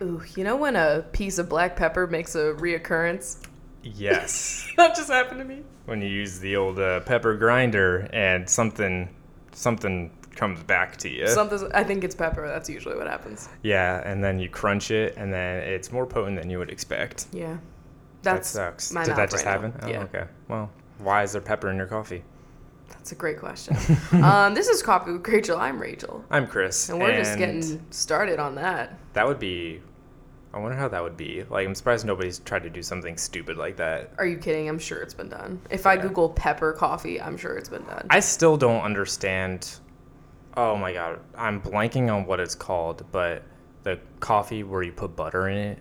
Ooh, 0.00 0.22
you 0.36 0.44
know 0.44 0.56
when 0.56 0.76
a 0.76 1.04
piece 1.12 1.38
of 1.38 1.48
black 1.48 1.76
pepper 1.76 2.06
makes 2.06 2.34
a 2.34 2.54
reoccurrence? 2.54 3.38
Yes. 3.82 4.68
that 4.76 4.94
just 4.94 5.10
happened 5.10 5.40
to 5.40 5.44
me. 5.44 5.62
when 5.86 6.00
you 6.02 6.08
use 6.08 6.38
the 6.38 6.56
old 6.56 6.78
uh, 6.78 7.00
pepper 7.00 7.34
grinder 7.36 8.08
and 8.12 8.48
something 8.48 9.08
something 9.52 10.10
comes 10.36 10.62
back 10.62 10.96
to 10.98 11.08
you. 11.08 11.26
Something. 11.28 11.68
I 11.74 11.82
think 11.82 12.04
it's 12.04 12.14
pepper. 12.14 12.46
That's 12.46 12.68
usually 12.70 12.96
what 12.96 13.08
happens. 13.08 13.48
yeah, 13.62 14.02
and 14.08 14.22
then 14.22 14.38
you 14.38 14.48
crunch 14.48 14.90
it, 14.92 15.14
and 15.16 15.32
then 15.32 15.62
it's 15.64 15.90
more 15.90 16.06
potent 16.06 16.36
than 16.40 16.48
you 16.48 16.58
would 16.58 16.70
expect. 16.70 17.26
Yeah. 17.32 17.56
That 18.22 18.44
sucks. 18.46 18.90
Did 18.90 19.06
that 19.16 19.30
just 19.30 19.44
right 19.44 19.52
happen? 19.52 19.72
Oh, 19.82 19.88
Yeah. 19.88 20.02
okay. 20.02 20.24
Well, 20.48 20.70
why 20.98 21.22
is 21.24 21.32
there 21.32 21.40
pepper 21.40 21.70
in 21.70 21.76
your 21.76 21.86
coffee? 21.86 22.22
That's 22.88 23.12
a 23.12 23.14
great 23.14 23.38
question. 23.38 23.76
um, 24.22 24.54
this 24.54 24.68
is 24.68 24.82
Coffee 24.82 25.12
with 25.12 25.26
Rachel. 25.28 25.58
I'm 25.58 25.78
Rachel. 25.80 26.24
I'm 26.30 26.46
Chris, 26.46 26.88
And 26.88 26.98
we're 27.00 27.16
just 27.16 27.36
getting 27.38 27.84
started 27.90 28.38
on 28.38 28.54
that. 28.56 28.98
That 29.12 29.26
would 29.26 29.38
be. 29.38 29.80
I 30.52 30.58
wonder 30.58 30.76
how 30.76 30.88
that 30.88 31.02
would 31.02 31.16
be. 31.16 31.44
Like, 31.50 31.66
I'm 31.66 31.74
surprised 31.74 32.06
nobody's 32.06 32.38
tried 32.38 32.62
to 32.62 32.70
do 32.70 32.82
something 32.82 33.16
stupid 33.16 33.56
like 33.58 33.76
that. 33.76 34.12
Are 34.18 34.26
you 34.26 34.38
kidding? 34.38 34.68
I'm 34.68 34.78
sure 34.78 35.00
it's 35.02 35.14
been 35.14 35.28
done. 35.28 35.60
If 35.70 35.86
I 35.86 35.94
Yeah. 35.94 36.02
Google 36.02 36.30
pepper 36.30 36.72
coffee, 36.72 37.20
I'm 37.20 37.36
sure 37.36 37.56
it's 37.56 37.68
been 37.68 37.84
done. 37.84 38.06
I 38.10 38.20
still 38.20 38.56
don't 38.56 38.82
understand. 38.82 39.78
Oh 40.56 40.74
my 40.76 40.92
god, 40.92 41.20
I'm 41.36 41.60
blanking 41.60 42.12
on 42.12 42.24
what 42.26 42.40
it's 42.40 42.54
called, 42.54 43.04
but 43.12 43.42
the 43.82 44.00
coffee 44.20 44.64
where 44.64 44.82
you 44.82 44.92
put 44.92 45.14
butter 45.14 45.48
in 45.48 45.56
it. 45.58 45.78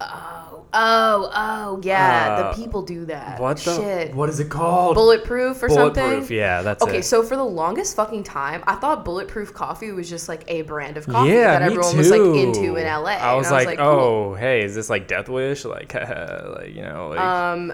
Oh, 0.00 0.64
oh, 0.72 1.30
oh, 1.34 1.80
yeah. 1.82 2.36
Uh, 2.38 2.52
the 2.52 2.62
people 2.62 2.82
do 2.82 3.04
that. 3.06 3.40
What 3.40 3.58
the? 3.58 3.76
Shit. 3.76 4.14
What 4.14 4.28
is 4.28 4.40
it 4.40 4.48
called? 4.48 4.94
Bulletproof 4.94 5.62
or 5.62 5.68
something? 5.68 6.02
Bulletproof. 6.02 6.30
Yeah, 6.30 6.62
that's 6.62 6.82
Okay, 6.82 6.98
it. 6.98 7.04
so 7.04 7.22
for 7.22 7.36
the 7.36 7.44
longest 7.44 7.96
fucking 7.96 8.24
time, 8.24 8.62
I 8.66 8.74
thought 8.76 9.04
bulletproof 9.04 9.52
coffee 9.52 9.92
was 9.92 10.08
just 10.08 10.28
like 10.28 10.44
a 10.48 10.62
brand 10.62 10.96
of 10.96 11.06
coffee 11.06 11.30
yeah, 11.30 11.58
that 11.58 11.62
everyone 11.62 11.92
too. 11.92 11.98
was 11.98 12.10
like 12.10 12.20
into 12.20 12.76
in 12.76 12.86
LA. 12.86 13.10
I 13.12 13.34
was, 13.34 13.46
and 13.50 13.66
like, 13.66 13.78
cool. 13.78 13.86
oh, 13.86 14.34
hey, 14.34 14.62
is 14.64 14.74
this 14.74 14.90
like 14.90 15.08
Death 15.08 15.28
Wish? 15.28 15.64
Like, 15.68 15.92
like 15.94 16.74
you 16.74 16.82
know, 16.82 17.08
like 17.08 17.20
Um, 17.20 17.72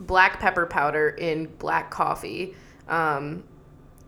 black 0.00 0.40
pepper 0.40 0.66
powder 0.66 1.10
in 1.10 1.46
black 1.58 1.90
coffee 1.90 2.54
um, 2.88 3.44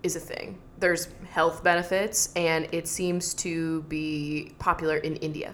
is 0.02 0.16
a 0.16 0.20
thing. 0.20 0.58
There's 0.78 1.08
health 1.30 1.62
benefits, 1.64 2.32
and 2.36 2.68
it 2.72 2.86
seems 2.88 3.34
to 3.34 3.82
be 3.82 4.52
popular 4.58 4.96
in 4.98 5.16
India. 5.16 5.52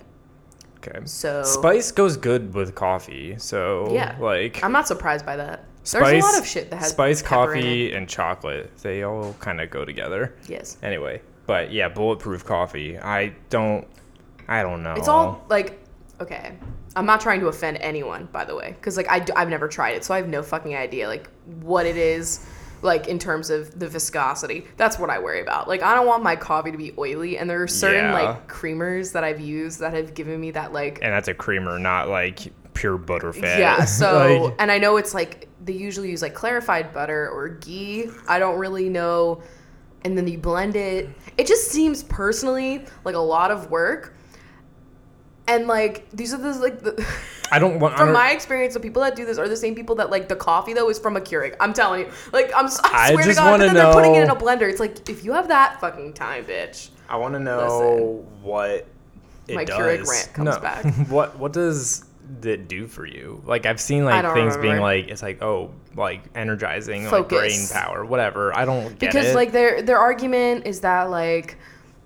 Okay. 0.87 1.01
So 1.07 1.43
Spice 1.43 1.93
goes 1.93 2.17
good 2.17 2.55
with 2.55 2.75
coffee, 2.75 3.37
so 3.39 3.89
Yeah. 3.93 4.17
like 4.21 4.63
I'm 4.65 4.73
not 4.73 4.87
surprised 4.89 5.25
by 5.27 5.37
that. 5.37 5.65
spice, 5.83 6.11
There's 6.11 6.25
a 6.25 6.27
lot 6.27 6.39
of 6.39 6.47
shit 6.47 6.71
that 6.71 6.77
has 6.77 6.91
spice 6.91 7.23
coffee 7.23 7.93
and 7.93 8.09
chocolate. 8.09 8.77
They 8.79 9.03
all 9.03 9.35
kind 9.41 9.61
of 9.61 9.71
go 9.71 9.85
together. 9.85 10.35
Yes, 10.49 10.77
Anyway, 10.83 11.21
but 11.47 11.73
yeah, 11.73 11.89
bulletproof 11.89 12.45
coffee. 12.45 12.99
I 12.99 13.35
don't, 13.51 13.87
I 14.49 14.63
don't 14.63 14.83
know. 14.83 14.95
it's 14.95 15.09
all 15.09 15.45
like 15.49 15.81
okay. 16.21 16.53
I'm 16.97 17.07
not 17.07 17.21
trying 17.21 17.41
to 17.41 17.49
offend 17.49 17.79
anyone, 17.79 18.29
by 18.31 18.45
the 18.45 18.55
way, 18.55 18.71
because 18.79 18.97
like 18.97 19.09
I 19.11 19.25
have 19.39 19.49
never 19.49 19.67
tried 19.69 19.97
it, 19.97 20.05
so 20.05 20.15
I 20.15 20.19
have 20.19 20.29
no 20.29 20.43
fucking 20.43 20.77
idea 20.77 21.09
like 21.09 21.29
what 21.61 21.87
it 21.87 21.97
is. 21.97 22.47
Like 22.85 23.09
in 23.09 23.19
terms 23.19 23.49
of 23.51 23.77
the 23.79 23.89
viscosity, 23.89 24.67
that's 24.77 24.99
what 24.99 25.09
I 25.11 25.19
worry 25.19 25.41
about. 25.41 25.67
Like 25.67 25.83
I 25.83 25.95
don't 25.95 26.07
want 26.07 26.23
my 26.23 26.37
coffee 26.37 26.71
to 26.71 26.77
be 26.79 26.93
oily, 26.99 27.39
and 27.39 27.49
there 27.49 27.63
are 27.63 27.67
certain 27.67 28.05
Yeah. 28.05 28.13
like 28.13 28.47
creamers 28.47 29.13
that 29.13 29.25
I've 29.25 29.41
used 29.41 29.81
that 29.81 29.95
have 29.95 30.13
given 30.15 30.39
me 30.39 30.51
that 30.53 30.73
like 30.73 30.99
and 31.03 31.13
that's 31.13 31.29
a 31.29 31.35
creamer, 31.35 31.79
not 31.79 32.09
like 32.11 32.53
pure 32.75 32.99
butter 32.99 33.33
fat. 33.33 33.59
Yeah, 33.59 33.85
so 33.87 34.45
Like, 34.49 34.55
and 34.59 34.71
I 34.71 34.77
know 34.79 34.99
it's 34.99 35.15
like 35.15 35.49
they 35.65 35.73
usually 35.73 36.11
use 36.11 36.21
like 36.21 36.35
clarified 36.35 36.93
butter 36.93 37.31
or 37.31 37.49
ghee. 37.49 38.11
I 38.29 38.39
don't 38.39 38.59
really 38.59 38.89
know. 38.91 39.43
And 40.03 40.19
then 40.19 40.29
you 40.29 40.37
blend 40.37 40.77
it. 40.77 41.09
It 41.39 41.47
just 41.47 41.71
seems 41.71 42.03
personally 42.03 42.85
like 43.05 43.15
a 43.15 43.19
lot 43.19 43.51
of 43.51 43.71
work. 43.71 44.15
And 45.49 45.67
like 45.67 46.09
these 46.11 46.35
are 46.35 46.39
the 46.39 46.53
like 46.53 46.81
the 46.83 46.93
I 47.53 47.59
don't 47.59 47.79
want. 47.79 47.95
I 47.95 47.99
from 47.99 48.07
don't- 48.09 48.15
my 48.15 48.31
experience, 48.33 48.75
the 48.75 48.81
people 48.81 49.03
that 49.03 49.15
do 49.17 49.25
this 49.25 49.39
are 49.39 49.49
the 49.49 49.57
same 49.57 49.75
people 49.75 49.95
that 49.97 50.11
like 50.11 50.29
the 50.29 50.37
coffee 50.37 50.73
though 50.73 50.89
is 50.91 50.99
from 50.99 51.17
a 51.17 51.21
Keurig. 51.21 51.55
I'm 51.61 51.73
telling 51.73 52.01
you, 52.07 52.13
like 52.33 52.53
I'm 52.57 52.67
s- 52.67 52.81
I 52.85 52.89
I 53.09 53.11
swear 53.13 53.23
to 53.23 53.29
just 53.29 53.39
God, 53.39 53.45
but 53.45 53.51
wanna 53.53 53.65
then 53.67 53.75
they're 53.75 53.93
putting 53.93 54.15
it 54.15 54.23
in 54.23 54.31
a 54.31 54.37
blender. 54.37 54.69
It's 54.69 54.81
like 54.81 55.09
if 55.09 55.25
you 55.25 55.33
have 55.33 55.49
that 55.49 55.81
fucking 55.81 56.15
time, 56.15 56.45
bitch. 56.45 56.89
I 57.09 57.17
want 57.17 57.35
to 57.35 57.41
know 57.41 58.25
what 58.43 58.87
it 59.47 59.55
My 59.55 59.65
does. 59.65 59.79
Keurig 59.79 60.09
rant 60.09 60.33
comes 60.33 60.55
No. 60.57 60.61
back. 60.61 60.85
what 61.09 61.39
what 61.39 61.53
does 61.53 62.05
it 62.43 62.67
do 62.69 62.87
for 62.87 63.05
you? 63.07 63.43
Like 63.45 63.67
I've 63.67 63.81
seen 63.81 64.05
like 64.07 64.23
don't 64.23 64.35
things 64.35 64.57
being 64.57 64.81
like 64.81 65.09
it's 65.09 65.23
like 65.23 65.43
oh 65.43 65.71
like 65.95 66.23
energizing 66.35 67.03
like 67.05 67.11
Focus. 67.11 67.39
brain 67.39 67.83
power 67.83 68.05
whatever. 68.05 68.57
I 68.57 68.65
don't 68.65 68.89
get 68.99 69.13
because 69.13 69.27
it. 69.27 69.35
like 69.35 69.53
their 69.53 69.83
their 69.83 69.99
argument 69.99 70.67
is 70.67 70.81
that 70.81 71.11
like 71.11 71.57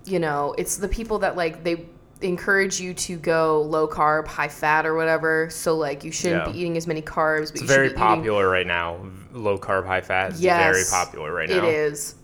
you 0.05 0.19
know 0.19 0.53
it's 0.57 0.77
the 0.77 0.87
people 0.89 1.19
that 1.19 1.37
like 1.37 1.63
they 1.63 1.85
encourage 2.21 2.79
you 2.81 2.93
to 2.93 3.15
go 3.17 3.61
low 3.61 3.87
carb 3.87 4.27
high 4.27 4.47
fat 4.49 4.85
or 4.85 4.93
whatever 4.95 5.49
so 5.49 5.77
like 5.77 6.03
you 6.03 6.11
shouldn't 6.11 6.45
Yeah. 6.47 6.51
be 6.51 6.59
eating 6.59 6.75
as 6.77 6.85
many 6.85 7.01
carbs 7.01 7.51
but 7.51 7.61
it's 7.61 7.71
very 7.71 7.87
be 7.89 7.93
eating 7.93 7.97
popular 7.97 8.49
right 8.49 8.67
now. 8.67 8.97
Low 9.31 9.57
carb, 9.57 9.85
high 9.85 10.01
fat. 10.01 10.31
It's 10.31 10.39
very 10.41 10.83
popular 10.89 11.31
right 11.33 11.47
now. 11.49 11.57
It 11.57 11.63
is. 11.63 12.15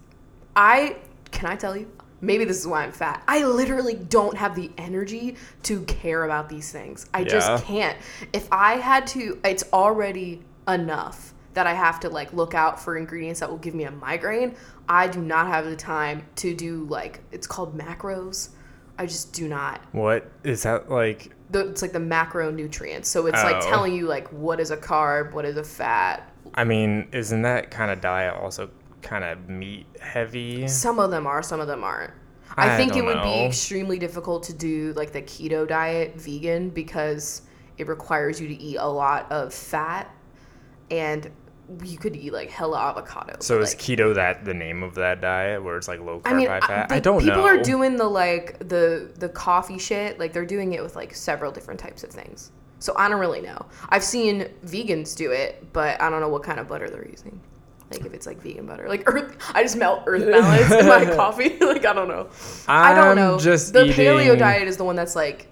i 0.56 0.96
can 1.32 1.50
i 1.50 1.56
tell 1.56 1.76
you 1.76 1.90
maybe 2.22 2.46
this 2.46 2.58
is 2.60 2.66
why 2.68 2.84
i'm 2.84 2.92
fat 2.92 3.22
i 3.28 3.44
literally 3.44 3.94
don't 3.96 4.38
have 4.38 4.56
the 4.56 4.72
energy 4.78 5.36
to 5.64 5.82
care 5.84 6.24
about 6.24 6.48
these 6.50 6.72
things 6.72 7.06
i 7.14 7.20
Yeah. 7.20 7.26
just 7.28 7.66
can't 7.66 7.98
if 8.34 8.48
i 8.52 8.74
had 8.76 9.06
to 9.08 9.40
it's 9.44 9.64
already 9.74 10.42
enough 10.68 11.34
that 11.54 11.68
i 11.68 11.74
have 11.74 12.00
to 12.02 12.10
like 12.10 12.32
look 12.34 12.54
out 12.54 12.82
for 12.82 12.96
ingredients 12.98 13.40
that 13.42 13.50
will 13.50 13.58
give 13.58 13.76
me 13.76 13.84
a 13.84 13.92
migraine 13.92 14.56
i 14.88 15.08
do 15.08 15.22
not 15.22 15.48
have 15.48 15.66
the 15.66 15.76
time 15.76 16.24
to 16.38 16.54
do 16.56 16.86
like 16.90 17.20
it's 17.34 17.48
called 17.48 17.78
macros 17.78 18.50
i 18.98 19.06
just 19.06 19.34
do 19.34 19.48
not 19.48 19.82
What 19.92 20.30
is 20.44 20.64
that 20.64 20.90
like? 20.90 21.32
the, 21.52 21.70
it's 21.70 21.82
like 21.82 21.94
the 21.94 22.00
macronutrients 22.00 23.06
so 23.06 23.28
it's 23.28 23.44
like 23.44 23.58
Oh. 23.58 23.70
telling 23.70 23.94
you 23.94 24.08
like 24.08 24.28
what 24.32 24.60
is 24.60 24.72
a 24.72 24.78
carb 24.78 25.34
what 25.34 25.46
is 25.46 25.58
a 25.58 25.64
fat 25.64 26.32
I 26.54 26.64
mean, 26.64 27.10
isn't 27.12 27.42
that 27.42 27.70
kind 27.70 27.92
of 27.92 28.00
diet 28.00 28.34
also 28.36 28.70
kind 29.02 29.26
of 29.26 29.50
meat 29.50 29.88
heavy? 30.00 30.68
Some 30.70 31.00
of 31.00 31.12
them 31.12 31.28
are, 31.28 31.42
some 31.44 31.60
of 31.60 31.68
them 31.68 31.84
aren't. 31.84 32.12
I, 32.56 32.74
I 32.74 32.78
think 32.78 32.96
it 32.96 33.04
would 33.04 33.22
be 33.24 33.44
extremely 33.44 34.00
difficult 34.00 34.44
to 34.44 34.54
do 34.54 34.94
like 34.96 35.12
the 35.12 35.22
keto 35.22 35.68
diet 35.68 36.16
vegan 36.16 36.70
because 36.70 37.42
it 37.78 37.88
requires 37.88 38.40
you 38.40 38.48
to 38.48 38.54
eat 38.54 38.78
a 38.78 38.88
lot 38.88 39.30
of 39.32 39.54
fat 39.54 40.10
and 40.92 41.30
you 41.84 41.98
could 41.98 42.16
eat 42.16 42.34
like 42.34 42.50
hella 42.50 42.78
avocado. 42.78 43.38
So 43.40 43.58
but, 43.58 43.64
is 43.64 43.72
like, 43.72 43.80
keto 43.80 44.16
that 44.16 44.46
the 44.46 44.54
name 44.54 44.84
of 44.84 44.96
that 44.96 45.22
diet 45.22 45.64
where 45.64 45.78
it's 45.78 45.88
like 45.88 46.00
low 46.00 46.20
carb, 46.20 46.32
I 46.32 46.34
mean, 46.34 46.48
high 46.48 46.58
I, 46.58 46.68
fat? 46.68 46.90
the 46.90 46.96
I 46.96 47.00
don't 47.00 47.20
people 47.20 47.38
know. 47.38 47.44
People 47.44 47.60
are 47.60 47.64
doing 47.64 47.98
the 47.98 48.08
like 48.08 48.60
the 48.60 49.12
the 49.16 49.30
coffee 49.30 49.78
shit. 49.78 50.20
Like 50.20 50.34
they're 50.34 50.46
doing 50.46 50.74
it 50.74 50.84
with 50.84 50.96
like 50.96 51.16
several 51.16 51.52
different 51.52 51.80
types 51.80 52.04
of 52.04 52.12
things. 52.12 52.52
So 52.80 52.94
I 52.98 53.10
don't 53.10 53.20
really 53.20 53.42
know. 53.42 53.66
I've 53.90 54.04
seen 54.04 54.50
vegans 54.66 55.16
do 55.16 55.32
it, 55.32 55.66
but 55.74 56.00
I 56.02 56.10
don't 56.10 56.22
know 56.22 56.30
what 56.30 56.44
kind 56.44 56.60
of 56.60 56.68
butter 56.68 56.90
they're 56.90 57.08
using. 57.08 57.40
Like 57.92 58.06
if 58.06 58.14
it's 58.14 58.26
like 58.26 58.42
vegan 58.42 58.66
butter, 58.66 58.88
like 58.90 59.04
earth. 59.06 59.38
I 59.54 59.64
just 59.64 59.78
melt 59.78 60.04
earth 60.08 60.26
balance 60.26 60.72
in 60.72 60.88
my 60.88 61.06
coffee. 61.16 61.58
like 61.60 61.86
I 61.86 61.94
don't 61.94 62.08
know. 62.08 62.30
I 62.68 62.94
don't 62.94 63.16
know. 63.16 63.40
Just 63.40 63.74
the 63.74 63.86
paleo 63.86 64.38
diet 64.38 64.68
is 64.68 64.78
the 64.78 64.84
one 64.84 64.96
that's 64.96 65.16
like 65.16 65.48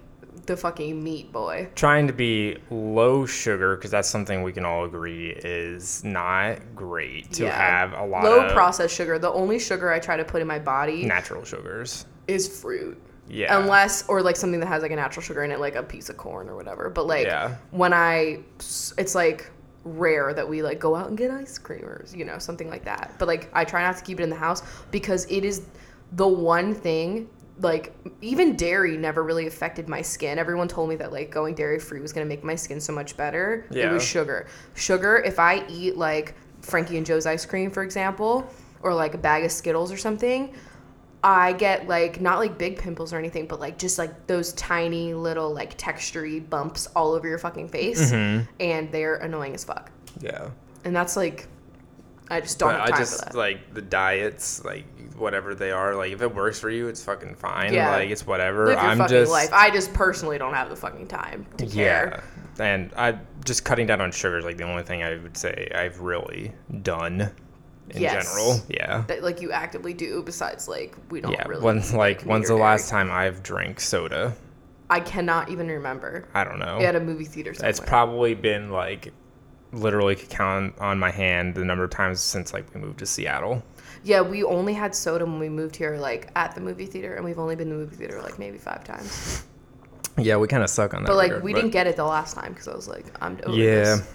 the 0.46 0.58
fucking 0.58 1.02
meat 1.04 1.32
boy. 1.32 1.70
trying 1.76 2.08
to 2.08 2.14
be 2.14 2.58
low 2.70 3.26
sugar 3.26 3.76
because 3.76 3.92
that's 3.92 4.10
something 4.10 4.44
we 4.44 4.52
can 4.52 4.66
all 4.66 4.86
agree 4.86 5.30
is 5.32 6.04
not 6.04 6.58
great 6.76 7.32
to 7.34 7.44
Yeah. 7.46 7.56
have 7.58 7.94
a 7.94 8.06
lot 8.06 8.24
Low 8.24 8.46
of 8.46 8.52
processed 8.52 8.96
sugar. 8.96 9.18
The 9.20 9.32
only 9.32 9.60
sugar 9.60 9.92
I 9.92 10.00
try 10.00 10.18
to 10.18 10.26
put 10.26 10.42
in 10.42 10.48
my 10.48 10.60
body 10.60 11.06
natural 11.06 11.44
sugars. 11.46 12.06
is 12.28 12.48
fruit. 12.62 13.02
Yeah. 13.30 13.58
Unless 13.58 14.08
or 14.10 14.22
like 14.22 14.36
something 14.36 14.60
that 14.60 14.66
has 14.68 14.82
like 14.82 14.92
a 14.92 14.96
natural 14.98 15.24
sugar 15.24 15.44
in 15.44 15.52
it, 15.52 15.60
like 15.60 15.76
a 15.76 15.84
piece 15.84 16.10
of 16.10 16.18
corn 16.18 16.50
or 16.50 16.56
whatever. 16.56 16.90
But 16.90 17.08
like 17.08 17.26
Yeah. 17.26 17.56
when 17.72 17.94
I, 17.94 18.40
it's 18.60 19.16
like 19.16 19.50
rare 19.86 20.34
that 20.34 20.48
we 20.48 20.62
like 20.62 20.80
go 20.80 20.96
out 20.96 21.08
and 21.08 21.18
get 21.18 21.32
ice 21.32 21.58
creamers, 21.58 22.16
you 22.16 22.26
know, 22.26 22.38
something 22.38 22.70
like 22.70 22.84
that. 22.86 23.14
But 23.20 23.28
like 23.30 23.50
I 23.54 23.64
try 23.64 23.82
not 23.82 23.98
to 23.98 24.04
keep 24.04 24.20
it 24.20 24.24
in 24.24 24.30
the 24.30 24.36
house 24.36 24.62
because 24.92 25.26
it 25.30 25.46
is 25.46 25.62
the 26.12 26.28
one 26.28 26.74
thing. 26.76 27.30
Like 27.60 27.94
even 28.22 28.56
dairy 28.56 28.98
never 28.98 29.24
really 29.24 29.46
affected 29.48 29.88
my 29.88 30.02
skin. 30.02 30.40
Everyone 30.40 30.68
told 30.68 30.90
me 30.90 30.96
that 30.98 31.12
like 31.12 31.30
going 31.30 31.54
dairy 31.56 31.80
free 31.80 32.00
was 32.00 32.12
gonna 32.12 32.26
make 32.26 32.44
my 32.44 32.56
skin 32.56 32.80
so 32.82 32.94
much 32.94 33.16
better. 33.16 33.66
It 33.72 33.92
was 33.92 34.04
sugar. 34.04 34.48
Sugar. 34.74 35.18
If 35.18 35.38
I 35.40 35.66
eat 35.70 35.96
like 35.96 36.36
Frankie 36.62 36.98
and 36.98 37.06
Jo's 37.06 37.26
ice 37.26 37.46
cream, 37.46 37.70
for 37.70 37.84
example, 37.84 38.50
or 38.82 38.94
like 38.94 39.14
a 39.14 39.18
bag 39.18 39.46
of 39.46 39.52
Skittles 39.52 39.92
or 39.92 39.98
something, 39.98 40.54
I 41.24 41.54
get 41.54 41.88
like 41.88 42.20
not 42.20 42.40
like 42.40 42.58
big 42.58 42.78
pimples 42.80 43.14
or 43.14 43.18
anything, 43.20 43.46
but 43.48 43.60
like 43.60 43.78
just 43.78 43.98
like 44.00 44.28
those 44.28 44.52
tiny 44.54 45.14
little 45.14 45.54
like 45.54 45.78
textury 45.78 46.48
bumps 46.50 46.88
all 46.96 47.14
over 47.14 47.28
your 47.28 47.38
fucking 47.38 47.70
face, 47.70 48.12
Mm-hmm. 48.12 48.46
and 48.60 48.92
they're 48.92 49.16
annoying 49.16 49.54
as 49.54 49.64
fuck. 49.64 49.92
Yeah. 50.20 50.50
And 50.84 50.94
that's 50.96 51.16
like, 51.16 51.48
I 52.30 52.42
just 52.42 52.58
don't 52.60 52.72
But 52.74 52.82
have 52.82 52.94
I 52.94 52.98
just 52.98 53.20
for 53.20 53.26
that. 53.26 53.36
like 53.36 53.74
the 53.74 53.82
diets, 53.82 54.64
like 54.64 54.86
whatever 55.16 55.54
they 55.56 55.72
are. 55.72 55.96
Like 55.96 56.12
if 56.14 56.22
it 56.22 56.34
works 56.34 56.60
for 56.60 56.70
you, 56.70 56.88
it's 56.88 57.04
fucking 57.04 57.36
fine. 57.36 57.74
Yeah. 57.74 57.92
Like 57.92 58.10
it's 58.10 58.26
whatever. 58.26 58.68
Live 58.68 58.78
your 58.78 58.86
I'm 58.86 58.98
fucking 58.98 59.10
just 59.16 59.32
life. 59.32 59.50
I 59.54 59.70
just 59.72 59.94
personally 59.94 60.38
don't 60.38 60.54
have 60.54 60.70
the 60.70 60.76
fucking 60.76 61.08
time 61.08 61.46
to 61.58 61.66
care. 61.68 62.24
yeah. 62.58 62.64
And 62.66 62.92
I 62.96 63.18
just 63.46 63.66
cutting 63.66 63.88
down 63.88 64.00
on 64.02 64.12
sugar 64.12 64.38
is 64.38 64.46
like 64.46 64.58
the 64.58 64.64
only 64.64 64.84
thing 64.84 65.04
I 65.04 65.18
would 65.18 65.36
say 65.38 65.70
I've 65.76 66.00
really 66.00 66.54
done 66.82 67.32
in 67.90 68.02
Yes. 68.02 68.24
general. 68.26 68.62
Yeah. 68.70 69.04
That 69.08 69.24
like 69.24 69.42
you 69.42 69.52
actively 69.52 69.94
do. 69.94 70.24
Besides, 70.24 70.68
like 70.68 70.96
we 71.10 71.20
don't 71.22 71.34
Yeah. 71.34 71.48
really. 71.48 71.62
When's 71.64 71.94
like 71.94 72.20
meat 72.22 72.28
when's 72.32 72.48
the 72.48 72.56
last 72.56 72.90
time 72.90 73.12
I've 73.12 73.44
drank 73.44 73.80
soda? 73.80 74.34
I 74.90 75.00
cannot 75.00 75.50
even 75.50 75.68
remember. 75.68 76.26
I 76.34 76.44
don't 76.44 76.60
know. 76.60 76.80
At 76.80 76.96
a 76.96 77.00
movie 77.00 77.26
theater 77.26 77.54
somewhere. 77.54 77.70
It's 77.72 77.80
probably 77.80 78.36
been 78.36 78.70
like 78.70 79.12
literally 79.74 80.16
could 80.16 80.30
count 80.30 80.76
on 80.80 81.00
my 81.00 81.12
hand 81.12 81.56
the 81.56 81.66
number 81.66 81.84
of 81.84 81.90
times 81.90 82.20
since 82.22 82.54
like 82.54 82.74
we 82.74 82.80
moved 82.82 83.00
to 83.00 83.06
Seattle. 83.06 83.64
yeah, 84.04 84.22
we 84.22 84.44
only 84.44 84.74
had 84.74 84.94
soda 84.96 85.26
when 85.26 85.40
we 85.40 85.50
moved 85.50 85.76
here, 85.76 85.98
like 85.98 86.30
at 86.36 86.56
the 86.56 86.62
movie 86.62 86.86
theater, 86.86 87.16
and 87.16 87.26
we've 87.26 87.40
only 87.40 87.56
been 87.56 87.70
to 87.70 87.74
the 87.76 87.80
movie 87.82 87.96
theater 87.96 88.22
like 88.22 88.38
maybe 88.40 88.58
five 88.58 88.84
times. 88.84 89.44
Yeah, 90.18 90.38
we 90.38 90.48
kind 90.48 90.62
of 90.64 90.70
suck 90.70 90.94
on 90.94 91.04
that. 91.04 91.08
But 91.08 91.16
like 91.16 91.30
regard, 91.32 91.44
we 91.44 91.54
didn't 91.54 91.72
get 91.72 91.88
it 91.88 91.96
the 91.96 92.06
last 92.06 92.36
time 92.36 92.54
because 92.54 92.68
I 92.68 92.76
was 92.76 92.88
like, 92.88 93.06
I'm 93.22 93.38
over 93.46 93.58
Yeah. 93.58 93.66
this. 93.98 94.08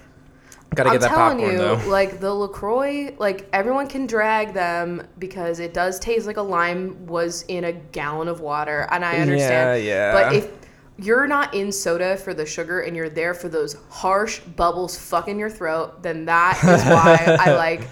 Gotta 0.74 0.90
get 0.90 0.94
I'm 0.96 1.00
that 1.00 1.08
telling 1.08 1.38
popcorn 1.38 1.52
you, 1.52 1.58
though. 1.58 1.88
like 1.90 2.20
the 2.20 2.32
Lacroix, 2.32 3.14
like 3.18 3.48
everyone 3.54 3.88
can 3.88 4.06
drag 4.06 4.52
them 4.52 5.02
because 5.18 5.60
it 5.60 5.72
does 5.72 5.98
taste 5.98 6.26
like 6.26 6.36
a 6.36 6.42
lime 6.42 7.06
was 7.06 7.42
in 7.48 7.64
a 7.64 7.72
gallon 7.72 8.28
of 8.28 8.40
water, 8.42 8.86
and 8.90 9.02
I 9.04 9.16
understand. 9.16 9.82
Yeah, 9.82 10.12
yeah. 10.12 10.12
But 10.12 10.34
if 10.36 10.57
you're 10.98 11.26
not 11.26 11.54
in 11.54 11.70
soda 11.70 12.16
for 12.16 12.34
the 12.34 12.44
sugar 12.44 12.80
and 12.80 12.96
you're 12.96 13.08
there 13.08 13.32
for 13.34 13.48
those 13.48 13.76
harsh 13.88 14.40
bubbles 14.40 14.98
fucking 14.98 15.38
your 15.38 15.50
throat, 15.50 16.02
then 16.02 16.24
that 16.26 16.58
is 16.58 16.84
why 16.84 17.36
I 17.40 17.54
like 17.56 17.88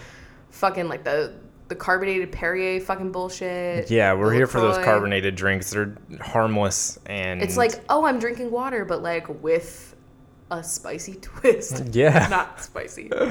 fucking 0.50 0.88
like 0.88 1.05
the 1.05 1.35
the 1.69 1.75
carbonated 1.75 2.31
Perrier 2.31 2.81
fucking 2.81 3.11
bullshit. 3.11 3.91
Yeah, 3.91 4.14
we're 4.14 4.32
here 4.32 4.47
for 4.47 4.61
those 4.61 4.79
carbonated 4.79 5.35
drinks. 5.35 5.70
They're 5.70 5.97
harmless 6.20 6.99
and 7.06 7.43
It's 7.43 7.56
like, 7.56 7.73
oh, 7.88 8.05
I'm 8.06 8.19
drinking 8.20 8.53
water, 8.53 8.85
but 8.85 9.03
like 9.03 9.26
with 9.43 9.94
a 10.50 10.62
spicy 10.62 11.14
twist. 11.20 11.82
Yeah. 11.94 12.26
Not 12.31 12.62
spicy. 12.62 13.09
With 13.09 13.23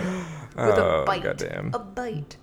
Oh, 0.58 1.04
a 1.04 1.06
bite. 1.06 1.24
goddamn. 1.24 1.72
A 1.74 1.80
bite. 1.80 2.36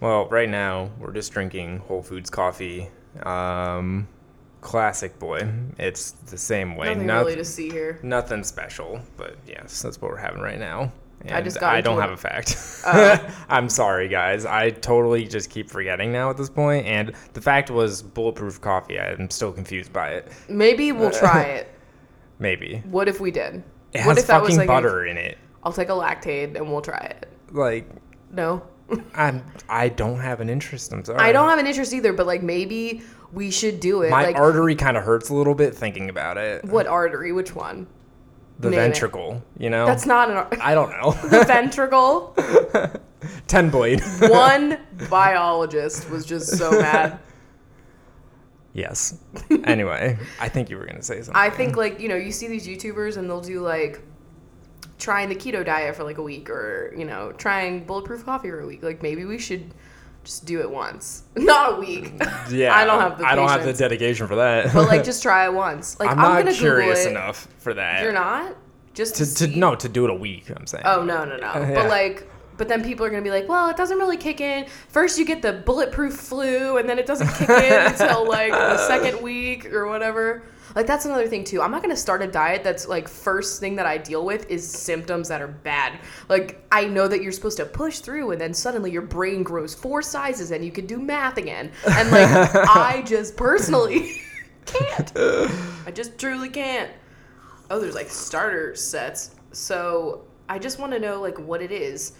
Well, 0.00 0.26
right 0.28 0.48
now 0.48 0.90
we're 1.00 1.12
just 1.12 1.32
drinking 1.32 1.78
Whole 1.78 2.02
Foods 2.02 2.30
coffee. 2.30 2.88
Um, 3.24 4.06
classic 4.64 5.16
boy. 5.20 5.48
It's 5.78 6.10
the 6.12 6.38
same 6.38 6.74
way. 6.76 6.88
Nothing 6.88 7.06
Noth- 7.06 7.26
really 7.26 7.36
to 7.36 7.44
see 7.44 7.70
here. 7.70 8.00
nothing 8.02 8.42
special, 8.42 9.00
but 9.16 9.36
yes, 9.46 9.80
that's 9.82 10.00
what 10.02 10.10
we're 10.10 10.16
having 10.16 10.40
right 10.40 10.58
now. 10.58 10.90
I 11.30 11.40
just 11.40 11.58
got 11.60 11.74
I 11.74 11.80
don't 11.80 11.98
a- 11.98 12.02
have 12.02 12.10
a 12.10 12.16
fact. 12.16 12.56
Oh. 12.84 13.34
I'm 13.48 13.68
sorry, 13.70 14.08
guys. 14.08 14.44
I 14.44 14.70
totally 14.70 15.24
just 15.26 15.48
keep 15.48 15.70
forgetting 15.70 16.12
now 16.12 16.28
at 16.28 16.36
this 16.36 16.50
point. 16.50 16.84
And 16.86 17.12
the 17.32 17.40
fact 17.40 17.70
was 17.70 18.02
bulletproof 18.02 18.60
coffee. 18.60 18.98
I'm 19.00 19.30
still 19.30 19.50
confused 19.52 19.90
by 19.92 20.08
it. 20.10 20.30
Maybe 20.48 20.92
we'll 20.92 21.10
try 21.24 21.42
it. 21.44 21.68
Maybe 22.38 22.82
What 22.90 23.08
if 23.08 23.20
we 23.20 23.30
did? 23.30 23.62
it 23.94 24.04
what 24.04 24.16
has 24.16 24.18
if 24.18 24.26
that 24.26 24.42
was 24.42 24.50
fucking 24.50 24.56
like 24.58 24.64
a- 24.68 24.72
butter 24.82 25.06
in 25.06 25.16
it. 25.16 25.38
I'll 25.62 25.72
take 25.72 25.88
a 25.88 25.92
lactate 25.92 26.56
and 26.56 26.70
we'll 26.70 26.82
try 26.82 26.98
it. 26.98 27.28
Like 27.52 27.88
No. 28.30 28.62
I'm. 29.14 29.42
I 29.66 29.88
don't 29.88 30.20
have 30.20 30.40
an 30.42 30.50
interest. 30.50 30.92
I'm 30.92 31.04
sorry. 31.06 31.18
I 31.20 31.32
don't 31.32 31.48
have 31.48 31.58
an 31.58 31.66
interest 31.66 31.94
either, 31.94 32.12
but 32.12 32.26
like 32.26 32.42
maybe 32.42 33.00
we 33.34 33.50
should 33.50 33.80
do 33.80 34.02
it. 34.02 34.10
My 34.10 34.26
like 34.26 34.36
artery 34.36 34.74
kind 34.76 34.96
of 34.96 35.02
hurts 35.02 35.28
a 35.28 35.34
little 35.34 35.54
bit 35.54 35.74
thinking 35.74 36.08
about 36.08 36.38
it. 36.38 36.64
what 36.64 36.86
artery? 36.86 37.32
Which 37.32 37.54
one? 37.54 37.86
The 38.60 38.70
Name 38.70 38.78
it. 38.78 38.82
ventricle. 38.82 39.42
You 39.58 39.70
know. 39.70 39.84
That's 39.84 40.06
not 40.06 40.30
an 40.30 40.36
ar- 40.36 40.48
I 40.60 40.74
don't 40.74 40.90
know. 40.90 41.10
the 41.28 41.44
ventricle. 41.44 42.36
Ten 43.48 43.70
blade. 43.70 44.00
One 44.20 44.78
biologist 45.10 46.08
was 46.10 46.24
just 46.24 46.56
so 46.56 46.70
mad. 46.70 47.18
yes. 48.72 49.18
Anyway, 49.64 50.18
I 50.40 50.48
think 50.48 50.70
you 50.70 50.76
were 50.76 50.86
gonna 50.86 51.02
say 51.02 51.16
something. 51.16 51.34
I 51.34 51.50
think 51.50 51.76
like 51.76 51.98
you 52.00 52.08
know 52.08 52.16
you 52.16 52.30
see 52.32 52.48
these 52.48 52.66
YouTubers 52.66 53.16
and 53.16 53.28
they'll 53.28 53.40
do 53.40 53.60
like 53.60 54.00
trying 54.98 55.28
the 55.28 55.34
keto 55.34 55.64
diet 55.64 55.96
for 55.96 56.04
like 56.04 56.18
a 56.18 56.22
week 56.22 56.48
or 56.50 56.94
you 56.96 57.04
know 57.04 57.32
trying 57.32 57.84
bulletproof 57.84 58.24
coffee 58.24 58.50
for 58.50 58.60
a 58.60 58.66
week. 58.66 58.82
Like 58.82 59.02
maybe 59.02 59.24
we 59.24 59.38
should 59.38 59.72
just 60.24 60.44
do 60.44 60.60
it 60.60 60.70
once, 60.70 61.22
not 61.36 61.74
a 61.74 61.76
week. 61.80 62.12
Yeah. 62.50 62.74
I 62.74 62.84
don't 62.84 63.00
have 63.00 63.18
the 63.18 63.26
I 63.26 63.34
don't 63.34 63.48
have 63.48 63.60
the 63.60 63.66
patience. 63.66 63.78
dedication 63.78 64.26
for 64.26 64.36
that. 64.36 64.72
but 64.74 64.88
like 64.88 65.04
just 65.12 65.22
try 65.22 65.46
it 65.46 65.52
once. 65.54 65.98
Like 66.00 66.10
I'm 66.10 66.18
I'm, 66.18 66.24
not 66.24 66.38
gonna 66.44 66.52
curious 66.54 66.98
Google 67.04 67.08
it. 67.08 67.10
enough 67.22 67.48
for 67.58 67.74
that. 67.74 68.02
You're 68.02 68.12
not 68.12 68.56
just 68.92 69.16
to, 69.16 69.24
To, 69.26 69.34
to 69.34 69.44
see? 69.52 69.58
no 69.58 69.74
to 69.74 69.88
do 69.88 70.04
it 70.04 70.10
a 70.10 70.14
week. 70.14 70.50
I'm 70.54 70.66
saying. 70.66 70.84
Oh 70.86 71.02
no 71.04 71.24
no 71.24 71.36
no. 71.36 71.52
Yeah. 71.52 71.74
But 71.74 71.88
like. 71.88 72.28
But 72.56 72.68
then 72.68 72.84
people 72.84 73.04
are 73.04 73.10
gonna 73.10 73.20
be 73.22 73.32
like, 73.32 73.48
well, 73.48 73.68
it 73.68 73.76
doesn't 73.76 73.98
really 73.98 74.16
kick 74.16 74.40
in. 74.40 74.66
First, 74.88 75.18
you 75.18 75.24
get 75.24 75.42
the 75.42 75.52
bulletproof 75.54 76.14
flu, 76.14 76.76
and 76.76 76.88
then 76.88 77.00
it 77.00 77.06
doesn't 77.06 77.26
kick 77.34 77.48
in 77.48 77.86
until 77.86 78.28
like 78.28 78.52
the 78.52 78.78
second 78.86 79.20
week 79.22 79.72
or 79.72 79.88
whatever. 79.88 80.44
Like 80.74 80.86
that's 80.86 81.04
another 81.04 81.28
thing 81.28 81.44
too. 81.44 81.62
I'm 81.62 81.70
not 81.70 81.82
gonna 81.82 81.96
start 81.96 82.20
a 82.22 82.26
diet 82.26 82.64
that's 82.64 82.88
like 82.88 83.06
first 83.08 83.60
thing 83.60 83.76
that 83.76 83.86
I 83.86 83.96
deal 83.98 84.24
with 84.24 84.50
is 84.50 84.68
symptoms 84.68 85.28
that 85.28 85.40
are 85.40 85.46
bad. 85.48 85.98
Like 86.28 86.66
I 86.72 86.84
know 86.86 87.06
that 87.06 87.22
you're 87.22 87.30
supposed 87.32 87.58
to 87.58 87.64
push 87.64 88.00
through, 88.00 88.32
and 88.32 88.40
then 88.40 88.52
suddenly 88.52 88.90
your 88.90 89.02
brain 89.02 89.42
grows 89.44 89.74
four 89.74 90.02
sizes, 90.02 90.50
and 90.50 90.64
you 90.64 90.72
can 90.72 90.86
do 90.86 90.98
math 90.98 91.36
again. 91.36 91.70
And 91.88 92.10
like 92.10 92.28
I 92.54 93.02
just 93.06 93.36
personally 93.36 94.16
can't. 94.66 95.12
I 95.86 95.90
just 95.92 96.18
truly 96.18 96.48
can't. 96.48 96.90
Oh, 97.70 97.78
there's 97.78 97.94
like 97.94 98.10
starter 98.10 98.74
sets. 98.74 99.36
So 99.52 100.24
I 100.48 100.58
just 100.58 100.78
want 100.80 100.92
to 100.92 100.98
know 100.98 101.20
like 101.20 101.38
what 101.38 101.62
it 101.62 101.70
is. 101.72 102.14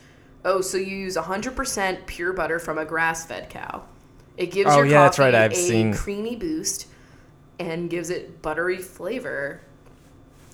Oh, 0.46 0.60
so 0.60 0.76
you 0.76 0.94
use 0.96 1.16
100% 1.16 2.06
pure 2.06 2.34
butter 2.34 2.58
from 2.58 2.76
a 2.76 2.84
grass-fed 2.84 3.48
cow. 3.48 3.82
It 4.36 4.50
gives 4.50 4.70
Oh, 4.72 4.76
your 4.76 4.86
yeah, 4.86 5.08
coffee 5.08 5.22
right, 5.22 5.52
a 5.52 5.54
seen- 5.54 5.94
creamy 5.94 6.36
boost 6.36 6.86
and 7.58 7.90
gives 7.90 8.10
it 8.10 8.42
buttery 8.42 8.78
flavor. 8.78 9.60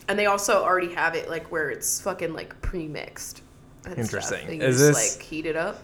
And 0.09 0.19
they 0.19 0.27
also 0.27 0.63
already 0.63 0.93
have 0.95 1.15
it 1.15 1.29
like 1.29 1.51
where 1.53 1.71
it's 1.71 2.01
fucking 2.01 2.33
like 2.33 2.61
pre-mixed. 2.63 3.43
and 3.85 3.93
stuff. 3.95 3.99
Interesting. 3.99 4.61
Is 4.61 4.79
just 4.79 4.89
this- 4.99 5.17
like 5.17 5.23
heat 5.23 5.47
it 5.47 5.57
up? 5.57 5.83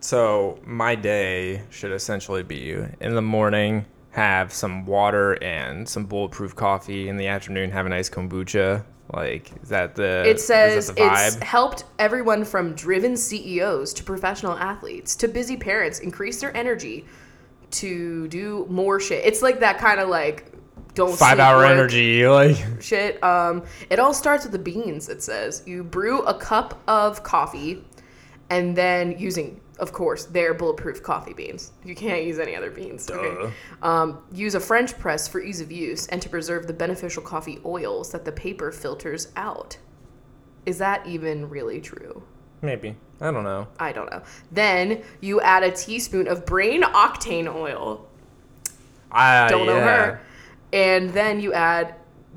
So 0.00 0.58
my 0.64 0.94
day 0.94 1.62
should 1.70 1.92
essentially 1.92 2.42
be 2.42 2.72
in 3.00 3.14
the 3.14 3.22
morning 3.22 3.84
have 4.12 4.52
some 4.52 4.86
water 4.86 5.34
and 5.42 5.88
some 5.88 6.04
bulletproof 6.04 6.56
coffee. 6.56 7.08
In 7.08 7.16
the 7.16 7.28
afternoon 7.28 7.70
have 7.70 7.86
a 7.86 7.88
nice 7.88 8.10
kombucha. 8.10 8.84
Like 9.12 9.50
is 9.62 9.68
that 9.70 9.96
the 9.96 10.22
it 10.26 10.40
says 10.40 10.88
the 10.88 10.94
it's 11.06 11.36
helped 11.36 11.84
everyone 11.98 12.44
from 12.44 12.74
driven 12.74 13.16
CEOs 13.16 13.92
to 13.94 14.04
professional 14.04 14.56
athletes 14.56 15.16
to 15.16 15.28
busy 15.28 15.56
parents 15.56 15.98
increase 15.98 16.40
their 16.40 16.56
energy 16.56 17.04
to 17.72 18.28
do 18.28 18.66
more 18.68 19.00
shit. 19.00 19.24
It's 19.24 19.42
like 19.42 19.60
that 19.60 19.78
kind 19.78 20.00
of 20.00 20.08
like 20.08 20.52
don't 20.94 21.16
five 21.16 21.38
hour 21.38 21.58
work 21.58 21.70
energy. 21.70 22.26
Like 22.26 22.56
shit. 22.80 23.22
Um, 23.22 23.64
it 23.90 23.98
all 23.98 24.14
starts 24.14 24.44
with 24.44 24.52
the 24.52 24.58
beans. 24.58 25.08
It 25.08 25.22
says 25.22 25.62
you 25.66 25.84
brew 25.84 26.22
a 26.22 26.34
cup 26.34 26.80
of 26.88 27.22
coffee, 27.22 27.84
and 28.50 28.76
then 28.76 29.18
using, 29.18 29.60
of 29.78 29.92
course, 29.92 30.26
their 30.26 30.54
bulletproof 30.54 31.02
coffee 31.02 31.32
beans. 31.32 31.72
You 31.84 31.94
can't 31.94 32.24
use 32.24 32.38
any 32.38 32.56
other 32.56 32.70
beans. 32.70 33.10
Okay. 33.10 33.52
Um, 33.82 34.18
use 34.32 34.54
a 34.54 34.60
French 34.60 34.98
press 34.98 35.28
for 35.28 35.40
ease 35.40 35.60
of 35.60 35.70
use 35.70 36.06
and 36.08 36.20
to 36.20 36.28
preserve 36.28 36.66
the 36.66 36.72
beneficial 36.72 37.22
coffee 37.22 37.60
oils 37.64 38.10
that 38.12 38.24
the 38.24 38.32
paper 38.32 38.72
filters 38.72 39.28
out. 39.36 39.78
Is 40.66 40.78
that 40.78 41.06
even 41.06 41.48
really 41.48 41.80
true? 41.80 42.22
Maybe 42.62 42.96
I 43.20 43.30
don't 43.30 43.44
know. 43.44 43.68
I 43.78 43.92
don't 43.92 44.10
know. 44.10 44.22
Then 44.50 45.02
you 45.20 45.40
add 45.42 45.62
a 45.62 45.70
teaspoon 45.70 46.26
of 46.26 46.46
brain 46.46 46.82
octane 46.82 47.52
oil. 47.54 48.06
I 49.12 49.48
Don't 49.48 49.66
know 49.66 49.80
her. 49.80 50.20
And 50.72 51.10
then 51.10 51.40
you 51.40 51.52
add 51.52 51.96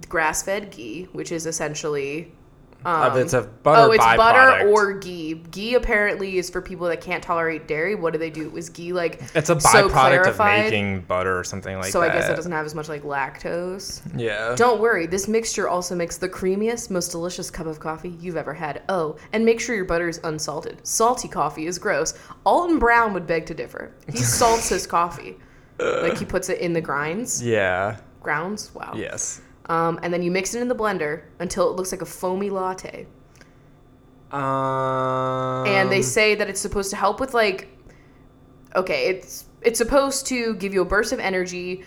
grass-fed 0.09 0.71
ghee, 0.71 1.07
which 1.13 1.31
is 1.31 1.45
essentially 1.45 2.33
Uh, 2.85 3.13
it's 3.15 3.33
a 3.33 3.41
butter 3.41 3.89
oh, 3.89 3.91
it's 3.91 4.03
byproduct. 4.03 4.17
butter 4.17 4.67
or 4.67 4.93
ghee. 4.93 5.35
Ghee 5.51 5.75
apparently 5.75 6.37
is 6.37 6.49
for 6.49 6.61
people 6.61 6.87
that 6.87 7.01
can't 7.01 7.23
tolerate 7.23 7.67
dairy. 7.67 7.95
What 7.95 8.13
do 8.13 8.19
they 8.19 8.29
do? 8.29 8.55
Is 8.55 8.69
ghee 8.69 8.93
like 8.93 9.21
it's 9.35 9.49
a 9.49 9.59
so 9.59 9.87
byproduct 9.87 9.87
of 9.87 9.91
clarified? 9.91 10.63
making 10.65 11.01
butter 11.01 11.37
or 11.37 11.43
something 11.43 11.77
like 11.77 11.91
so 11.91 12.01
that. 12.01 12.07
So 12.07 12.11
I 12.11 12.19
guess 12.19 12.29
it 12.29 12.35
doesn't 12.35 12.51
have 12.51 12.65
as 12.65 12.75
much 12.75 12.89
like 12.89 13.03
lactose. 13.03 14.01
Yeah. 14.19 14.55
Don't 14.55 14.81
worry, 14.81 15.05
this 15.05 15.27
mixture 15.27 15.69
also 15.69 15.95
makes 15.95 16.17
the 16.17 16.29
creamiest, 16.29 16.89
most 16.89 17.09
delicious 17.11 17.49
cup 17.49 17.67
of 17.67 17.79
coffee 17.79 18.15
you've 18.19 18.37
ever 18.37 18.53
had. 18.53 18.83
Oh, 18.89 19.17
and 19.31 19.45
make 19.45 19.59
sure 19.59 19.75
your 19.75 19.85
butter 19.85 20.09
is 20.09 20.19
unsalted. 20.23 20.85
Salty 20.85 21.27
coffee 21.27 21.67
is 21.67 21.79
gross. 21.79 22.13
Alton 22.45 22.79
Brown 22.79 23.13
would 23.13 23.27
beg 23.27 23.45
to 23.47 23.53
differ. 23.53 23.91
He 24.11 24.17
salts 24.19 24.69
his 24.69 24.85
coffee. 24.87 25.37
Like 25.79 26.17
he 26.17 26.25
puts 26.25 26.49
it 26.49 26.59
in 26.59 26.73
the 26.73 26.81
grinds. 26.81 27.43
Yeah. 27.43 27.97
Grounds? 28.21 28.73
Wow. 28.73 28.93
Yes. 28.95 29.41
Um, 29.67 29.99
and 30.03 30.13
then 30.13 30.21
you 30.21 30.29
mix 30.31 30.53
it 30.55 30.61
in 30.61 30.67
the 30.67 30.75
blender 30.75 31.23
until 31.39 31.69
it 31.69 31.75
looks 31.75 31.91
like 31.91 32.01
a 32.01 32.05
foamy 32.05 32.49
latte. 32.49 33.07
Um. 34.31 35.67
and 35.67 35.91
they 35.91 36.01
say 36.01 36.33
that 36.35 36.49
it's 36.49 36.59
supposed 36.59 36.89
to 36.89 36.95
help 36.95 37.19
with 37.19 37.35
like 37.35 37.67
okay 38.75 39.05
it's 39.09 39.45
it's 39.61 39.77
supposed 39.77 40.25
to 40.27 40.55
give 40.55 40.73
you 40.73 40.81
a 40.81 40.85
burst 40.85 41.11
of 41.11 41.19
energy 41.19 41.83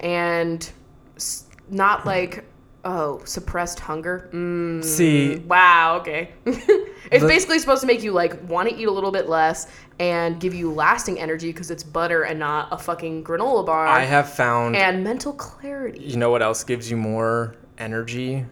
and 0.00 0.70
s- 1.16 1.46
not 1.70 2.04
like 2.04 2.44
oh 2.84 3.22
suppressed 3.24 3.80
hunger 3.80 4.28
mm, 4.30 4.84
See- 4.84 5.36
wow 5.38 5.96
okay 6.00 6.32
it's 6.44 7.22
The- 7.22 7.26
basically 7.26 7.58
supposed 7.60 7.80
to 7.80 7.86
make 7.86 8.02
you 8.02 8.12
like 8.12 8.46
want 8.46 8.68
to 8.68 8.76
eat 8.76 8.88
a 8.88 8.92
little 8.92 9.10
bit 9.10 9.26
less 9.26 9.66
and 9.98 10.38
give 10.40 10.52
you 10.54 10.70
lasting 10.72 11.18
energy 11.18 11.52
because 11.52 11.70
it's 11.70 11.82
butter 11.82 12.22
and 12.24 12.38
not 12.38 12.68
a 12.70 12.78
fucking 12.78 13.24
granola 13.24 13.64
bar 13.64 13.86
I 13.86 14.00
have 14.02 14.30
found. 14.32 14.76
and 14.76 15.02
mental 15.02 15.32
clarity 15.32 16.00
you 16.04 16.16
know 16.16 16.30
what 16.30 16.42
else 16.42 16.64
gives 16.64 16.90
you 16.90 16.96
more 16.96 17.56
energy? 17.78 18.44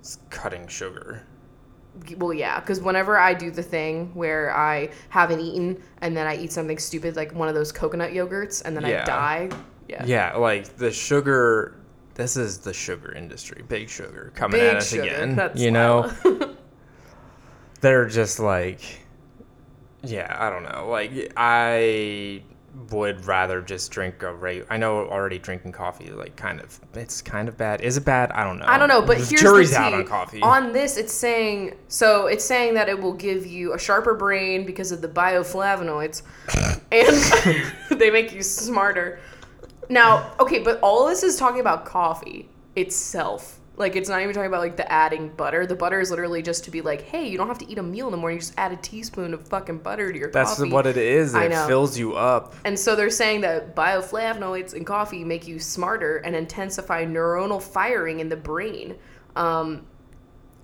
It's 0.00 0.18
cutting 0.30 0.66
sugar. 0.68 1.22
well 2.18 2.32
yeah 2.34 2.60
because 2.60 2.80
whenever 2.80 3.18
i 3.18 3.32
do 3.34 3.50
the 3.50 3.62
thing 3.62 4.10
where 4.14 4.54
i 4.56 4.90
haven't 5.10 5.40
eaten 5.40 5.82
and 6.02 6.16
then 6.16 6.26
i 6.26 6.36
eat 6.36 6.52
something 6.52 6.78
stupid 6.78 7.16
like 7.16 7.34
one 7.34 7.48
of 7.48 7.54
those 7.54 7.72
coconut 7.72 8.10
yogurts 8.12 8.62
and 8.64 8.76
then 8.76 8.84
Yeah. 8.86 9.02
i 9.02 9.06
die 9.06 9.50
yeah 9.88 10.04
Yeah, 10.06 10.36
like 10.36 10.76
the 10.76 10.90
sugar 10.90 11.76
this 12.14 12.36
is 12.36 12.58
the 12.58 12.72
sugar 12.74 13.12
industry, 13.14 13.62
big 13.66 13.88
sugar 13.88 14.30
coming 14.34 14.60
at 14.60 14.68
Big 14.72 14.76
us 14.76 14.90
sugar. 14.90 15.02
again. 15.04 15.36
That's 15.36 15.58
you 15.60 15.70
know, 15.70 16.12
they're 17.80 18.06
just 18.06 18.38
like, 18.40 18.80
yeah, 20.02 20.36
I 20.38 20.50
don't 20.50 20.62
know. 20.64 20.88
Like 20.88 21.32
I 21.36 22.42
would 22.90 23.24
rather 23.26 23.60
just 23.60 23.90
drink 23.90 24.22
a 24.22 24.32
reg. 24.32 24.64
I 24.70 24.76
know 24.76 24.98
already 25.08 25.38
drinking 25.38 25.72
coffee 25.72 26.10
like 26.10 26.36
kind 26.36 26.60
of 26.60 26.80
it's 26.94 27.20
kind 27.20 27.48
of 27.48 27.56
bad. 27.56 27.80
Is 27.80 27.96
it 27.96 28.04
bad? 28.04 28.30
I 28.32 28.44
don't 28.44 28.58
know. 28.58 28.64
I 28.66 28.78
don't 28.78 28.88
know, 28.88 29.02
but 29.02 29.18
The 29.18 29.24
here's 29.24 29.40
jury's 29.40 29.70
the 29.70 29.76
tea. 29.76 29.82
out 29.82 29.94
on 29.94 30.06
coffee. 30.06 30.40
On 30.42 30.72
this, 30.72 30.96
it's 30.96 31.12
saying 31.12 31.74
so. 31.88 32.26
It's 32.26 32.44
saying 32.44 32.74
that 32.74 32.88
it 32.88 32.98
will 33.00 33.12
give 33.14 33.46
you 33.46 33.74
a 33.74 33.78
sharper 33.78 34.14
brain 34.14 34.64
because 34.66 34.92
of 34.92 35.02
the 35.02 35.08
bioflavonoids, 35.08 36.22
and 36.92 37.98
they 38.00 38.10
make 38.10 38.32
you 38.32 38.42
smarter. 38.42 39.20
Now, 39.88 40.32
okay, 40.38 40.60
but 40.60 40.78
all 40.80 41.06
this 41.08 41.22
is 41.24 41.36
talking 41.36 41.60
about 41.60 41.84
coffee 41.84 42.48
itself. 42.76 43.59
Like, 43.76 43.96
it's 43.96 44.10
not 44.10 44.20
even 44.20 44.34
talking 44.34 44.48
about 44.48 44.60
like 44.60 44.76
the 44.76 44.90
adding 44.92 45.28
butter. 45.30 45.64
The 45.64 45.74
butter 45.74 46.00
is 46.00 46.10
literally 46.10 46.42
just 46.42 46.64
to 46.64 46.70
be 46.70 46.82
like, 46.82 47.00
hey, 47.02 47.26
you 47.28 47.38
don't 47.38 47.48
have 47.48 47.58
to 47.58 47.70
eat 47.70 47.78
a 47.78 47.82
meal 47.82 48.06
in 48.08 48.10
the 48.12 48.18
morning. 48.18 48.36
You 48.36 48.40
just 48.40 48.52
add 48.58 48.72
a 48.72 48.76
teaspoon 48.76 49.32
of 49.32 49.48
fucking 49.48 49.78
butter 49.78 50.12
to 50.12 50.18
your 50.18 50.30
That's 50.30 50.50
coffee. 50.50 50.62
That's 50.64 50.72
what 50.72 50.86
it 50.86 50.98
is. 50.98 51.34
I 51.34 51.44
It 51.44 51.50
know. 51.50 51.66
fills 51.66 51.96
you 51.96 52.14
up. 52.14 52.54
And 52.66 52.78
so 52.78 52.94
they're 52.94 53.08
saying 53.08 53.40
that 53.40 53.74
bioflavonoids 53.74 54.74
in 54.74 54.84
coffee 54.84 55.24
make 55.24 55.48
you 55.48 55.58
smarter 55.58 56.18
and 56.18 56.36
intensify 56.36 57.06
neuronal 57.06 57.62
firing 57.62 58.20
in 58.20 58.28
the 58.28 58.36
brain. 58.36 58.96
Um, 59.34 59.86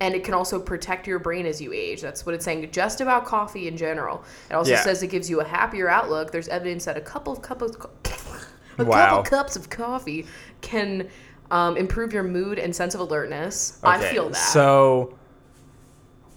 and 0.00 0.14
it 0.14 0.22
can 0.24 0.34
also 0.34 0.60
protect 0.60 1.06
your 1.06 1.18
brain 1.18 1.46
as 1.46 1.58
you 1.58 1.72
age. 1.72 2.02
That's 2.02 2.26
what 2.26 2.34
it's 2.34 2.44
saying 2.44 2.68
just 2.70 3.00
about 3.00 3.24
coffee 3.24 3.66
in 3.66 3.78
general. 3.78 4.24
It 4.50 4.54
also 4.54 4.72
Yeah. 4.72 4.82
says 4.82 5.02
it 5.02 5.06
gives 5.06 5.30
you 5.30 5.40
a 5.40 5.44
happier 5.44 5.88
outlook. 5.88 6.32
There's 6.32 6.48
evidence 6.48 6.84
that 6.84 6.98
a 6.98 7.00
couple 7.00 7.32
of 7.32 7.40
cup 7.40 7.62
of 7.62 7.74
a 8.78 8.84
Wow. 8.84 9.22
couple 9.22 9.22
cups 9.22 9.56
of 9.56 9.70
coffee 9.70 10.26
can 10.60 11.08
um, 11.50 11.76
improve 11.76 12.12
your 12.12 12.22
mood 12.22 12.58
and 12.58 12.74
sense 12.74 12.94
of 12.94 13.00
alertness. 13.00 13.78
I 13.82 14.00
feel 14.00 14.28
that. 14.30 14.36
So, 14.36 15.16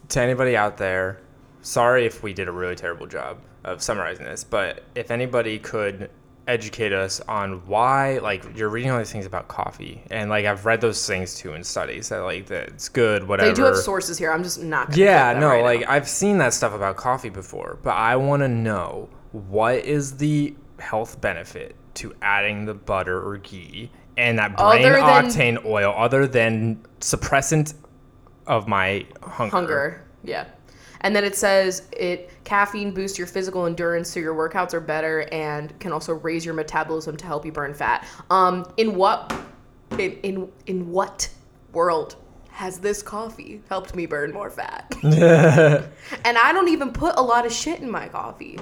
to 0.10 0.22
anybody 0.22 0.56
out 0.56 0.78
there, 0.78 1.22
sorry 1.62 2.06
if 2.06 2.24
we 2.24 2.34
did 2.34 2.48
a 2.48 2.52
really 2.52 2.76
terrible 2.76 3.08
job 3.08 3.40
of 3.64 3.82
summarizing 3.82 4.26
this, 4.26 4.44
but 4.44 4.84
if 4.96 5.12
anybody 5.12 5.60
could 5.60 6.10
educate 6.48 6.92
us 6.92 7.22
on 7.22 7.66
why, 7.68 8.18
like, 8.18 8.44
you're 8.58 8.70
reading 8.70 8.90
all 8.90 8.98
these 8.98 9.12
things 9.12 9.26
about 9.26 9.48
coffee, 9.48 10.02
and 10.10 10.30
like 10.30 10.46
I've 10.46 10.66
read 10.66 10.82
those 10.82 11.06
things 11.06 11.36
too 11.36 11.54
in 11.54 11.64
studies 11.64 12.10
that 12.10 12.20
like 12.20 12.48
that 12.48 12.70
it's 12.70 12.90
good, 12.90 13.28
whatever. 13.28 13.50
they 13.50 13.56
do 13.56 13.64
have 13.64 13.78
sources 13.78 14.18
here. 14.18 14.32
I'm 14.32 14.44
just 14.44 14.62
not. 14.62 14.90
Gonna 14.90 15.02
Yeah, 15.02 15.40
no, 15.40 15.50
right 15.50 15.64
like 15.64 15.82
now. 15.82 15.92
I've 15.92 16.10
seen 16.10 16.40
that 16.40 16.54
stuff 16.54 16.74
about 16.74 16.98
coffee 16.98 17.30
before, 17.30 17.78
but 17.84 17.92
I 17.92 18.16
want 18.16 18.42
to 18.42 18.48
know 18.48 19.10
what 19.32 19.76
is 19.86 20.18
the 20.18 20.56
health 20.80 21.22
benefit 21.22 21.76
to 21.96 22.16
adding 22.22 22.66
the 22.66 22.74
butter 22.74 23.22
or 23.22 23.38
ghee 23.38 23.92
and 24.20 24.38
that 24.38 24.56
brain 24.58 24.84
than- 24.84 25.02
octane 25.02 25.66
oil 25.66 25.94
other 25.96 26.28
than 26.28 26.86
suppressant 27.00 27.74
of 28.48 28.68
my 28.68 29.06
hunger. 29.22 29.52
hunger. 29.52 30.04
Yeah. 30.24 30.46
And 31.02 31.16
then 31.16 31.24
it 31.24 31.36
says 31.36 31.84
it 31.94 32.30
caffeine 32.44 32.94
boosts 32.94 33.18
your 33.18 33.28
physical 33.28 33.66
endurance 33.66 34.12
so 34.12 34.20
your 34.20 34.36
workouts 34.36 34.74
are 34.74 34.82
better 34.82 35.22
and 35.32 35.78
can 35.80 35.94
also 35.94 36.14
raise 36.16 36.44
your 36.44 36.54
metabolism 36.54 37.16
to 37.16 37.26
help 37.26 37.46
you 37.46 37.54
burn 37.54 37.74
fat. 37.74 38.06
Um 38.30 38.70
in 38.76 38.96
what 38.96 39.34
in 39.98 40.12
in, 40.24 40.52
in 40.68 40.92
what 40.92 41.30
world 41.72 42.18
has 42.50 42.80
this 42.80 43.02
coffee 43.02 43.62
helped 43.70 43.96
me 43.96 44.06
burn 44.06 44.34
more 44.34 44.50
fat? 44.50 44.94
and 45.04 46.38
I 46.38 46.52
don't 46.52 46.68
even 46.68 46.92
put 46.92 47.16
a 47.16 47.22
lot 47.22 47.46
of 47.46 47.54
shit 47.54 47.80
in 47.80 47.90
my 47.90 48.10
coffee. 48.10 48.60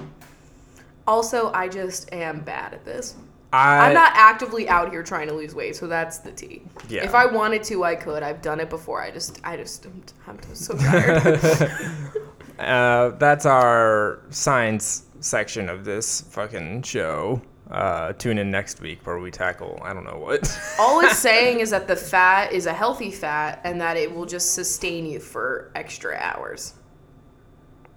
Also, 1.07 1.51
I 1.53 1.67
just 1.69 2.13
am 2.13 2.41
bad 2.41 2.73
at 2.73 2.85
this. 2.85 3.15
I, 3.57 3.87
I'm 3.87 3.93
not 3.93 4.11
actively 4.13 4.69
out 4.69 4.91
here 4.91 5.03
trying 5.03 5.27
to 5.27 5.33
lose 5.33 5.55
weight, 5.55 5.75
so 5.75 5.87
that's 5.87 6.19
the 6.19 6.31
tea. 6.31 6.61
Yeah. 6.89 7.03
If 7.03 7.15
I 7.15 7.25
wanted 7.25 7.63
to, 7.65 7.83
I 7.83 7.95
could. 7.95 8.23
I've 8.23 8.41
done 8.41 8.59
it 8.59 8.69
before. 8.69 9.01
I 9.01 9.11
just, 9.11 9.39
I 9.43 9.57
just, 9.57 9.85
I'm, 9.85 10.03
I'm 10.27 10.55
so 10.55 10.75
tired. 10.77 11.71
Uh, 12.59 13.09
that's 13.19 13.45
our 13.45 14.19
science 14.31 15.03
section 15.19 15.69
of 15.69 15.85
this 15.85 16.21
fucking 16.21 16.81
show. 16.81 17.39
Uh, 17.69 18.13
tune 18.13 18.37
in 18.37 18.49
next 18.49 18.79
week 18.79 19.05
where 19.05 19.19
we 19.19 19.29
tackle 19.29 19.79
I 19.83 19.93
don't 19.93 20.05
know 20.05 20.17
what. 20.17 20.59
All 20.79 21.01
it's 21.01 21.17
saying 21.17 21.59
is 21.59 21.69
that 21.69 21.87
the 21.87 21.95
fat 21.95 22.53
is 22.53 22.65
a 22.65 22.73
healthy 22.73 23.11
fat 23.11 23.61
and 23.63 23.79
that 23.81 23.97
it 23.97 24.13
will 24.13 24.25
just 24.25 24.53
sustain 24.53 25.05
you 25.05 25.19
for 25.19 25.71
extra 25.75 26.17
hours. 26.17 26.73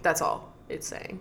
That's 0.03 0.21
all 0.21 0.53
it's 0.69 0.87
saying. 0.87 1.21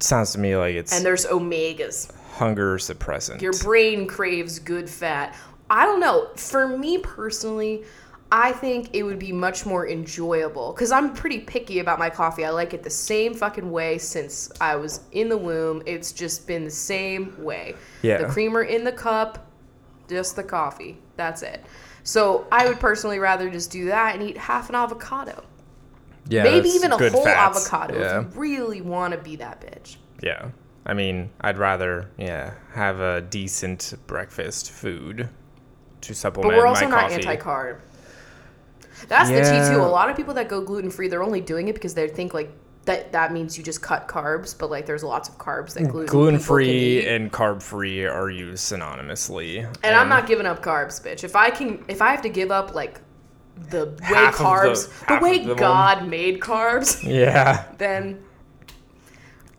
Sounds 0.00 0.32
to 0.32 0.38
me 0.38 0.56
like 0.56 0.74
it's 0.74 0.94
And 0.94 1.04
there's 1.04 1.26
omegas. 1.26 2.12
Hunger 2.38 2.78
suppressant. 2.78 3.40
Your 3.42 3.52
brain 3.54 4.06
craves 4.06 4.58
good 4.58 4.88
fat. 4.88 5.34
I 5.70 5.84
don't 5.84 6.00
know. 6.00 6.28
For 6.36 6.66
me 6.66 6.98
personally, 6.98 7.84
I 8.30 8.52
think 8.52 8.90
it 8.92 9.02
would 9.02 9.18
be 9.18 9.32
much 9.32 9.64
more 9.66 9.88
enjoyable 9.88 10.72
because 10.72 10.92
I'm 10.92 11.12
pretty 11.14 11.40
picky 11.40 11.78
about 11.80 11.98
my 11.98 12.10
coffee. 12.10 12.44
I 12.44 12.50
like 12.50 12.74
it 12.74 12.82
the 12.82 12.90
same 12.90 13.34
fucking 13.34 13.70
way 13.70 13.98
since 13.98 14.50
I 14.60 14.76
was 14.76 15.00
in 15.12 15.28
the 15.28 15.36
womb. 15.38 15.82
It's 15.86 16.12
just 16.12 16.46
been 16.46 16.64
the 16.64 16.70
same 16.70 17.34
way. 17.42 17.74
Yeah. 18.02 18.18
The 18.18 18.26
creamer 18.26 18.62
in 18.62 18.84
the 18.84 18.92
cup, 18.92 19.46
just 20.08 20.36
the 20.36 20.42
coffee. 20.44 20.98
That's 21.16 21.42
it. 21.42 21.64
So 22.02 22.46
I 22.52 22.66
would 22.68 22.80
personally 22.80 23.18
rather 23.18 23.50
just 23.50 23.70
do 23.70 23.86
that 23.86 24.14
and 24.14 24.22
eat 24.22 24.36
half 24.38 24.68
an 24.70 24.74
avocado. 24.74 25.42
yeah, 26.28 26.42
Maybe 26.44 26.68
even 26.70 26.92
a 26.92 26.98
whole 26.98 27.24
fats. 27.24 27.66
avocado 27.70 27.98
Yeah. 27.98 28.20
if 28.20 28.34
you 28.34 28.40
really 28.40 28.80
want 28.82 29.12
to 29.12 29.18
be 29.18 29.36
that 29.36 29.60
bitch. 29.60 29.96
Yeah. 30.22 30.48
I 30.88 30.94
mean, 30.94 31.30
I'd 31.40 31.58
rather, 31.58 32.10
yeah, 32.16 32.54
have 32.72 32.98
a 33.00 33.20
decent 33.20 33.94
breakfast 34.06 34.70
food 34.72 35.28
to 36.00 36.14
supplement 36.14 36.50
But 36.52 36.58
we're 36.58 36.66
also 36.66 36.84
my 36.86 36.90
not 36.90 37.00
coffee. 37.10 37.14
anti-carb. 37.26 37.78
That's 39.06 39.28
the 39.28 39.40
tea 39.42 39.74
too. 39.74 39.80
A 39.80 39.84
lot 39.84 40.08
of 40.10 40.16
people 40.16 40.34
that 40.34 40.48
go 40.48 40.60
gluten 40.62 40.90
free, 40.90 41.08
they're 41.08 41.22
only 41.22 41.40
doing 41.40 41.68
it 41.68 41.74
because 41.74 41.94
they 41.94 42.08
think 42.08 42.34
like 42.34 42.50
that 42.86 43.12
that 43.12 43.32
means 43.32 43.56
you 43.58 43.62
just 43.62 43.82
cut 43.82 44.08
carbs, 44.08 44.58
but 44.58 44.70
like 44.70 44.86
there's 44.86 45.04
lots 45.04 45.28
of 45.28 45.36
carbs 45.38 45.74
that 45.74 45.88
gluten 45.88 46.06
gluten 46.10 46.38
free 46.40 47.06
and 47.06 47.30
carb 47.30 47.62
free 47.62 48.06
are 48.06 48.30
used 48.30 48.72
synonymously. 48.72 49.64
And 49.84 49.94
I'm 49.94 50.08
not 50.08 50.26
giving 50.26 50.46
up 50.46 50.62
carbs, 50.62 51.00
bitch. 51.04 51.22
If 51.22 51.36
I 51.36 51.50
can, 51.50 51.84
if 51.88 52.00
I 52.02 52.10
have 52.10 52.22
to 52.22 52.28
give 52.30 52.50
up 52.50 52.74
like 52.74 53.00
the 53.70 53.86
way 53.86 53.96
Half 54.02 54.34
of 54.34 54.38
the- 54.38 54.44
carbs, 54.44 55.06
the, 55.06 55.24
way 55.24 55.36
of 55.40 55.42
the 55.44 55.48
one. 55.50 55.56
God 55.58 56.08
made 56.08 56.40
carbs, 56.40 57.02
Yeah. 57.04 57.66
then 57.78 58.24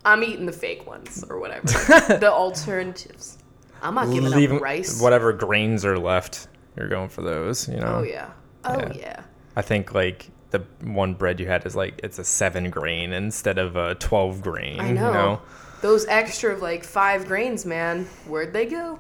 I'm 0.05 0.23
eating 0.23 0.45
the 0.45 0.51
fake 0.51 0.87
ones 0.87 1.23
or 1.29 1.39
whatever, 1.39 1.67
the 2.19 2.31
alternatives. 2.31 3.37
I'm 3.81 3.95
not 3.95 4.11
giving 4.11 4.29
Leaving 4.31 4.57
up 4.57 4.61
rice. 4.63 5.01
whatever 5.01 5.31
grains 5.33 5.85
are 5.85 5.97
left, 5.97 6.47
you're 6.77 6.87
going 6.89 7.09
for 7.09 7.21
those, 7.21 7.67
you 7.69 7.77
know? 7.77 7.97
Oh 7.97 8.03
yeah. 8.03 8.29
Oh 8.65 8.77
Yeah. 8.79 8.93
yeah. 8.95 9.23
I 9.55 9.61
think 9.61 9.93
like 9.93 10.29
the 10.51 10.63
one 10.83 11.13
bread 11.13 11.39
you 11.39 11.47
had 11.47 11.65
is 11.65 11.75
like 11.75 11.99
it's 12.03 12.19
a 12.19 12.23
seven 12.23 12.69
grain 12.69 13.13
instead 13.13 13.57
of 13.57 13.75
a 13.75 13.95
twelve 13.95 14.41
grain. 14.41 14.79
I 14.79 14.91
know. 14.91 15.07
You 15.07 15.13
know? 15.13 15.41
Those 15.81 16.05
extra 16.07 16.51
of 16.53 16.61
like 16.61 16.83
five 16.83 17.25
grains, 17.25 17.65
man. 17.65 18.05
Where'd 18.27 18.51
they 18.53 18.65
go? 18.65 18.99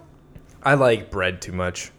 I 0.63 0.75
like 0.75 1.09
bread 1.11 1.41
too 1.41 1.51
much. 1.53 1.91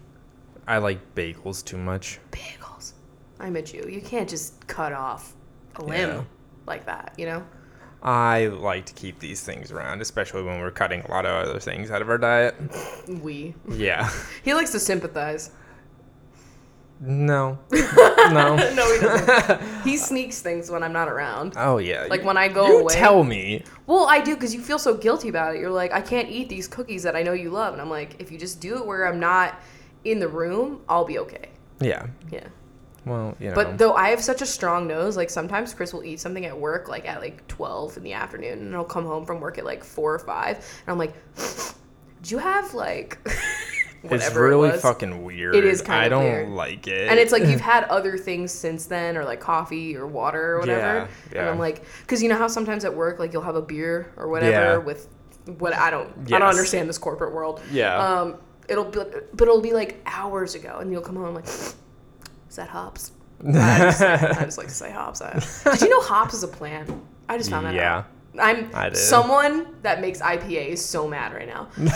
I 0.66 0.78
like 0.78 1.14
bagels 1.14 1.64
too 1.64 1.76
much. 1.78 2.19
Bagels. 2.33 2.92
I'm 3.40 3.57
a 3.57 3.62
Jew. 3.62 3.87
You 3.88 4.00
can't 4.00 4.28
just 4.28 4.66
cut 4.69 4.92
off 4.92 5.35
a 5.76 5.85
limb 5.85 6.09
Yeah. 6.11 6.23
like 6.66 6.87
that, 6.87 7.14
you 7.19 7.26
know? 7.26 7.45
I 8.02 8.47
like 8.47 8.87
to 8.87 8.95
keep 8.95 9.19
these 9.19 9.42
things 9.42 9.71
around, 9.71 10.00
especially 10.00 10.42
when 10.42 10.61
we're 10.61 10.71
cutting 10.71 11.02
a 11.02 11.11
lot 11.11 11.26
of 11.26 11.49
other 11.49 11.61
things 11.61 11.90
out 11.90 12.00
of 12.00 12.09
our 12.09 12.19
diet. 12.19 12.54
We. 13.09 13.54
Yeah. 13.69 14.11
He 14.42 14.54
likes 14.54 14.73
to 14.73 14.80
sympathize. 14.80 15.50
No. 17.00 17.59
no. 17.73 18.57
no, 18.57 18.95
he 18.95 19.00
doesn't. 19.00 19.83
he 19.85 19.97
sneaks 19.97 20.40
things 20.40 20.71
when 20.71 20.83
I'm 20.83 20.92
not 20.92 21.09
around. 21.09 21.54
Oh 21.57 21.78
yeah. 21.78 22.07
Like 22.09 22.25
when 22.25 22.37
I 22.37 22.49
go 22.49 22.66
you 22.66 22.78
away. 22.80 22.95
tell 22.95 23.25
me. 23.25 23.64
Well, 23.87 24.07
I 24.07 24.21
do 24.21 24.35
because 24.35 24.54
you 24.54 24.61
feel 24.61 24.78
so 24.78 24.95
guilty 24.95 25.28
about 25.28 25.54
it. 25.54 25.61
You're 25.61 25.71
like, 25.71 25.92
I 25.92 26.00
can't 26.00 26.28
eat 26.28 26.49
these 26.49 26.69
cookies 26.69 27.02
that 27.02 27.16
I 27.16 27.23
know 27.23 27.33
you 27.33 27.50
love. 27.50 27.73
And 27.73 27.80
I'm 27.83 27.90
like, 27.90 28.16
if 28.19 28.30
you 28.30 28.38
just 28.38 28.61
do 28.61 28.76
it 28.76 28.87
where 28.87 29.07
I'm 29.07 29.19
not 29.19 29.61
in 30.04 30.19
the 30.19 30.28
room, 30.28 30.83
I'll 30.88 31.04
be 31.07 31.19
okay. 31.19 31.50
Yeah. 31.80 32.07
Yeah. 32.30 32.49
Well, 33.07 33.37
you 33.40 33.49
know. 33.49 33.54
But 33.54 33.78
though 33.78 33.95
I 33.95 34.11
have 34.11 34.21
such 34.23 34.42
a 34.42 34.47
strong 34.47 34.87
nose, 34.87 35.16
like 35.16 35.30
sometimes 35.30 35.73
Chris 35.75 35.92
will 35.92 36.04
eat 36.04 36.21
something 36.21 36.45
at 36.47 36.59
work, 36.59 36.88
like 36.88 37.09
at 37.09 37.21
like 37.21 37.47
12 37.49 37.97
in 37.97 38.02
the 38.02 38.12
afternoon, 38.12 38.59
and 38.59 38.75
I'll 38.76 38.85
come 38.85 39.04
home 39.07 39.25
from 39.25 39.40
work 39.40 39.59
at 39.59 39.64
like 39.64 39.83
4 39.85 40.14
or 40.14 40.19
5. 40.19 40.57
And 40.57 40.64
I'm 40.87 40.99
like, 40.99 41.14
do 42.23 42.35
you 42.35 42.38
have 42.38 42.75
like 42.75 43.19
it's 44.04 44.35
really 44.35 44.71
it 44.71 44.80
fucking 44.80 45.25
weird. 45.25 45.54
It 45.54 45.64
is 45.64 45.83
kind 45.83 46.00
I 46.00 46.04
of 46.04 46.11
don't 46.11 46.25
weird. 46.25 46.49
like 46.50 46.87
it. 46.88 47.09
and 47.11 47.19
it's 47.19 47.33
like 47.33 47.45
you've 47.47 47.61
had 47.75 47.85
other 47.85 48.16
things 48.19 48.52
since 48.52 48.87
then, 48.87 49.16
or 49.16 49.25
like 49.25 49.40
coffee 49.40 49.97
or 49.97 50.07
water 50.07 50.54
or 50.57 50.61
whatever. 50.61 51.09
Yeah, 51.33 51.40
And. 51.40 51.50
I'm 51.50 51.59
like, 51.59 51.85
because 52.02 52.23
you 52.23 52.28
know 52.28 52.37
how 52.37 52.49
sometimes 52.49 52.85
at 52.85 52.95
work, 52.95 53.19
like 53.19 53.33
you'll 53.33 53.42
have 53.42 53.57
a 53.57 53.62
beer 53.62 54.12
or 54.16 54.28
whatever 54.28 54.50
Yeah. 54.52 54.76
with 54.76 55.09
what 55.59 55.75
I 55.75 55.90
don't, 55.90 56.11
I 56.26 56.38
don't 56.38 56.42
understand 56.42 56.88
this 56.88 56.99
corporate 56.99 57.33
world. 57.35 57.61
Yeah. 57.73 57.97
Um, 57.97 58.37
it'll 58.69 58.85
be, 58.85 59.00
but 59.33 59.42
it'll 59.49 59.61
be 59.62 59.73
like 59.73 60.00
hours 60.07 60.54
ago, 60.54 60.78
and 60.80 60.92
you'll 60.92 61.02
come 61.02 61.16
home 61.16 61.35
like, 61.35 61.47
is 62.50 62.57
that 62.57 62.69
hops? 62.69 63.12
I 63.42 63.78
just, 63.78 64.02
I 64.02 64.45
just 64.45 64.59
like 64.59 64.69
to 64.69 64.75
say 64.75 64.90
hops. 64.90 65.23
I, 65.23 65.33
did 65.73 65.80
you 65.80 65.88
know 65.88 66.02
hops 66.02 66.35
is 66.35 66.42
a 66.42 66.49
plant? 66.49 66.90
I 67.28 67.38
just 67.38 67.49
found 67.49 67.64
that 67.64 67.71
out. 67.71 67.75
Yeah. 67.75 67.97
out. 67.97 68.07
I'm 68.38 68.95
someone 68.95 69.66
that 69.83 70.00
makes 70.00 70.21
IPA 70.21 70.69
is 70.69 70.85
so 70.85 71.09
mad 71.09 71.33
right 71.33 71.49
now. 71.49 71.69
and 71.76 71.88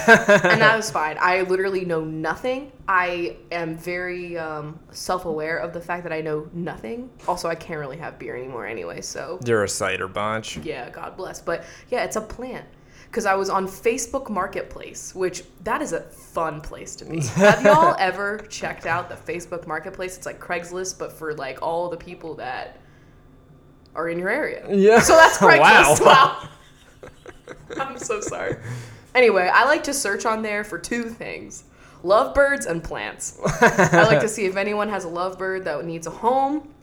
that 0.61 0.77
was 0.77 0.91
fine. 0.91 1.17
I 1.21 1.43
literally 1.43 1.85
know 1.85 2.05
nothing. 2.05 2.73
I 2.89 3.37
am 3.53 3.77
very 3.77 4.37
um, 4.37 4.81
self 4.91 5.27
aware 5.27 5.59
of 5.59 5.73
the 5.73 5.81
fact 5.81 6.03
that 6.05 6.13
I 6.13 6.21
know 6.23 6.49
nothing. 6.53 7.11
Also, 7.29 7.49
I 7.49 7.55
can't 7.55 7.79
really 7.79 7.99
have 7.99 8.19
beer 8.19 8.37
anymore 8.37 8.67
anyway, 8.67 9.01
so 9.01 9.39
You're 9.45 9.65
a 9.65 9.69
cider 9.69 10.09
bunch. 10.09 10.57
yeah, 10.59 10.91
God 10.91 11.17
bless. 11.17 11.41
But 11.41 11.65
yeah, 11.91 12.05
it's 12.05 12.17
a 12.17 12.21
plant. 12.21 12.67
Because 13.15 13.27
I 13.27 13.37
was 13.37 13.49
on 13.49 13.69
Facebook 13.69 14.29
Marketplace, 14.29 15.15
which 15.15 15.45
that 15.63 15.81
is 15.81 15.93
a 15.93 16.01
fun 16.01 16.61
place 16.61 16.97
to 16.97 17.05
be. 17.05 17.21
Have 17.37 17.63
y'all 17.63 17.95
ever 17.97 18.39
checked 18.49 18.87
out 18.87 19.09
the 19.09 19.15
Facebook 19.15 19.69
Marketplace? 19.69 20.17
It's 20.17 20.27
like 20.27 20.41
Craigslist, 20.41 20.99
but 20.99 21.13
for 21.13 21.33
like 21.33 21.63
all 21.63 21.89
the 21.89 21.97
people 21.97 22.35
that 22.35 22.81
are 23.95 24.09
in 24.09 24.19
your 24.19 24.31
area. 24.31 24.67
Yeah. 24.69 24.99
So 24.99 25.15
that's 25.15 25.39
Craigslist. 25.39 26.05
Wow. 26.05 26.49
wow. 27.77 27.79
I'm 27.79 27.99
so 27.99 28.21
sorry. 28.21 28.57
Anyway, 29.15 29.49
I 29.49 29.65
like 29.65 29.85
to 29.85 29.95
search 29.95 30.27
on 30.27 30.43
there 30.43 30.65
for 30.65 30.77
two 30.77 31.05
things 31.05 31.63
lovebirds 32.03 32.67
and 32.67 32.83
plants. 32.83 33.39
I 33.61 34.09
like 34.09 34.23
to 34.23 34.29
see 34.29 34.47
if 34.47 34.57
anyone 34.57 34.89
has 34.89 35.05
a 35.05 35.09
lovebird 35.09 35.63
that 35.67 35.85
needs 35.85 36.09
a 36.09 36.11
home. 36.11 36.75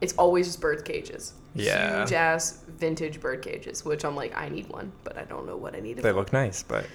It's 0.00 0.12
always 0.12 0.46
just 0.46 0.60
bird 0.60 0.84
cages. 0.84 1.32
Yeah. 1.54 2.00
Huge 2.00 2.12
ass 2.12 2.62
vintage 2.78 3.20
bird 3.20 3.42
cages, 3.42 3.84
which 3.84 4.04
I'm 4.04 4.16
like, 4.16 4.36
I 4.36 4.48
need 4.48 4.68
one, 4.68 4.92
but 5.04 5.18
I 5.18 5.24
don't 5.24 5.46
know 5.46 5.56
what 5.56 5.74
I 5.74 5.80
need 5.80 5.98
They 5.98 6.12
look 6.12 6.32
nice, 6.32 6.62
but 6.62 6.86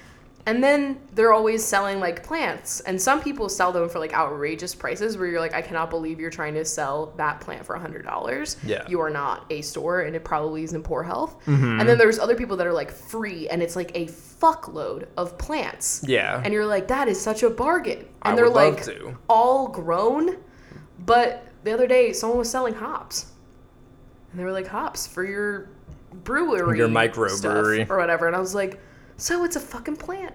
And 0.48 0.62
then 0.62 1.00
they're 1.12 1.32
always 1.32 1.64
selling 1.64 1.98
like 1.98 2.22
plants, 2.22 2.78
and 2.80 3.00
some 3.02 3.20
people 3.20 3.48
sell 3.48 3.72
them 3.72 3.88
for 3.88 3.98
like 3.98 4.14
outrageous 4.14 4.76
prices 4.76 5.16
where 5.18 5.26
you're 5.26 5.40
like, 5.40 5.54
I 5.54 5.60
cannot 5.60 5.90
believe 5.90 6.20
you're 6.20 6.30
trying 6.30 6.54
to 6.54 6.64
sell 6.64 7.12
that 7.16 7.40
plant 7.40 7.66
for 7.66 7.74
a 7.74 7.80
hundred 7.80 8.04
dollars. 8.04 8.56
Yeah. 8.64 8.78
Mm-hmm. 8.78 8.90
you 8.92 9.00
are 9.00 9.10
not 9.10 9.44
a 9.50 9.60
store, 9.62 10.02
and 10.02 10.14
it 10.14 10.24
probably 10.24 10.62
is 10.62 10.72
in 10.72 10.82
poor 10.84 11.02
health. 11.02 11.36
And 11.46 11.80
then 11.88 11.98
there's 11.98 12.18
other 12.20 12.36
people 12.36 12.56
that 12.58 12.66
are 12.66 12.72
like 12.72 12.92
free, 12.92 13.48
and 13.48 13.60
it's 13.62 13.74
like 13.76 13.90
a 13.96 14.06
fuckload 14.06 15.06
of 15.16 15.36
plants. 15.36 16.04
yeah. 16.06 16.40
And 16.44 16.52
you're 16.54 16.66
like, 16.66 16.88
that 16.88 17.08
is 17.08 17.20
such 17.20 17.42
a 17.42 17.50
bargain. 17.50 17.98
And 18.22 18.32
I 18.32 18.36
they're 18.36 18.48
like 18.48 18.88
all 19.28 19.66
grown, 19.68 20.36
but 21.00 21.48
the 21.64 21.72
other 21.72 21.88
day 21.88 22.12
someone 22.12 22.38
was 22.38 22.50
selling 22.50 22.74
hops, 22.74 23.32
and 24.36 24.40
they 24.40 24.44
were 24.44 24.52
like 24.52 24.66
hops 24.66 25.06
for 25.06 25.24
your 25.24 25.70
brewery, 26.24 26.76
Your 26.76 26.88
microbrewery. 26.88 27.88
or 27.88 27.96
whatever. 27.96 28.26
And 28.26 28.36
I 28.36 28.38
was 28.38 28.54
like, 28.54 28.78
so 29.16 29.44
it's 29.44 29.56
a 29.56 29.60
fucking 29.60 29.96
plant. 29.96 30.34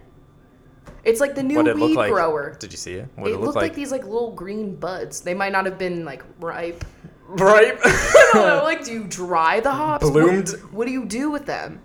It's 1.03 1.19
like 1.21 1.35
the 1.35 1.43
new 1.43 1.59
it 1.67 1.75
weed 1.75 1.95
like? 1.95 2.11
grower. 2.11 2.55
Did 2.59 2.71
you 2.73 2.77
see 2.77 2.93
it? 2.95 3.07
What 3.15 3.27
It, 3.29 3.33
it, 3.33 3.37
look 3.37 3.45
looked 3.47 3.55
like? 3.57 3.63
like? 3.63 3.75
these 3.75 3.91
like 3.91 4.03
little 4.03 4.31
green 4.31 4.75
buds. 4.75 5.21
They 5.21 5.35
might 5.35 5.51
not 5.51 5.65
have 5.65 5.77
been 5.77 6.03
like 6.03 6.23
ripe. 6.39 6.83
right. 7.27 7.77
I 7.85 8.29
don't 8.33 8.47
know, 8.47 8.63
like, 8.63 8.83
do 8.83 8.91
you 8.91 9.03
dry 9.03 9.59
the 9.59 9.71
hops? 9.71 10.03
What- 10.05 10.13
Bloomed? 10.13 10.49
What, 10.71 10.85
do 10.87 10.91
you 10.91 11.05
do 11.05 11.29
with 11.29 11.45
them? 11.45 11.79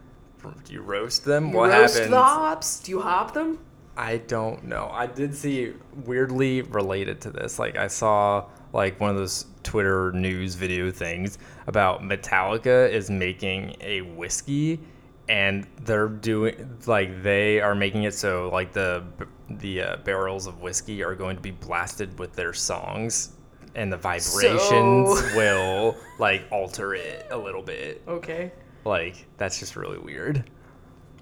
Do 0.64 0.72
you 0.72 0.80
roast 0.80 1.26
them? 1.26 1.48
You 1.50 1.56
what 1.56 1.68
roast 1.70 1.94
happens? 1.94 2.10
the 2.12 2.22
hops? 2.22 2.80
Do 2.80 2.92
you 2.92 3.00
hop 3.02 3.34
them? 3.34 3.58
I 3.98 4.18
don't 4.18 4.64
know. 4.64 4.88
I 4.90 5.06
did 5.06 5.34
see 5.34 5.72
weirdly 6.04 6.62
related 6.62 7.20
to 7.22 7.30
this. 7.30 7.58
Like 7.58 7.76
I 7.76 7.88
saw 7.88 8.46
like 8.72 9.00
one 9.00 9.10
of 9.10 9.16
those 9.16 9.46
Twitter 9.62 10.12
news 10.12 10.54
video 10.54 10.90
things 10.90 11.38
about 11.66 12.02
Metallica 12.02 12.90
is 12.90 13.10
making 13.10 13.76
a 13.80 14.02
whiskey 14.02 14.80
and 15.28 15.66
they're 15.82 16.08
doing 16.08 16.78
like 16.86 17.22
they 17.22 17.60
are 17.60 17.74
making 17.74 18.04
it 18.04 18.14
so 18.14 18.48
like 18.52 18.72
the 18.72 19.02
the 19.50 19.82
uh, 19.82 19.96
barrels 19.98 20.46
of 20.46 20.60
whiskey 20.60 21.02
are 21.02 21.14
going 21.14 21.34
to 21.36 21.42
be 21.42 21.50
blasted 21.50 22.16
with 22.18 22.32
their 22.34 22.52
songs 22.52 23.32
and 23.74 23.92
the 23.92 23.96
vibrations 23.96 25.18
So- 25.20 25.30
will 25.36 25.96
like 26.18 26.44
alter 26.50 26.94
it 26.94 27.26
a 27.30 27.36
little 27.36 27.62
bit. 27.62 28.02
Okay, 28.08 28.52
Like 28.84 29.26
that's 29.36 29.58
just 29.58 29.74
really 29.76 29.98
weird. 29.98 30.48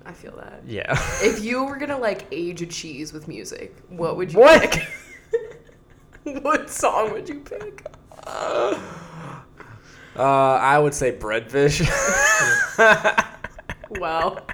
I 0.07 0.13
feel 0.13 0.37
that. 0.37 0.63
Yeah. 0.67 0.93
If 1.23 1.43
you 1.43 1.65
were 1.65 1.77
gonna 1.79 1.99
like 1.99 2.27
age 2.31 2.61
a 2.63 2.67
cheese 2.67 3.13
with 3.15 3.27
music, 3.27 3.75
what 3.89 4.17
would 4.19 4.33
you 4.35 4.39
What? 4.39 4.79
what 6.43 6.71
song 6.71 7.13
would 7.13 7.29
you 7.29 7.41
pick? 7.41 7.87
Uh, 8.27 8.75
I 10.17 10.79
would 10.79 10.95
say 10.95 11.13
breadfish. 11.17 11.81
Wow, 14.01 14.45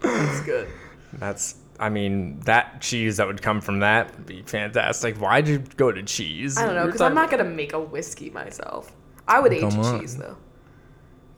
that's 0.00 0.40
good. 0.40 0.66
That's, 1.12 1.56
I 1.78 1.90
mean, 1.90 2.40
that 2.40 2.80
cheese 2.80 3.18
that 3.18 3.26
would 3.26 3.40
come 3.40 3.60
from 3.60 3.80
that 3.80 4.12
would 4.16 4.26
be 4.26 4.42
fantastic. 4.42 5.16
Why'd 5.18 5.46
you 5.46 5.58
go 5.76 5.92
to 5.92 6.02
cheese? 6.02 6.56
I 6.58 6.66
don't 6.66 6.74
know 6.74 6.86
because 6.86 7.00
I'm 7.00 7.14
not 7.14 7.30
gonna 7.30 7.44
make 7.44 7.72
a 7.72 7.78
whiskey 7.78 8.30
myself. 8.30 8.92
I 9.28 9.38
would 9.38 9.52
age 9.52 9.60
Come 9.60 9.78
a 9.78 9.82
on. 9.84 10.00
cheese 10.00 10.16
though. 10.16 10.36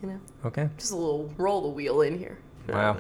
You 0.03 0.09
know, 0.11 0.21
Okay. 0.47 0.71
just 0.79 0.93
a 0.93 0.97
little 0.97 1.31
roll 1.37 1.61
the 1.63 1.69
wheel 1.69 2.01
in 2.01 2.19
here. 2.19 2.39
Wow. 2.69 2.97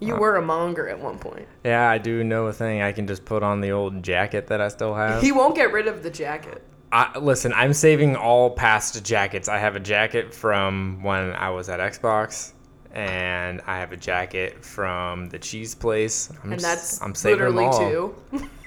You 0.00 0.14
Wow. 0.14 0.20
were 0.20 0.36
a 0.36 0.42
monger 0.42 0.88
at 0.88 0.98
one 0.98 1.18
point. 1.18 1.46
Yeah, 1.64 1.88
I 1.88 1.98
do 1.98 2.22
know 2.24 2.46
a 2.46 2.52
thing. 2.52 2.82
I 2.82 2.92
can 2.92 3.06
just 3.06 3.24
put 3.24 3.42
on 3.42 3.60
the 3.60 3.70
old 3.70 4.02
jacket 4.02 4.48
that 4.48 4.60
I 4.60 4.68
still 4.68 4.94
have. 4.94 5.22
He 5.22 5.32
won't 5.32 5.54
get 5.54 5.72
rid 5.72 5.86
of 5.86 6.02
the 6.02 6.10
jacket. 6.10 6.62
I, 6.92 7.18
listen, 7.18 7.52
I'm 7.54 7.72
saving 7.72 8.14
all 8.16 8.50
past 8.50 9.04
jackets. 9.04 9.48
I 9.48 9.58
have 9.58 9.76
a 9.76 9.80
jacket 9.80 10.32
from 10.34 11.02
when 11.02 11.32
I 11.32 11.50
was 11.50 11.68
at 11.68 11.80
Xbox, 11.80 12.52
and 12.92 13.60
I 13.66 13.78
have 13.78 13.92
a 13.92 13.96
jacket 13.96 14.64
from 14.64 15.28
the 15.30 15.38
cheese 15.38 15.74
place. 15.74 16.30
I'm 16.44 16.52
And 16.52 16.60
that's 16.60 17.00
I'm 17.02 17.14
saving 17.14 17.38
literally 17.38 17.64
them 17.64 17.72
all. 17.72 18.12
two. 18.42 18.48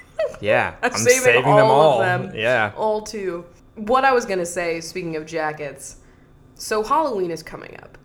Yeah, 0.41 0.73
I'm 0.81 0.91
I'm 0.91 0.97
saving 0.97 1.21
saving, 1.21 1.43
them 1.43 1.65
all 1.67 1.69
of 1.69 1.69
all. 1.69 1.99
them. 1.99 2.31
Yeah. 2.35 2.71
All 2.75 3.01
two. 3.01 3.45
What 3.75 4.03
I 4.03 4.11
was 4.13 4.25
gonna 4.25 4.45
say, 4.47 4.81
speaking 4.81 5.15
of 5.15 5.25
jackets, 5.27 5.97
so 6.55 6.83
Halloween 6.83 7.29
is 7.31 7.43
coming 7.43 7.77
up. 7.81 7.97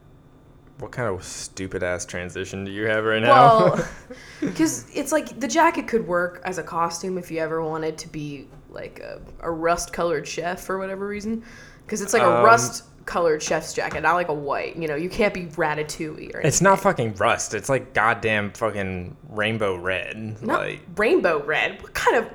What 0.82 0.90
kind 0.90 1.08
of 1.08 1.22
stupid 1.22 1.84
ass 1.84 2.04
transition 2.04 2.64
do 2.64 2.72
you 2.72 2.88
have 2.88 3.04
right 3.04 3.22
now? 3.22 3.28
Well, 3.74 3.88
because 4.40 4.84
it's 4.92 5.12
like 5.12 5.38
the 5.38 5.46
jacket 5.46 5.86
could 5.86 6.04
work 6.04 6.42
as 6.44 6.58
a 6.58 6.62
costume 6.64 7.18
if 7.18 7.30
you 7.30 7.38
ever 7.38 7.62
wanted 7.62 7.96
to 7.98 8.08
be 8.08 8.48
like 8.68 8.98
a, 8.98 9.20
a 9.38 9.50
rust 9.50 9.92
colored 9.92 10.26
chef 10.26 10.60
for 10.60 10.80
whatever 10.80 11.06
reason. 11.06 11.44
Because 11.86 12.00
it's 12.02 12.12
like 12.12 12.22
a 12.22 12.38
Um, 12.38 12.44
rust 12.44 12.82
colored 13.06 13.40
chef's 13.40 13.72
jacket, 13.72 14.00
not 14.00 14.14
like 14.14 14.26
a 14.26 14.34
white. 14.34 14.74
You 14.74 14.88
know, 14.88 14.96
you 14.96 15.08
can't 15.08 15.32
be 15.32 15.44
ratatouille 15.44 16.34
or 16.34 16.40
it's 16.40 16.60
not 16.60 16.80
fucking 16.80 17.14
rust. 17.14 17.54
It's 17.54 17.68
like 17.68 17.94
goddamn 17.94 18.50
fucking 18.50 19.16
rainbow 19.28 19.76
red. 19.76 20.42
not 20.42 20.62
like 20.62 20.80
rainbow 20.96 21.44
red. 21.44 21.80
What 21.80 21.94
kind 21.94 22.16
of? 22.16 22.28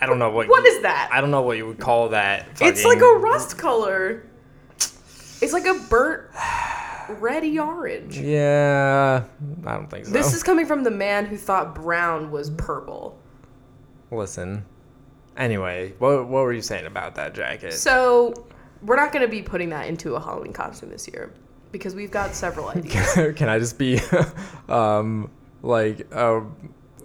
I 0.00 0.06
don't 0.06 0.18
know 0.18 0.30
what. 0.30 0.48
What 0.48 0.64
you- 0.64 0.72
is 0.72 0.82
that? 0.82 1.08
I 1.12 1.20
don't 1.20 1.30
know 1.30 1.42
what 1.42 1.56
you 1.56 1.68
would 1.68 1.78
call 1.78 2.08
that. 2.08 2.48
It's 2.60 2.84
like 2.84 2.98
a 3.00 3.16
rust 3.16 3.56
color. 3.58 4.26
It's 5.40 5.52
like 5.52 5.66
a 5.66 5.74
burnt 5.88 6.24
reddy 7.20 7.58
orange. 7.58 8.18
Yeah, 8.18 9.24
I 9.66 9.74
don't 9.74 9.90
think 9.90 10.06
so. 10.06 10.12
This 10.12 10.34
is 10.34 10.42
coming 10.42 10.66
from 10.66 10.82
the 10.84 10.90
man 10.90 11.26
who 11.26 11.36
thought 11.36 11.74
brown 11.74 12.30
was 12.30 12.50
purple. 12.50 13.18
Listen. 14.10 14.64
Anyway, 15.36 15.92
what 15.98 16.26
what 16.28 16.42
were 16.44 16.52
you 16.52 16.62
saying 16.62 16.86
about 16.86 17.14
that 17.16 17.34
jacket? 17.34 17.72
So 17.74 18.46
we're 18.82 18.96
not 18.96 19.12
going 19.12 19.22
to 19.24 19.30
be 19.30 19.42
putting 19.42 19.70
that 19.70 19.86
into 19.88 20.14
a 20.14 20.20
Halloween 20.20 20.52
costume 20.52 20.90
this 20.90 21.08
year 21.08 21.32
because 21.72 21.94
we've 21.94 22.10
got 22.10 22.34
several 22.34 22.68
ideas. 22.74 23.34
Can 23.36 23.48
I 23.48 23.58
just 23.58 23.78
be, 23.78 24.00
um, 24.68 25.30
like 25.62 26.06
a, 26.12 26.42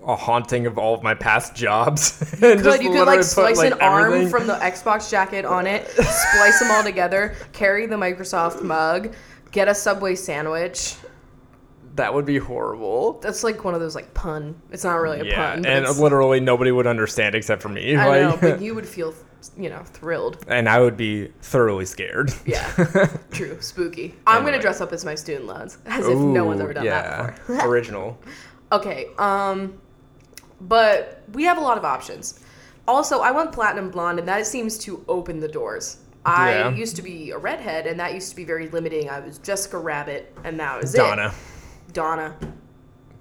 a 0.06 0.16
haunting 0.16 0.66
of 0.66 0.78
all 0.78 0.94
of 0.94 1.04
my 1.04 1.14
past 1.14 1.56
jobs? 1.56 2.22
and 2.42 2.62
Could 2.62 2.82
you 2.82 2.92
could 2.92 3.06
like 3.06 3.24
splice 3.24 3.58
put, 3.58 3.74
an 3.74 3.80
arm 3.82 4.06
everything- 4.14 4.30
from 4.30 4.48
the 4.48 4.56
Xbox 4.56 5.10
jacket 5.10 5.44
on 5.46 5.68
it, 5.68 5.88
splice 5.90 6.60
them 6.60 6.72
all 6.72 6.84
together, 6.84 7.36
carry 7.54 7.86
the 7.86 7.96
Microsoft 7.98 8.62
mug, 8.62 9.14
get 9.52 9.68
a 9.68 9.76
Subway 9.76 10.16
sandwich. 10.16 10.96
That 11.96 12.14
would 12.14 12.26
be 12.26 12.38
horrible. 12.38 13.20
That's 13.20 13.44
like 13.44 13.64
one 13.66 13.74
of 13.74 13.82
those 13.82 13.96
like 13.96 14.14
pun. 14.14 14.60
It's 14.72 14.84
not 14.86 14.96
really 15.02 15.20
a 15.20 15.26
Yeah, 15.26 15.56
pun. 15.56 15.66
and 15.66 15.86
literally 15.98 16.40
nobody 16.40 16.72
would 16.72 16.88
understand 16.88 17.36
except 17.36 17.62
for 17.62 17.70
me. 17.70 17.96
I 17.98 18.22
know, 18.22 18.38
but 18.40 18.62
you 18.66 18.74
would 18.76 18.88
feel, 18.88 19.14
you 19.58 19.70
know, 19.70 19.84
thrilled. 19.84 20.38
and 20.48 20.70
I 20.70 20.80
would 20.80 20.96
be 20.96 21.28
thoroughly 21.42 21.86
scared. 21.86 22.32
Yeah, 22.46 22.72
true, 23.32 23.58
spooky. 23.60 24.16
I'm 24.26 24.46
gonna 24.46 24.62
dress 24.62 24.80
up 24.80 24.94
as 24.94 25.04
my 25.04 25.16
student 25.16 25.48
loans, 25.48 25.80
as 25.86 26.08
if 26.08 26.18
no 26.18 26.46
one's 26.46 26.62
ever 26.62 26.74
done 26.74 26.86
that 26.86 27.36
before. 27.36 27.68
Original. 27.68 28.18
Okay, 28.74 29.08
um, 29.18 29.82
but 30.62 31.24
we 31.34 31.44
have 31.44 31.58
a 31.58 31.62
lot 31.62 31.78
of 31.78 31.84
options. 31.84 32.40
Also, 32.88 33.20
I 33.20 33.32
want 33.32 33.52
platinum 33.52 33.90
blonde, 33.90 34.18
and 34.20 34.28
that 34.30 34.46
seems 34.46 34.78
to 34.80 35.04
open 35.10 35.42
the 35.42 35.48
doors. 35.50 35.98
I 36.26 36.52
Yeah. 36.52 36.70
used 36.72 36.96
to 36.98 37.02
be 37.02 37.32
a 37.32 37.38
redhead, 37.38 37.88
and 37.88 38.00
that 38.00 38.14
used 38.14 38.30
to 38.30 38.36
be 38.36 38.44
very 38.44 38.68
limiting. 38.70 39.10
I 39.10 39.20
was 39.20 39.38
Jessica 39.40 39.78
Rabbit, 39.78 40.36
and 40.44 40.60
that 40.60 40.80
was 40.82 40.94
Donna. 40.94 41.34
it. 41.88 41.94
Donna. 41.94 42.34
Donna. 42.34 42.54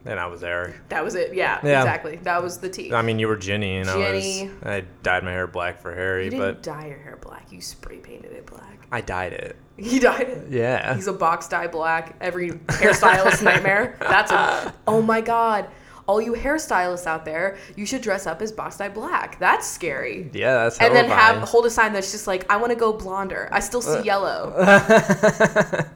And 0.06 0.18
I 0.18 0.26
was 0.26 0.42
Eric. 0.42 0.76
That 0.88 1.04
was 1.04 1.14
it. 1.14 1.34
Yeah, 1.34 1.58
Yeah. 1.62 1.80
exactly. 1.80 2.16
That 2.22 2.42
was 2.42 2.58
the 2.58 2.70
T. 2.70 2.92
I 2.92 3.02
mean, 3.02 3.18
you 3.18 3.28
were 3.28 3.36
Ginny, 3.36 3.76
and 3.76 3.86
Ginny. 3.88 4.42
I 4.42 4.44
was. 4.44 4.52
I 4.64 4.84
dyed 5.02 5.24
my 5.24 5.30
hair 5.30 5.46
black 5.46 5.80
for 5.80 5.94
Harry, 5.94 6.24
you 6.24 6.30
didn't 6.30 6.46
but 6.54 6.62
dye 6.62 6.86
your 6.86 6.98
hair 6.98 7.18
black. 7.20 7.52
You 7.52 7.60
spray 7.60 7.98
painted 7.98 8.32
it 8.32 8.46
black. 8.46 8.86
I 8.90 9.02
dyed 9.02 9.34
it. 9.34 9.56
He 9.76 9.98
dyed 9.98 10.28
it. 10.28 10.46
Yeah. 10.50 10.94
He's 10.94 11.06
a 11.06 11.12
box 11.12 11.48
dye 11.48 11.66
black. 11.66 12.16
Every 12.20 12.50
hairstylist 12.50 13.42
nightmare. 13.44 13.96
That's 14.00 14.32
a. 14.32 14.72
Oh 14.86 15.00
my 15.02 15.20
god. 15.20 15.68
All 16.11 16.20
you 16.20 16.33
hairstylists 16.33 17.07
out 17.07 17.25
there, 17.25 17.57
you 17.77 17.87
should 17.87 18.03
dress 18.03 18.27
up 18.27 18.42
as 18.42 18.51
box 18.51 18.79
dye 18.79 18.88
black. 18.88 19.38
That's 19.38 19.64
scary. 19.64 20.29
yeah, 20.33 20.64
that's 20.64 20.77
and 20.79 20.92
then 20.92 21.09
have 21.09 21.37
hold 21.49 21.66
a 21.66 21.70
sign 21.70 21.92
that's 21.92 22.11
just 22.11 22.27
like 22.27 22.51
I 22.51 22.57
want 22.57 22.70
to 22.73 22.77
go 22.77 22.92
blonder. 22.92 23.49
I 23.53 23.61
still 23.61 23.79
Uh. 23.79 24.01
see 24.01 24.05
yellow. 24.05 24.53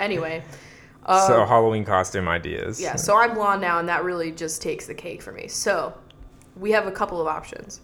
anyway, 0.00 0.42
so 1.06 1.44
Halloween 1.46 1.84
costume 1.84 2.26
ideas. 2.26 2.80
Yeah, 2.80 2.96
so 2.96 3.16
I'm 3.16 3.34
blonde 3.34 3.60
now, 3.60 3.78
and 3.78 3.88
that 3.88 4.02
really 4.02 4.32
just 4.32 4.60
takes 4.62 4.86
the 4.88 4.94
cake 4.94 5.22
for 5.22 5.30
me. 5.30 5.46
So 5.46 5.94
we 6.56 6.72
have 6.72 6.88
a 6.88 6.92
couple 6.92 7.20
of 7.20 7.28
options. 7.28 7.82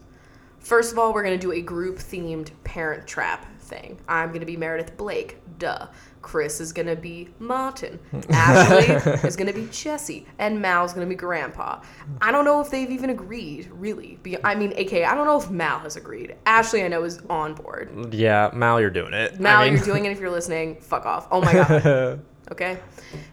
First 0.58 0.90
of 0.90 0.98
all, 0.98 1.14
we're 1.14 1.22
gonna 1.22 1.38
do 1.38 1.52
a 1.52 1.60
group 1.60 1.98
themed 1.98 2.50
parent 2.64 3.06
trap 3.06 3.46
thing. 3.60 4.00
I'm 4.08 4.32
gonna 4.32 4.46
be 4.46 4.56
Meredith 4.56 4.96
Blake, 4.96 5.38
duh. 5.60 5.86
Chris 6.22 6.60
is 6.60 6.72
gonna 6.72 6.96
be 6.96 7.28
Martin. 7.38 7.98
Ashley 8.30 8.94
is 9.28 9.36
gonna 9.36 9.52
be 9.52 9.66
Chessy, 9.66 10.26
and 10.38 10.62
Mal's 10.62 10.92
gonna 10.92 11.06
be 11.06 11.14
Grandpa. 11.14 11.82
I 12.20 12.30
don't 12.32 12.44
know 12.44 12.60
if 12.60 12.70
they've 12.70 12.90
even 12.90 13.10
agreed, 13.10 13.68
really. 13.72 14.18
Be- 14.22 14.42
I 14.44 14.54
mean, 14.54 14.72
aka, 14.76 15.04
I 15.04 15.14
don't 15.14 15.26
know 15.26 15.38
if 15.38 15.50
Mal 15.50 15.80
has 15.80 15.96
agreed. 15.96 16.36
Ashley, 16.46 16.84
I 16.84 16.88
know, 16.88 17.02
is 17.04 17.20
on 17.28 17.54
board. 17.54 18.14
Yeah, 18.14 18.50
Mal, 18.54 18.80
you're 18.80 18.90
doing 18.90 19.12
it. 19.12 19.38
Mal, 19.40 19.60
I 19.60 19.64
mean- 19.64 19.74
you're 19.76 19.84
doing 19.84 20.04
it 20.06 20.12
if 20.12 20.20
you're 20.20 20.30
listening. 20.30 20.76
Fuck 20.80 21.04
off. 21.04 21.26
Oh 21.30 21.40
my 21.40 21.52
god. 21.52 22.20
Okay. 22.50 22.78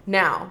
Now, 0.06 0.50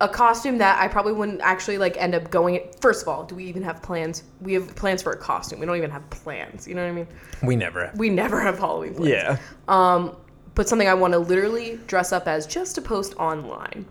a 0.00 0.08
costume 0.08 0.56
that 0.58 0.80
I 0.80 0.88
probably 0.88 1.12
wouldn't 1.12 1.40
actually 1.42 1.76
like 1.78 1.96
end 1.98 2.14
up 2.14 2.30
going. 2.30 2.56
At. 2.56 2.80
First 2.80 3.02
of 3.02 3.08
all, 3.08 3.24
do 3.24 3.34
we 3.34 3.44
even 3.44 3.62
have 3.62 3.82
plans? 3.82 4.22
We 4.40 4.54
have 4.54 4.74
plans 4.76 5.02
for 5.02 5.12
a 5.12 5.16
costume. 5.16 5.58
We 5.60 5.66
don't 5.66 5.76
even 5.76 5.90
have 5.90 6.08
plans. 6.10 6.66
You 6.66 6.74
know 6.74 6.82
what 6.84 6.88
I 6.90 6.92
mean? 6.92 7.08
we 7.42 7.56
never. 7.56 7.90
We 7.96 8.08
never 8.08 8.40
have 8.40 8.58
Halloween 8.58 8.94
plans. 8.94 9.10
Yeah. 9.10 9.38
Um, 9.68 10.16
but 10.56 10.68
something 10.68 10.88
I 10.88 10.94
want 10.94 11.12
to 11.12 11.18
literally 11.20 11.78
dress 11.86 12.10
up 12.10 12.26
as 12.26 12.46
just 12.48 12.74
to 12.74 12.82
post 12.82 13.14
online. 13.14 13.86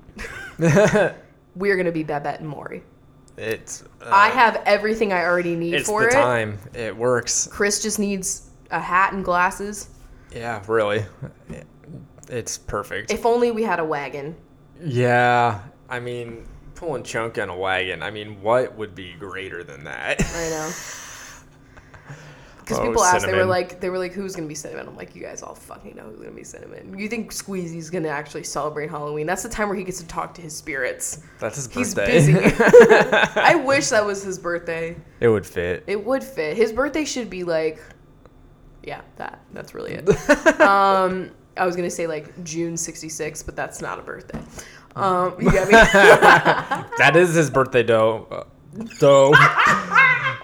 We're 1.56 1.78
gonna 1.78 1.94
be 1.94 2.04
Babette 2.04 2.42
and 2.42 2.50
Maury. 2.50 2.84
It's. 3.38 3.84
Uh, 4.02 4.10
I 4.12 4.28
have 4.30 4.62
everything 4.66 5.14
I 5.14 5.24
already 5.24 5.56
need 5.56 5.76
It's 5.76 5.88
for 5.88 6.02
the 6.02 6.08
it. 6.10 6.12
time. 6.12 6.58
It 6.74 6.96
works. 6.96 7.48
Chris 7.52 7.82
just 7.82 8.00
needs 8.00 8.50
a 8.72 8.80
hat 8.80 9.14
and 9.14 9.24
glasses. 9.24 9.90
Yeah, 10.34 10.62
really. 10.68 11.06
It's 12.30 12.58
perfect. 12.58 13.12
If 13.12 13.26
only 13.26 13.52
we 13.52 13.64
had 13.64 13.80
a 13.80 13.86
wagon. 13.86 14.36
yeah, 14.84 15.62
I 15.90 16.00
mean, 16.00 16.46
pulling 16.74 17.04
chunk 17.04 17.38
on 17.38 17.50
a 17.50 17.56
wagon. 17.56 18.02
I 18.02 18.10
mean, 18.12 18.42
what 18.42 18.76
would 18.76 18.96
be 18.96 19.14
greater 19.14 19.64
than 19.64 19.84
that? 19.84 20.22
I 20.22 20.50
know. 20.50 20.72
Because 22.66 22.80
Oh, 22.80 22.88
people 22.88 23.04
asked, 23.04 23.28
they 23.28 23.34
were 23.34 23.46
like, 23.46 23.80
they 23.80 23.92
were 23.92 24.00
like, 24.00 24.12
who's 24.12 24.36
gonna 24.36 24.48
be 24.48 24.56
cinnamon? 24.56 24.88
I'm 24.88 24.96
like, 24.98 25.16
you 25.16 25.22
guys 25.22 25.44
all 25.44 25.54
fucking 25.54 25.96
know 25.96 26.02
who's 26.04 26.18
gonna 26.18 26.32
be 26.32 26.44
cinnamon. 26.44 26.98
You 26.98 27.08
think 27.08 27.32
Squeezy's 27.32 27.92
gonna 27.92 28.08
actually 28.10 28.44
celebrate 28.44 28.90
Halloween? 28.90 29.28
That's 29.28 29.44
the 29.44 29.50
time 29.50 29.68
where 29.68 29.78
he 29.78 29.84
gets 29.84 30.00
to 30.02 30.08
talk 30.08 30.34
to 30.34 30.42
his 30.42 30.56
spirits. 30.56 31.22
That's 31.40 31.58
his 31.58 31.72
He's 31.72 31.94
birthday. 31.94 32.12
busy. 32.14 32.34
I 33.36 33.54
wish 33.64 33.90
that 33.90 34.04
was 34.04 34.24
his 34.24 34.40
birthday. 34.40 34.96
it 35.20 35.28
would 35.28 35.46
fit. 35.46 35.84
It 35.86 36.04
would 36.04 36.24
fit. 36.24 36.58
His 36.58 36.72
birthday 36.74 37.06
should 37.06 37.30
be 37.30 37.44
like, 37.44 37.80
yeah, 38.82 39.02
that. 39.18 39.42
That's 39.54 39.76
really 39.76 39.94
it. 39.94 40.10
um, 40.62 41.30
I 41.58 41.66
was 41.68 41.76
gonna 41.76 41.92
say 41.92 42.08
like 42.08 42.44
June 42.44 42.78
'66, 42.78 43.44
but 43.44 43.56
that's 43.56 43.80
not 43.80 44.00
a 44.00 44.02
birthday. 44.02 44.42
Um, 44.96 45.36
you 45.40 45.52
get 45.52 45.68
me? 45.68 45.74
That 45.74 47.12
is 47.16 47.36
his 47.36 47.50
birthday, 47.52 47.84
though. 47.84 48.26
Uh, 48.32 48.44
Though 49.00 49.32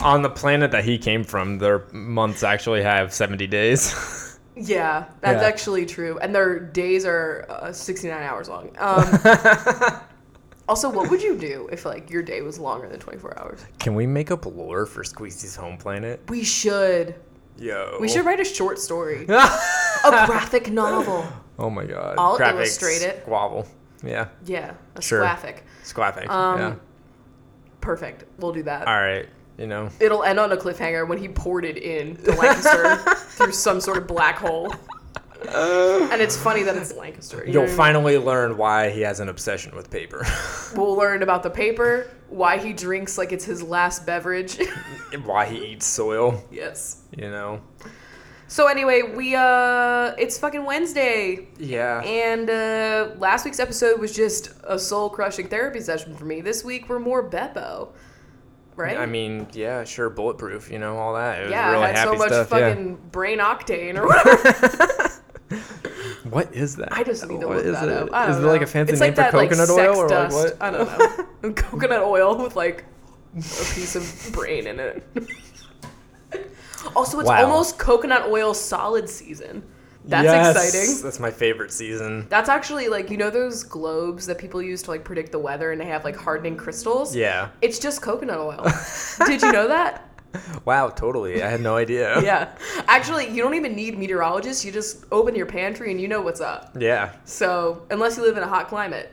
on 0.01 0.21
the 0.21 0.29
planet 0.29 0.71
that 0.71 0.83
he 0.83 0.97
came 0.97 1.23
from, 1.23 1.57
their 1.57 1.85
months 1.91 2.43
actually 2.43 2.81
have 2.83 3.13
70 3.13 3.47
days. 3.47 4.27
Yeah, 4.53 5.05
that's 5.21 5.41
Yeah. 5.41 5.47
actually 5.47 5.85
true. 5.85 6.19
And 6.19 6.35
their 6.35 6.59
days 6.59 7.05
are 7.05 7.45
uh, 7.49 7.71
69 7.71 8.21
hours 8.21 8.49
long. 8.49 8.69
Um, 8.79 9.05
also, 10.67 10.89
what 10.89 11.09
would 11.09 11.23
you 11.23 11.37
do 11.37 11.69
if 11.71 11.85
like 11.85 12.09
your 12.11 12.21
day 12.21 12.41
was 12.41 12.59
longer 12.59 12.89
than 12.89 12.99
24 12.99 13.39
hours? 13.39 13.65
Can 13.79 13.95
we 13.95 14.05
make 14.05 14.29
up 14.29 14.45
lore 14.45 14.85
for 14.85 15.05
Squeezy's 15.05 15.55
home 15.55 15.77
planet? 15.77 16.19
We 16.27 16.43
should. 16.43 17.15
Yo. 17.57 17.97
We 18.01 18.09
should 18.09 18.25
write 18.25 18.41
a 18.41 18.45
short 18.45 18.77
story, 18.77 19.23
a 19.29 20.25
graphic 20.25 20.69
novel. 20.69 21.25
Oh 21.57 21.69
my 21.69 21.85
god. 21.85 22.15
I'll 22.17 22.37
Graphics, 22.37 22.51
illustrate 22.55 23.01
it. 23.03 23.21
Squabble. 23.23 23.65
Yeah. 24.03 24.27
Yeah, 24.45 24.73
a 24.95 25.01
Sure. 25.01 25.19
graphic. 25.21 25.63
Squaphic. 25.83 26.27
Um, 26.29 26.59
yeah. 26.59 26.75
Perfect. 27.79 28.25
We'll 28.37 28.51
do 28.51 28.63
that. 28.63 28.85
All 28.85 28.99
right. 28.99 29.27
You 29.61 29.67
know. 29.67 29.89
It'll 29.99 30.23
end 30.23 30.39
on 30.39 30.51
a 30.51 30.57
cliffhanger 30.57 31.07
when 31.07 31.19
he 31.19 31.27
ported 31.27 31.77
in 31.77 32.15
to 32.23 32.31
Lancaster 32.31 32.95
through 33.15 33.51
some 33.51 33.79
sort 33.79 33.99
of 33.99 34.07
black 34.07 34.37
hole. 34.37 34.73
and 35.47 36.19
it's 36.19 36.35
funny 36.35 36.63
that 36.63 36.75
it's 36.75 36.95
Lancaster. 36.95 37.45
You 37.45 37.53
you'll 37.53 37.61
what 37.61 37.65
I 37.67 37.71
mean? 37.71 37.77
finally 37.77 38.17
learn 38.17 38.57
why 38.57 38.89
he 38.89 39.01
has 39.01 39.19
an 39.19 39.29
obsession 39.29 39.75
with 39.75 39.91
paper. 39.91 40.25
We'll 40.75 40.95
learn 40.95 41.21
about 41.21 41.43
the 41.43 41.49
paper, 41.49 42.09
why 42.29 42.57
he 42.57 42.71
drinks 42.71 43.17
like 43.17 43.33
it's 43.33 43.43
his 43.43 43.61
last 43.61 44.05
beverage. 44.05 44.57
why 45.25 45.45
he 45.45 45.57
eats 45.73 45.85
soil. 45.85 46.41
yes. 46.49 47.01
You 47.15 47.29
know. 47.29 47.61
So 48.47 48.67
anyway, 48.67 49.01
we 49.03 49.35
uh 49.35 50.15
it's 50.17 50.39
fucking 50.39 50.65
Wednesday. 50.65 51.47
Yeah. 51.59 52.01
And 52.03 52.49
uh 52.49 53.15
last 53.19 53.45
week's 53.45 53.59
episode 53.59 53.99
was 53.99 54.15
just 54.15 54.53
a 54.63 54.79
soul 54.79 55.09
crushing 55.09 55.49
therapy 55.49 55.81
session 55.81 56.15
for 56.15 56.25
me. 56.25 56.41
This 56.41 56.63
week 56.63 56.87
we're 56.89 56.99
more 56.99 57.29
Beppo. 57.29 57.89
Right? 58.81 58.97
I 58.97 59.05
mean, 59.05 59.47
yeah, 59.53 59.83
sure, 59.83 60.09
bulletproof. 60.09 60.71
You 60.71 60.79
know 60.79 60.97
all 60.97 61.13
that. 61.15 61.39
It 61.39 61.43
was 61.43 61.51
yeah, 61.51 61.71
really 61.71 61.85
I 61.85 61.87
had 61.97 62.03
so 62.05 62.15
much 62.15 62.27
stuff. 62.29 62.49
fucking 62.49 62.95
brain 63.11 63.39
octane 63.39 63.97
or 63.97 64.07
whatever. 64.07 65.09
What 66.29 66.53
is 66.53 66.75
that? 66.77 66.93
I 66.93 67.03
just 67.03 67.27
need 67.27 67.41
to 67.41 67.47
What 67.47 67.57
look 67.57 67.65
is 67.65 67.73
that 67.73 67.89
it? 67.89 68.13
up. 68.13 68.29
Is 68.29 68.37
it 68.37 68.41
like 68.41 68.61
a 68.61 68.67
fancy 68.67 68.93
it's 68.93 69.01
name 69.01 69.13
like 69.13 69.15
for 69.15 69.21
that, 69.21 69.33
like, 69.33 69.49
coconut 69.49 69.67
sex 69.67 69.79
oil 69.97 69.97
or 69.97 70.07
dust. 70.07 70.35
like 70.37 70.45
what? 70.53 70.61
I 70.61 70.71
don't 70.71 71.43
know. 71.43 71.51
coconut 71.61 72.01
oil 72.03 72.41
with 72.41 72.55
like 72.55 72.85
a 73.33 73.37
piece 73.37 73.95
of 73.95 74.29
brain 74.33 74.67
in 74.67 74.79
it. 74.79 75.03
also, 76.95 77.19
it's 77.19 77.27
Wow. 77.27 77.43
almost 77.43 77.77
coconut 77.79 78.27
oil 78.29 78.53
solid 78.53 79.09
season. 79.09 79.63
That's 80.05 80.25
Yes, 80.25 80.55
exciting. 80.73 81.03
That's 81.03 81.19
my 81.19 81.29
favorite 81.31 81.71
season. 81.71 82.25
That's 82.29 82.49
actually 82.49 82.87
like 82.87 83.09
you 83.11 83.17
know 83.17 83.29
those 83.29 83.63
globes 83.63 84.25
that 84.27 84.37
people 84.37 84.61
use 84.61 84.81
to 84.83 84.91
like 84.91 85.03
predict 85.03 85.31
the 85.31 85.39
weather 85.39 85.71
and 85.71 85.79
they 85.79 85.85
have 85.85 86.03
like 86.03 86.15
hardening 86.15 86.57
crystals. 86.57 87.15
Yeah. 87.15 87.49
It's 87.61 87.77
just 87.79 88.01
coconut 88.01 88.39
oil. 88.39 88.65
Did 89.25 89.41
you 89.41 89.51
know 89.51 89.67
that? 89.67 90.07
Wow, 90.65 90.89
totally. 90.89 91.43
I 91.43 91.49
had 91.49 91.61
no 91.61 91.75
idea. 91.75 92.19
Yeah. 92.23 92.55
Actually, 92.87 93.27
you 93.29 93.43
don't 93.43 93.53
even 93.53 93.75
need 93.75 93.97
meteorologists. 93.97 94.63
You 94.65 94.71
just 94.71 95.05
open 95.11 95.35
your 95.35 95.45
pantry 95.45 95.91
and 95.91 95.99
you 95.99 96.07
know 96.07 96.21
what's 96.21 96.39
up. 96.41 96.75
Yeah. 96.79 97.11
So, 97.25 97.85
unless 97.91 98.15
you 98.17 98.23
live 98.23 98.37
in 98.37 98.43
a 98.43 98.47
hot 98.47 98.69
climate, 98.69 99.11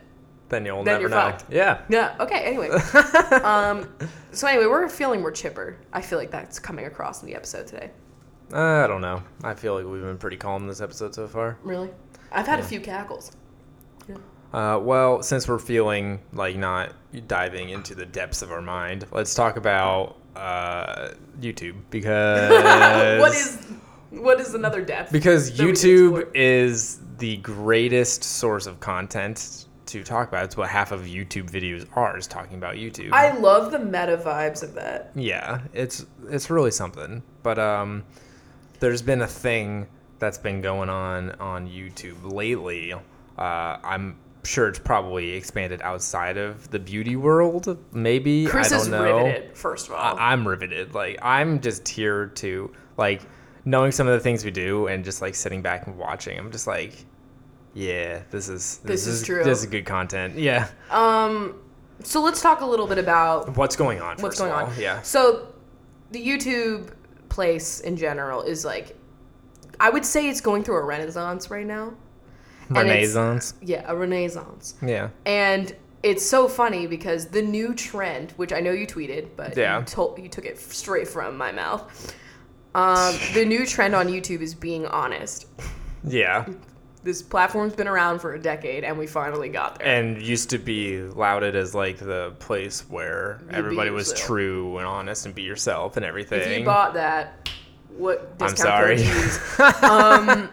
Then 0.48 0.64
you'll 0.64 0.85
Then 0.85 0.94
never 0.94 1.01
you're 1.03 1.11
know. 1.11 1.16
fucked. 1.16 1.53
Yeah. 1.53 1.83
Yeah. 1.88 2.14
Okay. 2.20 2.38
Anyway. 2.44 2.68
um. 3.42 3.88
So 4.31 4.46
anyway, 4.46 4.66
we're 4.66 4.88
feeling 4.88 5.20
more 5.20 5.33
chipper. 5.33 5.77
I 5.92 6.01
feel 6.01 6.18
like 6.18 6.31
that's 6.31 6.59
coming 6.59 6.87
across 6.87 7.22
in 7.22 7.27
the 7.29 7.35
episode 7.35 7.66
today. 7.66 7.90
I 8.52 8.87
don't 8.87 9.00
know. 9.00 9.22
I 9.44 9.54
feel 9.54 9.74
like 9.74 9.84
we've 9.87 10.02
been 10.02 10.18
pretty 10.18 10.37
calm 10.37 10.66
this 10.66 10.80
episode 10.80 11.14
so 11.14 11.28
far. 11.28 11.58
Really? 11.62 11.90
I've 12.32 12.46
had 12.46 12.61
a 12.61 12.64
few 12.64 12.80
cackles. 12.80 13.32
Uh, 14.52 14.80
well, 14.82 15.22
since 15.22 15.46
we're 15.46 15.58
feeling 15.58 16.20
like 16.32 16.56
not 16.56 16.94
diving 17.26 17.68
into 17.68 17.94
the 17.94 18.06
depths 18.06 18.40
of 18.40 18.50
our 18.50 18.62
mind, 18.62 19.04
let's 19.12 19.34
talk 19.34 19.56
about 19.58 20.16
uh, 20.37 21.11
YouTube 21.38 21.74
because 21.90 22.50
what 23.20 23.34
is 23.34 23.66
what 24.11 24.40
is 24.40 24.54
another 24.54 24.80
depth? 24.80 25.12
because 25.12 25.54
that 25.54 25.66
we 25.66 25.72
can 25.72 25.74
YouTube 25.74 26.30
is 26.34 26.98
the 27.18 27.37
greatest 27.38 28.24
source 28.24 28.66
of 28.66 28.80
content 28.80 29.66
to 29.84 30.02
talk 30.02 30.28
about. 30.28 30.44
It's 30.44 30.56
what 30.56 30.70
half 30.70 30.92
of 30.92 31.02
YouTube 31.02 31.50
videos 31.50 31.87
are 31.94 32.16
is 32.16 32.26
talking 32.26 32.56
about 32.56 32.76
YouTube. 32.76 33.12
I 33.12 33.37
love 33.37 33.70
the 33.70 33.78
meta 33.78 34.16
vibes 34.16 34.62
of 34.62 34.72
that. 34.74 35.11
yeah, 35.14 35.61
it's 35.74 36.06
it's 36.30 36.48
really 36.48 36.70
something. 36.70 37.22
But 37.42 37.58
um, 37.58 38.04
there's 38.80 39.02
been 39.02 39.22
a 39.22 39.26
thing 39.26 39.86
that's 40.18 40.38
been 40.38 40.60
going 40.60 40.88
on 40.88 41.32
on 41.32 41.68
YouTube 41.68 42.32
lately. 42.32 42.92
Uh, 42.92 43.00
I'm 43.38 44.16
sure 44.44 44.68
it's 44.68 44.78
probably 44.78 45.30
expanded 45.32 45.80
outside 45.82 46.36
of 46.36 46.70
the 46.70 46.78
beauty 46.78 47.16
world. 47.16 47.78
Maybe 47.92 48.46
Chris 48.46 48.68
I 48.68 48.70
don't 48.70 48.80
is 48.80 48.88
know. 48.88 49.02
riveted. 49.26 49.56
First 49.56 49.88
of 49.88 49.94
all, 49.94 50.18
I- 50.18 50.32
I'm 50.32 50.46
riveted. 50.46 50.94
Like 50.94 51.18
I'm 51.22 51.60
just 51.60 51.86
here 51.88 52.26
to 52.36 52.72
like 52.96 53.22
knowing 53.64 53.92
some 53.92 54.06
of 54.06 54.14
the 54.14 54.20
things 54.20 54.44
we 54.44 54.50
do 54.50 54.86
and 54.86 55.04
just 55.04 55.20
like 55.22 55.34
sitting 55.34 55.60
back 55.62 55.86
and 55.86 55.96
watching. 55.98 56.38
I'm 56.38 56.50
just 56.50 56.66
like, 56.66 57.04
yeah, 57.74 58.22
this 58.30 58.48
is 58.48 58.78
This 58.78 59.06
is 59.06 59.22
true. 59.24 59.44
This 59.44 59.60
is 59.60 59.66
good 59.66 59.84
content. 59.86 60.36
Yeah. 60.38 60.68
um, 60.90 61.60
so 62.02 62.22
let's 62.22 62.40
talk 62.40 62.60
a 62.60 62.66
little 62.66 62.86
bit 62.86 62.98
about 62.98 63.56
What's 63.56 63.76
going 63.76 64.00
on? 64.00 64.16
what's 64.18 64.38
going 64.38 64.52
on. 64.52 64.72
Yeah. 64.78 65.02
So, 65.02 65.48
the 66.12 66.24
YouTube 66.26 66.90
place 67.28 67.80
in 67.80 67.96
general 67.96 68.42
is 68.42 68.64
like, 68.64 68.96
I 69.80 69.90
would 69.90 70.04
say 70.04 70.28
it's 70.28 70.40
going 70.40 70.64
through 70.64 70.76
a 70.76 70.84
renaissance 70.84 71.50
right 71.50 71.66
now. 71.66 71.94
Renaissance. 72.70 73.54
Yeah, 73.62 73.84
a 73.86 73.96
renaissance. 73.96 74.74
Yeah. 74.82 75.10
And 75.24 75.74
it's 76.02 76.24
so 76.24 76.48
funny 76.48 76.86
because 76.86 77.26
the 77.26 77.42
new 77.42 77.74
trend, 77.74 78.32
which 78.32 78.52
I 78.52 78.60
know 78.60 78.72
you 78.72 78.86
tweeted, 78.86 79.28
but 79.36 79.56
Yeah. 79.56 79.78
you, 79.80 79.84
told, 79.84 80.18
you 80.18 80.28
took 80.28 80.44
it 80.44 80.58
straight 80.58 81.08
from 81.08 81.36
my 81.36 81.52
mouth. 81.52 82.14
Um, 82.74 83.14
the 83.34 83.44
new 83.44 83.66
trend 83.66 83.94
on 83.94 84.08
YouTube 84.08 84.40
is 84.40 84.54
being 84.54 84.86
honest. 84.86 85.46
Yeah. 86.04 86.46
This 87.02 87.22
platform's 87.22 87.74
been 87.74 87.87
around 87.88 88.18
for 88.20 88.34
a 88.34 88.40
decade, 88.40 88.82
and 88.84 88.98
we 88.98 89.06
finally 89.06 89.48
got 89.48 89.78
there. 89.78 89.87
And 89.87 90.20
used 90.20 90.50
to 90.50 90.58
be 90.58 91.00
lauded 91.02 91.54
as 91.56 91.74
like 91.74 91.98
the 91.98 92.32
place 92.40 92.80
where 92.90 93.40
be 93.48 93.54
everybody 93.54 93.90
was 93.90 94.12
true 94.14 94.76
and 94.78 94.87
honest 94.87 95.24
and 95.26 95.34
be 95.34 95.42
yourself 95.42 95.96
and 95.96 96.04
everything. 96.04 96.40
if 96.40 96.58
you 96.58 96.64
bought 96.64 96.94
that, 96.94 97.48
what 97.96 98.32
I'm 98.40 98.56
sorry. 98.56 98.96
code 98.96 99.06
to 99.06 99.12
use? 99.20 99.61
um, 99.82 100.48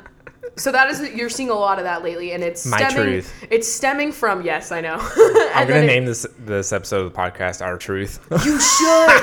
so 0.56 0.72
that 0.72 0.90
is 0.90 1.02
you're 1.16 1.30
seeing 1.30 1.50
a 1.50 1.54
lot 1.54 1.80
of 1.80 1.84
that 1.84 2.04
lately, 2.04 2.32
and 2.34 2.44
it's 2.44 2.66
My 2.66 2.78
stemming. 2.78 2.96
truth. 3.14 3.34
It's 3.50 3.68
stemming 3.68 4.12
from 4.14 4.44
yes, 4.46 4.72
I 4.72 4.82
know. 4.82 4.98
I'm 5.00 5.08
gonna 5.18 5.66
then 5.68 5.84
it- 5.84 5.88
name 5.88 6.06
this 6.06 6.26
this 6.40 6.72
episode 6.72 7.06
of 7.08 7.12
the 7.12 7.18
podcast 7.18 7.62
"Our 7.66 7.78
Truth." 7.78 8.20
You 8.46 8.60
should. 8.60 9.22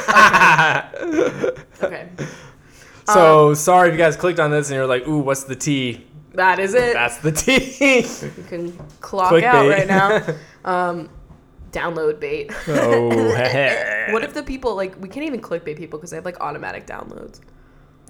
Okay. 1.82 2.08
okay. 2.18 2.26
so 3.06 3.54
sorry 3.54 3.88
if 3.88 3.94
you 3.94 3.98
guys 3.98 4.16
clicked 4.16 4.38
on 4.38 4.50
this 4.50 4.68
and 4.68 4.76
you're 4.76 4.86
like, 4.86 5.06
"Ooh, 5.08 5.18
what's 5.18 5.44
the 5.44 5.56
T?" 5.56 6.06
That 6.34 6.58
is 6.58 6.74
it. 6.74 6.94
That's 6.94 7.18
the 7.18 7.32
T. 7.32 8.00
you 8.00 8.44
can 8.48 8.72
clock 9.00 9.32
out 9.32 9.66
Clickbait. 9.66 9.70
right 9.70 9.86
now. 9.86 10.34
Um, 10.64 11.10
download 11.72 12.20
bait. 12.20 12.52
oh, 12.68 13.34
heck. 13.34 14.12
what 14.12 14.22
if 14.22 14.32
the 14.32 14.44
people 14.44 14.76
like 14.76 14.94
we 15.00 15.08
can't 15.08 15.26
even 15.26 15.40
clickbait 15.40 15.76
people 15.76 15.98
because 15.98 16.10
they 16.10 16.16
have 16.16 16.24
like 16.24 16.38
automatic 16.40 16.86
downloads? 16.86 17.40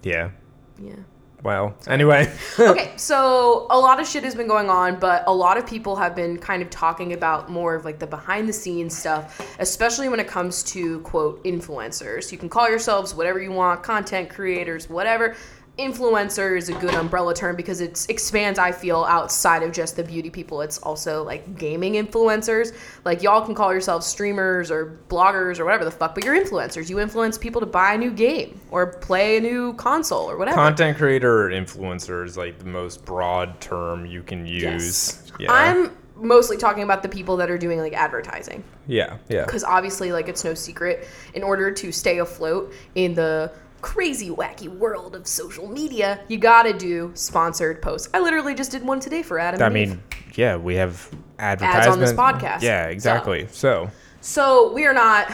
yeah. 0.02 0.30
Yeah. 0.78 0.96
Well, 1.42 1.74
anyway. 1.88 2.32
okay, 2.58 2.92
so 2.96 3.66
a 3.70 3.78
lot 3.78 4.00
of 4.00 4.06
shit 4.06 4.22
has 4.22 4.34
been 4.34 4.46
going 4.46 4.70
on, 4.70 5.00
but 5.00 5.24
a 5.26 5.34
lot 5.34 5.58
of 5.58 5.66
people 5.66 5.96
have 5.96 6.14
been 6.14 6.38
kind 6.38 6.62
of 6.62 6.70
talking 6.70 7.14
about 7.14 7.50
more 7.50 7.74
of 7.74 7.84
like 7.84 7.98
the 7.98 8.06
behind 8.06 8.48
the 8.48 8.52
scenes 8.52 8.96
stuff, 8.96 9.56
especially 9.58 10.08
when 10.08 10.20
it 10.20 10.28
comes 10.28 10.62
to 10.64 11.00
quote 11.00 11.42
influencers. 11.42 12.30
You 12.30 12.38
can 12.38 12.48
call 12.48 12.68
yourselves 12.70 13.12
whatever 13.14 13.40
you 13.40 13.50
want, 13.50 13.82
content 13.82 14.30
creators, 14.30 14.88
whatever. 14.88 15.34
Influencer 15.82 16.56
is 16.56 16.68
a 16.68 16.74
good 16.74 16.94
umbrella 16.94 17.34
term 17.34 17.56
because 17.56 17.80
it 17.80 18.06
expands, 18.08 18.58
I 18.58 18.72
feel, 18.72 19.04
outside 19.04 19.62
of 19.62 19.72
just 19.72 19.96
the 19.96 20.04
beauty 20.04 20.30
people. 20.30 20.60
It's 20.62 20.78
also 20.78 21.22
like 21.24 21.58
gaming 21.58 21.94
influencers. 21.94 22.74
Like 23.04 23.22
y'all 23.22 23.44
can 23.44 23.54
call 23.54 23.72
yourselves 23.72 24.06
streamers 24.06 24.70
or 24.70 24.98
bloggers 25.08 25.58
or 25.58 25.64
whatever 25.64 25.84
the 25.84 25.90
fuck, 25.90 26.14
but 26.14 26.24
you're 26.24 26.40
influencers. 26.40 26.88
You 26.88 27.00
influence 27.00 27.36
people 27.36 27.60
to 27.60 27.66
buy 27.66 27.94
a 27.94 27.98
new 27.98 28.10
game 28.10 28.60
or 28.70 28.86
play 28.86 29.38
a 29.38 29.40
new 29.40 29.74
console 29.74 30.30
or 30.30 30.36
whatever. 30.38 30.56
Content 30.56 30.96
creator 30.96 31.46
or 31.46 31.50
influencer 31.50 32.24
is 32.24 32.36
like 32.36 32.58
the 32.58 32.66
most 32.66 33.04
broad 33.04 33.60
term 33.60 34.06
you 34.06 34.22
can 34.22 34.46
use. 34.46 34.62
Yes. 34.62 35.32
Yeah. 35.38 35.52
I'm 35.52 35.90
mostly 36.16 36.56
talking 36.56 36.82
about 36.82 37.02
the 37.02 37.08
people 37.08 37.36
that 37.36 37.50
are 37.50 37.58
doing 37.58 37.78
like 37.78 37.92
advertising 37.92 38.62
yeah. 38.86 39.18
Yeah. 39.28 39.44
because 39.44 39.64
obviously 39.64 40.12
like 40.12 40.28
it's 40.28 40.44
no 40.44 40.54
secret 40.54 41.08
in 41.34 41.42
order 41.42 41.70
to 41.72 41.92
stay 41.92 42.18
afloat 42.18 42.72
in 42.94 43.14
the 43.14 43.52
crazy 43.82 44.30
wacky 44.30 44.68
world 44.68 45.14
of 45.14 45.26
social 45.26 45.68
media 45.68 46.20
you 46.28 46.38
gotta 46.38 46.72
do 46.72 47.10
sponsored 47.14 47.82
posts 47.82 48.08
i 48.14 48.20
literally 48.20 48.54
just 48.54 48.70
did 48.70 48.82
one 48.82 49.00
today 49.00 49.22
for 49.22 49.38
adam 49.38 49.60
I 49.60 49.66
and 49.66 49.76
Eve. 49.76 49.88
mean, 49.90 50.02
yeah, 50.36 50.56
we 50.56 50.76
have 50.76 51.10
advertisement 51.38 51.92
on 51.92 52.00
this 52.00 52.12
podcast. 52.12 52.62
Yeah, 52.62 52.86
exactly. 52.86 53.46
So, 53.50 53.90
so 54.20 54.72
we 54.72 54.86
are 54.86 54.94
not 54.94 55.32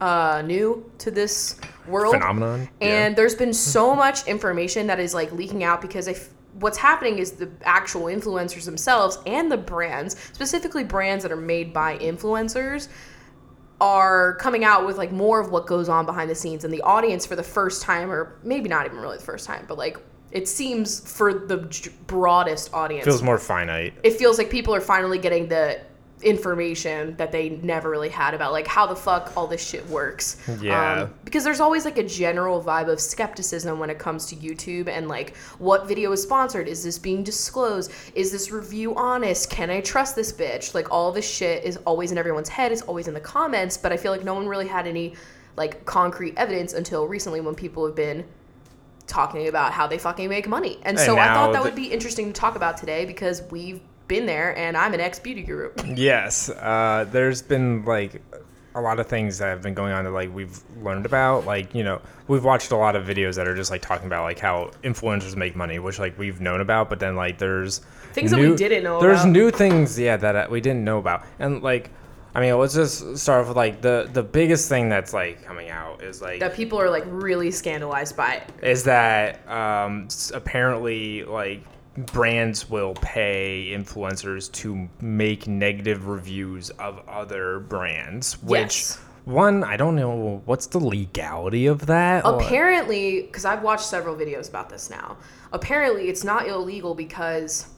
uh 0.00 0.42
new 0.44 0.90
to 0.98 1.10
this 1.10 1.60
world 1.86 2.14
phenomenon. 2.14 2.68
and 2.80 3.14
there's 3.14 3.34
been 3.34 3.54
so 3.54 3.94
much 4.04 4.26
information 4.26 4.86
that 4.88 4.98
is 4.98 5.14
like 5.14 5.30
leaking 5.32 5.62
out 5.62 5.80
because 5.80 6.08
if 6.08 6.30
what's 6.54 6.78
happening 6.78 7.18
is 7.18 7.32
the 7.32 7.50
actual 7.62 8.02
influencers 8.02 8.64
themselves 8.64 9.18
and 9.26 9.50
the 9.50 9.56
brands 9.56 10.16
specifically 10.32 10.84
brands 10.84 11.22
that 11.22 11.32
are 11.32 11.36
made 11.36 11.72
by 11.72 11.96
influencers 11.98 12.88
are 13.84 14.36
coming 14.36 14.64
out 14.64 14.86
with 14.86 14.96
like 14.96 15.12
more 15.12 15.38
of 15.38 15.50
what 15.50 15.66
goes 15.66 15.90
on 15.90 16.06
behind 16.06 16.30
the 16.30 16.34
scenes 16.34 16.64
and 16.64 16.72
the 16.72 16.80
audience 16.80 17.26
for 17.26 17.36
the 17.36 17.42
first 17.42 17.82
time 17.82 18.10
or 18.10 18.38
maybe 18.42 18.66
not 18.66 18.86
even 18.86 18.96
really 18.98 19.18
the 19.18 19.22
first 19.22 19.46
time 19.46 19.62
but 19.68 19.76
like 19.76 19.98
it 20.32 20.48
seems 20.48 21.00
for 21.00 21.34
the 21.34 21.58
broadest 22.06 22.72
audience 22.72 23.04
feels 23.04 23.22
more 23.22 23.38
finite. 23.38 23.92
it 24.02 24.14
feels 24.14 24.38
like 24.38 24.48
people 24.48 24.74
are 24.74 24.80
finally 24.80 25.18
getting 25.18 25.46
the 25.48 25.78
information 26.22 27.14
that 27.16 27.32
they 27.32 27.50
never 27.62 27.90
really 27.90 28.08
had 28.08 28.34
about 28.34 28.52
like 28.52 28.66
how 28.66 28.86
the 28.86 28.96
fuck 28.96 29.32
all 29.36 29.46
this 29.46 29.66
shit 29.66 29.86
works. 29.88 30.36
Yeah. 30.60 31.02
Um, 31.02 31.14
because 31.24 31.44
there's 31.44 31.60
always 31.60 31.84
like 31.84 31.98
a 31.98 32.02
general 32.02 32.62
vibe 32.62 32.88
of 32.88 33.00
skepticism 33.00 33.78
when 33.78 33.90
it 33.90 33.98
comes 33.98 34.26
to 34.26 34.36
YouTube 34.36 34.88
and 34.88 35.08
like 35.08 35.36
what 35.58 35.86
video 35.86 36.12
is 36.12 36.22
sponsored? 36.22 36.68
Is 36.68 36.82
this 36.82 36.98
being 36.98 37.22
disclosed? 37.22 37.92
Is 38.14 38.32
this 38.32 38.50
review 38.50 38.94
honest? 38.94 39.50
Can 39.50 39.70
I 39.70 39.80
trust 39.80 40.16
this 40.16 40.32
bitch? 40.32 40.74
Like 40.74 40.90
all 40.90 41.12
this 41.12 41.28
shit 41.28 41.64
is 41.64 41.76
always 41.78 42.12
in 42.12 42.18
everyone's 42.18 42.48
head, 42.48 42.72
it's 42.72 42.82
always 42.82 43.08
in 43.08 43.14
the 43.14 43.20
comments, 43.20 43.76
but 43.76 43.92
I 43.92 43.96
feel 43.96 44.12
like 44.12 44.24
no 44.24 44.34
one 44.34 44.48
really 44.48 44.68
had 44.68 44.86
any 44.86 45.14
like 45.56 45.84
concrete 45.84 46.34
evidence 46.36 46.72
until 46.72 47.06
recently 47.06 47.40
when 47.40 47.54
people 47.54 47.84
have 47.86 47.94
been 47.94 48.24
talking 49.06 49.48
about 49.48 49.72
how 49.72 49.86
they 49.86 49.98
fucking 49.98 50.28
make 50.28 50.48
money. 50.48 50.76
And, 50.82 50.96
And 50.96 51.00
so 51.00 51.18
I 51.18 51.26
thought 51.34 51.52
that 51.52 51.58
the- 51.58 51.64
would 51.64 51.74
be 51.76 51.92
interesting 51.92 52.26
to 52.26 52.32
talk 52.32 52.56
about 52.56 52.76
today 52.78 53.04
because 53.04 53.42
we've 53.50 53.80
been 54.08 54.26
there 54.26 54.56
and 54.56 54.76
I'm 54.76 54.94
an 54.94 55.00
ex 55.00 55.18
beauty 55.18 55.42
guru. 55.42 55.70
Yes, 55.96 56.48
uh, 56.50 57.06
there's 57.10 57.42
been 57.42 57.84
like 57.84 58.22
a 58.76 58.80
lot 58.80 58.98
of 58.98 59.06
things 59.06 59.38
that 59.38 59.46
have 59.46 59.62
been 59.62 59.74
going 59.74 59.92
on 59.92 60.04
that 60.04 60.10
like 60.10 60.34
we've 60.34 60.58
learned 60.82 61.06
about. 61.06 61.44
Like 61.46 61.74
you 61.74 61.84
know, 61.84 62.00
we've 62.28 62.44
watched 62.44 62.72
a 62.72 62.76
lot 62.76 62.96
of 62.96 63.06
videos 63.06 63.36
that 63.36 63.46
are 63.46 63.54
just 63.54 63.70
like 63.70 63.82
talking 63.82 64.06
about 64.06 64.24
like 64.24 64.38
how 64.38 64.70
influencers 64.82 65.36
make 65.36 65.54
money, 65.56 65.78
which 65.78 65.98
like 65.98 66.18
we've 66.18 66.40
known 66.40 66.60
about. 66.60 66.90
But 66.90 66.98
then 67.00 67.16
like 67.16 67.38
there's 67.38 67.80
Things 68.12 68.30
that 68.30 68.38
we 68.38 68.54
didn't 68.54 68.84
know 68.84 69.00
There's 69.00 69.22
about. 69.22 69.32
new 69.32 69.50
things, 69.50 69.98
yeah, 69.98 70.16
that 70.16 70.36
uh, 70.36 70.46
we 70.50 70.60
didn't 70.60 70.84
know 70.84 70.98
about, 70.98 71.24
and 71.38 71.62
like. 71.62 71.90
I 72.36 72.40
mean, 72.40 72.58
let's 72.58 72.74
just 72.74 73.16
start 73.18 73.42
off 73.42 73.46
with 73.48 73.56
like 73.56 73.80
the 73.80 74.10
the 74.12 74.24
biggest 74.24 74.68
thing 74.68 74.88
that's 74.88 75.12
like 75.12 75.44
coming 75.44 75.70
out 75.70 76.02
is 76.02 76.20
like 76.20 76.40
that 76.40 76.52
people 76.54 76.80
are 76.80 76.90
like 76.90 77.04
really 77.06 77.52
scandalized 77.52 78.16
by 78.16 78.34
it. 78.34 78.50
is 78.60 78.82
that 78.84 79.48
um, 79.48 80.08
apparently 80.32 81.22
like 81.22 81.62
brands 81.96 82.68
will 82.68 82.94
pay 82.94 83.72
influencers 83.72 84.50
to 84.52 84.88
make 85.00 85.46
negative 85.46 86.06
reviews 86.08 86.70
of 86.70 87.00
other 87.08 87.60
brands 87.60 88.42
which 88.42 88.80
Yes. 88.80 88.98
one 89.24 89.62
i 89.62 89.76
don't 89.76 89.94
know 89.94 90.42
what's 90.44 90.66
the 90.66 90.78
legality 90.80 91.66
of 91.66 91.86
that 91.86 92.24
Apparently, 92.24 93.22
because 93.22 93.44
I've 93.44 93.62
watched 93.62 93.86
several 93.86 94.16
videos 94.16 94.48
about 94.48 94.68
this 94.68 94.90
now, 94.90 95.16
apparently 95.52 96.08
it's 96.08 96.24
not 96.24 96.48
illegal 96.48 96.94
because, 96.94 97.68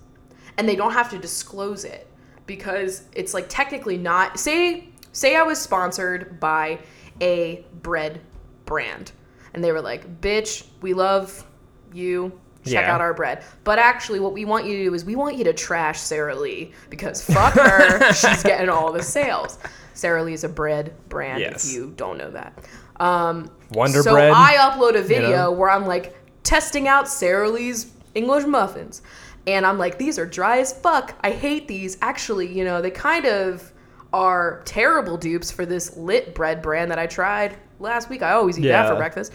and 0.56 0.66
they 0.68 0.76
don't 0.76 0.92
have 0.92 1.10
to 1.10 1.18
disclose 1.18 1.84
it 1.84 2.06
because 2.46 3.02
it's 3.12 3.34
like 3.34 3.46
technically 3.48 3.98
not. 3.98 4.38
Say, 4.38 4.88
say 5.12 5.36
I 5.36 5.42
was 5.42 5.60
sponsored 5.60 6.40
by 6.40 6.78
a 7.20 7.64
bread 7.82 8.20
brand, 8.64 9.12
and 9.52 9.62
they 9.62 9.72
were 9.72 9.80
like, 9.82 10.20
"Bitch, 10.20 10.66
we 10.80 10.94
love 10.94 11.44
you." 11.92 12.32
Check 12.66 12.84
Yeah. 12.84 12.94
out 12.94 13.00
our 13.00 13.14
bread. 13.14 13.42
But 13.64 13.78
actually, 13.78 14.20
what 14.20 14.32
we 14.32 14.44
want 14.44 14.66
you 14.66 14.76
to 14.78 14.84
do 14.84 14.94
is 14.94 15.04
we 15.04 15.16
want 15.16 15.36
you 15.36 15.44
to 15.44 15.52
trash 15.52 16.00
Sara 16.00 16.34
Lee 16.34 16.72
because 16.90 17.22
fuck 17.24 17.54
her. 17.54 18.12
she's 18.14 18.42
getting 18.42 18.68
all 18.68 18.92
the 18.92 19.02
sales. 19.02 19.58
Sara 19.94 20.22
Lee 20.22 20.34
is 20.34 20.44
a 20.44 20.48
bread 20.48 20.92
brand 21.08 21.40
Yes. 21.40 21.66
if 21.68 21.74
you 21.74 21.92
don't 21.96 22.18
know 22.18 22.30
that. 22.30 22.52
Um, 22.98 23.50
Wonder 23.72 24.02
so 24.02 24.12
Bread, 24.12 24.32
I 24.34 24.54
upload 24.56 24.96
a 24.96 25.02
video 25.02 25.30
know? 25.30 25.52
where 25.52 25.70
I'm 25.70 25.86
like 25.86 26.14
testing 26.42 26.86
out 26.88 27.08
Sara 27.08 27.48
Lee's 27.48 27.92
English 28.14 28.44
muffins. 28.46 29.02
And 29.46 29.64
I'm 29.64 29.78
like, 29.78 29.96
these 29.98 30.18
are 30.18 30.26
dry 30.26 30.58
as 30.58 30.72
fuck. 30.72 31.14
I 31.22 31.30
hate 31.30 31.68
these. 31.68 31.96
Actually, 32.02 32.52
you 32.52 32.64
know, 32.64 32.82
they 32.82 32.90
kind 32.90 33.26
of 33.26 33.72
are 34.12 34.62
terrible 34.64 35.16
dupes 35.16 35.50
for 35.50 35.64
this 35.66 35.96
lit 35.96 36.34
bread 36.34 36.62
brand 36.62 36.90
that 36.90 36.98
I 36.98 37.06
tried 37.06 37.56
last 37.78 38.08
week. 38.08 38.22
I 38.22 38.32
always 38.32 38.58
eat 38.58 38.68
that 38.68 38.88
for 38.88 38.96
breakfast. 38.96 39.32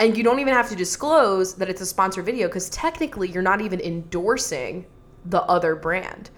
And 0.00 0.16
you 0.16 0.24
don't 0.24 0.40
even 0.40 0.54
have 0.54 0.68
to 0.70 0.74
disclose 0.74 1.54
that 1.56 1.68
it's 1.68 1.82
a 1.82 1.86
sponsored 1.86 2.24
video 2.24 2.48
because 2.48 2.68
technically 2.70 3.28
you're 3.28 3.42
not 3.42 3.60
even 3.60 3.80
endorsing 3.80 4.86
the 5.26 5.42
other 5.42 5.76
brand. 5.76 6.30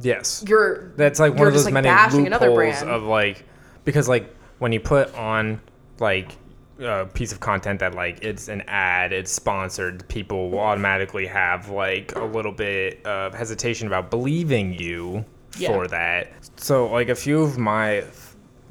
yes 0.00 0.42
You're 0.48 0.88
that's 0.96 1.20
like 1.20 1.34
one 1.34 1.46
of 1.46 1.52
those 1.52 1.66
like, 1.66 1.74
many 1.74 1.88
loopholes 2.30 2.82
of 2.82 3.02
like 3.04 3.44
because 3.84 4.08
like 4.08 4.34
when 4.58 4.72
you 4.72 4.80
put 4.80 5.14
on 5.14 5.60
like 6.00 6.32
a 6.80 7.04
piece 7.12 7.30
of 7.30 7.40
content 7.40 7.78
that 7.80 7.94
like 7.94 8.24
it's 8.24 8.48
an 8.48 8.62
ad 8.66 9.12
it's 9.12 9.30
sponsored 9.30 10.08
people 10.08 10.50
will 10.50 10.60
automatically 10.60 11.26
have 11.26 11.68
like 11.68 12.16
a 12.16 12.24
little 12.24 12.52
bit 12.52 13.04
of 13.06 13.34
hesitation 13.34 13.86
about 13.86 14.10
believing 14.10 14.72
you 14.72 15.22
Yeah. 15.58 15.68
for 15.68 15.86
that 15.88 16.32
so 16.56 16.88
like 16.88 17.10
a 17.10 17.14
few 17.14 17.42
of 17.42 17.58
my 17.58 18.02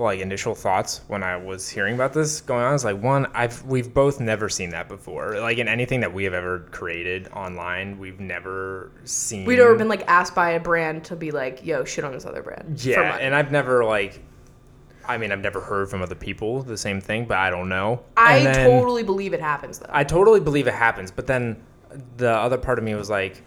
like 0.02 0.20
initial 0.20 0.56
thoughts 0.56 1.02
when 1.08 1.24
I 1.24 1.38
was 1.38 1.70
hearing 1.70 1.96
about 1.96 2.14
this 2.14 2.42
going 2.42 2.64
on 2.64 2.74
is 2.74 2.84
like 2.84 3.02
one 3.02 3.28
I've 3.34 3.64
we've 3.64 3.94
both 3.94 4.20
never 4.20 4.50
seen 4.50 4.72
that 4.72 4.88
before 4.88 5.40
like 5.40 5.58
in 5.58 5.68
anything 5.68 6.00
that 6.02 6.14
we 6.14 6.24
have 6.24 6.34
ever 6.34 6.68
created 6.72 7.28
online 7.30 8.00
we've 8.00 8.20
never 8.20 8.92
seen 9.04 9.46
We've 9.46 9.60
ever 9.60 9.76
been 9.76 9.88
like 9.88 10.04
asked 10.08 10.36
by 10.36 10.52
a 10.52 10.60
brand 10.60 11.04
to 11.06 11.16
be 11.16 11.32
like, 11.32 11.66
"Yo, 11.66 11.84
shit 11.86 12.04
on 12.04 12.12
this 12.12 12.26
other 12.26 12.42
brand." 12.42 12.84
yeah, 12.84 13.18
and 13.18 13.36
I've 13.36 13.52
never 13.52 13.86
like, 13.86 14.22
I 15.08 15.18
mean, 15.18 15.32
I've 15.32 15.40
never 15.40 15.60
heard 15.60 15.90
from 15.90 16.02
other 16.02 16.16
people 16.16 16.64
the 16.64 16.78
same 16.78 17.00
thing, 17.02 17.26
but 17.26 17.38
I 17.38 17.50
don't 17.50 17.70
know. 17.70 18.04
I 18.18 18.44
then- 18.44 18.70
totally 18.70 19.04
believe 19.04 19.34
it 19.34 19.40
happens 19.42 19.80
though. 19.80 19.90
I 19.90 20.04
totally 20.04 20.40
believe 20.40 20.68
it 20.68 20.74
happens, 20.74 21.12
but 21.12 21.28
then 21.28 21.62
the 22.18 22.32
other 22.32 22.58
part 22.58 22.78
of 22.80 22.86
me 22.86 22.96
was 22.96 23.10
like, 23.10 23.44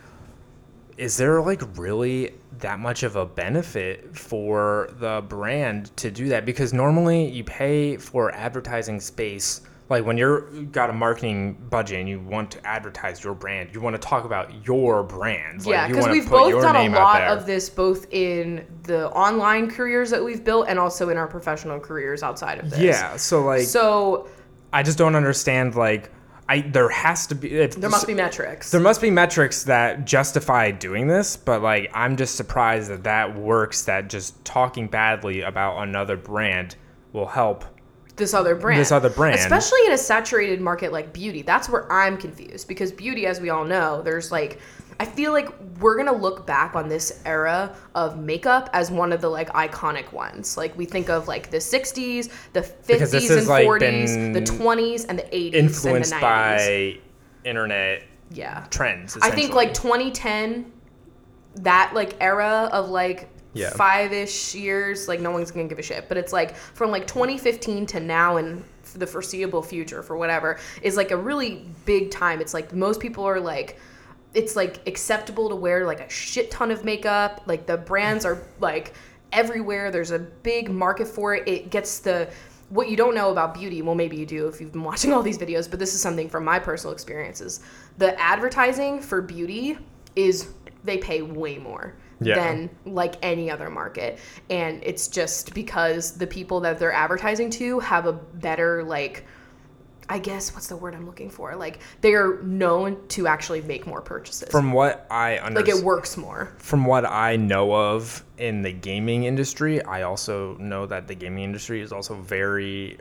is 0.97 1.17
there 1.17 1.41
like 1.41 1.63
really 1.77 2.35
that 2.59 2.79
much 2.79 3.03
of 3.03 3.17
a 3.17 3.27
benefit 3.27 4.17
for 4.17 4.91
the 4.99 5.25
brand 5.29 5.97
to 5.99 6.11
do 6.11 6.29
that? 6.29 6.45
Because 6.45 6.73
normally 6.73 7.29
you 7.29 7.45
pay 7.45 7.97
for 7.97 8.33
advertising 8.35 9.01
space. 9.01 9.63
Like 9.91 10.07
when 10.07 10.17
you're 10.17 10.43
got 10.65 10.89
a 10.89 10.95
marketing 10.95 11.55
budget 11.69 12.01
and 12.01 12.09
you 12.09 12.21
want 12.21 12.51
to 12.53 12.67
advertise 12.67 13.23
your 13.23 13.35
brand, 13.35 13.75
you 13.75 13.81
want 13.81 13.95
to 13.95 14.01
talk 14.01 14.25
about 14.25 14.67
your 14.67 15.03
brand. 15.03 15.67
Like, 15.67 15.73
yeah, 15.73 15.89
because 15.89 16.09
we've 16.09 16.29
both 16.29 16.63
done 16.63 16.77
a 16.77 16.89
lot 16.89 17.23
of 17.23 17.45
this, 17.45 17.69
both 17.69 18.07
in 18.11 18.67
the 18.85 19.11
online 19.11 19.71
careers 19.71 20.09
that 20.11 20.25
we've 20.25 20.43
built 20.43 20.69
and 20.69 20.79
also 20.79 21.11
in 21.11 21.19
our 21.19 21.27
professional 21.27 21.79
careers 21.79 22.23
outside 22.23 22.61
of 22.61 22.71
this. 22.71 22.81
Yeah, 22.81 23.17
so 23.17 23.45
like 23.45 23.63
So 23.67 24.29
I 24.73 24.83
just 24.83 24.97
don't 24.97 25.15
understand 25.15 25.75
like 25.75 26.11
I 26.49 26.61
there 26.61 26.89
has 26.89 27.27
to 27.29 27.35
be. 27.35 27.67
There 27.67 27.91
must 27.91 28.07
be 28.07 28.15
metrics. 28.15 28.71
There 28.71 28.81
must 28.81 29.01
be 29.01 29.11
metrics 29.11 29.65
that 29.65 30.05
justify 30.05 30.71
doing 30.71 31.09
this, 31.09 31.37
but 31.37 31.63
like 31.63 31.91
I'm 31.95 32.17
just 32.17 32.37
surprised 32.37 32.91
that 32.91 33.05
that 33.05 33.35
works. 33.37 33.83
That 33.85 34.09
just 34.09 34.45
talking 34.45 34.87
badly 34.89 35.41
about 35.41 35.83
another 35.83 36.17
brand 36.17 36.77
will 37.13 37.27
help. 37.27 37.65
this 38.17 38.35
other 38.35 38.55
brand. 38.55 38.81
This 38.81 38.93
other 38.93 39.11
brand. 39.11 39.41
Especially 39.41 39.81
in 39.87 39.93
a 39.93 39.99
saturated 39.99 40.61
market 40.61 40.93
like 40.93 41.13
beauty. 41.13 41.43
That's 41.43 41.69
where 41.69 41.91
I'm 41.93 42.17
confused 42.17 42.69
because 42.69 42.93
beauty, 42.93 43.27
as 43.27 43.41
we 43.41 43.51
all 43.51 43.65
know, 43.65 44.03
there's 44.03 44.31
like, 44.31 44.61
I 45.01 45.05
feel 45.05 45.33
like 45.33 45.49
we're 45.81 45.97
gonna 45.97 46.13
look 46.17 46.47
back 46.47 46.77
on 46.77 46.89
this 46.89 47.21
era 47.25 47.75
of 47.95 48.19
makeup 48.19 48.71
as 48.73 48.91
one 48.91 49.13
of 49.13 49.21
the 49.21 49.29
like 49.29 49.51
iconic 49.51 50.13
ones. 50.13 50.57
Like 50.57 50.77
we 50.77 50.85
think 50.85 51.09
of 51.09 51.27
like 51.29 51.51
the 51.51 51.57
60s, 51.59 52.31
the 52.53 52.61
50s 52.61 53.11
this 53.11 53.31
and 53.31 53.47
like, 53.47 53.67
40s, 53.67 54.33
the 54.35 54.41
20s, 54.41 55.07
and 55.09 55.19
the 55.19 55.25
80s 55.25 55.55
Influenced 55.55 56.13
and 56.13 56.23
the 56.23 56.27
90s. 56.27 56.95
by 56.95 56.99
internet 57.49 58.03
yeah. 58.31 58.67
trends. 58.71 59.17
I 59.21 59.31
think 59.31 59.55
like 59.55 59.75
2010, 59.75 60.71
that 61.57 61.93
like 61.95 62.17
era 62.21 62.69
of 62.73 62.89
like 62.91 63.29
Yeah. 63.53 63.71
five 63.71 64.13
ish 64.13 64.55
years, 64.55 65.09
like 65.09 65.21
no 65.21 65.31
one's 65.31 65.51
gonna 65.51 65.69
give 65.69 65.79
a 65.79 65.83
shit. 65.83 66.09
But 66.09 66.19
it's 66.19 66.33
like 66.33 66.57
from 66.57 66.91
like 66.91 67.07
2015 67.07 67.87
to 67.87 68.01
now 68.01 68.37
and 68.37 68.65
the 68.95 69.07
foreseeable 69.07 69.63
future 69.63 70.03
for 70.03 70.17
whatever 70.17 70.59
is 70.83 70.97
like 70.97 71.11
a 71.11 71.17
really 71.17 71.67
big 71.85 72.11
time. 72.11 72.41
It's 72.41 72.55
like 72.55 72.73
most 72.73 73.01
people 73.01 73.25
are 73.25 73.41
like. 73.41 73.79
It's 74.35 74.57
like 74.57 74.87
acceptable 74.89 75.49
to 75.49 75.55
wear 75.57 75.87
like 75.87 76.01
a 76.01 76.11
shit 76.11 76.51
ton 76.51 76.71
of 76.71 76.85
makeup. 76.85 77.43
Like 77.47 77.67
the 77.67 77.77
brands 77.77 78.25
are 78.25 78.43
like 78.61 78.95
everywhere. 79.33 79.91
There's 79.91 80.11
a 80.11 80.19
big 80.19 80.71
market 80.71 81.07
for 81.09 81.35
it. 81.35 81.47
It 81.49 81.71
gets 81.71 82.01
the 82.01 82.29
what 82.71 82.89
you 82.89 82.97
don't 82.97 83.15
know 83.15 83.31
about 83.31 83.55
beauty. 83.55 83.83
Well, 83.83 83.95
maybe 83.95 84.17
you 84.17 84.27
do 84.27 84.49
if 84.49 84.61
you've 84.61 84.73
been 84.73 84.83
watching 84.93 85.13
all 85.13 85.23
these 85.23 85.39
videos, 85.39 85.71
but 85.71 85.79
this 85.79 85.95
is 85.95 86.01
something 86.01 86.29
from 86.29 86.45
my 86.45 86.59
personal 86.59 86.93
experiences. 86.93 87.61
The 87.99 88.19
advertising 88.21 89.01
for 89.01 89.23
beauty 89.23 89.79
is 90.17 90.49
they 90.85 90.99
pay 90.99 91.23
way 91.23 91.59
more 91.59 91.95
Yeah. 92.21 92.35
than 92.37 92.71
like 92.85 93.15
any 93.23 93.51
other 93.51 93.71
market. 93.71 94.19
And 94.51 94.83
it's 94.83 95.09
just 95.09 95.55
because 95.55 96.13
the 96.13 96.27
people 96.27 96.61
that 96.61 96.79
they're 96.79 96.93
advertising 96.93 97.51
to 97.51 97.79
have 97.81 98.07
a 98.07 98.13
better 98.13 98.83
like 98.85 99.25
I 100.09 100.19
guess 100.19 100.53
what's 100.55 100.67
the 100.67 100.77
word 100.77 100.95
I'm 100.95 101.07
looking 101.07 101.31
for? 101.31 101.55
Like 101.57 101.79
they 102.01 102.15
are 102.15 102.43
known 102.43 102.99
to 103.09 103.27
actually 103.27 103.63
make 103.63 103.87
more 103.87 104.01
purchases. 104.03 104.49
from 104.51 104.73
what 104.73 105.07
I 105.11 105.39
understand, 105.39 105.55
like 105.69 105.69
it 105.69 105.85
works 105.85 106.17
more. 106.17 106.53
from 106.59 106.85
what 106.85 107.05
I 107.07 107.37
know 107.37 107.75
of 107.75 108.25
in 108.39 108.63
the 108.63 108.73
gaming 108.73 109.25
industry, 109.25 109.83
I 109.83 110.03
also 110.03 110.57
know 110.59 110.87
that 110.87 111.09
the 111.09 111.15
gaming 111.15 111.45
industry 111.45 111.81
is 111.81 111.93
also 111.93 112.15
very 112.17 112.99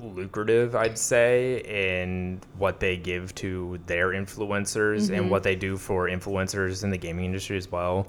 lucrative, 0.00 0.76
I'd 0.76 0.96
say, 0.96 1.60
in 1.64 2.40
what 2.56 2.78
they 2.80 2.96
give 2.96 3.34
to 3.36 3.78
their 3.86 4.10
influencers 4.10 5.06
Mm-hmm. 5.06 5.14
and 5.14 5.30
what 5.30 5.42
they 5.42 5.56
do 5.56 5.76
for 5.76 6.08
influencers 6.08 6.84
in 6.84 6.90
the 6.90 6.96
gaming 6.98 7.24
industry 7.24 7.56
as 7.56 7.70
well. 7.70 8.06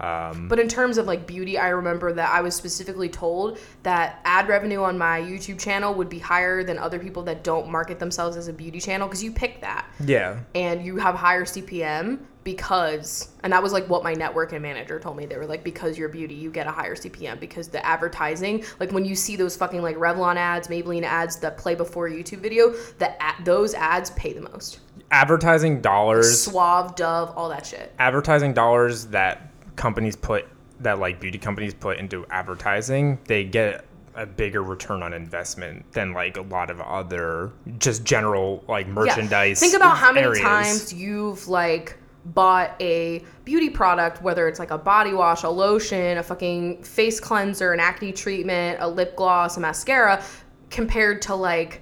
Um, 0.00 0.48
But 0.48 0.58
in 0.58 0.66
terms 0.68 0.98
of 0.98 1.06
like 1.06 1.26
beauty, 1.26 1.58
I 1.58 1.68
remember 1.68 2.12
that 2.14 2.30
I 2.30 2.40
was 2.40 2.54
specifically 2.54 3.08
told 3.08 3.58
that 3.82 4.20
ad 4.24 4.48
revenue 4.48 4.82
on 4.82 4.96
my 4.96 5.20
YouTube 5.20 5.58
channel 5.60 5.92
would 5.94 6.08
be 6.08 6.18
higher 6.18 6.64
than 6.64 6.78
other 6.78 6.98
people 6.98 7.22
that 7.24 7.44
don't 7.44 7.70
market 7.70 7.98
themselves 7.98 8.36
as 8.36 8.48
a 8.48 8.52
beauty 8.52 8.80
channel 8.80 9.06
because 9.06 9.22
you 9.22 9.30
pick 9.32 9.60
that 9.60 9.84
yeah, 10.04 10.38
and 10.54 10.84
you 10.84 10.96
have 10.96 11.14
higher 11.14 11.44
CPM 11.44 12.18
because, 12.42 13.28
and 13.44 13.52
that 13.52 13.62
was 13.62 13.72
like 13.72 13.86
what 13.88 14.02
my 14.02 14.14
network 14.14 14.52
and 14.52 14.62
manager 14.62 14.98
told 14.98 15.16
me. 15.16 15.26
They 15.26 15.36
were 15.36 15.44
like, 15.46 15.62
because 15.62 15.98
you're 15.98 16.08
beauty, 16.08 16.34
you 16.34 16.50
get 16.50 16.66
a 16.66 16.70
higher 16.70 16.94
CPM 16.94 17.38
because 17.38 17.68
the 17.68 17.84
advertising, 17.84 18.64
like 18.80 18.92
when 18.92 19.04
you 19.04 19.14
see 19.14 19.36
those 19.36 19.56
fucking 19.56 19.82
like 19.82 19.96
Revlon 19.96 20.36
ads, 20.36 20.68
Maybelline 20.68 21.02
ads 21.02 21.36
that 21.36 21.58
play 21.58 21.74
before 21.74 22.06
a 22.06 22.10
YouTube 22.10 22.38
video, 22.38 22.70
the 22.98 23.10
a- 23.22 23.44
those 23.44 23.74
ads 23.74 24.10
pay 24.12 24.32
the 24.32 24.40
most. 24.40 24.80
advertising 25.10 25.80
dollars 25.82 26.42
Suave, 26.44 26.96
Dove, 26.96 27.32
all 27.36 27.48
that 27.50 27.66
shit. 27.66 27.92
advertising 27.98 28.54
dollars 28.54 29.06
that 29.06 29.49
companies 29.80 30.14
put 30.14 30.46
that 30.78 30.98
like 30.98 31.18
beauty 31.20 31.38
companies 31.38 31.72
put 31.72 31.96
into 31.96 32.26
advertising 32.26 33.18
they 33.24 33.44
get 33.44 33.86
a 34.14 34.26
bigger 34.26 34.62
return 34.62 35.02
on 35.02 35.14
investment 35.14 35.90
than 35.92 36.12
like 36.12 36.36
a 36.36 36.42
lot 36.42 36.68
of 36.68 36.82
other 36.82 37.50
just 37.78 38.04
general 38.04 38.62
like 38.68 38.86
merchandise 38.86 39.58
Think 39.58 39.74
about 39.74 39.96
how 39.96 40.12
many 40.12 40.26
areas. 40.26 40.42
times 40.42 40.92
you've 40.92 41.48
like 41.48 41.96
bought 42.26 42.74
a 42.80 43.24
beauty 43.44 43.70
product, 43.70 44.20
whether 44.20 44.46
it's 44.46 44.58
like 44.58 44.70
a 44.70 44.76
body 44.76 45.14
wash, 45.14 45.42
a 45.42 45.48
lotion, 45.48 46.18
a 46.18 46.22
fucking 46.22 46.82
face 46.82 47.18
cleanser, 47.18 47.72
an 47.72 47.80
acne 47.80 48.12
treatment, 48.12 48.78
a 48.82 48.86
lip 48.86 49.16
gloss, 49.16 49.56
a 49.56 49.60
mascara, 49.60 50.22
compared 50.68 51.22
to 51.22 51.34
like 51.34 51.80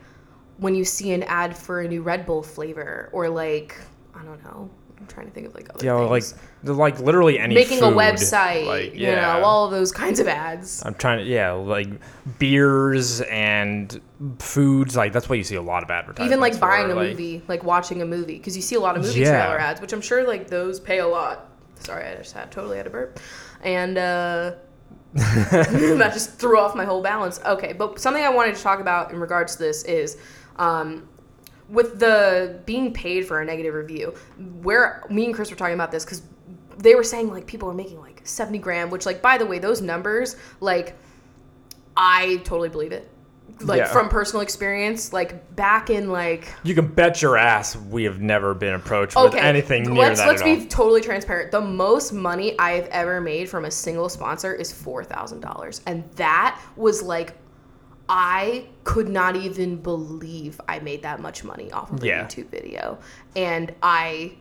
when 0.58 0.76
you 0.76 0.84
see 0.84 1.12
an 1.12 1.24
ad 1.24 1.56
for 1.56 1.80
a 1.80 1.88
new 1.88 2.02
Red 2.02 2.24
Bull 2.24 2.44
flavor 2.44 3.10
or 3.12 3.28
like 3.28 3.74
I 4.14 4.22
don't 4.22 4.42
know. 4.44 4.70
I'm 5.00 5.06
trying 5.06 5.26
to 5.26 5.32
think 5.32 5.46
of 5.46 5.54
like 5.54 5.68
other 5.74 5.86
know 5.86 6.08
like 6.08 6.24
things. 6.24 6.34
like 6.64 6.98
literally 7.00 7.38
any 7.38 7.54
making 7.54 7.78
a 7.82 7.86
website, 7.86 8.66
like 8.66 8.94
you 8.94 9.06
know, 9.06 9.42
all 9.44 9.64
of 9.66 9.70
those 9.70 9.92
kinds 9.92 10.18
of 10.20 10.26
ads. 10.26 10.82
i'm 10.84 10.94
trying 10.94 11.18
to 11.18 11.24
yeah 11.24 11.52
like 11.52 11.88
beers 12.38 13.20
and 13.22 14.00
foods 14.40 14.96
like 14.96 15.12
that's 15.12 15.28
what 15.28 15.38
you 15.38 15.44
see 15.44 15.54
a 15.54 15.62
lot 15.62 15.82
of 15.82 15.90
advertising 15.90 16.26
Even 16.26 16.40
like 16.40 16.58
buying 16.58 16.90
a 16.90 16.94
movie, 16.94 17.42
like 17.48 17.62
watching 17.62 18.02
a 18.02 18.06
movie, 18.06 18.38
because 18.38 18.56
you 18.56 18.62
see 18.62 18.74
a 18.74 18.80
lot 18.80 18.96
of 18.96 19.02
movie 19.02 19.20
Yeah. 19.20 19.30
trailer 19.44 19.58
ads, 19.58 19.80
which 19.80 19.92
I'm 19.92 20.00
sure 20.00 20.26
like 20.26 20.48
those 20.48 20.80
pay 20.80 20.98
a 20.98 21.06
lot. 21.06 21.48
Sorry, 21.80 22.04
I 22.08 22.16
just 22.16 22.32
had 22.34 22.50
totally 22.50 22.76
had 22.76 22.86
a 22.88 22.90
burp, 22.90 23.20
and 23.62 23.96
uh, 23.96 24.52
that 25.14 26.10
just 26.12 26.38
threw 26.38 26.58
off 26.58 26.74
my 26.74 26.84
whole 26.84 27.02
balance. 27.02 27.40
Okay, 27.46 27.72
but 27.72 28.00
something 28.00 28.24
I 28.24 28.28
wanted 28.30 28.56
to 28.56 28.62
talk 28.62 28.80
about 28.80 29.12
in 29.12 29.20
regards 29.20 29.54
to 29.56 29.62
this 29.62 29.84
is. 29.84 30.16
Um, 30.56 31.08
with 31.68 31.98
the 31.98 32.60
being 32.66 32.92
paid 32.92 33.26
for 33.26 33.40
a 33.40 33.44
negative 33.44 33.74
review, 33.74 34.14
where 34.62 35.04
me 35.10 35.26
and 35.26 35.34
Chris 35.34 35.50
were 35.50 35.56
talking 35.56 35.74
about 35.74 35.90
this 35.90 36.04
because 36.04 36.22
they 36.78 36.94
were 36.94 37.04
saying 37.04 37.30
like 37.30 37.46
people 37.46 37.68
are 37.68 37.74
making 37.74 38.00
like 38.00 38.20
70 38.24 38.58
grand, 38.58 38.90
which 38.90 39.04
like 39.06 39.20
by 39.20 39.36
the 39.38 39.46
way, 39.46 39.58
those 39.58 39.80
numbers, 39.80 40.36
like 40.60 40.96
I 41.96 42.36
totally 42.44 42.68
believe 42.68 42.92
it. 42.92 43.10
Like 43.60 43.78
Yeah. 43.78 43.86
from 43.92 44.08
personal 44.08 44.42
experience, 44.42 45.12
like 45.12 45.56
back 45.56 45.90
in 45.90 46.10
like 46.10 46.52
you 46.62 46.74
can 46.76 46.86
bet 46.86 47.20
your 47.20 47.36
ass 47.36 47.74
we 47.76 48.04
have 48.04 48.20
never 48.20 48.54
been 48.54 48.74
approached 48.74 49.16
with 49.16 49.34
anything 49.34 49.82
near 49.82 49.94
let's 50.04 50.20
that 50.20 50.28
let's 50.28 50.42
be 50.42 50.60
all. 50.60 50.66
totally 50.66 51.00
transparent. 51.00 51.50
The 51.50 51.60
most 51.60 52.12
money 52.12 52.56
I 52.60 52.72
have 52.72 52.86
ever 52.86 53.20
made 53.20 53.48
from 53.48 53.64
a 53.64 53.70
single 53.70 54.08
sponsor 54.08 54.54
is 54.54 54.70
four 54.72 55.02
thousand 55.02 55.40
dollars, 55.40 55.80
and 55.86 56.08
that 56.12 56.60
was 56.76 57.02
like 57.02 57.36
I 58.08 58.66
could 58.84 59.08
not 59.08 59.36
even 59.36 59.76
believe 59.76 60.60
I 60.68 60.78
made 60.78 61.02
that 61.02 61.20
much 61.20 61.44
money 61.44 61.70
off 61.72 61.90
of 61.92 62.02
a 62.02 62.06
Yeah. 62.06 62.24
YouTube 62.24 62.48
video, 62.48 62.98
and 63.36 63.74
I 63.82 64.32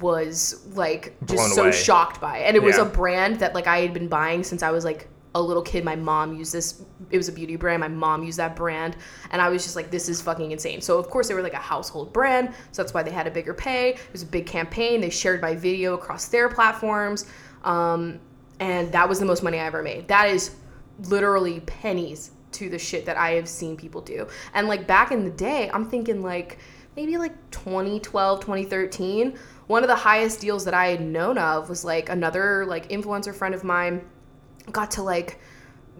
was 0.00 0.66
like 0.74 1.14
just 1.26 1.34
Blown 1.34 1.50
so 1.50 1.62
away. 1.64 1.72
shocked 1.72 2.20
by 2.20 2.38
it. 2.38 2.44
And 2.44 2.56
it 2.56 2.62
was 2.62 2.78
a 2.78 2.84
brand 2.86 3.40
that 3.40 3.54
like 3.54 3.66
I 3.66 3.78
had 3.80 3.92
been 3.92 4.08
buying 4.08 4.42
since 4.42 4.62
I 4.62 4.70
was 4.70 4.84
like 4.86 5.08
a 5.34 5.40
little 5.42 5.62
kid. 5.62 5.84
My 5.84 5.96
mom 5.96 6.34
used 6.36 6.52
this. 6.54 6.82
It 7.10 7.18
was 7.18 7.28
a 7.28 7.32
beauty 7.32 7.56
brand. 7.56 7.80
My 7.80 7.88
mom 7.88 8.22
used 8.24 8.38
that 8.38 8.56
brand, 8.56 8.96
and 9.30 9.42
I 9.42 9.48
was 9.50 9.62
just 9.62 9.76
like, 9.76 9.90
this 9.90 10.08
is 10.08 10.20
fucking 10.22 10.50
insane. 10.50 10.80
So 10.80 10.98
of 10.98 11.08
course 11.10 11.28
they 11.28 11.34
were 11.34 11.42
like 11.42 11.52
a 11.52 11.58
household 11.58 12.12
brand, 12.14 12.54
so 12.70 12.82
that's 12.82 12.94
why 12.94 13.02
they 13.02 13.10
had 13.10 13.26
a 13.26 13.30
bigger 13.30 13.52
pay. 13.54 13.90
It 13.90 14.12
was 14.12 14.22
a 14.22 14.26
big 14.26 14.46
campaign. 14.46 15.00
They 15.02 15.10
shared 15.10 15.42
my 15.42 15.54
video 15.54 15.92
across 15.94 16.26
their 16.28 16.48
platforms, 16.48 17.26
um, 17.64 18.18
and 18.60 18.90
that 18.92 19.06
was 19.08 19.18
the 19.20 19.26
most 19.26 19.42
money 19.42 19.58
I 19.58 19.66
ever 19.66 19.82
made. 19.82 20.08
That 20.08 20.28
is 20.28 20.54
literally 21.04 21.60
pennies 21.60 22.30
to 22.52 22.68
the 22.68 22.78
shit 22.78 23.06
that 23.06 23.16
I 23.16 23.32
have 23.32 23.48
seen 23.48 23.76
people 23.76 24.00
do. 24.00 24.26
And 24.54 24.68
like 24.68 24.86
back 24.86 25.12
in 25.12 25.24
the 25.24 25.30
day, 25.30 25.70
I'm 25.72 25.88
thinking 25.88 26.22
like 26.22 26.58
maybe 26.96 27.16
like 27.16 27.34
2012, 27.50 28.40
2013, 28.40 29.38
one 29.66 29.82
of 29.82 29.88
the 29.88 29.96
highest 29.96 30.40
deals 30.40 30.64
that 30.64 30.74
I 30.74 30.88
had 30.88 31.00
known 31.00 31.38
of 31.38 31.68
was 31.68 31.84
like 31.84 32.08
another 32.08 32.66
like 32.66 32.88
influencer 32.88 33.34
friend 33.34 33.54
of 33.54 33.64
mine 33.64 34.04
got 34.70 34.90
to 34.92 35.02
like 35.02 35.40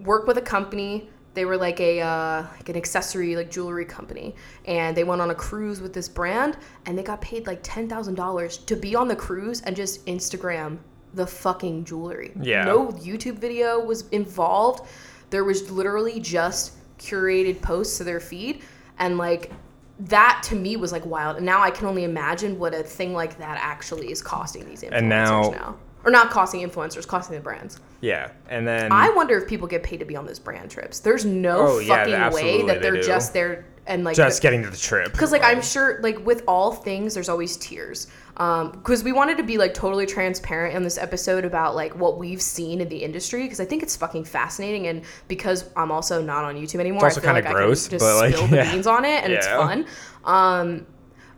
work 0.05 0.27
with 0.27 0.39
a 0.39 0.43
company 0.43 1.09
they 1.35 1.45
were 1.45 1.57
like 1.57 1.81
a 1.81 2.01
uh, 2.01 2.47
like 2.57 2.69
an 2.69 2.77
accessory 2.77 3.37
like 3.37 3.51
jewelry 3.51 3.85
company 3.85 4.35
and 4.67 4.97
they 4.97 5.05
went 5.05 5.21
on 5.21 5.31
a 5.31 5.35
cruise 5.35 5.81
with 5.81 5.93
this 5.93 6.09
brand 6.09 6.57
and 6.87 6.97
they 6.99 7.03
got 7.03 7.21
paid 7.21 7.47
like 7.47 7.63
$10,000 7.63 8.67
to 8.67 8.77
be 8.77 8.95
on 8.95 9.09
the 9.09 9.17
cruise 9.17 9.63
and 9.63 9.75
just 9.75 10.05
Instagram 10.07 10.79
the 11.15 11.27
fucking 11.27 11.85
jewelry. 11.85 12.33
Yeah. 12.41 12.65
No 12.65 12.89
YouTube 12.89 13.39
video 13.39 13.81
was 13.81 14.09
involved. 14.09 14.87
There 15.33 15.45
was 15.45 15.71
literally 15.71 16.21
just 16.21 16.75
curated 16.99 17.61
posts 17.63 17.97
to 17.99 18.05
their 18.05 18.21
feed 18.21 18.63
and 18.99 19.17
like 19.19 19.51
that 19.99 20.43
to 20.45 20.55
me 20.55 20.77
was 20.77 20.93
like 20.93 21.05
wild. 21.07 21.39
And 21.39 21.47
now 21.47 21.63
I 21.63 21.71
can 21.71 21.87
only 21.87 22.05
imagine 22.05 22.59
what 22.59 22.75
a 22.75 22.83
thing 22.83 23.15
like 23.15 23.39
that 23.39 23.59
actually 23.61 24.13
is 24.13 24.21
costing 24.23 24.67
these 24.67 24.83
influencers 24.83 24.93
And 24.99 25.09
now- 25.09 25.51
now. 25.51 25.77
Or 26.05 26.11
not 26.11 26.31
costing 26.31 26.69
influencers, 26.69 27.07
costing 27.07 27.37
the 27.37 27.41
brands. 27.41 27.79
Yeah, 28.01 28.33
and 28.49 28.67
then 28.67 28.91
I 28.91 29.09
wonder 29.11 29.39
if 29.39 29.47
people 29.49 29.69
get 29.69 29.85
paid 29.85 30.01
to 30.01 30.05
be 30.05 30.17
on 30.17 30.27
those 30.27 30.41
brand 30.41 30.69
trips. 30.69 30.99
There's 30.99 31.25
no 31.25 31.59
Oh, 31.61 31.79
yeah, 31.79 32.05
fucking 32.31 32.35
way 32.35 32.63
that 32.67 32.83
they 32.83 32.91
they're 32.91 33.01
just 33.01 33.33
there 33.33 33.67
and 33.87 34.03
like 34.03 34.17
just 34.17 34.43
getting 34.43 34.65
to 34.65 34.71
the 34.71 34.77
trip. 34.77 35.13
because 35.13 35.31
like 35.31 35.45
I'm 35.45 35.63
sure 35.63 36.01
like 36.03 36.19
with 36.27 36.43
all 36.49 36.73
things 36.73 37.15
there's 37.15 37.29
always 37.29 37.57
tiers. 37.57 38.09
Um 38.37 38.71
because 38.71 39.05
we 39.05 39.13
wanted 39.13 39.37
to 39.37 39.43
be 39.43 39.59
like 39.59 39.75
totally 39.75 40.07
transparent 40.07 40.75
in 40.75 40.83
this 40.83 40.99
episode 40.99 41.45
about 41.45 41.75
like 41.75 41.95
what 41.97 42.19
we've 42.19 42.41
seen 42.43 42.81
in 42.81 42.89
the 42.89 42.99
industry 42.99 43.43
because 43.43 43.61
I 43.61 43.65
think 43.65 43.83
it's 43.83 43.97
fucking 43.97 44.25
fascinating 44.25 44.87
and 44.87 45.03
because 45.29 45.65
I'm 45.77 45.91
also 45.91 46.23
not 46.23 46.45
on 46.45 46.57
YouTube 46.57 46.81
anymore 46.81 47.07
It's 47.07 47.17
also 47.17 47.29
I 47.29 47.35
feel 47.35 47.43
kinda 47.43 47.49
like 47.49 47.55
gross, 47.57 47.87
I 47.87 47.91
can 47.91 47.99
just 47.99 48.05
but, 48.11 48.17
like, 48.17 48.35
spill 48.35 48.49
the 48.49 48.63
beans 48.73 48.87
on 48.87 49.05
it 49.05 49.23
and 49.25 49.33
it's 49.33 49.47
fun. 49.47 49.87
Um 50.25 50.87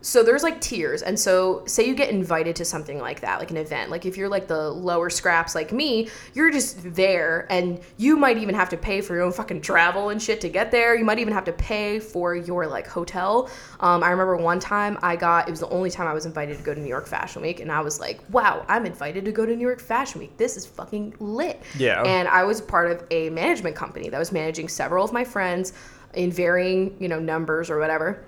so 0.05 0.21
there's 0.21 0.43
like 0.43 0.61
tiers 0.61 1.01
and 1.01 1.19
so 1.19 1.63
say 1.65 1.83
you 1.83 1.95
get 1.95 2.09
invited 2.11 2.55
to 2.55 2.63
something 2.63 2.99
like 2.99 3.21
that 3.21 3.39
like 3.39 3.49
an 3.49 3.57
event 3.57 3.89
like 3.89 4.05
if 4.05 4.15
you're 4.15 4.29
like 4.29 4.47
the 4.47 4.69
lower 4.69 5.09
scraps 5.09 5.55
like 5.55 5.73
me 5.73 6.07
you're 6.35 6.51
just 6.51 6.93
there 6.93 7.47
and 7.49 7.79
you 7.97 8.15
might 8.15 8.37
even 8.37 8.53
have 8.53 8.69
to 8.69 8.77
pay 8.77 9.01
for 9.01 9.15
your 9.15 9.23
own 9.23 9.31
fucking 9.31 9.59
travel 9.59 10.09
and 10.09 10.21
shit 10.21 10.39
to 10.39 10.47
get 10.47 10.69
there. 10.69 10.95
You 10.95 11.03
might 11.03 11.17
even 11.17 11.33
have 11.33 11.45
to 11.45 11.53
pay 11.53 11.99
for 11.99 12.35
your 12.35 12.67
like 12.67 12.85
hotel. 12.85 13.49
Um, 13.79 14.03
i 14.03 14.11
remember 14.11 14.37
one 14.37 14.59
time 14.59 14.99
i 15.01 15.15
got 15.15 15.47
it 15.47 15.51
was 15.51 15.59
the 15.59 15.69
only 15.69 15.89
time 15.89 16.05
i 16.05 16.13
was 16.13 16.27
invited 16.27 16.57
to 16.57 16.63
go 16.63 16.75
to 16.75 16.79
new 16.79 16.87
york 16.87 17.07
fashion 17.07 17.41
week 17.41 17.59
and 17.59 17.71
i 17.71 17.81
was 17.81 17.99
like 17.99 18.21
wow 18.29 18.63
i'm 18.67 18.85
invited 18.85 19.25
to 19.25 19.31
go 19.31 19.45
to 19.45 19.55
new 19.55 19.65
york 19.67 19.79
fashion 19.79 20.19
week. 20.19 20.37
This 20.37 20.55
is 20.55 20.67
fucking 20.67 21.15
lit. 21.19 21.61
Yeah. 21.77 22.03
and 22.03 22.27
i 22.27 22.43
was 22.43 22.61
part 22.61 22.91
of 22.91 23.03
a 23.09 23.31
management 23.31 23.75
company 23.75 24.09
that 24.09 24.19
was 24.19 24.31
managing 24.31 24.67
several 24.67 25.03
of 25.03 25.11
my 25.11 25.23
friends 25.23 25.73
in 26.13 26.31
varying 26.31 26.95
you 26.99 27.07
know 27.07 27.19
numbers 27.19 27.71
or 27.71 27.79
whatever. 27.79 28.23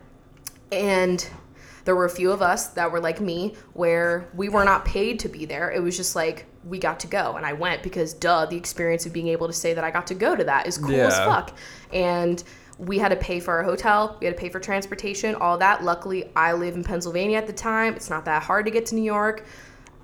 And 0.72 1.26
there 1.88 1.96
were 1.96 2.04
a 2.04 2.10
few 2.10 2.34
of 2.34 2.42
us 2.42 2.68
that 2.68 2.92
were 2.92 3.00
like 3.00 3.22
me 3.22 3.56
where 3.72 4.28
we 4.34 4.50
were 4.50 4.66
not 4.66 4.84
paid 4.84 5.20
to 5.20 5.30
be 5.30 5.46
there. 5.46 5.72
It 5.72 5.82
was 5.82 5.96
just 5.96 6.18
like 6.18 6.46
we 6.66 6.80
got 6.80 7.00
to 7.00 7.08
go. 7.08 7.38
And 7.38 7.46
i 7.46 7.54
went 7.54 7.82
because 7.82 8.14
duh 8.14 8.46
the 8.46 8.58
experience 8.58 9.06
of 9.06 9.14
being 9.14 9.30
able 9.30 9.48
to 9.48 9.54
say 9.54 9.74
that 9.74 9.86
i 9.86 9.90
got 9.90 10.06
to 10.08 10.14
go 10.14 10.36
to 10.36 10.44
that 10.44 10.68
is 10.68 10.78
cool 10.78 11.00
as 11.00 11.16
fuck. 11.16 11.58
And 11.94 12.44
we 12.78 13.00
had 13.00 13.10
to 13.10 13.16
pay 13.16 13.40
for 13.40 13.54
our 13.54 13.64
hotel. 13.64 14.18
We 14.20 14.26
had 14.28 14.36
to 14.36 14.40
pay 14.40 14.50
for 14.50 14.60
transportation 14.60 15.34
all 15.36 15.58
that. 15.60 15.82
Luckily 15.82 16.30
i 16.36 16.52
live 16.52 16.76
in 16.76 16.84
pennsylvania 16.84 17.38
at 17.38 17.48
the 17.48 17.54
time. 17.54 17.96
It's 17.96 18.10
not 18.10 18.26
that 18.26 18.44
hard 18.44 18.66
to 18.66 18.72
get 18.72 18.86
to 18.88 18.96
new 18.96 19.02
york. 19.02 19.46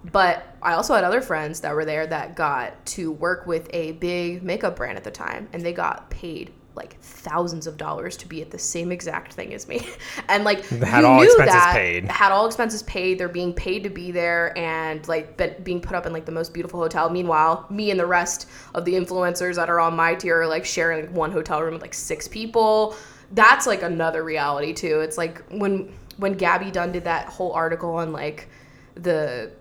But 0.10 0.56
I 0.62 0.74
also 0.76 0.96
had 0.96 1.04
other 1.04 1.22
friends 1.22 1.60
that 1.62 1.76
were 1.76 1.84
there 1.84 2.08
that 2.08 2.38
got 2.38 2.86
to 2.98 3.12
work 3.12 3.46
with 3.46 3.70
a 3.74 3.92
big 3.94 4.42
makeup 4.42 4.78
brand 4.78 4.98
at 4.98 5.04
the 5.04 5.12
time, 5.12 5.50
and 5.52 5.62
they 5.62 5.72
got 5.72 6.10
paid 6.10 6.52
like 6.76 7.00
thousands 7.02 7.68
of 7.68 7.78
dollars 7.78 8.18
to 8.18 8.28
be 8.28 8.42
at 8.42 8.50
the 8.50 8.58
same 8.58 8.92
exact 8.92 9.34
thing 9.34 9.54
as 9.54 9.68
me. 9.68 9.88
And 10.30 10.44
like 10.44 10.66
Had 10.66 11.02
you 11.02 11.08
all 11.08 11.18
knew 11.20 11.26
expenses 11.26 11.54
that, 11.54 11.74
paid. 11.74 12.06
Had 12.06 12.32
all 12.32 12.46
expenses 12.46 12.84
paid. 12.84 13.20
They're 13.20 13.30
being 13.30 13.54
paid 13.54 13.84
to 13.84 13.90
be 13.90 14.12
there 14.12 14.58
and 14.58 15.08
like 15.08 15.38
be- 15.38 15.54
being 15.64 15.82
put 15.82 15.96
up 15.96 16.06
in 16.06 16.14
like 16.14 16.26
the 16.26 16.32
most 16.32 16.54
beautiful 16.54 16.80
hotel. 16.80 17.10
Meanwhile, 17.10 17.68
me 17.70 17.92
and 17.92 18.00
the 18.00 18.06
rest 18.06 18.50
of 18.74 18.86
the 18.86 18.94
influencers 18.94 19.56
that 19.56 19.70
are 19.70 19.80
on 19.80 19.96
my 19.96 20.16
tier 20.16 20.42
are 20.42 20.48
like 20.48 20.66
sharing 20.66 21.02
like 21.02 21.16
one 21.16 21.32
hotel 21.32 21.62
room 21.62 21.74
with 21.74 21.82
like 21.82 21.94
six 21.94 22.28
people. 22.28 22.96
That's 23.32 23.68
like 23.68 23.84
another 23.84 24.24
reality 24.24 24.74
too. 24.74 25.02
It's 25.02 25.18
like 25.18 25.44
when 25.50 25.94
when 26.18 26.34
Gabby 26.34 26.72
Dunn 26.72 26.92
did 26.92 27.04
that 27.04 27.28
whole 27.28 27.52
article 27.54 27.96
on 27.96 28.12
like 28.12 28.48
the 28.96 29.52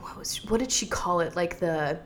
what 0.00 0.16
was 0.16 0.44
what 0.46 0.60
did 0.60 0.70
she 0.70 0.86
call 0.86 1.20
it 1.20 1.36
like 1.36 1.58
the 1.58 1.98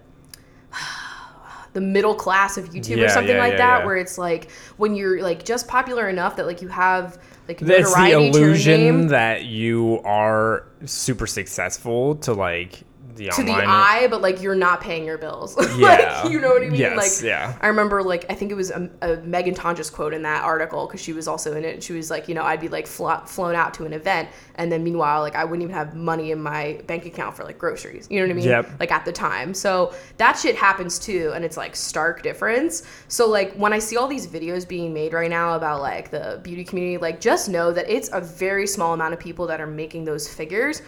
the 1.75 1.81
middle 1.81 2.15
class 2.15 2.57
of 2.57 2.71
YouTube 2.71 3.05
or 3.05 3.09
something 3.09 3.37
yeah, 3.37 3.43
like 3.43 3.53
yeah, 3.53 3.59
that 3.59 3.79
yeah. 3.81 3.85
where 3.85 3.97
it's 3.97 4.17
like 4.17 4.51
when 4.77 4.95
you're 4.95 5.23
like 5.23 5.45
just 5.45 5.69
popular 5.69 6.09
enough 6.09 6.37
that 6.37 6.47
like 6.47 6.63
you 6.63 6.69
have 6.69 7.19
like 7.49 7.61
It's 7.61 7.69
the 7.69 7.79
notoriety 7.81 8.31
to 8.31 8.39
your 8.39 8.47
illusion 8.49 8.81
name 8.81 9.09
that 9.09 9.45
you 9.45 10.01
are 10.05 10.67
super 10.87 11.27
successful 11.27 12.17
to 12.17 12.33
like 12.33 12.85
the 13.15 13.29
to 13.29 13.43
the 13.43 13.53
eye, 13.53 14.07
but 14.11 14.23
like 14.23 14.43
you're 14.43 14.55
not 14.55 14.81
paying 14.81 15.05
your 15.05 15.19
bills. 15.19 15.57
Yeah. 15.75 16.23
like, 16.23 16.33
you 16.33 16.41
know 16.41 16.51
what 16.51 16.63
I 16.63 16.67
mean? 16.69 16.79
Yes, 16.79 17.21
like, 17.21 17.27
yeah. 17.27 17.59
I 17.61 17.67
remember 17.67 18.03
like 18.03 18.27
I 18.31 18.35
think 18.35 18.53
it 18.53 18.55
was 18.55 18.71
a, 18.71 18.89
a 19.03 19.17
Megan 19.19 19.55
Tonjes 19.55 19.93
quote 19.93 20.15
in 20.15 20.23
that 20.23 20.45
article 20.45 20.87
because 20.87 21.01
she 21.01 21.13
was 21.13 21.27
also 21.27 21.57
in 21.57 21.65
it. 21.65 21.75
And 21.75 21.83
She 21.83 21.93
was 21.93 22.11
like, 22.11 22.29
you 22.29 22.35
know, 22.35 22.45
I'd 22.45 22.61
be 22.61 22.69
like 22.69 22.87
flo- 22.87 23.23
flown 23.27 23.55
out 23.57 23.75
to 23.75 23.85
an 23.87 23.93
event, 23.93 24.29
and 24.55 24.71
then 24.71 24.85
meanwhile, 24.85 25.21
like 25.21 25.35
I 25.35 25.45
wouldn't 25.45 25.63
even 25.63 25.75
have 25.75 25.95
money 25.95 26.31
in 26.31 26.41
my 26.41 26.81
bank 26.87 27.07
account 27.07 27.37
for 27.37 27.45
like 27.45 27.59
groceries. 27.59 28.07
You 28.11 28.21
know 28.21 28.27
what 28.27 28.33
I 28.33 28.35
mean? 28.35 28.45
Yep. 28.49 28.81
Like 28.81 28.93
at 28.93 29.05
the 29.05 29.13
time, 29.13 29.53
so 29.55 29.93
that 30.19 30.39
shit 30.39 30.55
happens 30.57 30.99
too, 30.99 31.33
and 31.35 31.45
it's 31.45 31.57
like 31.57 31.75
stark 31.75 32.23
difference. 32.23 32.85
So 33.09 33.29
like 33.29 33.53
when 33.55 33.73
I 33.73 33.79
see 33.81 33.97
all 33.97 34.07
these 34.07 34.27
videos 34.27 34.67
being 34.67 34.95
made 34.95 35.13
right 35.13 35.31
now 35.31 35.55
about 35.57 35.81
like 35.81 36.11
the 36.11 36.41
beauty 36.43 36.65
community, 36.65 36.99
like 36.99 37.21
just 37.21 37.49
know 37.49 37.73
that 37.73 37.89
it's 37.91 38.11
a 38.13 38.21
very 38.21 38.67
small 38.67 38.95
amount 38.95 39.15
of 39.15 39.21
people 39.21 39.47
that 39.49 39.61
are 39.61 39.67
making 39.67 40.05
those 40.05 40.29
figures. 40.33 40.83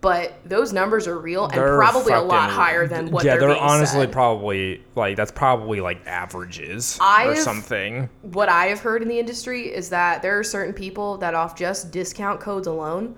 But 0.00 0.32
those 0.46 0.72
numbers 0.72 1.06
are 1.06 1.18
real 1.18 1.44
and 1.44 1.52
They're 1.52 1.76
probably 1.76 2.14
a 2.14 2.22
lot 2.22 2.48
higher 2.50 2.86
than 2.86 3.10
what 3.10 3.22
yeah, 3.24 3.36
they're, 3.36 3.48
they're 3.48 3.58
honestly 3.58 4.00
said. 4.00 4.12
probably 4.12 4.82
like 4.94 5.14
that's 5.16 5.30
probably 5.30 5.80
like 5.82 6.06
averages 6.06 6.96
or 6.98 7.04
I've- 7.04 7.36
something. 7.40 8.08
what 8.22 8.48
I 8.48 8.66
have 8.66 8.80
heard 8.80 9.02
in 9.02 9.08
the 9.08 9.18
industry 9.18 9.68
is 9.74 9.90
that 9.90 10.22
there 10.22 10.38
are 10.38 10.42
certain 10.44 10.72
people 10.72 11.18
that 11.18 11.34
off 11.34 11.54
just 11.54 11.90
discount 11.90 12.40
codes 12.40 12.66
alone, 12.66 13.14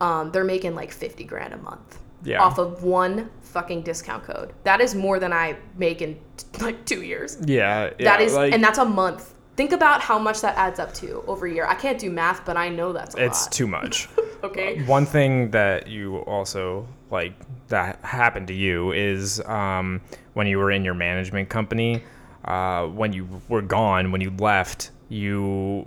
um, 0.00 0.30
they're 0.32 0.44
making 0.44 0.74
like 0.74 0.90
fifty 0.92 1.24
grand 1.24 1.52
a 1.52 1.58
month 1.58 1.98
Yeah. 2.22 2.42
off 2.42 2.58
of 2.58 2.82
one 2.82 3.28
fucking 3.42 3.82
discount 3.82 4.24
code. 4.24 4.54
That 4.64 4.80
is 4.80 4.94
more 4.94 5.18
than 5.18 5.32
I 5.32 5.56
make 5.76 6.00
in 6.00 6.18
like 6.60 6.86
two 6.86 7.02
years. 7.02 7.36
Yeah, 7.44 7.90
yeah. 7.98 8.04
that 8.06 8.20
is, 8.22 8.32
like, 8.34 8.52
and 8.54 8.64
that's 8.64 8.78
a 8.78 8.84
month. 8.86 9.33
Think 9.56 9.72
about 9.72 10.00
how 10.00 10.18
much 10.18 10.40
that 10.40 10.56
adds 10.56 10.80
up 10.80 10.92
to 10.94 11.22
over 11.26 11.46
a 11.46 11.52
year. 11.52 11.64
I 11.66 11.74
can't 11.74 11.98
do 11.98 12.10
math, 12.10 12.44
but 12.44 12.56
I 12.56 12.68
know 12.68 12.92
that's 12.92 13.14
a 13.14 13.24
it's 13.24 13.44
lot. 13.44 13.52
too 13.52 13.66
much. 13.78 14.08
okay. 14.42 14.82
One 14.84 15.06
thing 15.06 15.50
that 15.52 15.86
you 15.86 16.18
also 16.18 16.86
like 17.10 17.34
that 17.68 17.98
happened 18.04 18.48
to 18.48 18.54
you 18.54 18.92
is 18.92 19.40
um, 19.46 20.00
when 20.32 20.46
you 20.46 20.58
were 20.58 20.70
in 20.72 20.84
your 20.84 20.94
management 20.94 21.48
company, 21.48 22.02
uh, 22.44 22.86
when 22.86 23.12
you 23.12 23.28
were 23.48 23.62
gone, 23.62 24.10
when 24.10 24.20
you 24.20 24.30
left, 24.38 24.90
you 25.08 25.86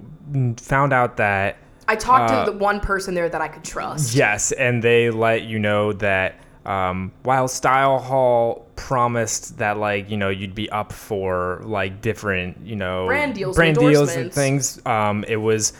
found 0.57 0.93
out 0.93 1.18
that 1.18 1.57
I 1.89 1.95
talked 1.95 2.32
uh, 2.32 2.45
to 2.45 2.51
the 2.51 2.57
one 2.57 2.80
person 2.80 3.13
there 3.15 3.30
that 3.30 3.41
I 3.41 3.47
could 3.47 3.63
trust. 3.63 4.15
yes, 4.15 4.51
and 4.53 4.84
they 4.84 5.09
let 5.09 5.43
you 5.43 5.59
know 5.59 5.93
that 5.93 6.36
um, 6.68 7.11
while 7.24 7.47
StyleHaul 7.47 8.63
promised 8.76 9.57
that 9.57 9.78
like 9.78 10.09
you 10.09 10.18
know 10.18 10.30
you'd 10.30 10.53
be 10.55 10.70
up 10.70 10.91
for 10.93 11.61
like 11.63 12.01
different 12.01 12.57
you 12.65 12.76
know 12.76 13.05
Brand 13.07 13.34
deals 13.36 13.55
brand 13.55 13.78
and 13.78 13.88
deals 13.89 14.15
and 14.15 14.32
things, 14.34 14.80
um, 14.86 15.24
it 15.28 15.38
was 15.38 15.74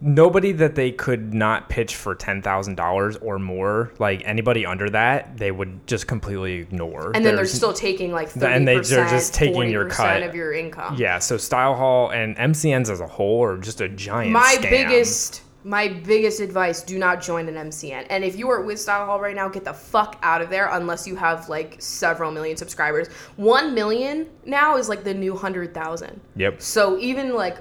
nobody 0.00 0.52
that 0.52 0.74
they 0.74 0.90
could 0.90 1.32
not 1.32 1.68
pitch 1.70 1.94
for 1.96 2.14
ten 2.14 2.42
thousand 2.42 2.74
dollars 2.74 3.16
or 3.18 3.38
more. 3.38 3.92
Like 3.98 4.22
anybody 4.26 4.66
under 4.66 4.90
that, 4.90 5.36
they 5.38 5.50
would 5.50 5.86
just 5.86 6.06
completely 6.06 6.54
ignore. 6.56 7.06
And 7.14 7.14
then 7.14 7.22
they're 7.22 7.36
There's- 7.36 7.52
still 7.52 7.72
taking 7.72 8.12
like 8.12 8.28
30%, 8.30 8.56
and 8.56 8.68
they- 8.68 8.80
they're 8.80 9.08
just 9.08 9.32
taking 9.32 9.70
your 9.70 9.84
40% 9.86 9.90
cut. 9.96 10.22
of 10.24 10.34
your 10.34 10.52
income. 10.52 10.96
yeah. 10.98 11.20
So 11.20 11.36
Style 11.38 11.74
Hall 11.74 12.10
and 12.10 12.36
MCNs 12.36 12.90
as 12.90 13.00
a 13.00 13.06
whole 13.06 13.42
are 13.44 13.56
just 13.56 13.80
a 13.80 13.88
giant. 13.88 14.32
my 14.32 14.56
scam. 14.58 14.68
biggest 14.70 15.42
my 15.64 15.88
biggest 15.88 16.40
advice 16.40 16.82
do 16.82 16.98
not 16.98 17.22
join 17.22 17.48
an 17.48 17.54
mcn 17.54 18.06
and 18.10 18.22
if 18.22 18.36
you 18.36 18.50
are 18.50 18.60
with 18.60 18.76
StyleHaul 18.76 19.18
right 19.18 19.34
now 19.34 19.48
get 19.48 19.64
the 19.64 19.72
fuck 19.72 20.18
out 20.22 20.42
of 20.42 20.50
there 20.50 20.68
unless 20.72 21.06
you 21.06 21.16
have 21.16 21.48
like 21.48 21.76
several 21.80 22.30
million 22.30 22.56
subscribers. 22.56 23.08
One 23.36 23.74
million 23.74 24.28
now 24.44 24.76
is 24.76 24.88
like 24.88 25.04
the 25.04 25.14
new 25.14 25.34
hundred 25.34 25.72
thousand. 25.74 26.20
Yep. 26.36 26.60
so 26.60 26.98
even 26.98 27.34
like 27.34 27.58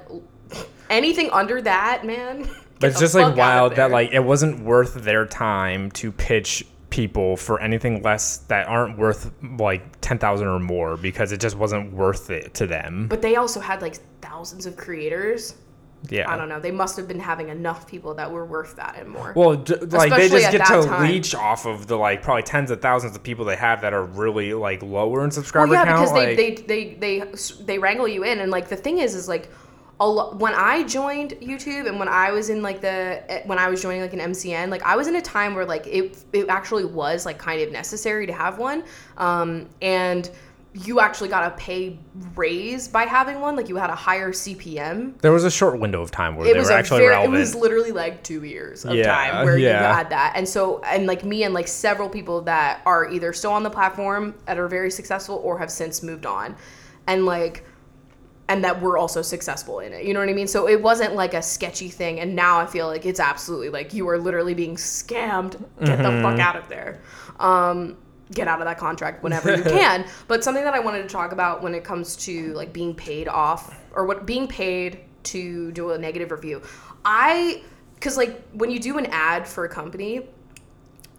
anything 0.90 1.30
under 1.32 1.62
that 1.62 2.06
man 2.06 2.50
it's 2.82 3.00
just 3.00 3.16
like 3.16 3.36
wild 3.36 3.76
that 3.76 3.92
like 3.92 4.12
it 4.12 4.20
wasn't 4.20 4.60
worth 4.64 4.94
their 4.96 5.26
time 5.26 5.90
to 5.92 6.12
pitch 6.12 6.66
people 6.90 7.36
for 7.36 7.60
anything 7.62 8.04
less 8.04 8.38
that 8.38 8.68
aren't 8.68 8.98
worth 8.98 9.32
like 9.58 10.00
ten 10.02 10.20
thousand 10.20 10.48
or 10.48 10.60
more 10.60 10.98
because 10.98 11.32
it 11.32 11.40
just 11.40 11.56
wasn't 11.56 11.92
worth 11.94 12.30
it 12.30 12.54
to 12.54 12.68
them. 12.68 13.08
but 13.08 13.22
they 13.22 13.36
also 13.36 13.60
had 13.60 13.82
like 13.82 13.96
thousands 14.22 14.66
of 14.66 14.76
creators 14.78 15.56
yeah. 16.10 16.30
i 16.32 16.36
don't 16.38 16.50
know 16.50 16.60
they 16.60 16.72
must 16.72 16.98
have 16.98 17.08
been 17.08 17.20
having 17.20 17.50
enough 17.50 17.88
people 17.88 18.14
that 18.14 18.32
were 18.32 18.46
worth 18.46 18.76
that 18.76 18.96
and 19.00 19.10
more 19.10 19.34
Well, 19.36 19.56
j- 19.56 19.76
like 19.78 20.12
they 20.16 20.30
just 20.30 20.52
get 20.52 20.66
to 20.68 20.84
time. 20.88 21.10
leech 21.10 21.34
off 21.34 21.66
of 21.66 21.88
the 21.88 21.96
like 21.96 22.22
probably 22.22 22.44
tens 22.44 22.72
of 22.72 22.82
thousands 22.82 23.16
of 23.16 23.24
people 23.24 23.46
they 23.46 23.56
have 23.56 23.82
that 23.82 23.94
are 23.94 24.04
really 24.06 24.54
like 24.54 24.82
lower 24.84 25.20
in 25.20 25.26
Well, 25.26 25.32
subscriber 25.32 25.74
yeah, 25.74 25.86
count. 25.86 26.00
because 26.02 26.12
like, 26.12 26.36
they, 26.38 26.56
they 26.56 26.94
they 26.96 27.20
they 27.22 27.32
they 27.66 27.78
wrangle 27.80 28.08
you 28.08 28.24
in, 28.24 28.40
and 28.40 28.52
like 28.52 28.68
the 28.70 28.76
thing 28.76 28.98
is, 29.00 29.16
is 29.16 29.28
like. 29.28 29.50
A 30.00 30.08
lo- 30.08 30.36
when 30.36 30.54
I 30.56 30.84
joined 30.84 31.32
YouTube 31.40 31.88
and 31.88 32.00
when 32.00 32.10
I 32.10 32.32
was 32.32 32.50
in 32.50 32.64
like 32.64 32.82
the 32.82 33.24
eh, 33.32 33.44
when 33.46 33.60
I 33.60 33.70
was 33.70 33.82
joining 33.82 34.02
like 34.02 34.12
an 34.14 34.20
MCN, 34.20 34.70
like 34.70 34.82
I 34.82 34.96
was 34.96 35.08
in 35.08 35.16
a 35.16 35.22
time 35.22 35.54
where 35.54 35.66
like 35.66 35.86
it 35.86 36.18
it 36.34 36.50
actually 36.50 36.84
was 36.84 37.28
like 37.28 37.38
kind 37.38 37.62
of 37.62 37.72
necessary 37.72 38.26
to 38.26 38.34
have 38.34 38.58
one, 38.58 38.84
um, 39.18 39.70
and 39.84 40.30
you 40.74 41.00
actually 41.00 41.30
got 41.30 41.52
a 41.52 41.56
pay 41.56 42.00
raise 42.36 42.88
by 42.88 43.04
having 43.04 43.40
one. 43.40 43.56
Like 43.56 43.70
you 43.70 43.76
had 43.76 43.92
a 43.92 43.96
higher 43.96 44.32
CPM. 44.32 45.20
there 45.22 45.32
was 45.32 45.44
a 45.44 45.52
short 45.52 45.80
window 45.80 46.02
of 46.02 46.10
time 46.10 46.36
where 46.36 46.48
It 46.48 46.54
they 46.54 46.60
was 46.60 46.70
were 46.70 46.74
actually 46.74 47.02
very, 47.02 47.10
relevant. 47.12 47.36
it 47.36 47.40
was 47.40 47.56
literally 47.56 47.92
like 47.92 48.24
two 48.24 48.44
years 48.44 48.84
of 48.84 48.96
Yeah, 48.96 49.14
time 49.14 49.46
where 49.46 49.58
you 49.58 49.68
had 49.68 50.10
that, 50.10 50.34
and 50.36 50.48
so 50.48 50.82
and 50.84 51.06
like 51.06 51.24
me 51.24 51.44
and 51.44 51.54
like 51.54 51.68
several 51.68 52.10
people 52.10 52.42
that 52.42 52.82
are 52.86 53.10
either 53.10 53.34
still 53.34 53.52
on 53.52 53.62
the 53.64 53.70
platform 53.70 54.34
that 54.48 54.58
are 54.58 54.68
very 54.68 54.90
successful 54.90 55.36
or 55.44 55.60
have 55.60 55.70
since 55.70 56.02
moved 56.02 56.26
on, 56.26 56.56
and 57.08 57.26
like 57.26 57.66
and 58.50 58.64
that 58.64 58.82
we're 58.82 58.98
also 58.98 59.22
successful 59.22 59.80
in 59.80 59.94
it. 59.94 60.04
You 60.06 60.14
know 60.14 60.20
what 60.20 60.28
I 60.28 60.34
mean? 60.34 60.48
So 60.48 60.68
it 60.68 60.82
wasn't 60.82 61.16
like 61.16 61.34
a 61.34 61.42
sketchy 61.42 61.88
thing. 61.88 62.20
And 62.20 62.36
now 62.36 62.60
I 62.60 62.66
feel 62.66 62.88
like 62.88 63.06
it's 63.06 63.22
absolutely 63.22 63.70
like 63.70 63.94
you 63.94 64.08
are 64.10 64.18
literally 64.18 64.54
being 64.54 64.76
scammed. 64.76 65.52
Get 65.86 65.98
the 66.00 66.22
fuck 66.22 66.40
out 66.40 66.58
of 66.58 66.68
there. 66.68 67.00
Um, 67.40 67.96
get 68.32 68.48
out 68.48 68.60
of 68.60 68.66
that 68.66 68.78
contract 68.78 69.24
whenever 69.24 69.56
you 69.56 69.64
can. 69.80 70.06
But 70.28 70.44
something 70.44 70.64
that 70.64 70.74
I 70.74 70.80
wanted 70.80 71.04
to 71.04 71.10
talk 71.10 71.32
about 71.32 71.62
when 71.62 71.76
it 71.76 71.84
comes 71.84 72.16
to 72.18 72.54
like 72.54 72.74
being 72.74 72.96
paid 72.96 73.28
off 73.28 73.80
or 73.94 74.06
what 74.06 74.26
being 74.26 74.48
paid 74.48 75.00
to 75.24 75.72
do 75.72 75.92
a 75.92 75.98
negative 75.98 76.32
review. 76.32 76.62
I, 77.06 77.62
because 77.96 78.18
like 78.18 78.42
when 78.54 78.72
you 78.72 78.80
do 78.80 78.98
an 78.98 79.06
ad 79.08 79.48
for 79.48 79.66
a 79.66 79.70
company, 79.70 80.28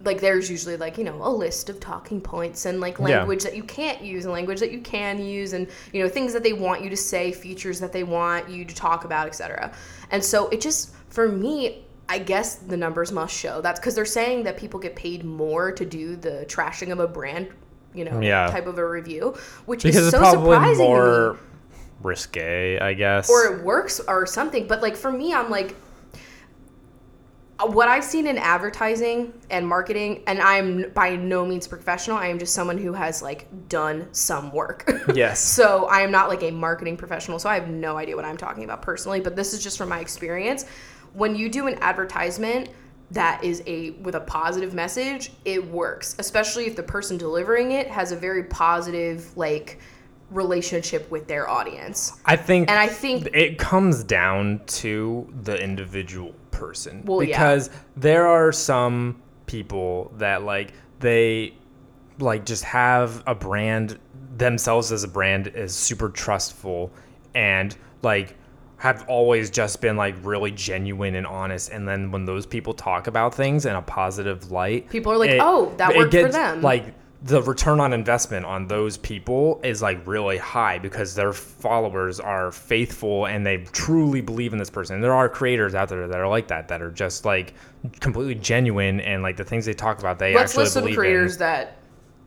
like 0.02 0.20
there's 0.20 0.50
usually 0.50 0.76
like 0.76 0.98
you 0.98 1.04
know 1.04 1.18
a 1.22 1.28
list 1.30 1.70
of 1.70 1.80
talking 1.80 2.20
points 2.20 2.66
and 2.66 2.80
like 2.80 2.98
Yeah. 2.98 3.04
language 3.20 3.42
that 3.42 3.56
you 3.56 3.62
can't 3.62 4.02
use 4.02 4.24
and 4.24 4.34
language 4.34 4.60
that 4.60 4.70
you 4.70 4.80
can 4.80 5.18
use 5.24 5.54
and 5.54 5.66
you 5.92 6.02
know 6.02 6.08
things 6.08 6.32
that 6.34 6.42
they 6.42 6.52
want 6.52 6.82
you 6.82 6.90
to 6.90 6.96
say 6.96 7.32
features 7.32 7.80
that 7.80 7.92
they 7.92 8.04
want 8.04 8.50
you 8.50 8.64
to 8.66 8.74
talk 8.74 9.04
about 9.04 9.26
etc 9.26 9.72
and 10.10 10.22
so 10.22 10.48
it 10.48 10.60
just 10.60 10.94
for 11.08 11.28
me 11.28 11.84
I 12.08 12.18
guess 12.18 12.56
the 12.56 12.76
numbers 12.76 13.12
must 13.12 13.34
show 13.34 13.60
that's 13.62 13.80
because 13.80 13.94
they're 13.94 14.04
saying 14.04 14.42
that 14.44 14.56
people 14.58 14.78
get 14.78 14.94
paid 14.94 15.24
more 15.24 15.72
to 15.72 15.84
do 15.86 16.16
the 16.16 16.44
trashing 16.48 16.92
of 16.92 17.00
a 17.00 17.08
brand, 17.08 17.48
you 17.94 18.04
know, 18.04 18.20
Yeah. 18.20 18.46
type 18.48 18.66
of 18.66 18.76
a 18.78 18.86
review, 18.86 19.34
which 19.66 19.82
because 19.82 19.96
is 20.06 20.10
so 20.10 20.18
probably 20.18 20.52
surprising 20.54 20.74
to 20.76 20.82
me 20.82 20.88
more 20.88 21.38
risque, 22.02 22.78
I 22.78 22.92
guess. 22.92 23.30
or 23.30 23.44
it 23.54 23.64
works 23.64 24.00
or 24.06 24.26
something. 24.26 24.66
But 24.66 24.82
like 24.82 24.96
for 24.96 25.10
me, 25.10 25.32
I'm 25.32 25.48
like, 25.50 25.74
what 27.62 27.88
I've 27.88 28.04
seen 28.04 28.26
in 28.26 28.36
advertising 28.36 29.32
and 29.48 29.66
marketing, 29.66 30.22
and 30.26 30.40
I'm 30.40 30.90
by 30.90 31.14
no 31.16 31.46
means 31.46 31.66
professional. 31.68 32.16
I 32.18 32.26
am 32.26 32.38
just 32.38 32.52
someone 32.52 32.76
who 32.76 32.92
has 32.92 33.22
like 33.22 33.46
done 33.68 34.08
some 34.12 34.52
work. 34.52 34.90
yes. 35.14 35.40
so 35.40 35.86
I 35.86 36.00
am 36.00 36.10
not 36.10 36.28
like 36.28 36.42
a 36.42 36.50
marketing 36.50 36.96
professional. 36.96 37.38
So 37.38 37.48
I 37.48 37.54
have 37.54 37.68
no 37.68 37.96
idea 37.96 38.16
what 38.16 38.24
I'm 38.24 38.36
talking 38.36 38.64
about 38.64 38.82
personally. 38.82 39.20
But 39.20 39.36
this 39.36 39.54
is 39.54 39.62
just 39.62 39.78
from 39.78 39.88
my 39.88 40.00
experience. 40.00 40.66
When 41.14 41.34
you 41.34 41.48
do 41.48 41.66
an 41.66 41.78
advertisement 41.80 42.68
that 43.10 43.42
is 43.42 43.62
a 43.66 43.90
with 43.90 44.14
a 44.14 44.20
positive 44.20 44.74
message, 44.74 45.32
it 45.44 45.64
works. 45.64 46.16
Especially 46.18 46.66
if 46.66 46.76
the 46.76 46.82
person 46.82 47.16
delivering 47.16 47.72
it 47.72 47.86
has 47.86 48.12
a 48.12 48.16
very 48.16 48.44
positive 48.44 49.36
like 49.36 49.80
relationship 50.30 51.10
with 51.10 51.26
their 51.26 51.48
audience. 51.48 52.12
I 52.24 52.36
think 52.36 52.68
And 52.68 52.78
I 52.78 52.88
think 52.88 53.28
it 53.32 53.58
comes 53.58 54.02
down 54.04 54.60
to 54.66 55.32
the 55.42 55.56
individual 55.62 56.34
person 56.50 57.02
Well, 57.04 57.22
yeah. 57.22 57.38
because 57.38 57.70
there 57.96 58.26
are 58.26 58.52
some 58.52 59.20
people 59.46 60.12
that 60.16 60.42
like 60.42 60.72
they 61.00 61.54
like 62.18 62.46
just 62.46 62.64
have 62.64 63.22
a 63.26 63.34
brand 63.34 63.98
themselves 64.36 64.92
as 64.92 65.04
a 65.04 65.08
brand 65.08 65.48
is 65.48 65.74
super 65.74 66.08
trustful 66.08 66.90
and 67.34 67.76
like 68.02 68.36
have 68.84 69.08
always 69.08 69.48
just 69.48 69.80
been 69.80 69.96
like 69.96 70.14
really 70.22 70.50
genuine 70.50 71.14
and 71.14 71.26
honest 71.26 71.70
and 71.70 71.88
then 71.88 72.10
when 72.10 72.26
those 72.26 72.44
people 72.44 72.74
talk 72.74 73.06
about 73.06 73.34
things 73.34 73.64
in 73.64 73.74
a 73.74 73.80
positive 73.80 74.50
light 74.50 74.90
People 74.90 75.10
are 75.10 75.16
like, 75.16 75.38
"Oh, 75.40 75.72
that 75.78 75.92
it 75.92 75.96
worked 75.96 76.12
for 76.12 76.28
them." 76.28 76.60
like 76.60 76.92
the 77.22 77.40
return 77.40 77.80
on 77.80 77.94
investment 77.94 78.44
on 78.44 78.66
those 78.68 78.98
people 78.98 79.58
is 79.64 79.80
like 79.80 80.06
really 80.06 80.36
high 80.36 80.78
because 80.78 81.14
their 81.14 81.32
followers 81.32 82.20
are 82.20 82.52
faithful 82.52 83.24
and 83.26 83.46
they 83.46 83.56
truly 83.72 84.20
believe 84.20 84.52
in 84.52 84.58
this 84.58 84.68
person. 84.68 84.96
And 84.96 85.02
There 85.02 85.14
are 85.14 85.30
creators 85.30 85.74
out 85.74 85.88
there 85.88 86.06
that 86.06 86.20
are 86.20 86.28
like 86.28 86.48
that 86.48 86.68
that 86.68 86.82
are 86.82 86.90
just 86.90 87.24
like 87.24 87.54
completely 88.00 88.34
genuine 88.34 89.00
and 89.00 89.22
like 89.22 89.38
the 89.38 89.44
things 89.44 89.64
they 89.64 89.72
talk 89.72 89.98
about 90.00 90.18
they 90.18 90.34
let's 90.34 90.50
actually 90.50 90.64
list 90.64 90.74
some 90.74 90.82
believe 90.82 90.98
creators 90.98 91.32
in. 91.36 91.38
that 91.38 91.78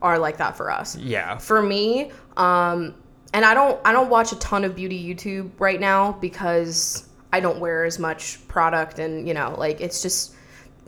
are 0.02 0.18
like 0.18 0.38
that 0.38 0.58
for 0.58 0.72
us. 0.72 0.96
Yeah. 0.96 1.38
For 1.38 1.62
me, 1.62 2.12
um, 2.36 2.96
and 3.38 3.46
I 3.46 3.54
don't 3.54 3.80
I 3.86 3.92
don't 3.92 4.10
watch 4.10 4.32
a 4.32 4.36
ton 4.40 4.66
of 4.66 4.76
beauty 4.76 4.98
YouTube 5.02 5.52
right 5.60 5.80
now 5.80 6.14
because 6.14 7.08
I 7.32 7.40
don't 7.40 7.60
wear 7.60 7.86
as 7.86 8.00
much 8.00 8.46
product 8.48 8.98
and 8.98 9.28
you 9.28 9.36
know 9.36 9.54
like 9.58 9.80
it's 9.80 10.02
just 10.02 10.34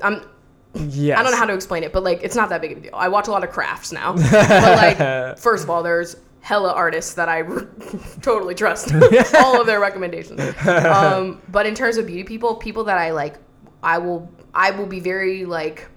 I'm 0.02 0.26
Yes. 0.76 1.18
I 1.18 1.24
don't 1.24 1.32
know 1.32 1.38
how 1.38 1.46
to 1.48 1.54
explain 1.54 1.84
it, 1.84 1.92
but 1.94 2.04
like 2.04 2.22
it's 2.24 2.36
not 2.36 2.50
that 2.50 2.62
big 2.62 2.72
of 2.74 2.78
a 2.80 2.82
deal. 2.82 2.92
I 2.96 3.08
watch 3.08 3.28
a 3.28 3.32
lot 3.32 3.44
of 3.44 3.50
crafts 3.52 3.92
now. 3.92 4.14
but 4.32 5.00
like 5.00 5.38
first 5.38 5.64
of 5.64 5.70
all, 5.70 5.84
there's 5.84 6.16
hella 6.42 6.72
artists 6.74 7.14
that 7.16 7.30
I 7.30 7.42
totally 8.22 8.56
trust. 8.56 8.92
all 9.36 9.62
of 9.62 9.68
their 9.68 9.80
recommendations. 9.80 10.40
Um, 10.66 11.42
but 11.50 11.66
in 11.68 11.76
terms 11.76 11.98
of 11.98 12.08
beauty 12.08 12.24
people, 12.24 12.56
people 12.56 12.84
that 12.86 12.98
I 12.98 13.12
like 13.12 13.38
I 13.84 13.98
will 14.00 14.32
I 14.56 14.72
will 14.72 14.86
be 14.88 15.00
very 15.00 15.46
like 15.46 15.88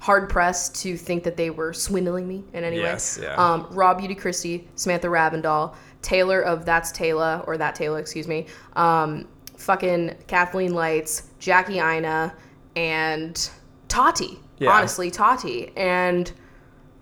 hard 0.00 0.28
pressed 0.28 0.74
to 0.82 0.98
think 0.98 1.24
that 1.24 1.36
they 1.38 1.48
were 1.48 1.72
swindling 1.72 2.28
me 2.28 2.44
in 2.52 2.62
any 2.62 2.76
Yes, 2.76 3.18
way. 3.18 3.24
yeah. 3.24 3.36
Um, 3.36 3.66
Raw 3.70 3.94
Beauty 3.94 4.14
Kristi, 4.14 4.66
Samantha 4.74 5.08
Ravndahl, 5.08 5.74
Taylor 6.04 6.40
of 6.42 6.64
That's 6.64 6.92
Taylor 6.92 7.42
or 7.46 7.56
That 7.58 7.74
Taylor, 7.74 7.98
excuse 7.98 8.28
me. 8.28 8.46
Um, 8.76 9.26
fucking 9.56 10.14
Kathleen 10.28 10.74
Lights, 10.74 11.30
Jackie 11.40 11.80
Aina, 11.80 12.34
and 12.76 13.50
Tati. 13.88 14.38
Yeah. 14.58 14.70
Honestly, 14.70 15.10
Tati. 15.10 15.72
And 15.76 16.30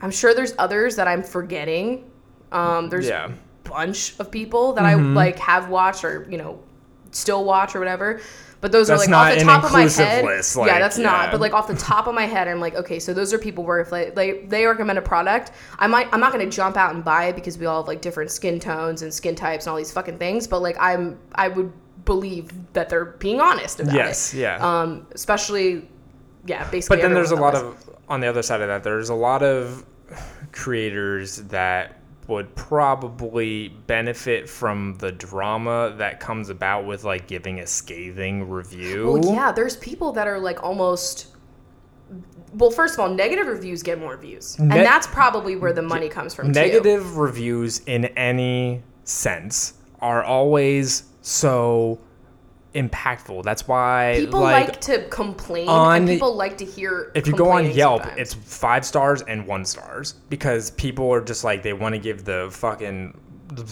I'm 0.00 0.10
sure 0.10 0.34
there's 0.34 0.54
others 0.58 0.96
that 0.96 1.06
I'm 1.08 1.22
forgetting. 1.22 2.10
Um, 2.52 2.88
there's 2.88 3.06
Yeah. 3.08 3.26
a 3.66 3.68
bunch 3.68 4.18
of 4.18 4.30
people 4.30 4.72
that 4.74 4.84
Mm-hmm. 4.84 5.10
I 5.18 5.24
like 5.24 5.38
have 5.40 5.68
watched 5.68 6.04
or 6.04 6.26
you 6.30 6.38
know 6.38 6.60
still 7.10 7.44
watch 7.44 7.74
or 7.74 7.78
whatever. 7.78 8.20
But 8.62 8.70
those 8.70 8.86
That's 8.86 9.08
are 9.08 9.10
like 9.10 9.32
off 9.32 9.38
the 9.38 9.44
top 9.44 9.64
of 9.64 9.72
my 9.72 9.88
head. 9.88 10.24
list, 10.24 10.56
yeah, 10.56 10.78
that's 10.78 10.96
yeah. 10.96 11.02
not. 11.02 11.32
But 11.32 11.40
like 11.40 11.52
off 11.52 11.66
the 11.66 11.74
top 11.74 12.06
of 12.06 12.14
my 12.14 12.26
head, 12.26 12.46
I'm 12.46 12.60
like, 12.60 12.76
okay, 12.76 13.00
so 13.00 13.12
those 13.12 13.34
are 13.34 13.38
people 13.38 13.64
where 13.64 13.80
if 13.80 13.90
they 13.90 14.10
they, 14.10 14.44
they 14.46 14.64
recommend 14.64 15.00
a 15.00 15.02
product, 15.02 15.50
I 15.80 15.88
might 15.88 16.08
I'm 16.12 16.20
not 16.20 16.30
gonna 16.30 16.48
jump 16.48 16.76
out 16.76 16.94
and 16.94 17.04
buy 17.04 17.24
it 17.24 17.34
because 17.34 17.58
we 17.58 17.66
all 17.66 17.82
have 17.82 17.88
like 17.88 18.00
different 18.00 18.30
skin 18.30 18.60
tones 18.60 19.02
and 19.02 19.12
skin 19.12 19.34
types 19.34 19.66
and 19.66 19.72
all 19.72 19.76
these 19.76 19.90
fucking 19.90 20.16
things. 20.18 20.46
But 20.46 20.62
like 20.62 20.76
I'm 20.78 21.18
I 21.34 21.48
would 21.48 21.72
believe 22.04 22.52
that 22.72 22.88
they're 22.88 23.06
being 23.06 23.40
honest 23.40 23.80
about 23.80 23.94
Yes, 23.96 24.32
it. 24.32 24.38
Yes. 24.38 24.60
Yeah. 24.60 24.80
Um, 24.80 25.08
especially 25.10 25.88
yeah, 26.46 26.62
basically. 26.70 26.98
but 26.98 27.02
then 27.02 27.14
there's 27.14 27.32
a 27.32 27.36
lot 27.36 27.56
of 27.56 27.90
on 28.08 28.20
the 28.20 28.28
other 28.28 28.42
side 28.42 28.60
of 28.60 28.68
that 28.68 28.84
there's 28.84 29.08
a 29.08 29.14
lot 29.14 29.42
of 29.42 29.84
creators 30.52 31.38
that 31.48 31.96
would 32.28 32.54
probably 32.54 33.68
benefit 33.68 34.48
from 34.48 34.94
the 34.98 35.10
drama 35.12 35.94
that 35.98 36.20
comes 36.20 36.48
about 36.50 36.86
with 36.86 37.04
like 37.04 37.26
giving 37.26 37.60
a 37.60 37.66
scathing 37.66 38.48
review 38.48 39.12
Well, 39.12 39.34
yeah, 39.34 39.52
there's 39.52 39.76
people 39.76 40.12
that 40.12 40.26
are 40.26 40.38
like 40.38 40.62
almost. 40.62 41.28
Well, 42.54 42.70
first 42.70 42.94
of 42.94 43.00
all, 43.00 43.08
negative 43.08 43.46
reviews 43.46 43.82
get 43.82 43.98
more 43.98 44.16
views, 44.16 44.58
Ne- 44.58 44.64
and 44.64 44.86
that's 44.86 45.06
probably 45.06 45.56
where 45.56 45.72
the 45.72 45.82
money 45.82 46.08
comes 46.08 46.34
from. 46.34 46.48
too. 46.48 46.52
negative 46.60 47.16
reviews 47.16 47.80
in 47.86 48.04
any 48.06 48.82
sense 49.04 49.74
are 50.00 50.22
always 50.22 51.04
so 51.22 51.98
impactful 52.74 53.42
that's 53.42 53.68
why 53.68 54.16
People 54.18 54.40
like, 54.40 54.68
like, 54.68 54.80
to 54.82 55.06
complain, 55.08 55.68
on- 55.68 55.96
and 55.96 56.08
people 56.08 56.34
like 56.34 56.58
to 56.58 56.64
hear. 56.64 57.12
if 57.14 57.26
you 57.26 57.34
go 57.34 57.50
on 57.50 57.70
Yelp, 57.70 58.02
sometimes. 58.02 58.20
it's 58.20 58.34
five 58.34 58.84
stars 58.84 59.22
and 59.22 59.46
one 59.46 59.64
stars 59.64 60.14
because 60.30 60.70
people 60.72 61.12
are 61.12 61.20
just 61.20 61.44
like 61.44 61.62
they 61.62 61.72
want 61.72 61.94
to 61.94 61.98
give 61.98 62.24
the 62.24 62.48
fucking 62.50 63.18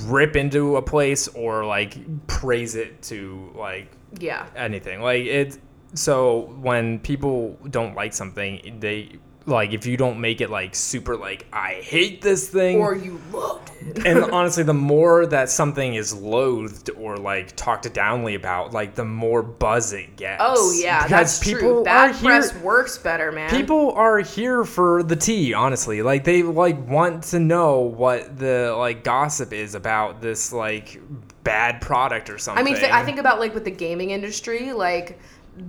rip 0.05 0.37
into 0.37 0.77
a 0.77 0.83
place 0.83 1.29
or 1.29 1.65
like 1.65 1.97
praise 2.27 2.75
it 2.75 3.01
to 3.03 3.51
like 3.55 3.91
yeah. 4.19 4.47
anything. 4.57 5.01
Like 5.01 5.25
it. 5.25 5.59
So 5.95 6.55
when 6.61 7.01
people 7.01 7.59
don't 7.71 7.95
like 7.95 8.13
something, 8.13 8.79
they 8.81 9.19
like 9.51 9.73
if 9.73 9.85
you 9.87 9.97
don't 9.97 10.21
make 10.21 10.41
it 10.41 10.49
like 10.51 10.75
super 10.75 11.17
like 11.17 11.47
I 11.53 11.75
hate 11.83 12.23
this 12.23 12.49
thing. 12.49 12.79
Or 12.79 12.95
you 12.95 13.21
loved 13.33 13.71
it. 13.81 14.07
and 14.07 14.19
honestly, 14.33 14.63
the 14.63 14.73
more 14.75 15.27
that 15.27 15.51
something 15.51 15.95
is 15.95 16.15
loathed 16.15 16.91
or 16.97 17.17
like 17.17 17.55
talked 17.57 17.85
downly 17.93 18.37
about, 18.37 18.73
like 18.73 18.95
the 18.95 19.05
more 19.05 19.43
buzz 19.43 19.93
it 19.93 20.17
gets. 20.17 20.41
Oh 20.45 20.73
yeah, 20.81 21.05
Because 21.05 21.41
that's 21.41 21.41
true. 21.41 21.81
are 21.81 21.85
Bad 21.85 22.15
here- 22.17 22.31
press 22.31 22.55
works 22.57 22.97
better, 22.99 23.33
man. 23.33 23.51
People 23.51 23.93
are 23.93 24.19
here 24.21 24.65
for 24.65 25.03
the 25.03 25.17
tea, 25.17 25.53
honestly. 25.55 26.03
Like 26.03 26.25
they 26.25 26.43
like 26.43 26.79
want 26.89 27.25
to 27.25 27.41
know 27.41 27.81
what 27.81 28.39
the 28.39 28.75
like 28.79 29.05
gossip 29.05 29.53
is 29.53 29.75
about 29.75 30.21
this 30.23 30.53
like 30.53 31.01
bad 31.43 31.81
product 31.81 32.31
or 32.31 32.39
something. 32.39 32.61
I 32.61 32.65
mean, 32.65 32.77
th- 32.79 32.93
I 32.93 33.05
think 33.05 33.19
about 33.19 33.41
like 33.41 33.55
with 33.55 33.65
the 33.65 33.71
gaming 33.71 34.11
industry, 34.11 34.73
like 34.73 35.19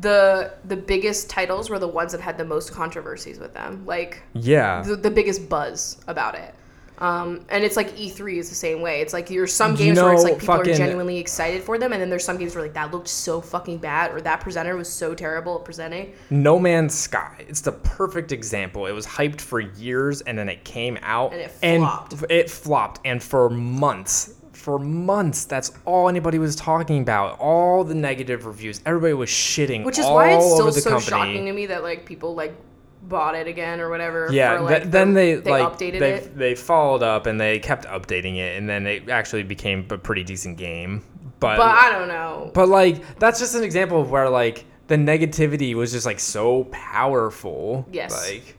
the 0.02 0.54
the 0.66 0.76
biggest 0.76 1.30
titles 1.30 1.70
were 1.70 1.80
the 1.80 1.88
ones 1.88 2.12
that 2.12 2.22
had 2.22 2.38
the 2.38 2.46
most 2.46 2.72
controversies 2.72 3.40
with 3.40 3.54
them. 3.54 3.86
Like 3.86 4.22
yeah. 4.34 4.82
the, 4.82 4.96
the 4.96 5.12
biggest 5.12 5.50
buzz 5.50 5.98
about 6.08 6.36
it. 6.36 6.56
Um, 7.02 7.44
and 7.50 7.64
it's 7.64 7.76
like 7.76 7.90
E3 7.98 8.38
is 8.38 8.50
the 8.50 8.56
same 8.56 8.80
way. 8.80 9.02
It's 9.02 9.12
like 9.12 9.28
there's 9.28 9.52
some 9.52 9.72
You 9.72 9.78
games 9.78 10.00
where 10.00 10.14
it's 10.14 10.24
like 10.24 10.38
people 10.38 10.54
are 10.54 10.64
genuinely 10.64 11.18
excited 11.18 11.64
for 11.64 11.80
them, 11.80 11.94
and 11.94 12.02
then 12.02 12.12
there's 12.12 12.24
some 12.24 12.38
games 12.38 12.54
where 12.54 12.64
like 12.64 12.76
that 12.76 12.92
looked 12.92 13.08
so 13.08 13.42
fucking 13.42 13.80
bad, 13.80 14.12
or 14.12 14.22
that 14.22 14.40
presenter 14.40 14.78
was 14.78 14.88
so 14.88 15.16
terrible 15.16 15.58
at 15.58 15.66
presenting. 15.66 16.14
No 16.30 16.60
Man's 16.60 16.94
Sky. 16.94 17.44
It's 17.50 17.62
the 17.62 17.72
perfect 17.72 18.32
example. 18.32 18.86
It 18.86 18.92
was 18.92 19.08
hyped 19.08 19.42
for 19.42 19.60
years 19.60 20.22
and 20.22 20.38
then 20.38 20.48
it 20.48 20.64
came 20.64 21.00
out 21.02 21.34
And 21.34 21.42
it 21.42 21.50
flopped. 21.52 22.24
it 22.30 22.52
flopped 22.52 23.00
and 23.04 23.22
for 23.22 23.50
months 23.50 24.36
for 24.62 24.80
months 24.80 25.46
that's 25.46 25.72
all 25.86 26.08
anybody 26.08 26.38
was 26.40 26.56
talking 26.56 27.02
about. 27.02 27.40
All 27.40 27.84
the 27.84 27.96
negative 27.96 28.46
reviews. 28.46 28.82
Everybody 28.86 29.14
was 29.14 29.30
shitting 29.30 29.84
Which 29.84 29.98
is 30.00 30.06
all 30.06 30.16
why 30.16 30.34
it's 30.34 30.46
still 30.54 30.72
so 30.72 30.90
company. 30.92 31.10
shocking 31.10 31.46
to 31.48 31.52
me 31.54 31.66
that 31.66 31.84
like 31.84 32.06
people 32.06 32.36
like 32.36 32.56
bought 33.04 33.36
it 33.36 33.48
again 33.48 33.82
or 33.82 33.90
whatever. 33.90 34.30
Yeah, 34.32 34.60
for, 34.60 34.70
th- 34.70 34.84
then 34.84 35.14
they, 35.14 35.36
they 35.36 35.50
like 35.52 35.74
updated 35.74 36.00
they 36.00 36.14
it. 36.14 36.38
they 36.38 36.56
followed 36.56 37.02
up 37.04 37.26
and 37.26 37.42
they 37.42 37.60
kept 37.60 37.86
updating 37.86 38.38
it 38.38 38.58
and 38.58 38.70
then 38.70 38.86
it 38.86 39.10
actually 39.10 39.44
became 39.44 39.86
a 39.90 39.98
pretty 39.98 40.24
decent 40.24 40.58
game. 40.58 41.04
But 41.40 41.58
But 41.58 41.76
I 41.76 41.90
don't 41.92 42.08
know. 42.08 42.52
But 42.54 42.70
like 42.70 43.18
that's 43.20 43.40
just 43.40 43.56
an 43.56 43.64
example 43.64 44.00
of 44.00 44.12
where 44.12 44.30
like 44.30 44.66
the 44.88 44.96
negativity 44.96 45.74
was 45.74 45.92
just 45.92 46.06
like 46.06 46.20
so 46.20 46.66
powerful. 46.66 47.88
Yes. 47.92 48.12
Like 48.12 48.56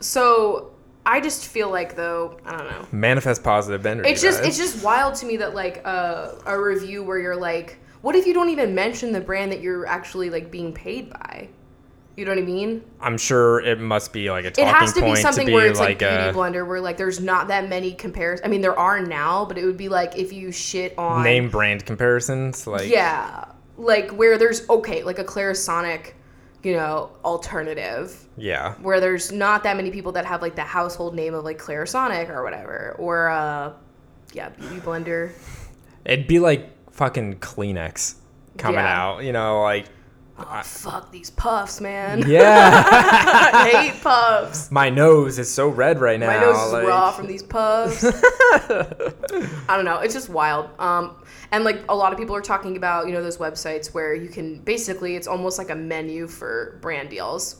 So 0.00 0.70
I 1.08 1.20
just 1.20 1.46
feel 1.46 1.70
like 1.70 1.96
though 1.96 2.38
I 2.44 2.58
don't 2.58 2.70
know. 2.70 2.86
manifest 2.92 3.42
positive 3.42 3.86
energy. 3.86 4.10
It's 4.10 4.20
just 4.20 4.44
it's 4.44 4.58
just 4.58 4.84
wild 4.84 5.14
to 5.16 5.26
me 5.26 5.38
that 5.38 5.54
like 5.54 5.80
uh, 5.86 6.32
a 6.44 6.60
review 6.60 7.02
where 7.02 7.18
you're 7.18 7.34
like, 7.34 7.78
what 8.02 8.14
if 8.14 8.26
you 8.26 8.34
don't 8.34 8.50
even 8.50 8.74
mention 8.74 9.10
the 9.12 9.20
brand 9.20 9.50
that 9.52 9.62
you're 9.62 9.86
actually 9.86 10.28
like 10.28 10.50
being 10.50 10.72
paid 10.74 11.08
by? 11.08 11.48
You 12.18 12.26
know 12.26 12.32
what 12.32 12.38
I 12.38 12.42
mean? 12.42 12.84
I'm 13.00 13.16
sure 13.16 13.60
it 13.60 13.80
must 13.80 14.12
be 14.12 14.30
like 14.30 14.44
a 14.44 14.48
It 14.48 14.66
has 14.66 14.92
to 14.94 15.02
be 15.02 15.16
something 15.16 15.46
to 15.46 15.50
be 15.50 15.54
where 15.54 15.66
it's 15.66 15.78
like, 15.78 16.00
like, 16.02 16.10
Beauty 16.10 16.14
a 16.14 16.32
Blender, 16.34 16.66
where 16.66 16.80
like 16.80 16.98
there's 16.98 17.20
not 17.20 17.48
that 17.48 17.70
many 17.70 17.94
comparisons. 17.94 18.44
I 18.44 18.48
mean, 18.50 18.60
there 18.60 18.78
are 18.78 19.00
now, 19.00 19.46
but 19.46 19.56
it 19.56 19.64
would 19.64 19.78
be 19.78 19.88
like 19.88 20.18
if 20.18 20.30
you 20.30 20.52
shit 20.52 20.98
on 20.98 21.22
name 21.22 21.48
brand 21.48 21.86
comparisons. 21.86 22.66
Like 22.66 22.90
Yeah, 22.90 23.46
like 23.78 24.10
where 24.10 24.36
there's 24.36 24.68
okay, 24.68 25.04
like 25.04 25.18
a 25.18 25.24
Clarisonic 25.24 26.12
you 26.62 26.72
know, 26.72 27.10
alternative 27.24 28.26
Yeah. 28.36 28.74
where 28.82 29.00
there's 29.00 29.30
not 29.30 29.62
that 29.62 29.76
many 29.76 29.90
people 29.90 30.12
that 30.12 30.24
have 30.26 30.42
like 30.42 30.56
the 30.56 30.62
household 30.62 31.14
name 31.14 31.34
of 31.34 31.44
like 31.44 31.58
Clarisonic 31.58 32.28
or 32.30 32.42
whatever, 32.42 32.96
or 32.98 33.28
uh, 33.28 33.72
yeah, 34.32 34.48
Beauty 34.50 34.80
Blender. 34.80 35.30
It'd 36.04 36.26
be 36.26 36.38
like 36.40 36.68
fucking 36.92 37.36
Kleenex 37.36 38.14
coming 38.56 38.80
Yeah. 38.80 39.02
out, 39.02 39.24
you 39.24 39.32
know, 39.32 39.62
like 39.62 39.86
Oh, 40.40 40.62
fuck 40.62 41.10
these 41.10 41.30
puffs, 41.30 41.80
man. 41.80 42.22
yeah. 42.28 42.82
I 43.52 43.70
hate 43.70 44.00
puffs. 44.02 44.70
My 44.70 44.88
nose 44.88 45.38
is 45.38 45.50
so 45.50 45.68
red 45.68 46.00
right 46.00 46.18
now. 46.18 46.28
My 46.28 46.40
nose 46.40 46.56
is 46.66 46.72
like- 46.72 46.86
raw 46.86 47.10
from 47.10 47.26
these 47.26 47.42
puffs. 47.42 48.04
I 48.58 49.76
don't 49.76 49.84
know. 49.84 49.98
It's 49.98 50.14
just 50.14 50.28
wild. 50.28 50.70
Um, 50.78 51.16
and 51.50 51.64
like 51.64 51.80
a 51.88 51.94
lot 51.96 52.12
of 52.12 52.18
people 52.18 52.36
are 52.36 52.40
talking 52.40 52.76
about, 52.76 53.06
you 53.06 53.12
know, 53.12 53.22
those 53.22 53.38
websites 53.38 53.88
where 53.94 54.14
you 54.14 54.28
can 54.28 54.58
basically, 54.58 55.16
it's 55.16 55.26
almost 55.26 55.58
like 55.58 55.70
a 55.70 55.74
menu 55.74 56.26
for 56.28 56.78
brand 56.82 57.10
deals, 57.10 57.56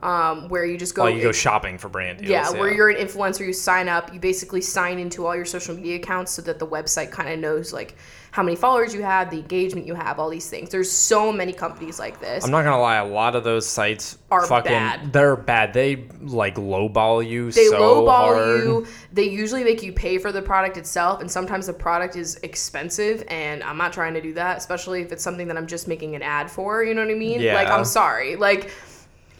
um, 0.00 0.48
where 0.48 0.64
you 0.64 0.76
just 0.78 0.94
go. 0.94 1.04
Oh, 1.04 1.06
you 1.08 1.22
go 1.22 1.32
shopping 1.32 1.78
for 1.78 1.88
brand 1.88 2.18
deals. 2.18 2.30
yeah, 2.30 2.50
where 2.50 2.72
you're 2.72 2.88
an 2.88 2.96
influencer, 2.96 3.46
you 3.46 3.52
sign 3.52 3.88
up, 3.88 4.12
you 4.12 4.18
basically 4.20 4.60
sign 4.60 4.98
into 4.98 5.26
all 5.26 5.36
your 5.36 5.44
social 5.44 5.74
media 5.76 5.96
accounts 5.96 6.32
so 6.32 6.42
that 6.42 6.58
the 6.58 6.66
website 6.66 7.10
kind 7.10 7.28
of 7.28 7.38
knows 7.38 7.72
like 7.72 7.94
how 8.32 8.42
many 8.42 8.56
followers 8.56 8.94
you 8.94 9.02
have, 9.02 9.30
the 9.30 9.36
engagement 9.36 9.86
you 9.86 9.94
have, 9.94 10.18
all 10.18 10.30
these 10.30 10.48
things. 10.48 10.70
There's 10.70 10.90
so 10.90 11.30
many 11.30 11.52
companies 11.52 11.98
like 11.98 12.18
this. 12.18 12.42
I'm 12.42 12.50
not 12.50 12.64
gonna 12.64 12.80
lie, 12.80 12.96
a 12.96 13.04
lot 13.04 13.36
of 13.36 13.44
those 13.44 13.66
sites 13.66 14.16
Are 14.30 14.46
fucking 14.46 14.72
bad. 14.72 15.12
they're 15.12 15.36
bad. 15.36 15.74
They 15.74 16.08
like 16.22 16.56
lowball 16.56 17.28
you 17.28 17.52
they 17.52 17.66
so 17.66 17.78
lowball 17.78 18.08
hard. 18.08 18.60
you. 18.64 18.86
They 19.12 19.28
usually 19.28 19.64
make 19.64 19.82
you 19.82 19.92
pay 19.92 20.16
for 20.16 20.32
the 20.32 20.40
product 20.40 20.78
itself, 20.78 21.20
and 21.20 21.30
sometimes 21.30 21.66
the 21.66 21.74
product 21.74 22.16
is 22.16 22.36
expensive. 22.36 23.22
And 23.28 23.62
I'm 23.62 23.76
not 23.76 23.92
trying 23.92 24.14
to 24.14 24.22
do 24.22 24.32
that, 24.32 24.56
especially 24.56 25.02
if 25.02 25.12
it's 25.12 25.22
something 25.22 25.46
that 25.48 25.58
I'm 25.58 25.66
just 25.66 25.86
making 25.86 26.14
an 26.14 26.22
ad 26.22 26.50
for. 26.50 26.82
You 26.82 26.94
know 26.94 27.04
what 27.04 27.10
I 27.14 27.18
mean? 27.18 27.38
Yeah. 27.38 27.54
Like 27.54 27.68
I'm 27.68 27.84
sorry. 27.84 28.36
Like 28.36 28.70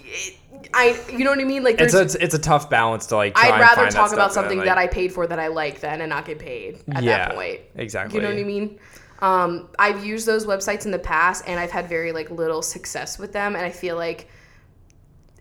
it, 0.05 0.37
I, 0.75 0.99
you 1.11 1.25
know 1.25 1.31
what 1.31 1.39
I 1.41 1.45
mean? 1.45 1.63
Like 1.63 1.81
It's 1.81 1.95
a, 1.95 2.03
it's 2.23 2.35
a 2.35 2.39
tough 2.39 2.69
balance 2.71 3.07
to 3.09 3.17
like. 3.17 3.33
I'd 3.37 3.61
rather 3.61 3.91
talk 3.91 4.13
about 4.13 4.33
something 4.33 4.59
like- 4.59 4.67
that 4.67 4.79
I 4.79 4.87
paid 4.87 5.13
for 5.13 5.27
that 5.27 5.39
I 5.39 5.49
like 5.49 5.81
then 5.81 6.01
and 6.01 6.11
not 6.11 6.25
get 6.27 6.39
paid 6.39 6.81
at 6.93 7.03
Yeah, 7.03 7.29
that 7.29 7.35
point. 7.35 7.61
exactly. 7.77 8.17
You 8.17 8.23
know 8.23 8.33
what 8.33 8.41
I 8.41 8.45
mean? 8.45 8.79
Um, 9.21 9.69
I've 9.79 10.05
used 10.05 10.27
those 10.27 10.47
websites 10.47 10.85
in 10.85 10.91
the 10.91 10.99
past 10.99 11.45
and 11.47 11.61
I've 11.61 11.71
had 11.71 11.89
very 11.89 12.11
like 12.13 12.31
little 12.31 12.61
success 12.63 13.19
with 13.19 13.33
them 13.33 13.55
and 13.55 13.65
I 13.65 13.71
feel 13.71 13.97
like 13.97 14.29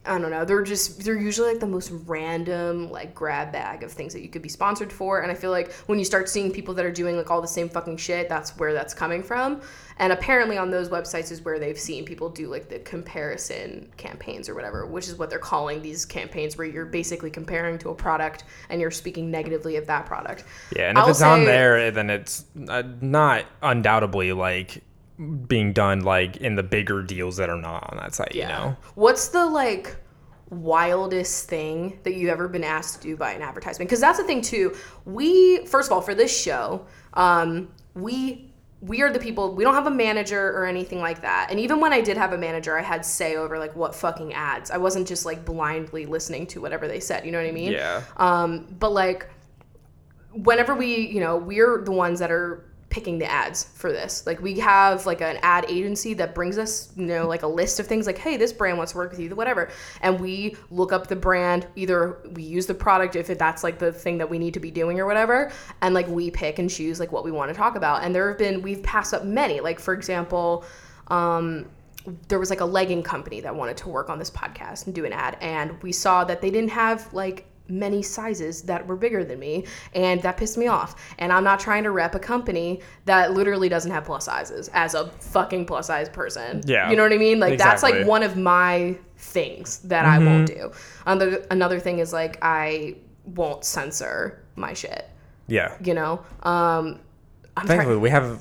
I 0.04 0.18
don't 0.18 0.32
know, 0.32 0.46
they're 0.46 0.64
just 0.64 1.04
they're 1.04 1.20
usually 1.20 1.50
like 1.50 1.60
the 1.60 1.68
most 1.68 1.92
random 2.08 2.90
like 2.90 3.14
grab 3.14 3.52
bag 3.52 3.84
of 3.84 3.92
things 3.92 4.14
that 4.14 4.22
you 4.22 4.30
could 4.30 4.42
be 4.42 4.50
sponsored 4.50 4.92
for 4.92 5.22
and 5.22 5.32
I 5.32 5.36
feel 5.36 5.52
like 5.52 5.72
when 5.86 6.00
you 6.00 6.06
start 6.06 6.28
seeing 6.28 6.52
people 6.52 6.74
that 6.74 6.86
are 6.86 6.92
doing 6.92 7.18
like 7.18 7.30
all 7.30 7.40
the 7.40 7.48
same 7.48 7.70
fucking 7.70 7.98
shit, 7.98 8.28
that's 8.28 8.58
where 8.58 8.74
that's 8.74 8.96
coming 8.96 9.22
from. 9.22 9.62
And 9.98 10.12
apparently 10.12 10.58
on 10.58 10.72
those 10.72 10.90
websites 10.90 11.32
is 11.32 11.44
where 11.44 11.60
they've 11.60 11.78
seen 11.78 12.04
people 12.04 12.30
do 12.30 12.48
like 12.48 12.68
the 12.68 12.80
comparison 12.80 13.92
campaigns 13.98 14.50
or 14.50 14.56
whatever, 14.56 14.88
which 14.88 15.08
is 15.08 15.20
what 15.20 15.30
they're 15.30 15.38
calling 15.38 15.84
these 15.84 16.04
campaigns 16.06 16.58
where 16.58 16.66
you're 16.66 16.86
basically 16.86 17.30
comparing 17.30 17.78
to 17.80 17.90
a 17.90 17.94
product 17.94 18.46
and 18.70 18.82
you're 18.82 18.90
speaking 18.90 19.30
negatively 19.30 19.76
of 19.76 19.86
that 19.86 20.08
product. 20.08 20.46
Yeah, 20.76 20.90
and 20.90 20.98
if 20.98 21.04
I'll 21.04 21.10
it's 21.12 21.22
on 21.22 21.46
there, 21.46 21.92
then 21.92 22.10
it's 22.10 22.46
uh, 22.68 22.82
not 23.02 23.46
undoubtedly 23.62 24.34
like 24.34 24.82
being 25.48 25.74
done 25.74 26.02
like 26.02 26.38
in 26.38 26.56
the 26.56 26.64
bigger 26.64 27.04
deals 27.04 27.38
that 27.38 27.50
are 27.50 27.60
not 27.60 27.92
on 27.92 27.98
that 27.98 28.16
site. 28.16 28.36
You 28.36 28.48
know. 28.48 28.76
What's 28.96 29.30
the 29.30 29.46
like 29.46 29.98
wildest 30.50 31.48
thing 31.48 32.00
that 32.04 32.14
you've 32.14 32.30
ever 32.30 32.48
been 32.48 32.64
asked 32.64 33.02
to 33.02 33.08
do 33.08 33.16
by 33.16 33.32
an 33.34 33.42
advertisement? 33.42 33.90
Because 33.90 34.02
that's 34.02 34.18
the 34.18 34.26
thing 34.26 34.42
too. 34.42 34.76
We 35.06 35.66
first 35.66 35.90
of 35.90 35.94
all 35.94 36.02
for 36.02 36.16
this 36.16 36.36
show, 36.36 36.86
um, 37.14 37.70
we 37.94 38.52
we 38.82 39.04
are 39.04 39.12
the 39.12 39.20
people. 39.20 39.54
We 39.54 39.64
don't 39.64 39.76
have 39.76 39.86
a 39.86 39.92
manager 39.92 40.58
or 40.58 40.66
anything 40.66 41.00
like 41.00 41.22
that. 41.22 41.48
And 41.52 41.60
even 41.60 41.80
when 41.80 41.94
I 41.94 42.02
did 42.02 42.18
have 42.18 42.34
a 42.34 42.38
manager, 42.38 42.78
I 42.78 42.82
had 42.82 43.06
say 43.06 43.36
over 43.36 43.60
like 43.60 43.76
what 43.76 43.94
fucking 43.94 44.34
ads. 44.34 44.72
I 44.72 44.78
wasn't 44.78 45.08
just 45.08 45.24
like 45.24 45.46
blindly 45.46 46.08
listening 46.08 46.48
to 46.48 46.62
whatever 46.62 46.88
they 46.88 47.00
said. 47.00 47.24
You 47.24 47.32
know 47.32 47.40
what 47.40 47.48
I 47.48 47.52
mean? 47.52 47.72
Yeah. 47.74 48.02
Um, 48.18 48.76
but 48.80 48.92
like, 48.92 49.30
whenever 50.32 50.74
we, 50.74 50.96
you 50.96 51.20
know, 51.20 51.38
we're 51.38 51.84
the 51.84 51.92
ones 51.92 52.20
that 52.20 52.32
are 52.32 52.71
picking 52.92 53.18
the 53.18 53.26
ads 53.26 53.64
for 53.64 53.92
this. 53.92 54.28
Like, 54.28 54.42
we 54.42 54.60
have 54.60 55.06
like 55.08 55.22
an 55.22 55.40
ad 55.42 55.66
agency 55.68 56.14
that 56.16 56.36
brings 56.36 56.60
us, 56.60 56.92
you 56.96 57.06
know, 57.06 57.28
like 57.28 57.42
a 57.42 57.48
list 57.48 57.80
of 57.80 57.88
things 57.88 58.06
like, 58.06 58.18
hey, 58.18 58.38
this 58.38 58.54
brand 58.54 58.78
wants 58.78 58.92
to 58.92 59.00
work 59.00 59.12
with 59.12 59.20
you, 59.20 59.34
whatever. 59.34 59.72
And 60.02 60.20
we 60.20 60.56
look 60.70 60.92
up 60.92 61.08
the 61.08 61.16
brand, 61.16 61.66
either 61.76 62.20
we 62.34 62.44
use 62.44 62.68
the 62.68 62.76
product 62.76 63.16
if 63.16 63.28
that's 63.28 63.64
like 63.64 63.80
the 63.80 63.92
thing 63.92 64.20
that 64.20 64.30
we 64.30 64.38
need 64.38 64.54
to 64.54 64.60
be 64.60 64.70
doing 64.70 65.00
or 65.00 65.08
whatever, 65.08 65.52
and 65.82 65.96
like 65.96 66.08
we 66.08 66.30
pick 66.30 66.60
and 66.60 66.70
choose 66.70 67.00
like 67.00 67.12
what 67.12 67.24
we 67.24 67.32
want 67.32 67.50
to 67.50 67.56
talk 67.56 67.76
about. 67.76 68.04
And 68.04 68.14
there 68.14 68.30
have 68.30 68.38
been, 68.38 68.62
we've 68.62 68.84
passed 68.84 69.14
up 69.14 69.24
many. 69.24 69.62
Like, 69.62 69.80
for 69.80 69.94
example, 69.94 70.66
um, 71.08 71.66
there 72.28 72.40
was 72.40 72.50
like 72.50 72.62
a 72.62 72.66
legging 72.66 73.04
company 73.04 73.42
that 73.42 73.56
wanted 73.56 73.78
to 73.78 73.90
work 73.90 74.10
on 74.10 74.20
this 74.20 74.30
podcast 74.30 74.86
and 74.86 74.96
do 74.96 75.06
an 75.06 75.14
ad 75.14 75.38
and 75.40 75.82
we 75.84 75.92
saw 75.92 76.24
that 76.24 76.42
they 76.42 76.50
didn't 76.50 76.72
have 76.72 77.14
like 77.14 77.46
many 77.72 78.02
sizes 78.02 78.62
that 78.64 78.86
were 78.86 78.96
bigger 78.96 79.24
than 79.24 79.40
me 79.40 79.66
and 79.96 80.22
that 80.22 80.38
pissed 80.38 80.58
me 80.58 80.68
off. 80.68 80.96
And 81.20 81.32
i'm 81.32 81.44
not 81.44 81.60
trying 81.60 81.84
to 81.84 81.92
rep 81.92 82.16
a 82.16 82.20
company 82.20 82.82
that 83.06 83.34
literally 83.34 83.70
doesn't 83.70 83.92
have 83.92 84.04
plus 84.06 84.26
sizes 84.26 84.70
as 84.74 84.94
a 84.94 85.08
fucking 85.08 85.66
plus 85.66 85.88
size 85.88 86.10
person. 86.10 86.62
Yeah. 86.66 86.90
you 86.90 86.96
know 86.96 87.04
what 87.04 87.14
i 87.14 87.18
mean? 87.18 87.40
Like 87.40 87.58
that's 87.58 87.84
like 87.84 88.06
one 88.06 88.24
of 88.24 88.38
my 88.38 88.98
things 89.18 89.80
that 89.80 90.06
i 90.06 90.20
won't 90.20 90.48
do. 90.48 90.72
Another, 91.06 91.46
another 91.52 91.80
thing 91.80 92.00
is 92.00 92.14
like 92.14 92.38
i 92.42 92.96
won't 93.26 93.64
censor 93.64 94.44
my 94.56 94.74
shit. 94.74 95.10
Yeah. 95.48 95.76
you 95.84 95.94
know? 95.94 96.24
Um 96.44 97.00
i'm 97.58 97.68
Thankfully, 97.68 97.98
we 97.98 98.10
have 98.10 98.40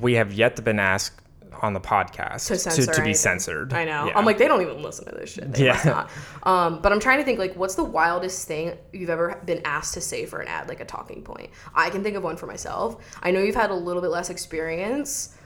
we 0.00 0.14
have 0.14 0.32
yet 0.32 0.56
to 0.56 0.62
been 0.62 0.78
asked 0.78 1.20
on 1.64 1.72
the 1.72 1.80
podcast 1.80 2.46
to 2.46 2.58
censor 2.58 2.86
to, 2.86 2.90
be 2.92 2.96
anything. 2.96 3.14
censored. 3.14 3.72
I 3.72 3.84
know. 3.84 4.06
Yeah. 4.06 4.18
I'm 4.18 4.24
like, 4.24 4.38
they 4.38 4.46
don't 4.46 4.62
even 4.62 4.82
listen 4.82 5.06
to 5.06 5.12
this 5.12 5.32
shit. 5.32 5.52
They 5.52 5.66
Yeah. 5.66 6.08
Um, 6.44 6.80
but 6.82 6.92
I'm 6.92 7.00
trying 7.00 7.18
to 7.18 7.24
think 7.24 7.38
like, 7.38 7.56
what's 7.56 7.74
the 7.74 7.84
wildest 7.84 8.46
thing 8.46 8.76
you've 8.92 9.10
ever 9.10 9.40
been 9.44 9.62
asked 9.64 9.94
to 9.94 10.00
say 10.00 10.26
for 10.26 10.40
an 10.40 10.48
ad, 10.48 10.68
like 10.68 10.80
a 10.80 10.84
talking 10.84 11.22
point? 11.22 11.50
I 11.74 11.90
can 11.90 12.02
think 12.02 12.16
of 12.16 12.22
one 12.22 12.36
for 12.36 12.46
myself. 12.46 13.02
I 13.22 13.30
know 13.30 13.40
you've 13.40 13.54
had 13.54 13.70
a 13.70 13.74
little 13.74 14.02
bit 14.02 14.10
less 14.10 14.30
experience. 14.30 15.36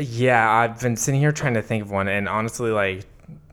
Yeah, 0.00 0.50
I've 0.50 0.80
been 0.80 0.96
sitting 0.96 1.20
here 1.20 1.32
trying 1.32 1.54
to 1.54 1.62
think 1.62 1.84
of 1.84 1.90
one, 1.90 2.08
and 2.08 2.28
honestly, 2.28 2.70
like 2.70 3.06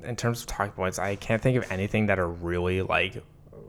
in 0.04 0.16
terms 0.16 0.42
of 0.42 0.48
talking 0.48 0.74
points, 0.74 1.00
I 1.00 1.16
can't 1.16 1.42
think 1.42 1.58
of 1.58 1.72
anything 1.72 2.08
that 2.08 2.20
are 2.20 2.28
really 2.28 2.82
like 2.82 3.24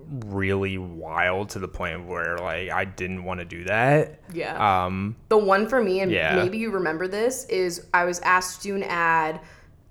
really 0.09 0.79
wild 0.79 1.49
to 1.51 1.59
the 1.59 1.69
point 1.69 2.07
where 2.07 2.39
like 2.39 2.71
I 2.71 2.85
didn't 2.85 3.25
want 3.25 3.41
to 3.41 3.45
do 3.47 3.65
that. 3.65 4.21
Yeah. 4.33 4.85
Um, 4.85 5.17
The 5.29 5.39
one 5.39 5.69
for 5.69 5.83
me, 5.83 6.01
and 6.01 6.11
Yeah. 6.11 6.37
maybe 6.37 6.59
you 6.59 6.71
remember 6.71 7.09
this, 7.09 7.45
is 7.47 7.87
I 7.95 8.05
was 8.05 8.21
asked 8.21 8.63
to 8.63 8.69
do 8.69 8.77
an 8.77 8.83
ad. 8.85 9.41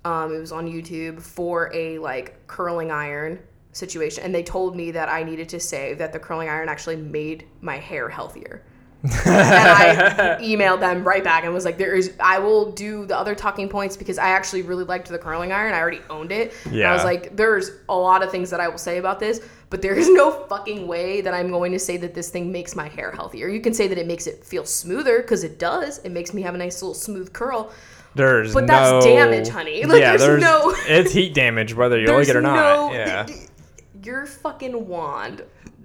Um, 0.05 0.33
it 0.33 0.39
was 0.39 0.51
on 0.51 0.67
YouTube 0.67 1.21
for 1.21 1.71
a 1.73 1.97
like 1.99 2.45
curling 2.47 2.91
iron 2.91 3.39
situation, 3.71 4.23
and 4.23 4.33
they 4.35 4.43
told 4.43 4.75
me 4.75 4.91
that 4.91 5.09
I 5.09 5.23
needed 5.23 5.49
to 5.49 5.59
say 5.59 5.93
that 5.95 6.13
the 6.13 6.19
curling 6.19 6.49
iron 6.49 6.69
actually 6.69 6.97
made 6.97 7.45
my 7.61 7.77
hair 7.77 8.09
healthier. 8.09 8.63
And 9.03 9.11
I 9.25 10.37
emailed 10.41 10.79
them 10.79 11.03
right 11.03 11.23
back 11.23 11.43
and 11.43 11.53
was 11.53 11.65
like, 11.65 11.77
"There 11.77 11.93
is, 11.93 12.13
I 12.19 12.39
will 12.39 12.71
do 12.71 13.05
the 13.05 13.17
other 13.17 13.35
talking 13.35 13.67
points 13.67 13.97
because 13.97 14.17
I 14.17 14.29
actually 14.29 14.61
really 14.61 14.85
liked 14.85 15.09
the 15.09 15.17
curling 15.17 15.51
iron. 15.51 15.73
I 15.73 15.79
already 15.79 15.99
owned 16.09 16.31
it. 16.31 16.53
And 16.65 16.81
I 16.83 16.93
was 16.93 17.01
Yeah. 17.01 17.03
like, 17.03 17.35
there's 17.35 17.71
a 17.89 17.95
lot 17.95 18.23
of 18.23 18.31
things 18.31 18.49
that 18.49 18.59
I 18.59 18.67
will 18.69 18.77
say 18.77 18.97
about 18.99 19.19
this, 19.19 19.41
but 19.69 19.81
there 19.81 19.93
is 19.93 20.09
no 20.13 20.31
fucking 20.47 20.87
way 20.87 21.21
that 21.21 21.33
I'm 21.33 21.49
going 21.51 21.73
to 21.73 21.79
say 21.79 21.97
that 21.97 22.13
this 22.13 22.29
thing 22.29 22.51
makes 22.51 22.75
my 22.75 22.87
hair 22.87 23.11
healthier. 23.11 23.47
You 23.49 23.59
can 23.59 23.73
say 23.73 23.87
that 23.87 23.97
it 23.97 24.07
makes 24.07 24.25
it 24.25 24.43
feel 24.43 24.65
smoother 24.65 25.17
because 25.21 25.43
it 25.43 25.59
does. 25.59 25.97
It 25.99 26.11
makes 26.11 26.33
me 26.33 26.41
have 26.43 26.55
a 26.55 26.57
nice 26.57 26.81
little 26.81 26.95
smooth 26.95 27.33
curl. 27.33 27.71
there's 28.15 28.53
But 28.53 28.65
no 28.65 29.01
that's 29.01 29.05
damage, 29.05 29.49
honey. 29.49 29.83
Like, 29.85 29.99
yeah, 29.99 30.11
there's 30.15 30.21
there's 30.21 30.41
no- 30.41 30.73
it's 30.87 31.11
heat 31.11 31.33
damage 31.33 31.73
whether 31.73 31.99
you 31.99 32.07
like 32.07 32.29
it 32.29 32.35
or 32.37 32.41
not. 32.41 32.55
no, 32.55 32.93
yeah, 32.93 33.27
your 34.01 34.25
fucking 34.25 34.87
wand 34.87 35.43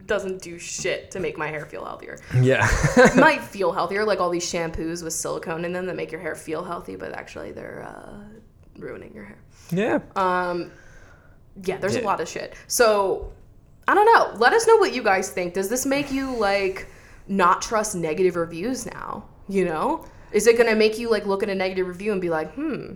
doesn't 0.09 0.43
do 0.43 0.59
shit 0.59 1.11
to 1.13 1.21
make 1.21 1.39
my 1.39 1.47
hair 1.47 1.65
feel 1.67 1.85
healthier. 1.85 2.19
yeah. 2.41 2.69
It 2.97 3.15
might 3.29 3.43
feel 3.43 3.73
healthier, 3.73 4.05
like 4.05 4.19
all 4.19 4.31
these 4.31 4.51
shampoos 4.51 5.05
with 5.05 5.13
silicone 5.13 5.65
in 5.65 5.73
them 5.73 5.87
that 5.87 5.95
make 5.95 6.11
your 6.11 6.21
hair 6.21 6.35
feel 6.35 6.65
healthy, 6.65 6.97
but 6.97 7.13
actually 7.13 7.53
they're 7.53 7.85
uh, 7.87 8.25
ruining 8.79 9.15
your 9.15 9.25
hair. 9.25 9.39
yeah. 9.71 10.01
Um, 10.17 10.73
yeah, 11.65 11.77
there's 11.77 11.97
a 11.97 12.01
lot 12.03 12.21
of 12.21 12.29
shit. 12.29 12.55
So 12.67 13.33
I 13.87 13.95
don't 13.95 14.07
know. 14.07 14.39
Let 14.39 14.53
us 14.53 14.67
know 14.67 14.77
what 14.77 14.95
you 14.95 15.03
guys 15.03 15.31
think. 15.31 15.55
Does 15.55 15.69
this 15.69 15.87
make 15.87 16.11
you 16.11 16.35
like 16.37 16.89
not 17.27 17.63
trust 17.63 17.95
negative 17.95 18.37
reviews 18.37 18.87
now? 18.87 19.25
You 19.49 19.65
know, 19.65 20.05
is 20.33 20.47
it 20.47 20.57
gonna 20.59 20.77
make 20.77 20.99
you 20.99 21.11
like 21.11 21.27
look 21.27 21.43
at 21.43 21.49
a 21.49 21.55
negative 21.55 21.87
review 21.89 22.13
and 22.13 22.21
be 22.21 22.31
like, 22.31 22.53
hmm, 22.55 22.95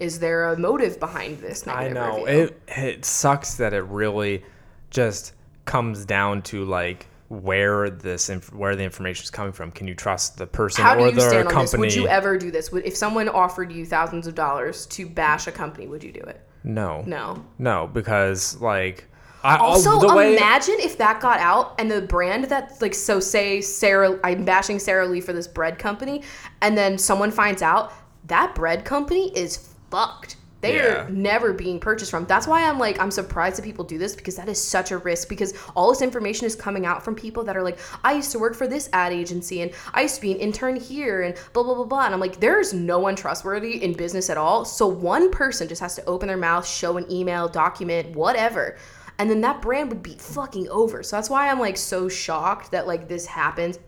is 0.00 0.18
there 0.20 0.52
a 0.52 0.56
motive 0.58 1.00
behind 1.00 1.38
this 1.40 1.66
I 1.66 1.88
know 1.88 2.24
review? 2.24 2.44
it. 2.44 2.62
It 2.68 3.04
sucks 3.04 3.54
that 3.56 3.72
it 3.74 3.82
really 3.82 4.44
just 4.90 5.32
comes 5.68 6.04
down 6.04 6.42
to 6.42 6.64
like 6.64 7.06
where 7.28 7.90
this 7.90 8.30
inf- 8.30 8.52
where 8.54 8.74
the 8.74 8.82
information 8.82 9.22
is 9.22 9.30
coming 9.30 9.52
from. 9.52 9.70
Can 9.70 9.86
you 9.86 9.94
trust 9.94 10.38
the 10.38 10.46
person 10.46 10.82
How 10.82 10.94
do 10.94 11.02
or 11.02 11.06
you 11.08 11.12
the 11.14 11.20
stand 11.20 11.48
on 11.48 11.52
company? 11.54 11.86
this? 11.88 11.96
Would 11.96 12.02
you 12.02 12.08
ever 12.08 12.38
do 12.38 12.50
this? 12.50 12.72
Would 12.72 12.84
if 12.86 12.96
someone 12.96 13.28
offered 13.28 13.70
you 13.70 13.84
thousands 13.84 14.26
of 14.26 14.34
dollars 14.34 14.86
to 14.86 15.06
bash 15.06 15.46
a 15.46 15.52
company, 15.52 15.86
would 15.86 16.02
you 16.02 16.12
do 16.12 16.20
it? 16.20 16.40
no, 16.64 17.02
No. 17.06 17.44
no, 17.58 17.86
because 17.92 18.60
like 18.60 19.04
I 19.44 19.56
Also, 19.56 20.00
the 20.00 20.12
way 20.14 20.34
imagine 20.36 20.74
if 20.80 20.98
that 20.98 21.20
got 21.20 21.38
out 21.38 21.74
and 21.78 21.88
the 21.88 22.02
brand 22.02 22.44
that, 22.46 22.72
like, 22.82 22.92
so 22.92 23.20
say 23.20 23.60
Sara, 23.60 24.18
I'm 24.24 24.44
bashing 24.44 24.80
Sara 24.80 25.06
Lee 25.06 25.20
for 25.20 25.32
this 25.32 25.46
bread 25.46 25.78
company, 25.78 26.22
and 26.60 26.76
then 26.76 26.98
someone 26.98 27.30
finds 27.30 27.62
out 27.62 27.92
that 28.26 28.56
bread 28.56 28.84
company 28.84 29.30
is 29.36 29.68
fucked. 29.92 30.36
They 30.60 30.76
Yeah. 30.76 31.06
are 31.06 31.10
never 31.10 31.52
being 31.52 31.78
purchased 31.78 32.10
from. 32.10 32.24
That's 32.26 32.46
why 32.48 32.64
I'm 32.64 32.78
like, 32.80 32.98
I'm 33.00 33.12
surprised 33.12 33.58
that 33.58 33.62
people 33.62 33.84
do 33.84 33.96
this 33.96 34.16
because 34.16 34.34
that 34.36 34.48
is 34.48 34.60
such 34.60 34.90
a 34.90 34.98
risk. 34.98 35.28
Because 35.28 35.54
all 35.76 35.90
this 35.90 36.02
information 36.02 36.46
is 36.46 36.56
coming 36.56 36.84
out 36.84 37.04
from 37.04 37.14
people 37.14 37.44
that 37.44 37.56
are 37.56 37.62
like, 37.62 37.78
I 38.02 38.14
used 38.14 38.32
to 38.32 38.40
work 38.40 38.56
for 38.56 38.66
this 38.66 38.88
ad 38.92 39.12
agency 39.12 39.62
and 39.62 39.70
I 39.94 40.02
used 40.02 40.16
to 40.16 40.20
be 40.20 40.32
an 40.32 40.38
intern 40.38 40.74
here 40.74 41.22
and 41.22 41.36
blah, 41.52 41.62
blah, 41.62 41.74
blah, 41.74 41.84
blah. 41.84 42.06
And 42.06 42.14
I'm 42.14 42.20
like, 42.20 42.40
there's 42.40 42.72
no 42.74 42.98
one 42.98 43.14
trustworthy 43.14 43.82
in 43.84 43.92
business 43.92 44.30
at 44.30 44.36
all. 44.36 44.64
So 44.64 44.88
one 44.88 45.30
person 45.30 45.68
just 45.68 45.80
has 45.80 45.94
to 45.94 46.04
open 46.06 46.26
their 46.26 46.36
mouth, 46.36 46.66
show 46.66 46.96
an 46.96 47.10
email, 47.10 47.48
document, 47.48 48.16
whatever. 48.16 48.76
And 49.18 49.30
then 49.30 49.40
that 49.42 49.62
brand 49.62 49.90
would 49.90 50.02
be 50.02 50.14
fucking 50.14 50.68
over. 50.68 51.02
So 51.04 51.16
that's 51.16 51.30
why 51.30 51.48
I'm 51.48 51.60
like 51.60 51.76
so 51.76 52.08
shocked 52.08 52.72
that 52.72 52.86
like 52.88 53.08
this 53.08 53.26
happens 53.26 53.78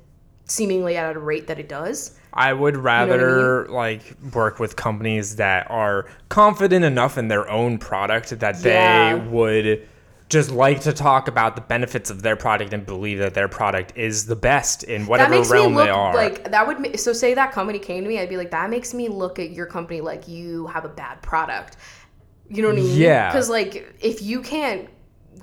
seemingly 0.45 0.97
at 0.97 1.16
a 1.16 1.18
rate 1.18 1.47
that 1.49 1.59
it 1.59 1.68
does. 1.68 2.16
I 2.33 2.53
would 2.53 2.76
rather 2.76 3.66
like 3.68 4.03
work 4.33 4.59
with 4.61 4.76
companies 4.76 5.37
that 5.37 5.70
are 5.70 6.07
confident 6.28 6.85
enough 6.85 7.18
in 7.18 7.28
their 7.28 7.49
own 7.51 7.78
product 7.78 8.31
that 8.41 8.57
they 8.62 8.70
Yeah. 8.70 9.14
would 9.28 9.87
just 10.28 10.53
like 10.53 10.81
to 10.83 10.93
talk 10.93 11.26
about 11.26 11.57
the 11.57 11.61
benefits 11.61 12.09
of 12.09 12.22
their 12.22 12.37
product 12.37 12.72
and 12.72 12.87
believe 12.87 13.18
that 13.18 13.35
their 13.35 13.49
product 13.49 13.93
is 13.97 14.26
the 14.26 14.37
best 14.37 14.85
in 14.85 15.07
whatever 15.07 15.43
realm 15.43 15.74
look 15.74 15.87
they 15.87 15.91
are. 15.91 16.14
like 16.14 16.49
that 16.53 16.64
would 16.68 16.78
ma- 16.78 16.95
so 16.95 17.12
say 17.12 17.35
that 17.35 17.51
company 17.51 17.81
came 17.81 18.05
to 18.05 18.09
me 18.09 18.16
i'd 18.20 18.28
be 18.28 18.37
like 18.37 18.53
that 18.53 18.70
makes 18.70 18.95
me 18.95 19.09
look 19.09 19.41
at 19.41 19.51
your 19.51 19.66
company 19.66 20.01
like 20.01 20.28
you 20.28 20.68
have 20.68 20.85
a 20.85 20.89
bad 20.89 21.20
product 21.20 21.76
you 22.49 22.62
know 22.62 22.68
what 22.68 22.78
i 22.78 22.81
mean 22.81 22.97
Yeah. 22.97 23.28
because 23.33 23.51
like 23.51 23.93
if 24.01 24.22
you 24.22 24.41
can't 24.41 24.89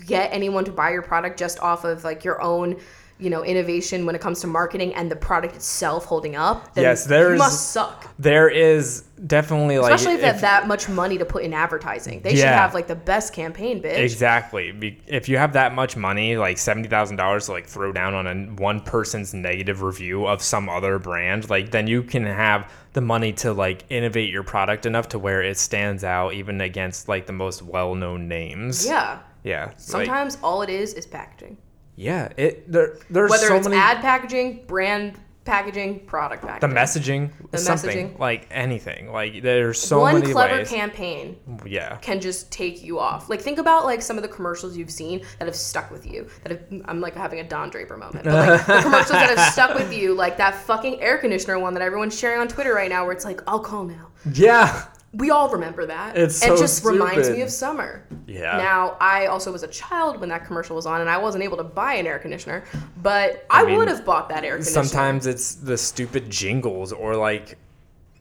get 0.06 0.32
anyone 0.32 0.64
to 0.64 0.72
buy 0.72 0.92
your 0.92 1.02
product 1.02 1.38
just 1.38 1.60
off 1.60 1.84
of 1.84 2.06
like 2.06 2.24
your 2.24 2.42
own 2.42 2.78
you 3.20 3.30
know 3.30 3.44
innovation 3.44 4.06
when 4.06 4.14
it 4.16 4.22
comes 4.22 4.40
to 4.42 4.48
marketing 4.48 4.94
and 4.94 5.10
the 5.10 5.16
product 5.16 5.56
itself 5.56 6.06
holding 6.06 6.36
up 6.36 6.74
then 6.76 6.84
Yes, 6.84 7.06
there's- 7.06 7.40
must 7.40 7.72
suck 7.72 8.08
there 8.20 8.48
is 8.50 9.04
definitely 9.26 9.80
like 9.80 9.92
especially 9.94 10.16
if, 10.16 10.22
they 10.22 10.28
have 10.28 10.42
that 10.42 10.68
much 10.68 10.88
money 10.88 11.18
to 11.18 11.26
put 11.26 11.44
in 11.44 11.52
advertising 11.54 12.22
they 12.22 12.36
should 12.36 12.46
have 12.46 12.74
like 12.76 12.86
the 12.88 12.96
best 12.96 13.34
campaign 13.34 13.82
bitch 13.82 13.98
Exactly. 13.98 15.02
If 15.08 15.28
you 15.30 15.38
have 15.38 15.54
that 15.54 15.74
much 15.74 15.96
money, 15.98 16.38
like 16.38 16.58
seventy 16.58 16.88
thousand 16.90 17.16
dollars, 17.18 17.46
to 17.48 17.52
like 17.54 17.66
throw 17.68 17.92
down 17.92 18.14
on 18.14 18.28
a 18.28 18.36
one 18.62 18.80
person's 18.82 19.34
negative 19.34 19.82
review 19.82 20.28
of 20.28 20.42
some 20.42 20.70
other 20.70 21.00
brand, 21.00 21.50
like 21.50 21.72
then 21.72 21.88
you 21.88 22.04
can 22.04 22.26
have 22.26 22.72
the 22.94 23.02
money 23.02 23.34
to 23.34 23.54
like 23.54 23.84
innovate 23.90 24.32
your 24.32 24.44
product 24.44 24.86
enough 24.86 25.10
to 25.10 25.20
where 25.20 25.42
it 25.42 25.58
stands 25.58 26.04
out 26.04 26.34
even 26.34 26.62
against 26.62 27.08
like 27.08 27.26
the 27.26 27.34
most 27.34 27.62
well-known 27.64 28.28
names. 28.28 28.86
yeah 28.86 29.20
Yeah. 29.44 29.66
like- 29.66 29.80
sometimes 29.80 30.38
all 30.44 30.62
it 30.62 30.70
is 30.70 30.94
is 30.94 31.06
packaging 31.08 31.58
yeah. 31.98 32.30
It 32.38 32.72
there. 32.72 32.98
There's 33.10 33.30
whether 33.30 33.48
so 33.48 33.56
it's 33.58 33.68
many. 33.68 33.82
ad 33.82 34.00
packaging 34.02 34.64
brand 34.68 35.20
packaging 35.46 36.02
product 36.02 36.44
packaging, 36.46 36.70
the 36.70 36.76
messaging, 36.76 37.32
The 37.52 37.58
something 37.58 38.10
messaging. 38.12 38.20
like 38.20 38.48
anything. 38.52 39.12
Like 39.14 39.42
there's 39.42 39.80
so 39.80 40.02
one 40.02 40.20
many 40.20 40.34
clever 40.34 40.58
ways. 40.58 40.70
campaign 40.70 41.38
yeah. 41.66 41.96
can 41.98 42.20
just 42.20 42.52
take 42.52 42.84
you 42.84 43.00
off. 43.00 43.30
Like 43.30 43.42
think 43.42 43.58
about 43.58 43.86
like 43.86 44.02
some 44.02 44.18
of 44.18 44.24
the 44.24 44.28
commercials 44.30 44.76
you've 44.78 44.92
seen 44.92 45.22
that 45.40 45.46
have 45.46 45.56
stuck 45.56 45.90
with 45.90 46.06
you. 46.06 46.28
That 46.44 46.52
have, 46.52 46.82
I'm 46.86 47.00
like 47.00 47.16
having 47.16 47.40
a 47.40 47.48
Don 47.48 47.70
Draper 47.70 47.96
moment. 47.98 48.26
But 48.26 48.34
like 48.50 48.66
the 48.66 48.82
commercials 48.84 49.12
that 49.12 49.38
have 49.38 49.54
stuck 49.54 49.74
with 49.74 49.94
you, 49.94 50.14
like 50.14 50.36
that 50.38 50.54
fucking 50.54 51.02
air 51.02 51.18
conditioner 51.18 51.58
one 51.60 51.74
that 51.76 51.82
everyone's 51.82 52.18
sharing 52.20 52.42
on 52.42 52.50
Twitter 52.50 52.74
right 52.74 52.90
now, 52.90 53.06
where 53.06 53.14
it's 53.14 53.26
like, 53.26 53.42
"I'll 53.48 53.62
call 53.62 53.86
now." 53.86 54.10
Yeah. 54.34 54.86
We 55.14 55.32
all 55.32 55.50
remember 55.50 55.86
that. 55.86 56.18
It's 56.18 56.38
so 56.38 56.54
it 56.54 56.58
just 56.58 56.84
reminds 56.84 57.30
me 57.30 57.42
of 57.42 57.50
summer. 57.50 58.04
Yeah. 58.28 58.58
Now 58.58 58.98
I 59.00 59.28
also 59.28 59.52
was 59.52 59.64
a 59.64 59.68
child 59.68 60.20
when 60.20 60.30
that 60.30 60.46
commercial 60.46 60.76
was 60.76 60.86
on, 60.86 61.02
and 61.02 61.10
I 61.10 61.18
wasn't 61.18 61.44
able 61.44 61.58
to 61.58 61.64
buy 61.64 61.94
an 61.94 62.06
air 62.06 62.20
conditioner, 62.20 62.64
but 63.02 63.46
I, 63.50 63.66
mean, 63.66 63.78
would 63.78 63.88
have 63.88 64.06
bought 64.06 64.30
that 64.30 64.44
air 64.44 64.58
conditioner. 64.58 64.84
Sometimes 64.84 65.26
it's 65.26 65.56
the 65.56 65.78
stupid 65.78 66.30
jingles 66.30 66.92
or 66.92 67.16
like 67.16 67.58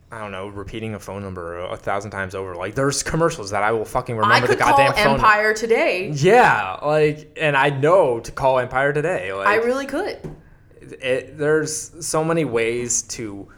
I 0.09 0.19
don't 0.19 0.31
know, 0.31 0.47
repeating 0.47 0.93
a 0.95 0.99
phone 0.99 1.21
number 1.21 1.57
a 1.57 1.75
thousand 1.75 2.11
times 2.11 2.33
over. 2.33 2.55
Like 2.55 2.75
there's 2.75 3.03
commercials 3.03 3.49
that 3.51 3.61
I 3.61 3.73
will 3.73 3.83
fucking 3.83 4.15
remember 4.15 4.35
I 4.35 4.47
could 4.47 4.57
the 4.57 4.63
call 4.63 4.77
goddamn 4.77 4.93
phone. 4.93 5.15
Empire 5.15 5.53
today. 5.53 6.11
Yeah, 6.11 6.79
like 6.81 7.37
and 7.39 7.57
I 7.57 7.69
know 7.69 8.21
to 8.21 8.31
call 8.31 8.59
Empire 8.59 8.93
today. 8.93 9.33
Like 9.33 9.47
I 9.47 9.55
really 9.55 9.85
could. 9.85 10.17
it, 10.81 11.37
there's 11.37 12.05
so 12.05 12.23
many 12.23 12.45
ways 12.45 13.01
to 13.03 13.49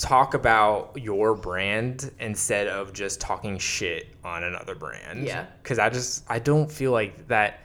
talk 0.00 0.34
about 0.34 0.92
your 0.96 1.34
brand 1.34 2.10
instead 2.18 2.66
of 2.66 2.92
just 2.92 3.20
talking 3.20 3.58
shit 3.58 4.08
on 4.24 4.42
another 4.44 4.74
brand. 4.74 5.24
Yeah. 5.26 5.44
Cuz 5.62 5.78
I 5.78 5.90
just 5.90 6.24
I 6.28 6.38
don't 6.38 6.72
feel 6.72 6.90
like 6.92 7.28
that 7.28 7.60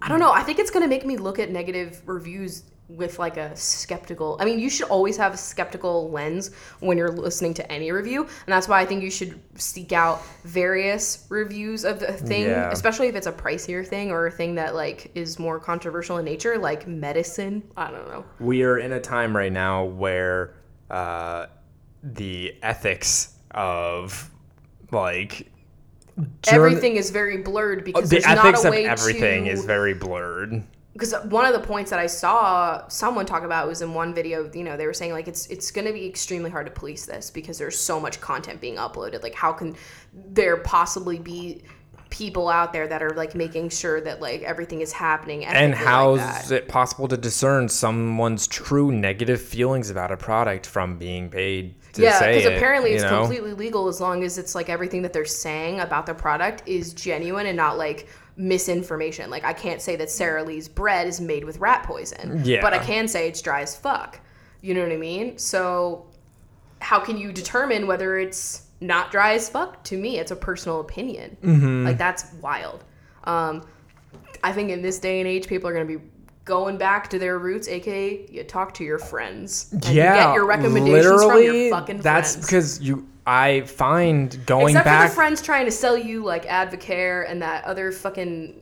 I 0.00 0.08
don't 0.08 0.18
know. 0.18 0.32
I 0.32 0.42
think 0.42 0.58
it's 0.58 0.70
gonna 0.70 0.88
make 0.88 1.06
me 1.06 1.16
look 1.16 1.38
at 1.38 1.50
negative 1.50 2.02
reviews 2.06 2.64
with 2.88 3.18
like 3.20 3.36
a 3.36 3.56
skeptical. 3.56 4.36
I 4.40 4.44
mean, 4.44 4.58
you 4.58 4.68
should 4.68 4.88
always 4.88 5.16
have 5.16 5.32
a 5.32 5.36
skeptical 5.36 6.10
lens 6.10 6.50
when 6.80 6.98
you're 6.98 7.12
listening 7.12 7.54
to 7.54 7.72
any 7.72 7.90
review, 7.92 8.22
and 8.22 8.48
that's 8.48 8.66
why 8.68 8.80
I 8.80 8.84
think 8.84 9.02
you 9.02 9.10
should 9.10 9.40
seek 9.54 9.92
out 9.92 10.20
various 10.42 11.24
reviews 11.30 11.84
of 11.84 12.00
the 12.00 12.12
thing, 12.12 12.42
Yeah. 12.48 12.70
especially 12.72 13.06
if 13.06 13.14
it's 13.14 13.28
a 13.28 13.32
pricier 13.32 13.86
thing 13.86 14.10
or 14.10 14.26
a 14.26 14.30
thing 14.30 14.56
that 14.56 14.74
like 14.74 15.10
is 15.14 15.38
more 15.38 15.58
controversial 15.60 16.18
in 16.18 16.24
nature, 16.24 16.58
like 16.58 16.86
medicine. 16.88 17.62
I 17.76 17.90
don't 17.92 18.08
know. 18.08 18.24
we 18.40 18.64
are 18.64 18.78
in 18.78 18.92
a 18.92 19.00
time 19.00 19.34
right 19.36 19.52
now 19.52 19.84
where 19.84 20.54
uh, 20.92 21.46
the 22.02 22.54
ethics 22.62 23.34
of 23.50 24.30
like 24.92 25.48
Everything 26.48 26.96
is 26.96 27.10
very 27.10 27.38
blurred 27.38 27.84
because 27.84 28.10
the 28.10 28.16
there's 28.16 28.26
ethics 28.26 28.64
not 28.64 28.64
a 28.64 28.68
of 28.68 28.72
way 28.72 28.86
everything 28.86 29.44
to, 29.44 29.50
is 29.50 29.64
very 29.64 29.94
blurred. 29.94 30.62
because 30.92 31.14
one 31.24 31.46
of 31.46 31.54
the 31.54 31.66
points 31.66 31.90
that 31.90 31.98
I 31.98 32.06
saw 32.06 32.86
someone 32.88 33.24
talk 33.24 33.44
about 33.44 33.66
was 33.66 33.80
in 33.80 33.94
one 33.94 34.12
video. 34.14 34.50
You 34.52 34.62
know, 34.62 34.76
they 34.76 34.86
were 34.86 34.92
saying 34.92 35.12
like 35.12 35.26
it's 35.26 35.46
it's 35.46 35.70
going 35.70 35.86
to 35.86 35.92
be 35.92 36.06
extremely 36.06 36.50
hard 36.50 36.66
to 36.66 36.72
police 36.72 37.06
this 37.06 37.30
because 37.30 37.56
there's 37.56 37.78
so 37.78 37.98
much 37.98 38.20
content 38.20 38.60
being 38.60 38.76
uploaded. 38.76 39.22
Like, 39.22 39.34
how 39.34 39.52
can 39.52 39.74
there 40.12 40.58
possibly 40.58 41.18
be 41.18 41.62
people 42.12 42.50
out 42.50 42.74
there 42.74 42.86
that 42.86 43.02
are 43.02 43.14
like 43.14 43.34
making 43.34 43.70
sure 43.70 43.98
that 44.02 44.20
like 44.20 44.42
everything 44.42 44.82
is 44.82 44.92
happening? 44.92 45.46
And 45.46 45.74
how 45.74 46.16
like 46.16 46.44
is 46.44 46.50
it 46.50 46.68
possible 46.68 47.08
to 47.08 47.16
discern 47.16 47.70
someone's 47.70 48.46
true 48.46 48.92
negative 48.92 49.40
feelings 49.40 49.88
about 49.88 50.12
a 50.12 50.16
product 50.18 50.66
from 50.66 50.98
being 50.98 51.30
paid 51.30 51.74
to 51.94 52.02
yeah, 52.02 52.26
because 52.26 52.44
apparently 52.44 52.92
it's 52.92 53.02
know? 53.02 53.20
completely 53.20 53.54
legal 53.54 53.88
as 53.88 53.98
long 53.98 54.22
as 54.24 54.36
it's 54.36 54.54
like 54.54 54.68
everything 54.68 55.00
that 55.02 55.14
they're 55.14 55.24
saying 55.24 55.80
about 55.80 56.04
the 56.04 56.12
product 56.12 56.62
is 56.66 56.92
genuine 56.92 57.46
and 57.46 57.56
not 57.56 57.78
like 57.78 58.06
misinformation. 58.36 59.30
Like 59.30 59.44
I 59.44 59.54
can't 59.54 59.80
say 59.80 59.96
that 59.96 60.10
Sara 60.10 60.44
Lee's 60.44 60.68
bread 60.68 61.06
is 61.06 61.18
made 61.18 61.44
with 61.44 61.58
rat 61.58 61.82
poison, 61.84 62.42
Yeah. 62.44 62.60
but 62.60 62.74
I 62.74 62.78
can 62.78 63.08
say 63.08 63.26
it's 63.26 63.40
dry 63.40 63.62
as 63.62 63.74
fuck. 63.74 64.20
You 64.60 64.74
know 64.74 64.82
what 64.82 64.92
I 64.92 64.96
mean? 64.96 65.38
So 65.38 66.06
how 66.80 67.00
can 67.00 67.16
you 67.16 67.32
determine 67.32 67.86
whether 67.86 68.18
it's 68.18 68.61
not 68.82 69.10
dry 69.10 69.34
as 69.34 69.48
fuck? 69.48 69.82
To 69.84 69.96
me, 69.96 70.18
it's 70.18 70.30
a 70.30 70.36
personal 70.36 70.80
opinion. 70.80 71.36
Mm-hmm. 71.42 71.86
Like 71.86 71.98
that's 71.98 72.32
wild. 72.34 72.84
Um, 73.24 73.66
I 74.42 74.52
think 74.52 74.70
in 74.70 74.82
this 74.82 74.98
day 74.98 75.20
and 75.20 75.28
age, 75.28 75.46
people 75.46 75.68
are 75.68 75.72
going 75.72 75.86
to 75.86 75.98
be 75.98 76.04
going 76.44 76.76
back 76.76 77.08
to 77.10 77.18
their 77.18 77.38
roots, 77.38 77.68
aka 77.68 78.26
you 78.28 78.42
talk 78.44 78.74
to 78.74 78.84
your 78.84 78.98
friends. 78.98 79.72
And 79.72 79.84
yeah, 79.86 80.14
you 80.14 80.20
get 80.26 80.34
your 80.34 80.46
recommendations 80.46 81.22
from 81.22 81.42
your 81.42 81.70
fucking 81.70 81.98
That's 81.98 82.32
friends. 82.32 82.46
because 82.46 82.80
you. 82.80 83.08
I 83.24 83.60
find 83.60 84.36
going 84.46 84.70
Except 84.70 84.84
back. 84.84 85.02
for 85.04 85.08
the 85.10 85.14
friends 85.14 85.42
trying 85.42 85.64
to 85.66 85.70
sell 85.70 85.96
you 85.96 86.24
like 86.24 86.44
Advocare 86.44 87.30
and 87.30 87.40
that 87.40 87.62
other 87.62 87.92
fucking 87.92 88.60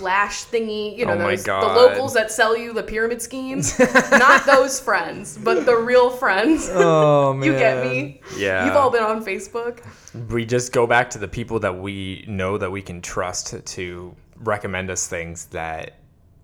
lash 0.00 0.44
thingy, 0.44 0.96
you 0.96 1.06
know, 1.06 1.12
Oh 1.12 1.18
those, 1.18 1.44
the 1.44 1.52
locals 1.52 2.14
that 2.14 2.30
sell 2.30 2.56
you 2.56 2.72
the 2.72 2.82
pyramid 2.82 3.20
schemes. 3.20 3.78
Not 4.10 4.46
those 4.46 4.80
friends, 4.80 5.38
but 5.38 5.66
the 5.66 5.76
real 5.76 6.10
friends. 6.10 6.68
oh 6.72 7.32
man, 7.32 7.46
you 7.52 7.52
get 7.58 7.84
me? 7.84 8.20
Yeah, 8.36 8.66
You've 8.66 8.76
all 8.76 8.90
been 8.90 9.02
on 9.02 9.24
Facebook. 9.24 9.84
we 10.30 10.44
just 10.44 10.72
go 10.72 10.86
back 10.86 11.10
to 11.10 11.18
the 11.18 11.28
people 11.28 11.58
that 11.60 11.76
we 11.78 12.24
know 12.28 12.58
that 12.58 12.70
we 12.70 12.82
can 12.82 13.00
trust 13.00 13.64
to 13.64 14.16
recommend 14.36 14.90
us 14.90 15.06
things 15.06 15.46
that 15.46 15.94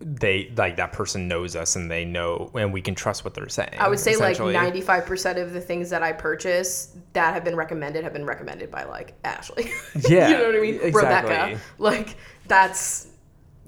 they 0.00 0.52
like 0.56 0.76
that 0.76 0.92
person 0.92 1.26
knows 1.26 1.56
us 1.56 1.74
and 1.74 1.90
they 1.90 2.04
know 2.04 2.52
and 2.54 2.72
we 2.72 2.80
can 2.80 2.94
trust 2.94 3.24
what 3.24 3.34
they're 3.34 3.48
saying. 3.48 3.74
I 3.78 3.88
would 3.88 3.98
say 3.98 4.14
like 4.16 4.36
95% 4.36 5.42
of 5.42 5.52
the 5.52 5.60
things 5.60 5.90
that 5.90 6.04
I 6.04 6.12
purchase 6.12 6.94
that 7.14 7.34
have 7.34 7.42
been 7.42 7.56
recommended 7.56 8.04
have 8.04 8.12
been 8.12 8.24
recommended 8.24 8.70
by 8.70 8.84
like 8.84 9.14
Ashley. 9.24 9.70
Yeah, 10.08 10.28
you 10.28 10.36
know 10.38 10.46
what 10.46 10.54
I 10.54 10.60
mean? 10.60 10.78
exactly. 10.80 11.32
Rebecca. 11.34 11.60
Like 11.78 12.16
that's 12.46 13.07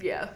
yeah. 0.03 0.31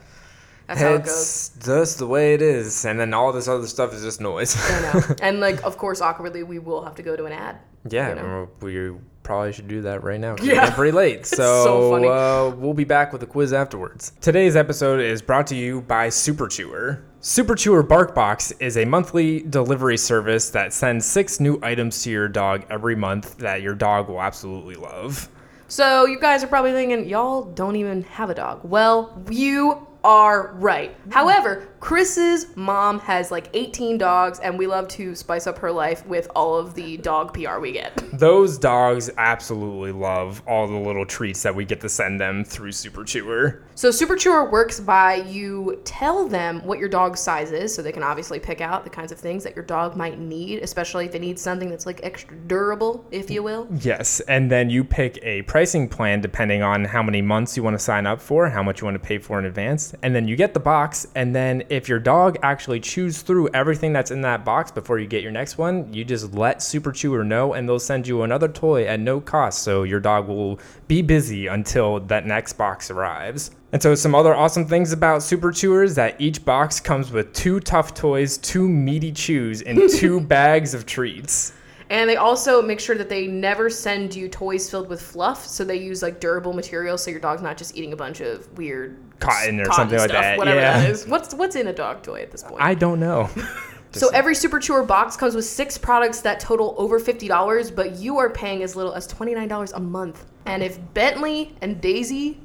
That's 0.66 0.80
how 0.80 0.94
it 0.94 1.04
goes. 1.04 1.50
Just 1.60 1.98
the 1.98 2.06
way 2.06 2.32
it 2.34 2.40
is, 2.40 2.86
and 2.86 2.98
then 2.98 3.12
all 3.12 3.32
this 3.32 3.48
other 3.48 3.66
stuff 3.66 3.92
is 3.92 4.02
just 4.02 4.20
noise. 4.20 4.56
I 4.56 4.80
know. 4.80 5.14
And 5.22 5.40
like 5.40 5.62
of 5.62 5.76
course 5.76 6.00
awkwardly 6.00 6.42
we 6.42 6.58
will 6.58 6.82
have 6.82 6.94
to 6.96 7.02
go 7.02 7.16
to 7.16 7.26
an 7.26 7.32
ad. 7.32 7.58
yeah, 7.88 8.08
you 8.08 8.14
know? 8.14 8.48
we 8.60 8.92
probably 9.22 9.52
should 9.52 9.68
do 9.68 9.82
that 9.82 10.02
right 10.04 10.20
now. 10.20 10.36
Yeah. 10.40 10.68
We're 10.68 10.74
pretty 10.74 10.92
late, 10.92 11.26
so, 11.26 11.64
so. 11.64 11.94
Uh, 12.04 12.54
we'll 12.56 12.74
be 12.74 12.84
back 12.84 13.12
with 13.12 13.22
a 13.22 13.26
quiz 13.26 13.52
afterwards. 13.52 14.12
Today's 14.20 14.56
episode 14.56 15.00
is 15.00 15.20
brought 15.20 15.46
to 15.48 15.56
you 15.56 15.82
by 15.82 16.08
Super 16.08 16.46
Chewer. 16.46 17.02
Super 17.20 17.54
Chewer 17.54 17.82
Bark 17.82 18.14
Box 18.14 18.52
is 18.52 18.76
a 18.76 18.84
monthly 18.84 19.40
delivery 19.40 19.96
service 19.96 20.50
that 20.50 20.72
sends 20.72 21.06
six 21.06 21.40
new 21.40 21.58
items 21.62 22.02
to 22.02 22.10
your 22.10 22.28
dog 22.28 22.64
every 22.70 22.94
month 22.94 23.38
that 23.38 23.62
your 23.62 23.74
dog 23.74 24.08
will 24.08 24.20
absolutely 24.20 24.74
love. 24.74 25.28
So 25.68 26.06
you 26.06 26.20
guys 26.20 26.44
are 26.44 26.46
probably 26.46 26.72
thinking, 26.72 27.08
y'all 27.08 27.42
don't 27.42 27.76
even 27.76 28.02
have 28.04 28.30
a 28.30 28.34
dog. 28.34 28.60
Well, 28.64 29.22
you 29.30 29.86
are 30.04 30.52
right. 30.54 30.94
However, 31.10 31.68
Chris's 31.84 32.46
mom 32.56 32.98
has 33.00 33.30
like 33.30 33.50
18 33.52 33.98
dogs, 33.98 34.38
and 34.38 34.58
we 34.58 34.66
love 34.66 34.88
to 34.88 35.14
spice 35.14 35.46
up 35.46 35.58
her 35.58 35.70
life 35.70 36.06
with 36.06 36.26
all 36.34 36.56
of 36.56 36.72
the 36.72 36.96
dog 36.96 37.34
PR 37.34 37.58
we 37.58 37.72
get. 37.72 38.02
Those 38.14 38.56
dogs 38.56 39.10
absolutely 39.18 39.92
love 39.92 40.42
all 40.48 40.66
the 40.66 40.78
little 40.78 41.04
treats 41.04 41.42
that 41.42 41.54
we 41.54 41.66
get 41.66 41.82
to 41.82 41.90
send 41.90 42.18
them 42.18 42.42
through 42.42 42.72
Super 42.72 43.04
Chewer. 43.04 43.62
So, 43.74 43.90
Super 43.90 44.16
Chewer 44.16 44.50
works 44.50 44.80
by 44.80 45.16
you 45.16 45.78
tell 45.84 46.26
them 46.26 46.64
what 46.64 46.78
your 46.78 46.88
dog's 46.88 47.20
size 47.20 47.52
is, 47.52 47.74
so 47.74 47.82
they 47.82 47.92
can 47.92 48.02
obviously 48.02 48.40
pick 48.40 48.62
out 48.62 48.84
the 48.84 48.88
kinds 48.88 49.12
of 49.12 49.18
things 49.18 49.44
that 49.44 49.54
your 49.54 49.64
dog 49.66 49.94
might 49.94 50.18
need, 50.18 50.60
especially 50.60 51.04
if 51.04 51.12
they 51.12 51.18
need 51.18 51.38
something 51.38 51.68
that's 51.68 51.84
like 51.84 52.00
extra 52.02 52.34
durable, 52.34 53.04
if 53.10 53.30
you 53.30 53.42
will. 53.42 53.68
Yes, 53.82 54.20
and 54.20 54.50
then 54.50 54.70
you 54.70 54.84
pick 54.84 55.18
a 55.22 55.42
pricing 55.42 55.86
plan 55.90 56.22
depending 56.22 56.62
on 56.62 56.86
how 56.86 57.02
many 57.02 57.20
months 57.20 57.58
you 57.58 57.62
want 57.62 57.74
to 57.74 57.84
sign 57.84 58.06
up 58.06 58.22
for, 58.22 58.48
how 58.48 58.62
much 58.62 58.80
you 58.80 58.86
want 58.86 58.94
to 58.94 59.06
pay 59.06 59.18
for 59.18 59.38
in 59.38 59.44
advance, 59.44 59.94
and 60.02 60.14
then 60.14 60.26
you 60.26 60.34
get 60.34 60.54
the 60.54 60.60
box. 60.60 61.06
And 61.14 61.34
then 61.36 61.62
if 61.74 61.88
your 61.88 61.98
dog 61.98 62.38
actually 62.42 62.80
chews 62.80 63.22
through 63.22 63.48
everything 63.48 63.92
that's 63.92 64.10
in 64.10 64.20
that 64.20 64.44
box 64.44 64.70
before 64.70 64.98
you 64.98 65.06
get 65.06 65.22
your 65.22 65.32
next 65.32 65.58
one, 65.58 65.92
you 65.92 66.04
just 66.04 66.32
let 66.34 66.62
Super 66.62 66.92
Chewer 66.92 67.24
know, 67.24 67.52
and 67.52 67.68
they'll 67.68 67.78
send 67.78 68.06
you 68.06 68.22
another 68.22 68.48
toy 68.48 68.86
at 68.86 69.00
no 69.00 69.20
cost. 69.20 69.62
So 69.62 69.82
your 69.82 70.00
dog 70.00 70.28
will 70.28 70.60
be 70.86 71.02
busy 71.02 71.48
until 71.48 72.00
that 72.00 72.26
next 72.26 72.54
box 72.54 72.90
arrives. 72.90 73.50
And 73.72 73.82
so, 73.82 73.96
some 73.96 74.14
other 74.14 74.34
awesome 74.36 74.66
things 74.66 74.92
about 74.92 75.22
Super 75.22 75.50
Chewers 75.50 75.96
that 75.96 76.20
each 76.20 76.44
box 76.44 76.78
comes 76.78 77.10
with 77.10 77.32
two 77.32 77.58
tough 77.58 77.92
toys, 77.92 78.38
two 78.38 78.68
meaty 78.68 79.10
chews, 79.10 79.62
and 79.62 79.90
two 79.90 80.20
bags 80.34 80.74
of 80.74 80.86
treats. 80.86 81.52
And 81.90 82.08
they 82.08 82.16
also 82.16 82.62
make 82.62 82.80
sure 82.80 82.96
that 82.96 83.08
they 83.08 83.26
never 83.26 83.68
send 83.68 84.14
you 84.14 84.28
toys 84.28 84.70
filled 84.70 84.88
with 84.88 85.02
fluff. 85.02 85.46
So 85.46 85.64
they 85.64 85.76
use 85.76 86.02
like 86.02 86.18
durable 86.18 86.52
materials, 86.52 87.02
so 87.04 87.10
your 87.10 87.20
dog's 87.20 87.42
not 87.42 87.56
just 87.56 87.76
eating 87.76 87.92
a 87.92 87.96
bunch 87.96 88.20
of 88.20 88.50
weird 88.56 88.96
Cotton 89.20 89.60
or 89.60 89.70
something 89.72 89.98
like 89.98 90.10
that, 90.10 90.38
Whatever 90.38 90.60
yeah. 90.60 90.80
that 90.80 90.90
is. 90.90 91.06
What's 91.06 91.34
what's 91.34 91.56
in 91.56 91.68
a 91.68 91.72
dog 91.72 92.02
toy 92.02 92.22
at 92.22 92.30
this 92.30 92.42
point? 92.42 92.62
I 92.62 92.74
don't 92.74 93.00
know. 93.00 93.30
so 93.92 94.08
every 94.08 94.34
Super 94.34 94.58
Chewer 94.58 94.82
box 94.82 95.16
comes 95.16 95.34
with 95.34 95.44
six 95.44 95.78
products 95.78 96.20
that 96.22 96.40
total 96.40 96.74
over 96.78 96.98
fifty 96.98 97.28
dollars, 97.28 97.70
but 97.70 97.96
you 97.96 98.18
are 98.18 98.30
paying 98.30 98.62
as 98.62 98.76
little 98.76 98.92
as 98.92 99.06
twenty 99.06 99.34
nine 99.34 99.48
dollars 99.48 99.72
a 99.72 99.80
month. 99.80 100.24
And 100.46 100.62
if 100.62 100.78
Bentley 100.94 101.54
and 101.60 101.80
Daisy 101.80 102.40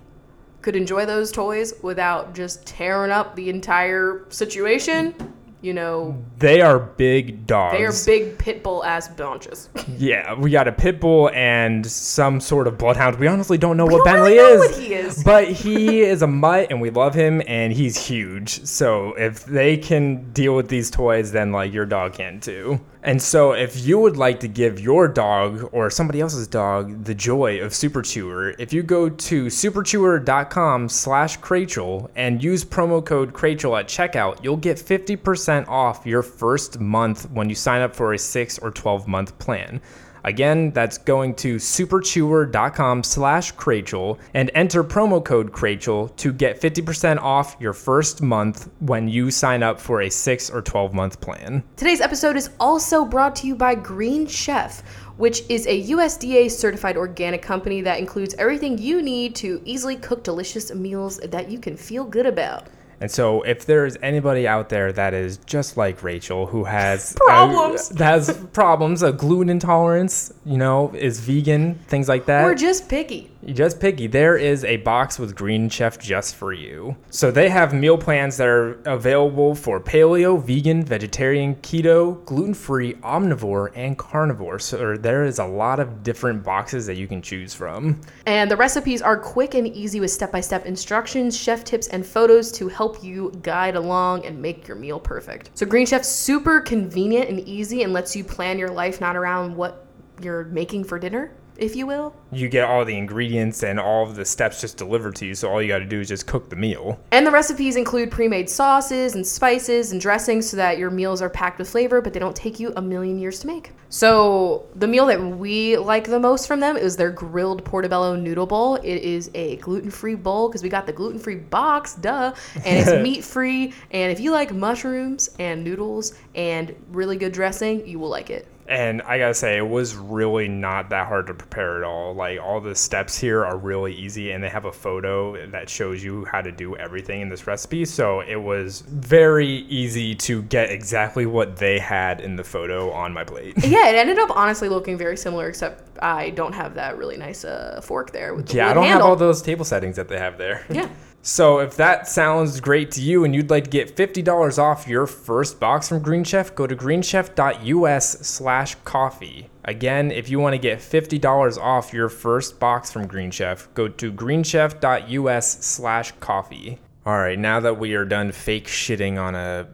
could 0.61 0.75
enjoy 0.75 1.05
those 1.05 1.31
toys 1.31 1.73
without 1.81 2.35
just 2.35 2.65
tearing 2.65 3.11
up 3.11 3.35
the 3.35 3.49
entire 3.49 4.25
situation, 4.29 5.15
you 5.61 5.73
know, 5.73 6.17
They 6.37 6.61
are 6.61 6.79
big 6.79 7.45
dogs. 7.45 7.77
they 7.77 7.83
are 7.83 7.93
big 8.05 8.37
pit 8.37 8.63
bull 8.63 8.83
ass 8.85 9.07
bunches. 9.09 9.69
Yeah, 9.97 10.33
we 10.35 10.51
got 10.51 10.67
a 10.67 10.71
pit 10.71 10.99
bull 11.01 11.29
and 11.33 11.85
some 11.85 12.39
sort 12.39 12.67
of 12.67 12.77
bloodhound. 12.77 13.17
We 13.19 13.27
honestly 13.27 13.57
don't 13.57 13.75
know 13.77 13.85
We 13.85 13.95
what 13.95 14.05
don't 14.05 14.13
Bentley 14.15 14.37
really 14.37 14.57
know 14.57 14.63
is. 14.63 14.71
what 14.71 14.79
he 14.81 14.93
is. 14.93 15.23
But 15.23 15.47
he 15.49 16.01
is 16.13 16.21
a 16.21 16.27
mutt 16.27 16.67
and 16.69 16.79
we 16.79 16.89
love 16.89 17.13
him 17.13 17.41
and 17.47 17.73
he's 17.73 17.97
huge. 18.07 18.63
So 18.65 19.13
if 19.15 19.43
they 19.45 19.75
can 19.77 20.31
deal 20.31 20.55
with 20.55 20.69
these 20.69 20.89
toys, 20.89 21.31
then 21.31 21.51
like 21.51 21.73
your 21.73 21.85
dog 21.85 22.13
can 22.13 22.39
too. 22.39 22.79
And 23.01 23.21
so 23.21 23.53
if 23.53 23.85
you 23.85 23.97
would 23.97 24.17
like 24.17 24.41
to 24.41 24.47
give 24.49 24.77
your 24.81 25.07
dog 25.07 25.69
or 25.71 25.89
somebody 25.89 26.19
else's 26.19 26.47
dog 26.47 27.05
the 27.05 27.15
joy 27.15 27.61
of 27.61 27.73
Super 27.73 28.01
Chewer, 28.01 28.55
if 28.59 28.73
you 28.73 28.83
go 28.83 29.07
to 29.09 29.45
superchewer.com 29.45 30.89
slash 30.89 31.39
Crachel 31.39 32.09
and 32.17 32.43
use 32.43 32.65
promo 32.65 33.03
code 33.05 33.33
Crachel 33.33 33.79
at 33.79 33.87
checkout, 33.87 34.43
you'll 34.43 34.57
get 34.57 34.77
50% 34.77 35.48
off 35.49 36.05
your 36.05 36.23
first 36.23 36.79
month 36.79 37.29
when 37.31 37.49
you 37.49 37.55
sign 37.55 37.81
up 37.81 37.95
for 37.95 38.13
a 38.13 38.17
6 38.17 38.59
or 38.59 38.71
12 38.71 39.07
month 39.07 39.37
plan. 39.39 39.81
Again, 40.23 40.71
that's 40.71 40.97
going 40.97 41.35
to 41.35 41.55
superchewer.com 41.55 43.03
slash 43.03 43.53
Crachel 43.55 44.19
and 44.33 44.51
enter 44.53 44.83
promo 44.83 45.23
code 45.23 45.51
Crachel 45.51 46.15
to 46.17 46.33
get 46.33 46.61
50% 46.61 47.19
off 47.19 47.55
your 47.59 47.73
first 47.73 48.21
month 48.21 48.69
when 48.79 49.07
you 49.07 49.31
sign 49.31 49.63
up 49.63 49.79
for 49.79 50.01
a 50.01 50.09
6 50.09 50.49
or 50.49 50.61
12 50.61 50.93
month 50.93 51.21
plan. 51.21 51.63
Today's 51.77 52.01
episode 52.01 52.35
is 52.35 52.49
also 52.59 53.05
brought 53.05 53.35
to 53.37 53.47
you 53.47 53.55
by 53.55 53.75
Green 53.75 54.27
Chef, 54.27 54.81
which 55.17 55.43
is 55.49 55.65
a 55.67 55.83
USDA 55.89 56.51
certified 56.51 56.97
organic 56.97 57.41
company 57.41 57.81
that 57.81 57.99
includes 57.99 58.35
everything 58.35 58.77
you 58.77 59.01
need 59.01 59.35
to 59.35 59.61
easily 59.65 59.95
cook 59.95 60.23
delicious 60.23 60.73
meals 60.73 61.17
that 61.19 61.49
you 61.49 61.59
can 61.59 61.75
feel 61.77 62.03
good 62.03 62.25
about. 62.25 62.67
And 63.01 63.09
so, 63.09 63.41
if 63.43 63.65
there 63.65 63.85
is 63.85 63.97
anybody 64.01 64.47
out 64.47 64.69
there 64.69 64.91
that 64.91 65.13
is 65.13 65.37
just 65.45 65.77
like 65.77 66.03
Rachel, 66.03 66.45
who 66.47 66.65
has 66.65 67.15
Problems. 67.25 67.91
uh, 67.91 68.03
has 68.03 68.37
problems, 68.51 69.03
a 69.03 69.13
gluten 69.13 69.49
intolerance, 69.49 70.33
you 70.45 70.57
know, 70.57 70.91
is 70.93 71.19
vegan, 71.21 71.75
things 71.87 72.09
like 72.09 72.25
that. 72.25 72.43
We're 72.43 72.55
just 72.55 72.89
picky. 72.89 73.31
Just 73.45 73.79
Piggy, 73.79 74.07
There 74.07 74.35
is 74.35 74.65
a 74.65 74.77
box 74.77 75.17
with 75.17 75.33
Green 75.33 75.69
Chef 75.69 75.97
just 75.97 76.35
for 76.35 76.51
you. 76.51 76.97
So 77.09 77.31
they 77.31 77.47
have 77.47 77.73
meal 77.73 77.97
plans 77.97 78.35
that 78.35 78.49
are 78.49 78.81
available 78.81 79.55
for 79.55 79.79
paleo, 79.79 80.43
vegan, 80.43 80.83
vegetarian, 80.83 81.55
keto, 81.55 82.23
gluten-free, 82.25 82.95
omnivore, 82.95 83.71
and 83.75 83.97
carnivore. 83.97 84.59
So 84.59 84.97
there 84.97 85.23
is 85.23 85.39
a 85.39 85.45
lot 85.45 85.79
of 85.79 86.03
different 86.03 86.43
boxes 86.43 86.85
that 86.87 86.97
you 86.97 87.07
can 87.07 87.21
choose 87.21 87.53
from. 87.53 88.01
And 88.25 88.51
the 88.51 88.57
recipes 88.57 89.01
are 89.01 89.17
quick 89.17 89.53
and 89.53 89.67
easy 89.67 90.01
with 90.01 90.11
step 90.11 90.33
by 90.33 90.41
step 90.41 90.65
instructions, 90.65 91.37
chef 91.37 91.63
tips, 91.63 91.87
and 91.87 92.05
photos 92.05 92.51
to 92.53 92.67
help 92.67 93.01
you 93.01 93.31
guide 93.41 93.77
along 93.77 94.25
and 94.25 94.41
make 94.41 94.67
your 94.67 94.75
meal 94.75 94.99
perfect. 94.99 95.51
So, 95.53 95.65
Green 95.65 95.85
Chef's 95.85 96.09
super 96.09 96.59
convenient 96.59 97.29
and 97.29 97.39
easy 97.39 97.83
and 97.83 97.93
lets 97.93 98.17
you 98.17 98.25
plan 98.25 98.59
your 98.59 98.69
life 98.69 98.99
not 98.99 99.15
around 99.15 99.55
what 99.55 99.85
you're 100.21 100.43
making 100.45 100.83
for 100.83 100.99
dinner, 100.99 101.31
if 101.59 101.75
you 101.75 101.85
will. 101.85 102.13
You 102.31 102.47
get 102.49 102.63
all 102.63 102.85
the 102.85 102.97
ingredients 102.97 103.63
and 103.63 103.79
all 103.79 104.03
of 104.03 104.15
the 104.15 104.25
steps 104.25 104.61
just 104.61 104.77
delivered 104.77 105.15
to 105.17 105.25
you. 105.25 105.35
So 105.35 105.49
all 105.49 105.61
you 105.61 105.67
got 105.67 105.79
to 105.79 105.85
do 105.85 105.99
is 105.99 106.07
just 106.07 106.27
cook 106.27 106.49
the 106.49 106.55
meal. 106.55 106.99
And 107.11 107.25
the 107.25 107.31
recipes 107.31 107.75
include 107.75 108.11
pre 108.11 108.27
made 108.27 108.49
sauces 108.49 109.15
and 109.15 109.25
spices 109.25 109.91
and 109.91 109.99
dressings 109.99 110.49
so 110.49 110.57
that 110.57 110.77
your 110.77 110.89
meals 110.89 111.21
are 111.21 111.29
packed 111.29 111.59
with 111.59 111.69
flavor, 111.69 112.01
but 112.01 112.13
they 112.13 112.19
don't 112.19 112.35
take 112.35 112.59
you 112.59 112.73
a 112.75 112.81
million 112.81 113.19
years 113.19 113.39
to 113.39 113.47
make. 113.47 113.71
So, 113.91 114.67
the 114.75 114.87
meal 114.87 115.07
that 115.07 115.19
we 115.19 115.75
like 115.75 116.05
the 116.05 116.19
most 116.19 116.47
from 116.47 116.59
them 116.59 116.77
is 116.77 116.95
their 116.95 117.09
grilled 117.09 117.65
portobello 117.65 118.15
noodle 118.15 118.45
bowl. 118.45 118.75
It 118.75 119.01
is 119.01 119.31
a 119.33 119.55
gluten 119.57 119.89
free 119.89 120.13
bowl 120.13 120.47
because 120.47 120.61
we 120.61 120.69
got 120.69 120.85
the 120.85 120.93
gluten 120.93 121.19
free 121.19 121.35
box, 121.37 121.95
duh, 121.95 122.33
and 122.63 122.77
it's 122.77 122.91
meat 123.03 123.23
free. 123.23 123.73
And 123.89 124.11
if 124.11 124.19
you 124.19 124.31
like 124.31 124.53
mushrooms 124.53 125.31
and 125.39 125.63
noodles 125.63 126.13
and 126.35 126.75
really 126.91 127.17
good 127.17 127.31
dressing, 127.31 127.87
you 127.87 127.97
will 127.97 128.09
like 128.09 128.29
it. 128.29 128.47
And 128.69 129.01
I 129.01 129.17
gotta 129.17 129.33
say, 129.33 129.57
it 129.57 129.67
was 129.67 129.95
really 129.95 130.47
not 130.47 130.89
that 130.91 131.07
hard 131.07 131.25
to 131.27 131.33
prepare 131.33 131.79
at 131.79 131.83
all. 131.83 132.13
Like 132.13 132.39
all 132.39 132.61
the 132.61 132.75
steps 132.75 133.17
here 133.17 133.43
are 133.43 133.57
really 133.57 133.95
easy, 133.95 134.31
and 134.31 134.43
they 134.43 134.49
have 134.49 134.65
a 134.65 134.71
photo 134.71 135.47
that 135.47 135.69
shows 135.69 136.03
you 136.03 136.23
how 136.25 136.41
to 136.41 136.51
do 136.51 136.75
everything 136.75 137.21
in 137.21 137.29
this 137.29 137.47
recipe. 137.47 137.83
So 137.85 138.19
it 138.21 138.35
was 138.35 138.81
very 138.81 139.47
easy 139.47 140.13
to 140.15 140.43
get 140.43 140.69
exactly 140.69 141.25
what 141.25 141.57
they 141.57 141.79
had 141.79 142.21
in 142.21 142.35
the 142.35 142.43
photo 142.43 142.91
on 142.91 143.11
my 143.11 143.23
plate. 143.23 143.55
Yeah, 143.69 143.89
it 143.89 143.95
ended 143.95 144.17
up 144.17 144.35
honestly 144.35 144.67
looking 144.67 144.97
very 144.97 145.15
similar, 145.15 145.47
except 145.47 145.99
I 146.01 146.31
don't 146.31 146.53
have 146.53 146.73
that 146.73 146.97
really 146.97 147.17
nice 147.17 147.45
uh, 147.45 147.81
fork 147.83 148.11
there 148.11 148.33
with 148.33 148.47
the 148.47 148.57
yeah, 148.57 148.69
I 148.69 148.73
don't 148.73 148.87
have 148.87 149.01
all 149.01 149.15
those 149.15 149.43
table 149.43 149.63
settings 149.63 149.95
that 149.95 150.07
they 150.07 150.17
have 150.17 150.37
there. 150.37 150.65
Yeah. 150.69 150.89
So 151.21 151.59
if 151.59 151.75
that 151.75 152.07
sounds 152.07 152.59
great 152.61 152.91
to 152.91 153.01
you 153.01 153.23
and 153.25 153.35
you'd 153.35 153.49
like 153.49 153.65
to 153.65 153.69
get 153.69 153.95
$50 153.95 154.57
off 154.57 154.87
your 154.87 155.05
first 155.05 155.59
box 155.59 155.89
from 155.89 156.01
Green 156.01 156.23
Chef, 156.23 156.55
go 156.55 156.65
to 156.65 156.75
greenchef.us 156.75 158.19
slash 158.25 158.75
coffee. 158.85 159.49
Again, 159.65 160.11
if 160.11 160.29
you 160.29 160.39
want 160.39 160.53
to 160.53 160.57
get 160.57 160.79
$50 160.79 161.57
off 161.57 161.93
your 161.93 162.07
first 162.09 162.59
box 162.59 162.91
from 162.91 163.05
Green 163.05 163.31
Chef, 163.31 163.67
go 163.73 163.87
to 163.89 164.11
greenchef.us 164.13 165.65
slash 165.65 166.11
coffee. 166.19 166.79
All 167.05 167.17
right, 167.17 167.37
now 167.37 167.59
that 167.59 167.77
we 167.77 167.95
are 167.95 168.05
done 168.05 168.31
fake 168.31 168.67
shitting 168.67 169.19
on 169.21 169.35
a 169.35 169.67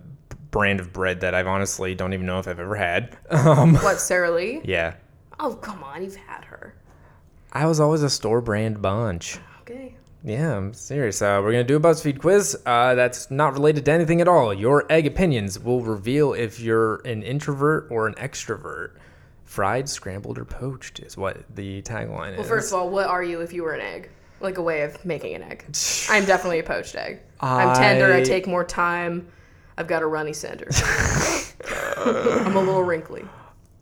brand 0.51 0.79
of 0.79 0.91
bread 0.91 1.19
that 1.21 1.35
I've 1.35 1.47
honestly 1.47 1.93
don't 1.95 2.13
even 2.13 2.25
know 2.25 2.39
if 2.39 2.47
I've 2.47 2.59
ever 2.59 2.75
had. 2.75 3.17
Um, 3.29 3.75
What, 3.75 3.99
Sara 3.99 4.31
Lee? 4.31 4.61
yeah. 4.63 4.95
Oh, 5.39 5.53
come 5.55 5.83
on, 5.83 6.01
you've 6.03 6.15
had 6.15 6.45
her. 6.45 6.75
I 7.51 7.65
was 7.67 7.79
always 7.79 8.03
a 8.03 8.09
store 8.09 8.41
brand 8.41 8.81
bunch. 8.81 9.37
Okay. 9.61 9.95
Yeah, 10.25 10.57
I'm 10.57 10.73
serious. 10.73 11.21
Uh, 11.21 11.39
we're 11.43 11.51
gonna 11.51 11.63
do 11.63 11.75
a 11.75 11.79
BuzzFeed 11.79 12.19
quiz. 12.19 12.57
Uh, 12.65 12.95
that's 12.95 13.29
not 13.29 13.53
related 13.53 13.85
to 13.85 13.91
anything 13.91 14.21
at 14.21 14.27
all. 14.27 14.51
Your 14.51 14.91
egg 14.91 15.05
opinions 15.05 15.59
will 15.59 15.81
reveal 15.81 16.33
if 16.33 16.59
you're 16.59 16.95
an 17.05 17.21
introvert 17.21 17.87
or 17.91 18.07
an 18.07 18.15
extrovert. 18.15 18.93
Fried, 19.43 19.87
scrambled, 19.87 20.39
or 20.39 20.45
poached 20.45 20.99
is 20.99 21.15
what 21.15 21.43
the 21.55 21.83
tagline 21.83 22.31
is. 22.31 22.39
Well, 22.39 22.47
first 22.47 22.73
of 22.73 22.79
all, 22.79 22.89
what 22.89 23.05
are 23.05 23.23
you 23.23 23.41
if 23.41 23.53
you 23.53 23.61
were 23.61 23.73
an 23.73 23.81
egg? 23.81 24.09
Like 24.41 24.57
a 24.57 24.63
way 24.63 24.81
of 24.81 25.05
making 25.05 25.35
an 25.35 25.43
egg. 25.43 25.63
I'm 26.09 26.25
definitely 26.25 26.57
a 26.59 26.63
poached 26.63 26.95
egg. 26.95 27.19
I'm 27.39 27.75
tender. 27.75 28.11
I 28.11 28.17
I- 28.17 28.23
take 28.23 28.47
more 28.47 28.63
time. 28.63 29.27
I've 29.77 29.87
got 29.87 30.01
a 30.01 30.07
runny 30.07 30.33
center. 30.33 30.69
I'm 31.97 32.55
a 32.55 32.59
little 32.59 32.81
wrinkly. 32.83 33.25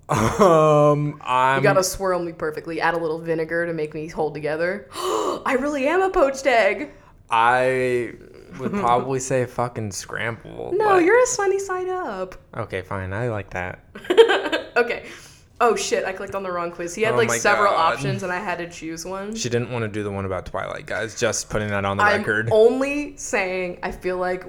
Um, 0.10 1.20
I'm 1.24 1.58
You 1.58 1.64
gotta 1.64 1.84
swirl 1.84 2.20
me 2.20 2.34
perfectly. 2.34 2.82
Add 2.82 2.94
a 2.94 2.98
little 2.98 3.20
vinegar 3.20 3.66
to 3.66 3.74
make 3.74 3.94
me 3.94 4.08
hold 4.08 4.34
together. 4.34 4.88
I 4.96 5.58
really 5.60 5.88
am 5.88 6.02
a 6.02 6.10
poached 6.10 6.46
egg. 6.46 6.92
I 7.30 8.14
would 8.60 8.72
probably 8.72 9.20
say 9.20 9.46
fucking 9.46 9.92
scramble. 9.92 10.72
No, 10.76 10.90
but- 10.90 11.04
you're 11.04 11.22
a 11.22 11.26
sunny 11.26 11.60
side 11.60 11.90
up. 11.90 12.36
okay. 12.56 12.82
Fine, 12.82 13.14
I 13.14 13.30
like 13.30 13.50
that. 13.52 13.80
Okay. 14.76 15.06
Oh 15.62 15.76
shit! 15.76 16.04
I 16.04 16.14
clicked 16.14 16.34
on 16.34 16.42
the 16.42 16.52
wrong 16.52 16.72
quiz. 16.72 16.96
He 16.96 17.04
had 17.04 17.14
Oh 17.14 17.18
like 17.18 17.30
several 17.30 17.72
God. 17.72 17.94
options, 17.94 18.24
and 18.24 18.32
I 18.34 18.40
had 18.40 18.58
to 18.58 18.68
choose 18.68 19.06
one. 19.06 19.36
She 19.36 19.50
didn't 19.50 19.70
want 19.72 19.84
to 19.84 19.88
do 19.88 20.02
the 20.02 20.10
one 20.10 20.26
about 20.26 20.48
Twilight, 20.48 20.88
guys. 20.88 21.18
Just 21.18 21.48
putting 21.52 21.68
that 21.70 21.86
on 21.86 21.98
the 21.98 22.04
I'm 22.04 22.22
record. 22.22 22.50
only 22.52 23.16
saying 23.16 23.78
I 23.84 23.92
feel 23.92 24.18
like 24.18 24.46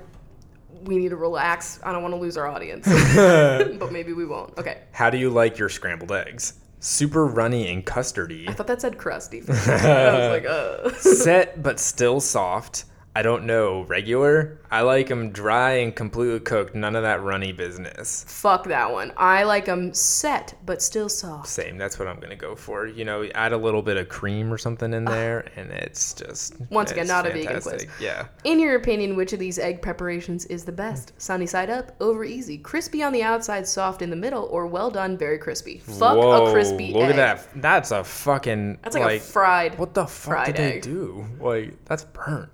we 0.85 0.97
need 0.97 1.11
to 1.11 1.17
relax. 1.17 1.81
I 1.83 1.93
don't 1.93 2.03
want 2.03 2.15
to 2.15 2.21
lose 2.21 2.37
our 2.37 2.47
audience, 2.47 2.87
but 3.15 3.93
maybe 3.93 4.13
we 4.13 4.25
won't. 4.27 4.57
Okay. 4.59 4.79
How 4.93 5.11
do 5.11 5.19
you 5.19 5.31
like 5.31 5.59
your 5.59 5.69
scrambled 5.69 6.13
eggs? 6.13 6.55
Super 6.81 7.27
runny 7.27 7.73
and 7.73 7.85
custardy. 7.85 8.49
I 8.49 8.53
thought 8.53 8.67
that 8.67 8.81
said 8.81 8.99
crusty. 8.99 9.41
for 9.41 9.53
a 9.53 9.57
second. 9.57 9.91
I 9.91 10.19
was 10.19 10.43
like, 10.43 10.47
uh. 10.47 10.93
Set 10.99 11.63
but 11.63 11.81
still 11.81 12.21
soft. 12.21 12.85
I 13.17 13.23
don't 13.23 13.45
know. 13.45 13.83
Regular? 13.83 14.59
I 14.73 14.81
like 14.81 15.07
them 15.09 15.31
dry 15.31 15.75
and 15.75 15.95
completely 15.95 16.41
cooked. 16.41 16.75
None 16.75 16.97
of 16.97 17.05
that 17.05 17.23
runny 17.23 17.53
business. 17.53 18.25
Fuck 18.27 18.65
that 18.65 18.91
one. 18.91 19.13
I 19.17 19.45
like 19.45 19.67
them 19.67 19.95
set, 19.95 20.55
but 20.67 20.83
still 20.83 21.09
soft. 21.09 21.49
Same. 21.49 21.79
That's 21.79 21.97
what 21.97 22.09
I'm 22.09 22.19
gonna 22.19 22.35
go 22.35 22.57
for. 22.57 22.89
You 22.89 23.05
know, 23.05 23.25
add 23.37 23.53
a 23.53 23.57
little 23.57 23.83
bit 23.83 23.97
of 23.97 24.09
cream 24.09 24.53
or 24.53 24.59
something 24.59 24.93
in 24.93 25.05
there, 25.05 25.49
and 25.55 25.71
it's 25.71 26.15
just 26.15 26.57
Once 26.71 26.91
again, 26.91 27.07
not 27.07 27.25
a 27.25 27.31
vegan 27.31 27.61
quiz. 27.61 27.87
Yeah. 28.01 28.27
In 28.43 28.59
your 28.59 28.75
opinion, 28.75 29.15
which 29.15 29.33
of 29.33 29.39
these 29.39 29.61
egg 29.61 29.81
preparations 29.81 30.47
is 30.47 30.65
the 30.65 30.73
best? 30.73 31.13
Sunny 31.19 31.47
side 31.47 31.71
up, 31.71 31.95
over 32.01 32.25
easy, 32.25 32.59
crispy 32.59 33.05
on 33.05 33.13
the 33.13 33.23
outside, 33.23 33.67
soft 33.69 34.03
in 34.03 34.11
the 34.11 34.17
middle, 34.17 34.45
or 34.51 34.67
well 34.67 34.91
done, 34.91 35.17
very 35.17 35.39
crispy? 35.39 35.79
Fuck 35.79 36.17
Whoa, 36.17 36.47
a 36.47 36.53
crispy 36.53 36.89
egg. 36.89 36.95
Look 36.95 37.05
egg. 37.05 37.11
at 37.11 37.17
that. 37.17 37.63
That's 37.63 37.93
a 37.93 38.03
fucking. 38.03 38.79
That's 38.83 38.97
like, 38.97 39.21
a 39.21 39.21
fried. 39.21 39.79
What 39.79 39.95
the 39.95 40.07
fuck 40.07 40.33
fried 40.33 40.47
did 40.47 40.57
they 40.57 40.81
do? 40.81 41.25
Like 41.39 41.85
that's 41.85 42.03
burnt. 42.05 42.51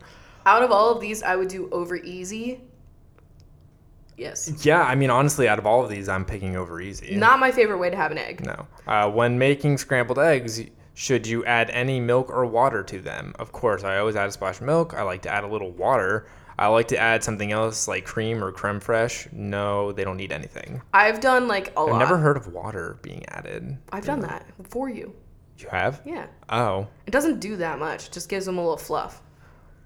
Out 0.51 0.64
of 0.64 0.72
all 0.72 0.90
of 0.90 1.01
these, 1.01 1.22
I 1.22 1.36
would 1.36 1.46
do 1.46 1.68
over 1.70 1.94
easy. 1.94 2.61
Yes. 4.16 4.64
Yeah, 4.66 4.82
I 4.82 4.96
mean, 4.96 5.09
honestly, 5.09 5.46
out 5.46 5.61
of 5.61 5.64
all 5.64 5.84
of 5.84 5.88
these, 5.88 6.09
I'm 6.09 6.24
picking 6.24 6.57
over 6.57 6.80
easy. 6.80 7.14
Not 7.14 7.38
my 7.38 7.53
favorite 7.53 7.78
way 7.78 7.88
to 7.88 7.96
have 7.96 8.11
an 8.11 8.18
egg. 8.18 8.44
No. 8.44 8.66
Uh, 8.84 9.09
when 9.09 9.38
making 9.38 9.78
scrambled 9.78 10.18
eggs, 10.18 10.61
should 10.94 11.24
you 11.24 11.44
add 11.44 11.70
any 11.70 12.01
milk 12.01 12.30
or 12.30 12.44
water 12.46 12.82
to 12.82 12.98
them? 13.01 13.32
Of 13.38 13.53
course, 13.53 13.84
I 13.84 13.98
always 13.98 14.16
add 14.16 14.28
a 14.28 14.32
splash 14.32 14.57
of 14.57 14.66
milk. 14.66 14.92
I 14.92 15.03
like 15.03 15.22
to 15.22 15.30
add 15.30 15.44
a 15.44 15.46
little 15.46 15.70
water. 15.70 16.26
I 16.59 16.66
like 16.66 16.88
to 16.88 16.98
add 16.98 17.22
something 17.22 17.53
else 17.53 17.86
like 17.86 18.05
cream 18.05 18.42
or 18.42 18.51
creme 18.51 18.80
fraiche. 18.80 19.32
No, 19.32 19.92
they 19.92 20.03
don't 20.03 20.16
need 20.16 20.32
anything. 20.32 20.82
I've 20.92 21.20
done 21.20 21.46
like 21.46 21.68
a 21.76 21.78
I've 21.80 21.90
lot. 21.90 21.98
never 22.01 22.18
heard 22.18 22.36
of 22.36 22.48
water 22.53 22.98
being 23.03 23.24
added. 23.28 23.78
I've 23.92 24.05
done 24.05 24.18
that 24.22 24.46
for 24.68 24.88
you. 24.88 25.14
You 25.59 25.68
have? 25.68 26.03
Yeah. 26.05 26.26
Oh. 26.48 26.88
It 27.07 27.12
doesn't 27.12 27.38
do 27.38 27.55
that 27.59 27.78
much. 27.78 28.09
It 28.09 28.12
just 28.12 28.28
gives 28.28 28.46
them 28.46 28.59
a 28.59 28.61
little 28.61 28.76
fluff. 28.76 29.22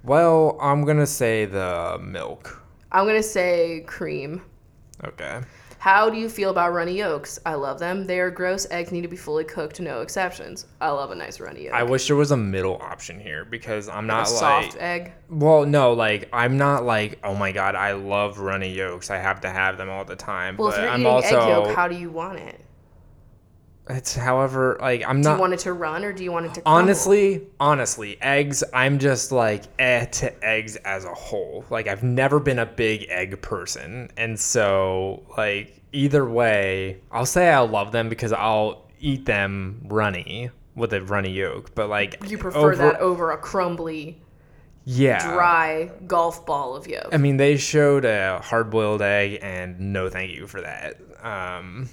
Well, 0.04 0.56
I'm 0.60 0.84
going 0.84 0.98
to 0.98 1.06
say 1.06 1.46
the 1.46 1.98
milk. 2.00 2.60
I'm 2.92 3.06
gonna 3.06 3.24
say 3.24 3.82
cream. 3.88 4.42
Okay. 5.02 5.40
How 5.80 6.08
do 6.08 6.16
you 6.16 6.28
feel 6.28 6.50
about 6.50 6.72
runny 6.72 6.96
yolks? 6.96 7.40
I 7.44 7.54
love 7.54 7.80
them. 7.80 8.06
They 8.06 8.20
are 8.20 8.30
gross. 8.30 8.66
Eggs 8.70 8.92
need 8.92 9.02
to 9.02 9.08
be 9.08 9.16
fully 9.16 9.42
cooked, 9.44 9.80
no 9.80 10.00
exceptions. 10.00 10.66
I 10.80 10.90
love 10.90 11.10
a 11.10 11.14
nice 11.16 11.40
runny 11.40 11.64
yolk. 11.64 11.74
I 11.74 11.82
wish 11.82 12.06
there 12.06 12.14
was 12.16 12.30
a 12.30 12.36
middle 12.36 12.76
option 12.80 13.18
here 13.18 13.44
because 13.44 13.88
I'm 13.88 14.06
not 14.06 14.28
soft 14.28 14.42
like 14.42 14.64
soft 14.72 14.76
egg. 14.82 15.12
well 15.28 15.66
no 15.66 15.92
like 15.92 16.28
I'm 16.32 16.56
not 16.56 16.84
like 16.84 17.18
oh 17.24 17.34
my 17.34 17.50
god 17.50 17.74
I 17.74 17.92
love 17.92 18.38
runny 18.38 18.72
yolks 18.72 19.10
I 19.10 19.18
have 19.18 19.40
to 19.40 19.50
have 19.50 19.76
them 19.76 19.90
all 19.90 20.04
the 20.04 20.16
time 20.16 20.56
Well, 20.56 20.70
but 20.70 20.78
if 20.78 20.84
you're 20.84 20.90
I'm 20.92 21.00
eating 21.00 21.12
also 21.12 21.40
egg 21.40 21.48
yolk, 21.48 21.74
how 21.76 21.88
do 21.88 21.96
you 21.96 22.10
want 22.10 22.38
it? 22.38 22.60
It's 23.88 24.14
however 24.14 24.78
like 24.80 25.02
I'm 25.06 25.20
Do 25.20 25.28
not 25.28 25.30
Do 25.32 25.36
you 25.36 25.40
want 25.40 25.52
it 25.54 25.58
to 25.60 25.72
run 25.74 26.04
or 26.04 26.12
do 26.12 26.24
you 26.24 26.32
want 26.32 26.46
it 26.46 26.54
to 26.54 26.60
crumble? 26.62 26.78
honestly 26.80 27.42
honestly 27.60 28.16
eggs 28.22 28.64
I'm 28.72 28.98
just 28.98 29.30
like 29.32 29.64
eh 29.78 30.06
to 30.06 30.44
eggs 30.44 30.76
as 30.76 31.04
a 31.04 31.12
whole 31.14 31.64
like 31.70 31.86
I've 31.86 32.02
never 32.02 32.40
been 32.40 32.58
a 32.58 32.66
big 32.66 33.06
egg 33.10 33.42
person 33.42 34.10
and 34.16 34.38
so 34.40 35.22
like 35.36 35.80
either 35.92 36.24
way 36.24 36.98
I'll 37.12 37.26
say 37.26 37.50
I 37.50 37.58
love 37.60 37.92
them 37.92 38.08
because 38.08 38.32
I'll 38.32 38.88
eat 39.00 39.26
them 39.26 39.82
runny 39.88 40.50
with 40.74 40.92
a 40.94 41.02
runny 41.02 41.30
yolk 41.32 41.74
but 41.74 41.88
like 41.90 42.16
You 42.28 42.38
prefer 42.38 42.58
over- 42.58 42.76
that 42.76 43.00
over 43.00 43.32
a 43.32 43.36
crumbly, 43.36 44.20
yeah 44.86 45.34
dry 45.34 45.90
golf 46.06 46.44
ball 46.46 46.74
of 46.74 46.86
yolk. 46.86 47.08
I 47.12 47.16
mean, 47.18 47.36
they 47.36 47.56
showed 47.56 48.04
a 48.04 48.40
hard 48.42 48.70
boiled 48.70 49.00
egg, 49.02 49.38
and 49.40 49.78
no 49.94 50.08
thank 50.10 50.32
you 50.32 50.46
for 50.46 50.60
that. 50.60 50.96
Um, 51.22 51.88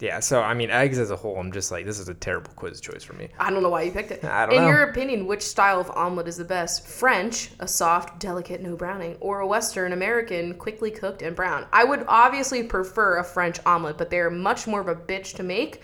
yeah, 0.00 0.20
so 0.20 0.42
I 0.42 0.54
mean, 0.54 0.70
eggs 0.70 0.98
as 0.98 1.10
a 1.10 1.16
whole, 1.16 1.38
I'm 1.38 1.52
just 1.52 1.70
like, 1.70 1.84
this 1.86 1.98
is 1.98 2.08
a 2.08 2.14
terrible 2.14 2.50
quiz 2.56 2.80
choice 2.80 3.02
for 3.02 3.12
me. 3.14 3.28
I 3.38 3.50
don't 3.50 3.62
know 3.62 3.68
why 3.68 3.82
you 3.82 3.92
picked 3.92 4.10
it. 4.10 4.24
I 4.24 4.46
don't 4.46 4.56
In 4.56 4.62
know. 4.62 4.68
your 4.68 4.82
opinion, 4.84 5.26
which 5.26 5.42
style 5.42 5.80
of 5.80 5.90
omelet 5.92 6.28
is 6.28 6.36
the 6.36 6.44
best? 6.44 6.86
French, 6.86 7.50
a 7.60 7.68
soft, 7.68 8.18
delicate, 8.18 8.60
no 8.60 8.76
browning, 8.76 9.16
or 9.20 9.40
a 9.40 9.46
Western 9.46 9.92
American, 9.92 10.54
quickly 10.54 10.90
cooked 10.90 11.22
and 11.22 11.36
brown? 11.36 11.66
I 11.72 11.84
would 11.84 12.04
obviously 12.08 12.62
prefer 12.64 13.18
a 13.18 13.24
French 13.24 13.58
omelet, 13.66 13.98
but 13.98 14.10
they're 14.10 14.30
much 14.30 14.66
more 14.66 14.80
of 14.80 14.88
a 14.88 14.96
bitch 14.96 15.34
to 15.36 15.42
make. 15.42 15.82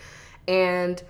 And 0.49 1.03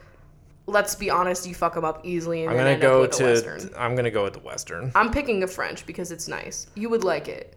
let's 0.66 0.94
be 0.94 1.11
honest, 1.11 1.46
you 1.46 1.55
fuck 1.55 1.74
them 1.74 1.84
up 1.84 2.05
easily, 2.05 2.42
and 2.42 2.51
I'm 2.51 2.57
gonna 2.57 2.78
go 2.78 3.07
to. 3.07 3.24
Western. 3.24 3.70
I'm 3.76 3.96
gonna 3.96 4.11
go 4.11 4.24
with 4.24 4.34
the 4.34 4.40
western. 4.40 4.92
I'm 4.94 5.11
picking 5.11 5.42
a 5.42 5.46
French 5.46 5.86
because 5.86 6.12
it's 6.12 6.28
nice. 6.28 6.66
You 6.74 6.88
would 6.90 7.05
like 7.05 7.28
it. 7.28 7.57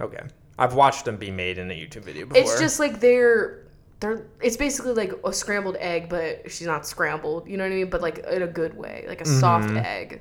Okay, 0.00 0.22
I've 0.58 0.74
watched 0.74 1.04
them 1.04 1.16
be 1.16 1.30
made 1.30 1.58
in 1.58 1.70
a 1.70 1.74
YouTube 1.74 2.04
video 2.04 2.26
before. 2.26 2.42
It's 2.42 2.58
just 2.58 2.80
like 2.80 3.00
they're 3.00 3.63
they're 4.04 4.26
it's 4.40 4.56
basically 4.56 4.92
like 4.92 5.12
a 5.24 5.32
scrambled 5.32 5.76
egg, 5.80 6.08
but 6.08 6.50
she's 6.50 6.66
not 6.66 6.86
scrambled. 6.86 7.48
You 7.48 7.56
know 7.56 7.64
what 7.64 7.72
I 7.72 7.76
mean? 7.76 7.90
But 7.90 8.02
like 8.02 8.18
in 8.18 8.42
a 8.42 8.46
good 8.46 8.76
way, 8.76 9.04
like 9.08 9.20
a 9.20 9.26
soft 9.26 9.68
Mm-hmm. 9.68 9.76
egg. 9.78 10.20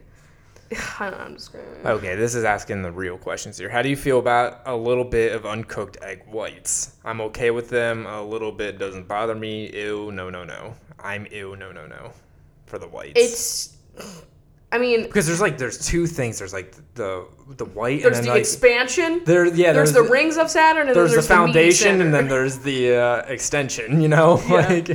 I 0.99 1.09
don't 1.09 1.19
know. 1.19 1.25
I'm 1.25 1.33
describing. 1.35 1.85
Okay, 1.85 2.15
this 2.15 2.33
is 2.33 2.43
asking 2.45 2.81
the 2.81 2.91
real 2.91 3.17
questions 3.17 3.57
here. 3.57 3.69
How 3.69 3.81
do 3.81 3.89
you 3.89 3.95
feel 3.97 4.19
about 4.19 4.61
a 4.65 4.75
little 4.75 5.03
bit 5.03 5.33
of 5.33 5.45
uncooked 5.45 5.97
egg 6.01 6.23
whites? 6.27 6.95
I'm 7.03 7.19
okay 7.21 7.51
with 7.51 7.69
them. 7.69 8.05
A 8.05 8.23
little 8.23 8.51
bit 8.51 8.79
doesn't 8.79 9.07
bother 9.07 9.35
me. 9.35 9.69
Ew, 9.73 10.11
no, 10.11 10.29
no, 10.29 10.43
no. 10.43 10.75
I'm 10.99 11.27
ew, 11.27 11.55
no, 11.57 11.71
no, 11.71 11.85
no. 11.85 12.11
For 12.65 12.79
the 12.79 12.87
whites. 12.87 13.13
It's. 13.15 13.77
I 14.73 14.79
mean, 14.79 15.03
because 15.03 15.27
there's 15.27 15.39
like 15.39 15.57
there's 15.57 15.77
two 15.85 16.07
things. 16.07 16.39
There's 16.39 16.51
like 16.53 16.73
the 16.95 17.27
the 17.47 17.65
white 17.65 18.01
there's 18.01 18.17
and 18.17 18.27
the 18.27 18.31
like 18.31 18.39
expansion. 18.39 19.21
there 19.25 19.45
yeah 19.45 19.71
there's, 19.71 19.93
the 19.93 20.01
rings 20.03 20.35
of 20.37 20.49
Saturn, 20.49 20.87
and 20.87 20.95
there's, 20.95 21.11
then 21.11 21.15
there's 21.15 21.27
the 21.27 21.33
the 21.33 21.35
foundation 21.35 22.01
and 22.01 22.13
then 22.13 22.27
there's 22.27 22.57
the 22.59 22.95
uh, 22.95 23.17
extension. 23.27 24.01
You 24.01 24.07
know, 24.09 24.41
Yeah. 24.49 24.67
like 24.67 24.89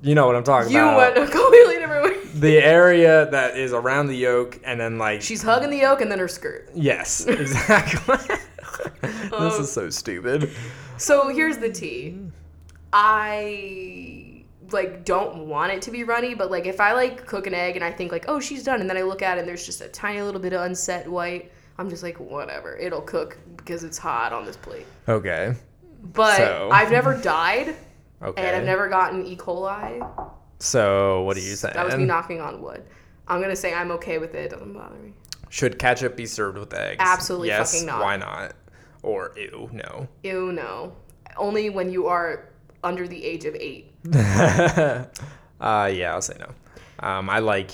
you 0.00 0.14
know 0.14 0.26
what 0.26 0.36
I'm 0.36 0.44
talking 0.44 0.70
You 0.72 0.78
about. 0.78 1.14
You 1.16 1.20
went 1.22 1.32
completely 1.32 1.74
different 1.78 2.04
way. 2.04 2.24
the 2.40 2.58
area 2.58 3.28
that 3.30 3.56
is 3.58 3.72
around 3.72 4.06
the 4.06 4.16
yolk 4.16 4.60
and 4.64 4.78
then 4.80 4.96
like 4.96 5.22
She's 5.22 5.42
hugging 5.42 5.70
the 5.70 5.78
yolk 5.78 6.00
and 6.00 6.10
then 6.12 6.20
her 6.20 6.28
skirt. 6.28 6.70
yes, 6.72 7.26
exactly. 7.26 8.16
this 9.02 9.32
Um, 9.32 9.60
is 9.60 9.72
so 9.72 9.90
stupid. 9.90 10.50
So 10.98 11.28
here's 11.28 11.58
the 11.58 11.70
tea. 11.70 12.16
I 12.92 14.17
like 14.72 15.04
don't 15.04 15.46
want 15.48 15.72
it 15.72 15.82
to 15.82 15.90
be 15.90 16.04
runny, 16.04 16.34
but 16.34 16.50
like 16.50 16.66
if 16.66 16.80
I 16.80 16.92
like 16.92 17.26
cook 17.26 17.46
an 17.46 17.54
egg 17.54 17.76
and 17.76 17.84
I 17.84 17.90
think 17.90 18.12
like, 18.12 18.24
oh, 18.28 18.40
she's 18.40 18.62
done, 18.64 18.80
and 18.80 18.88
then 18.88 18.96
I 18.96 19.02
look 19.02 19.22
at 19.22 19.38
it 19.38 19.40
and 19.40 19.48
there's 19.48 19.64
just 19.66 19.80
a 19.80 19.88
tiny 19.88 20.22
little 20.22 20.40
bit 20.40 20.52
of 20.52 20.60
unset 20.62 21.08
white, 21.08 21.50
I'm 21.78 21.88
just 21.88 22.02
like, 22.02 22.18
whatever, 22.18 22.76
it'll 22.76 23.00
cook 23.02 23.38
because 23.56 23.84
it's 23.84 23.98
hot 23.98 24.32
on 24.32 24.44
this 24.44 24.56
plate. 24.56 24.86
Okay. 25.08 25.54
But 26.12 26.36
So- 26.36 26.68
I've 26.72 26.90
never 26.90 27.14
died, 27.16 27.74
Okay. 28.22 28.46
and 28.46 28.56
I've 28.56 28.64
never 28.64 28.88
gotten 28.88 29.24
E. 29.26 29.36
coli. 29.36 30.32
so 30.58 31.22
what 31.22 31.36
are 31.36 31.40
you 31.40 31.54
saying? 31.56 31.74
That 31.74 31.86
was 31.86 31.96
me 31.96 32.04
knocking 32.04 32.40
on 32.40 32.60
wood. 32.62 32.82
I'm 33.28 33.40
gonna 33.40 33.56
say 33.56 33.74
I'm 33.74 33.90
okay 33.92 34.18
with 34.18 34.34
it. 34.34 34.46
It 34.46 34.50
doesn't 34.50 34.72
bother 34.72 34.96
me. 34.96 35.12
Should 35.50 35.78
ketchup 35.78 36.16
be 36.16 36.26
served 36.26 36.58
with 36.58 36.74
eggs? 36.74 36.96
Absolutely 37.00 37.48
yes, 37.48 37.72
fucking 37.72 37.86
not. 37.86 38.00
Why 38.00 38.16
not? 38.16 38.52
Or 39.02 39.32
ew, 39.36 39.70
no. 39.72 40.08
Ew, 40.22 40.52
no. 40.52 40.92
Only 41.36 41.70
when 41.70 41.90
you 41.90 42.06
are 42.06 42.48
under 42.82 43.06
the 43.08 43.24
age 43.24 43.44
of 43.44 43.54
eight. 43.54 43.92
uh, 45.60 45.90
yeah, 45.92 46.12
I'll 46.12 46.22
say 46.22 46.36
no. 46.38 46.48
Um, 47.00 47.30
I 47.30 47.38
like 47.38 47.70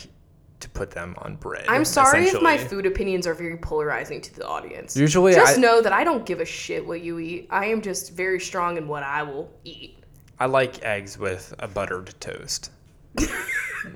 to 0.60 0.70
put 0.70 0.90
them 0.90 1.14
on 1.18 1.36
bread. 1.36 1.66
I'm 1.68 1.84
sorry 1.84 2.26
if 2.26 2.40
my 2.42 2.56
food 2.56 2.86
opinions 2.86 3.26
are 3.26 3.34
very 3.34 3.56
polarizing 3.56 4.20
to 4.22 4.34
the 4.34 4.46
audience. 4.46 4.96
Usually, 4.96 5.32
just 5.34 5.58
I, 5.58 5.60
know 5.60 5.82
that 5.82 5.92
I 5.92 6.04
don't 6.04 6.24
give 6.24 6.40
a 6.40 6.44
shit 6.44 6.86
what 6.86 7.02
you 7.02 7.18
eat. 7.18 7.48
I 7.50 7.66
am 7.66 7.82
just 7.82 8.12
very 8.12 8.40
strong 8.40 8.76
in 8.76 8.88
what 8.88 9.02
I 9.02 9.22
will 9.22 9.50
eat. 9.64 9.98
I 10.38 10.46
like 10.46 10.82
eggs 10.82 11.18
with 11.18 11.54
a 11.58 11.68
buttered 11.68 12.14
toast. 12.20 12.70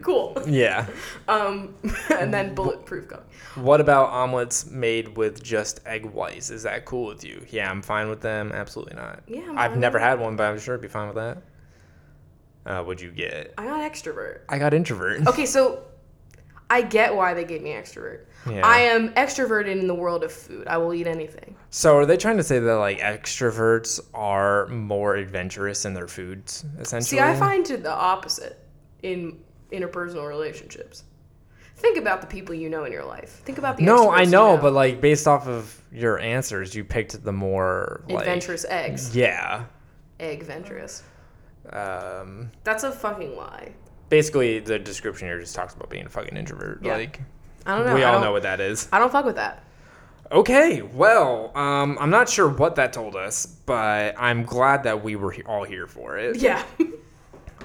Cool. 0.03 0.36
Yeah. 0.47 0.86
Um, 1.28 1.74
and 2.11 2.32
then 2.32 2.55
bulletproof 2.55 3.09
coffee. 3.09 3.22
What 3.57 3.82
about 3.82 4.09
omelets 4.09 4.70
made 4.70 5.14
with 5.14 5.43
just 5.43 5.80
egg 5.84 6.07
whites? 6.07 6.49
Is 6.49 6.62
that 6.62 6.86
cool 6.86 7.07
with 7.07 7.22
you? 7.22 7.45
Yeah, 7.51 7.70
I'm 7.70 7.82
fine 7.82 8.09
with 8.09 8.22
them. 8.22 8.51
Absolutely 8.51 8.97
not. 8.97 9.22
Yeah, 9.26 9.43
I'm 9.51 9.59
I've 9.59 9.76
never 9.76 9.99
had 9.99 10.18
one, 10.18 10.36
but 10.36 10.45
I'm 10.45 10.59
sure 10.59 10.74
I'd 10.74 10.80
be 10.80 10.89
fine 10.89 11.09
with 11.09 11.16
that. 11.16 11.43
Uh, 12.69 12.83
what'd 12.83 13.01
you 13.01 13.11
get? 13.11 13.55
I 13.57 13.64
got 13.64 13.91
extrovert. 13.91 14.41
I 14.47 14.59
got 14.59 14.75
introvert. 14.75 15.27
Okay, 15.27 15.47
so 15.47 15.85
I 16.69 16.83
get 16.83 17.16
why 17.16 17.33
they 17.33 17.47
gave 17.47 17.62
me 17.62 17.71
extrovert. 17.71 18.27
Yeah. 18.49 18.61
I 18.64 18.81
am 18.81 19.09
extroverted 19.14 19.69
in 19.69 19.87
the 19.87 19.95
world 19.95 20.23
of 20.23 20.31
food. 20.31 20.69
I 20.69 20.77
will 20.77 20.93
eat 20.93 21.07
anything. 21.07 21.57
So 21.71 21.97
are 21.97 22.05
they 22.05 22.19
trying 22.19 22.37
to 22.37 22.43
say 22.43 22.59
that 22.59 22.75
like 22.77 22.99
extroverts 22.99 24.01
are 24.12 24.66
more 24.66 25.16
adventurous 25.16 25.87
in 25.87 25.95
their 25.95 26.09
foods, 26.09 26.66
essentially? 26.79 27.19
See, 27.19 27.21
I 27.21 27.35
find 27.37 27.69
it 27.71 27.83
the 27.83 27.93
opposite 27.93 28.62
in 29.03 29.39
interpersonal 29.73 30.29
relationships. 30.29 31.05
Think 31.77 31.97
about 31.97 32.21
the 32.21 32.27
people 32.27 32.55
you 32.55 32.69
know 32.69 32.85
in 32.85 32.93
your 32.93 33.05
life. 33.05 33.41
Think 33.45 33.57
about 33.57 33.79
the 33.79 33.85
No, 33.85 34.11
I 34.11 34.23
extroverts 34.23 34.25
you 34.27 34.31
know, 34.33 34.59
but 34.59 34.73
like 34.75 35.01
based 35.01 35.27
off 35.27 35.49
of 35.49 35.83
your 35.91 36.19
answers, 36.19 36.75
you 36.75 36.85
picked 36.85 37.25
the 37.25 37.33
more 37.33 38.03
like 38.09 38.21
adventurous 38.21 38.66
eggs. 38.69 39.16
Yeah. 39.16 39.64
Egg 40.21 40.43
venturous. 40.43 41.03
Um, 41.73 42.51
That's 42.64 42.85
a 42.85 42.93
fucking 42.93 43.37
lie. 43.37 43.73
basically, 44.09 44.59
the 44.61 44.79
description 44.79 45.29
here 45.29 45.39
just 45.41 45.55
talks 45.55 45.75
about 45.75 45.91
being 45.91 46.07
a 46.07 46.09
fucking 46.09 46.37
introvert. 46.37 46.81
Yeah. 46.83 46.97
Like, 46.97 47.21
I 47.66 47.77
don't 47.77 47.87
know. 47.87 47.95
we 47.95 48.03
I 48.03 48.09
all 48.09 48.14
don't- 48.14 48.23
know 48.23 48.33
what 48.33 48.43
that 48.45 48.61
is. 48.61 48.89
I 48.93 48.99
don't 48.99 49.12
fuck 49.12 49.25
with 49.25 49.37
that. 49.37 49.64
Okay, 50.31 50.83
well, 50.83 51.57
um, 51.57 51.97
I'm 51.99 52.11
not 52.11 52.29
sure 52.29 52.49
what 52.49 52.75
that 52.77 52.93
told 52.93 53.16
us, 53.16 53.47
but 53.47 54.14
I'm 54.19 54.43
glad 54.45 54.83
that 54.85 55.03
we 55.03 55.16
were 55.16 55.31
he- 55.31 55.43
all 55.45 55.64
here 55.64 55.87
for 55.87 56.19
it. 56.19 56.37
Yeah. 56.39 56.62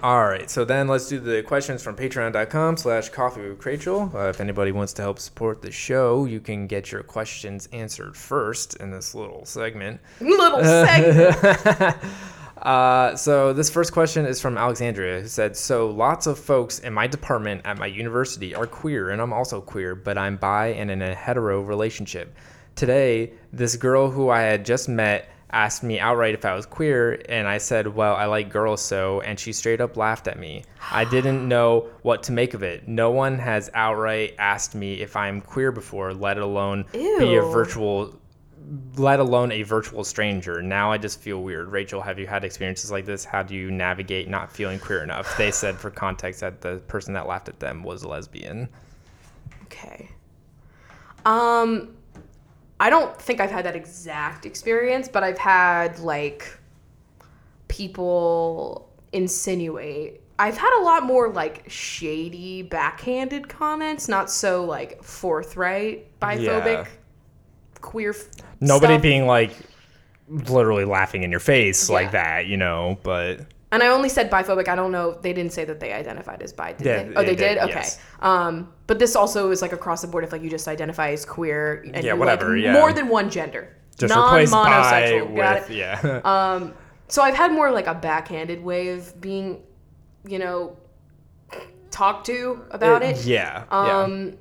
All 0.01 0.25
right, 0.27 0.49
so 0.49 0.65
then 0.65 0.89
let's 0.89 1.07
do 1.07 1.17
the 1.17 1.43
questions 1.43 1.81
from 1.81 1.95
patreon.com 1.95 2.75
slash 2.75 3.07
coffee 3.07 3.47
with 3.47 3.65
Rachel. 3.65 4.11
Uh, 4.13 4.27
if 4.27 4.41
anybody 4.41 4.73
wants 4.73 4.91
to 4.93 5.01
help 5.01 5.17
support 5.17 5.61
the 5.61 5.71
show, 5.71 6.25
you 6.25 6.41
can 6.41 6.67
get 6.67 6.91
your 6.91 7.03
questions 7.03 7.69
answered 7.71 8.17
first 8.17 8.75
in 8.77 8.91
this 8.91 9.15
little 9.15 9.45
segment. 9.45 10.01
Little 10.19 10.61
segment. 10.63 11.95
Uh, 12.63 13.13
so 13.17 13.51
this 13.51 13.69
first 13.69 13.91
question 13.91 14.25
is 14.25 14.39
from 14.39 14.57
Alexandria, 14.57 15.19
who 15.21 15.27
said, 15.27 15.57
"So 15.57 15.89
lots 15.89 16.27
of 16.27 16.39
folks 16.39 16.79
in 16.79 16.93
my 16.93 17.07
department 17.07 17.61
at 17.65 17.77
my 17.77 17.87
university 17.87 18.55
are 18.55 18.65
queer, 18.65 19.09
and 19.09 19.21
I'm 19.21 19.33
also 19.33 19.59
queer, 19.59 19.95
but 19.95 20.17
I'm 20.17 20.37
bi 20.37 20.67
and 20.67 20.89
in 20.89 21.01
a 21.01 21.13
hetero 21.13 21.61
relationship. 21.61 22.33
Today, 22.75 23.33
this 23.51 23.75
girl 23.75 24.09
who 24.09 24.29
I 24.29 24.41
had 24.41 24.65
just 24.65 24.87
met 24.87 25.29
asked 25.51 25.83
me 25.83 25.99
outright 25.99 26.33
if 26.33 26.45
I 26.45 26.55
was 26.55 26.65
queer, 26.65 27.21
and 27.27 27.49
I 27.49 27.57
said, 27.57 27.85
"Well, 27.85 28.15
I 28.15 28.25
like 28.25 28.49
girls, 28.49 28.81
so," 28.81 29.19
and 29.19 29.37
she 29.37 29.51
straight 29.51 29.81
up 29.81 29.97
laughed 29.97 30.29
at 30.29 30.39
me. 30.39 30.63
I 30.89 31.03
didn't 31.03 31.45
know 31.53 31.87
what 32.01 32.23
to 32.23 32.31
make 32.31 32.53
of 32.53 32.63
it. 32.63 32.87
No 32.87 33.11
one 33.11 33.39
has 33.39 33.69
outright 33.73 34.35
asked 34.39 34.73
me 34.73 35.01
if 35.01 35.17
I'm 35.17 35.41
queer 35.41 35.73
before, 35.73 36.13
let 36.13 36.37
alone 36.37 36.85
be 36.93 37.35
a 37.35 37.41
virtual 37.41 38.15
let 38.95 39.19
alone 39.19 39.51
a 39.51 39.63
virtual 39.63 40.03
stranger. 40.03 40.61
Now 40.61 40.91
I 40.91 40.97
just 40.97 41.19
feel 41.19 41.41
weird. 41.41 41.69
Rachel, 41.69 42.01
have 42.01 42.19
you 42.19 42.27
had 42.27 42.43
experiences 42.43 42.91
like 42.91 43.05
this? 43.05 43.25
How 43.25 43.43
do 43.43 43.55
you 43.55 43.71
navigate 43.71 44.27
not 44.29 44.51
feeling 44.51 44.79
queer 44.79 45.03
enough? 45.03 45.37
They 45.37 45.51
said, 45.51 45.75
for 45.75 45.89
context, 45.89 46.41
that 46.41 46.61
the 46.61 46.77
person 46.87 47.13
that 47.13 47.27
laughed 47.27 47.49
at 47.49 47.59
them 47.59 47.83
was 47.83 48.03
a 48.03 48.07
lesbian. 48.07 48.69
Okay. 49.65 50.09
Um, 51.25 51.95
I 52.79 52.89
don't 52.89 53.19
think 53.19 53.39
I've 53.39 53.51
had 53.51 53.65
that 53.65 53.75
exact 53.75 54.45
experience, 54.45 55.07
but 55.07 55.23
I've 55.23 55.37
had 55.37 55.99
like 55.99 56.57
people 57.67 58.89
insinuate. 59.11 60.21
I've 60.39 60.57
had 60.57 60.77
a 60.79 60.83
lot 60.83 61.03
more 61.03 61.29
like 61.29 61.63
shady, 61.69 62.61
backhanded 62.63 63.47
comments, 63.47 64.07
not 64.07 64.29
so 64.29 64.65
like 64.65 65.03
forthright, 65.03 66.19
biphobic, 66.19 66.65
Yeah. 66.65 66.85
Queer. 67.83 68.09
f- 68.11 68.25
Nobody 68.59 68.93
stuff. 68.95 69.01
being 69.03 69.27
like 69.27 69.51
literally 70.27 70.85
laughing 70.85 71.21
in 71.23 71.29
your 71.29 71.39
face 71.39 71.89
Yeah. 71.89 71.93
like 71.95 72.11
that, 72.13 72.47
you 72.47 72.57
know, 72.57 72.97
but 73.03 73.41
And 73.71 73.83
I 73.83 73.87
only 73.87 74.09
said 74.09 74.29
biphobic. 74.31 74.67
I 74.67 74.75
don't 74.75 74.91
know. 74.91 75.17
They 75.21 75.33
didn't 75.33 75.51
say 75.53 75.65
that 75.65 75.79
they 75.79 75.91
identified 75.93 76.41
as 76.41 76.53
bi. 76.53 76.73
Did 76.73 76.85
Yeah, 76.85 77.03
they? 77.03 77.09
Oh, 77.15 77.21
they 77.21 77.25
they 77.27 77.35
did, 77.35 77.53
did. 77.55 77.57
Okay. 77.63 77.73
yes. 77.75 77.99
Um, 78.21 78.71
but 78.87 78.97
this 78.99 79.15
also 79.15 79.49
is 79.51 79.61
like 79.61 79.73
across 79.73 80.01
the 80.01 80.07
board. 80.07 80.23
If 80.23 80.31
like 80.31 80.41
you 80.43 80.49
just 80.49 80.67
identify 80.67 81.09
as 81.11 81.25
queer 81.25 81.83
and 81.93 82.03
Yeah, 82.03 82.13
whatever, 82.13 82.55
like 82.55 82.63
yeah. 82.63 82.73
more 82.73 82.93
than 82.93 83.07
one 83.09 83.29
gender, 83.29 83.75
just 83.97 84.13
non-monosexual. 84.13 85.35
Got 85.35 85.69
it? 85.69 85.75
yeah. 85.75 86.21
Um, 86.23 86.73
so 87.09 87.21
I've 87.21 87.35
had 87.35 87.51
more 87.51 87.69
like 87.71 87.87
a 87.87 87.93
backhanded 87.93 88.63
way 88.63 88.89
of 88.89 89.19
being, 89.21 89.61
you 90.27 90.39
know, 90.39 90.77
talked 91.91 92.25
to 92.27 92.61
about 92.71 93.03
it. 93.03 93.23
yeah. 93.25 93.65
yeah. 93.71 93.97
Um, 94.01 94.37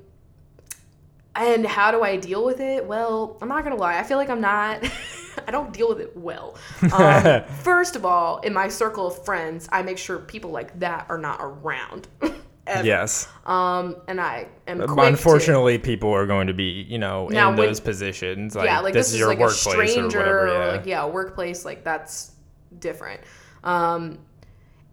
and 1.35 1.65
how 1.65 1.91
do 1.91 2.01
I 2.03 2.17
deal 2.17 2.45
with 2.45 2.59
it? 2.59 2.85
Well, 2.85 3.37
I'm 3.41 3.47
not 3.47 3.63
gonna 3.63 3.75
lie. 3.75 3.97
I 3.97 4.03
feel 4.03 4.17
like 4.17 4.29
I'm 4.29 4.41
not. 4.41 4.83
I 5.47 5.51
don't 5.51 5.73
deal 5.73 5.89
with 5.89 5.99
it 5.99 6.15
well. 6.15 6.55
Um, 6.93 7.43
first 7.63 7.95
of 7.95 8.05
all, 8.05 8.39
in 8.39 8.53
my 8.53 8.67
circle 8.67 9.07
of 9.07 9.25
friends, 9.25 9.67
I 9.71 9.81
make 9.81 9.97
sure 9.97 10.19
people 10.19 10.51
like 10.51 10.79
that 10.79 11.07
are 11.09 11.17
not 11.17 11.39
around. 11.41 12.07
ever. 12.67 12.85
Yes. 12.85 13.27
Um, 13.45 13.97
and 14.07 14.21
I 14.21 14.47
am 14.67 14.79
to- 14.79 14.93
Unfortunately, 14.93 15.77
people 15.77 16.11
are 16.11 16.25
going 16.25 16.47
to 16.47 16.53
be, 16.53 16.85
you 16.87 16.97
know, 16.97 17.27
Now, 17.27 17.49
in 17.49 17.57
when- 17.57 17.67
those 17.67 17.79
positions. 17.79 18.55
Like, 18.55 18.65
yeah, 18.65 18.79
like 18.79 18.93
this, 18.93 19.07
this, 19.07 19.13
is 19.13 19.19
your 19.19 19.29
like 19.29 19.39
workplace 19.39 19.89
a 19.89 19.93
stranger, 19.93 20.19
or 20.19 20.45
whatever. 20.47 20.63
or, 20.69 20.71
like 20.77 20.85
yeah, 20.85 21.05
workplace. 21.05 21.65
Like 21.65 21.83
that's 21.83 22.31
different. 22.79 23.21
Um, 23.63 24.19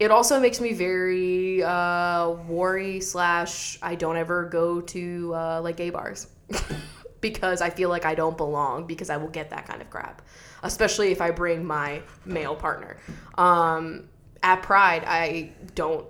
it 0.01 0.11
also 0.11 0.41
makes 0.41 0.61
me 0.61 0.73
very 0.73 1.63
uh, 1.63 2.31
worry 2.49 3.01
slash 3.01 3.79
I 3.83 3.95
don't 3.95 4.17
ever 4.17 4.47
go 4.47 4.81
to 4.81 5.35
uh, 5.35 5.61
like 5.63 5.77
gay 5.77 5.91
bars 5.91 6.27
because 7.21 7.61
I 7.61 7.69
feel 7.69 7.91
like 7.91 8.07
I 8.07 8.15
don't 8.15 8.37
belong 8.37 8.87
because 8.87 9.11
I 9.11 9.19
will 9.19 9.29
get 9.29 9.51
that 9.51 9.67
kind 9.67 9.83
of 9.83 9.91
crap, 9.91 10.23
especially 10.63 11.13
if 11.13 11.21
I 11.21 11.31
bring 11.31 11.65
my 11.65 12.01
male 12.25 12.57
partner. 12.57 12.97
Um, 13.37 14.09
at 14.43 14.63
Pride, 14.63 15.05
I 15.07 15.53
don't 15.75 16.07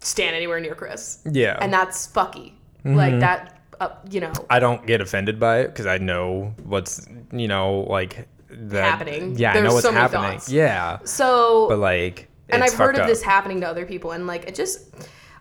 stand 0.00 0.36
anywhere 0.36 0.60
near 0.60 0.76
Chris, 0.76 1.20
yeah. 1.28 1.58
and 1.60 1.72
that's 1.72 2.06
fucky. 2.06 2.52
Mm-hmm. 2.84 2.94
Like 2.94 3.18
that, 3.18 3.60
uh, 3.80 3.96
you 4.08 4.20
know. 4.20 4.32
I 4.48 4.60
don't 4.60 4.86
get 4.86 5.00
offended 5.00 5.40
by 5.40 5.62
it 5.62 5.68
because 5.68 5.86
I 5.86 5.98
know 5.98 6.54
what's 6.62 7.04
you 7.32 7.48
know 7.48 7.80
like 7.80 8.28
that, 8.48 8.84
Happening. 8.84 9.36
Yeah, 9.36 9.54
I 9.54 9.60
know 9.60 9.72
what's 9.72 9.82
so 9.82 9.92
happening. 9.92 10.40
Yeah, 10.46 10.98
So 11.02 11.68
but 11.68 11.78
like, 11.78 12.28
and 12.48 12.64
I've 12.64 12.74
heard 12.74 12.94
of 12.94 13.02
up. 13.02 13.06
this 13.06 13.22
happening 13.22 13.60
to 13.60 13.68
other 13.68 13.86
people, 13.86 14.12
and 14.12 14.26
like 14.26 14.48
it 14.48 14.54
just, 14.54 14.94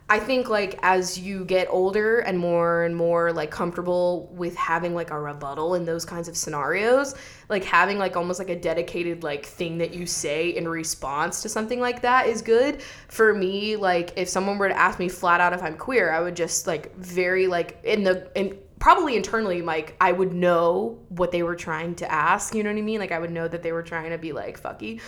I 0.10 0.20
think 0.20 0.50
like 0.50 0.80
as 0.84 1.20
you 1.20 1.44
get 1.44 1.68
older 1.70 2.20
and 2.20 2.40
more 2.40 2.84
and 2.84 2.96
more 2.96 3.34
like 3.34 3.52
comfortable 3.52 4.30
with 4.32 4.56
having 4.56 4.96
like 4.96 5.12
a 5.12 5.20
rebuttal 5.20 5.76
in 5.76 5.86
those 5.86 6.06
kinds 6.06 6.28
of 6.28 6.38
scenarios, 6.38 7.16
like 7.50 7.66
having 7.66 7.98
like 7.98 8.16
almost 8.16 8.40
like 8.40 8.50
a 8.50 8.56
dedicated 8.56 9.24
like 9.24 9.46
thing 9.46 9.78
that 9.80 9.94
you 9.94 10.06
say 10.06 10.50
in 10.50 10.68
response 10.68 11.42
to 11.42 11.50
something 11.50 11.80
like 11.80 12.02
that 12.02 12.28
is 12.28 12.42
good. 12.42 12.82
For 13.10 13.34
me, 13.34 13.76
like 13.76 14.14
if 14.16 14.30
someone 14.30 14.58
were 14.58 14.70
to 14.70 14.78
ask 14.78 14.98
me 14.98 15.10
flat 15.10 15.42
out 15.42 15.54
if 15.54 15.62
I'm 15.62 15.76
queer, 15.78 16.12
I 16.12 16.22
would 16.22 16.36
just 16.36 16.68
like 16.68 16.96
very 16.96 17.48
like 17.48 17.80
in 17.84 18.04
the 18.04 18.30
in 18.34 18.58
probably 18.80 19.16
internally 19.16 19.62
like 19.62 19.96
I 20.00 20.12
would 20.12 20.34
know 20.34 21.00
what 21.10 21.32
they 21.32 21.44
were 21.44 21.56
trying 21.56 21.96
to 21.96 22.12
ask, 22.12 22.54
you 22.54 22.64
know 22.64 22.70
what 22.70 22.78
I 22.78 22.82
mean? 22.82 23.00
Like 23.00 23.12
I 23.12 23.20
would 23.20 23.32
know 23.32 23.48
that 23.48 23.64
they 23.64 23.72
were 23.72 23.84
trying 23.84 24.12
to 24.12 24.18
be 24.18 24.34
like 24.34 24.62
fucky. 24.62 25.02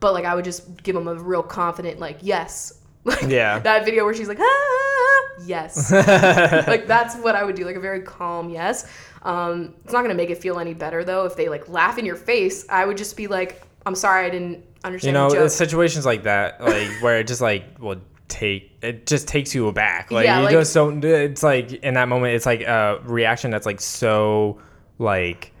But 0.00 0.12
like 0.14 0.24
I 0.24 0.34
would 0.34 0.44
just 0.44 0.82
give 0.82 0.94
them 0.94 1.06
a 1.08 1.14
real 1.14 1.42
confident 1.42 2.00
like 2.00 2.18
yes. 2.22 2.74
Like 3.04 3.22
Yeah. 3.22 3.58
that 3.60 3.84
video 3.84 4.04
where 4.04 4.12
she's 4.14 4.28
like 4.28 4.40
ah 4.40 5.22
yes. 5.46 5.90
like 6.68 6.86
that's 6.86 7.16
what 7.16 7.34
I 7.34 7.44
would 7.44 7.54
do 7.56 7.64
like 7.64 7.76
a 7.76 7.80
very 7.80 8.00
calm 8.02 8.50
yes. 8.50 8.90
Um 9.22 9.74
it's 9.84 9.92
not 9.92 10.00
going 10.00 10.10
to 10.10 10.14
make 10.14 10.30
it 10.30 10.38
feel 10.38 10.58
any 10.58 10.74
better 10.74 11.04
though 11.04 11.24
if 11.26 11.36
they 11.36 11.48
like 11.48 11.68
laugh 11.68 11.98
in 11.98 12.04
your 12.04 12.16
face. 12.16 12.66
I 12.68 12.84
would 12.84 12.96
just 12.96 13.16
be 13.16 13.26
like 13.26 13.62
I'm 13.86 13.94
sorry 13.94 14.26
I 14.26 14.30
didn't 14.30 14.64
understand 14.84 15.08
you 15.08 15.12
know, 15.20 15.28
the 15.30 15.36
joke. 15.36 15.44
it's 15.46 15.54
situations 15.54 16.04
like 16.06 16.22
that, 16.24 16.60
like 16.62 16.88
where 17.02 17.18
it 17.20 17.26
just 17.26 17.40
like 17.40 17.78
will 17.78 18.00
take 18.28 18.70
it 18.82 19.06
just 19.06 19.26
takes 19.28 19.54
you 19.54 19.66
aback. 19.68 20.10
Like 20.10 20.24
Yeah, 20.26 20.38
you 20.38 20.44
like- 20.44 20.52
just 20.52 20.72
don't. 20.74 21.02
It's 21.04 21.42
like 21.42 21.72
in 21.72 21.94
that 21.94 22.08
moment, 22.08 22.34
it's 22.34 22.46
like 22.46 22.60
a 22.62 23.00
reaction 23.04 23.50
that's 23.50 23.66
like 23.66 23.80
so 23.80 24.58
like 24.98 25.52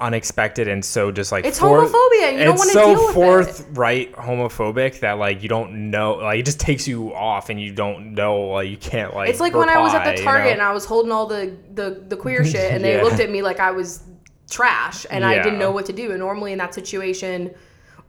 unexpected 0.00 0.66
and 0.68 0.84
so 0.84 1.10
just 1.12 1.30
like 1.32 1.44
It's 1.44 1.58
homophobia, 1.58 2.28
and 2.30 2.38
you 2.38 2.44
don't 2.44 2.58
so 2.58 2.94
deal 2.94 3.06
with 3.06 3.10
it. 3.10 3.14
forthright 3.14 4.12
homophobic 4.14 5.00
that 5.00 5.18
like 5.18 5.42
you 5.42 5.48
don't 5.48 5.90
know 5.90 6.14
like 6.14 6.40
it 6.40 6.44
just 6.46 6.60
takes 6.60 6.88
you 6.88 7.14
off 7.14 7.50
and 7.50 7.60
you 7.60 7.72
don't 7.72 8.14
know 8.14 8.40
like 8.48 8.68
you 8.68 8.76
can't 8.76 9.14
like 9.14 9.28
It's 9.28 9.40
like 9.40 9.54
when 9.54 9.68
I 9.68 9.78
was 9.78 9.92
at 9.94 9.98
reply, 9.98 10.12
the 10.12 10.18
you 10.18 10.24
Target 10.24 10.46
know? 10.46 10.52
and 10.52 10.62
I 10.62 10.72
was 10.72 10.84
holding 10.84 11.12
all 11.12 11.26
the 11.26 11.56
the, 11.74 12.04
the 12.08 12.16
queer 12.16 12.44
shit, 12.44 12.72
and 12.72 12.82
they 12.84 13.02
looked 13.04 13.20
at 13.20 13.30
me 13.30 13.42
like 13.42 13.60
I 13.60 13.70
was 13.70 14.02
trash, 14.50 15.06
and 15.10 15.24
I 15.24 15.42
didn't 15.42 15.58
know 15.58 15.70
what 15.70 15.86
to 15.86 15.92
do. 15.92 16.10
And 16.10 16.18
normally 16.18 16.52
in 16.52 16.58
that 16.58 16.74
situation, 16.74 17.54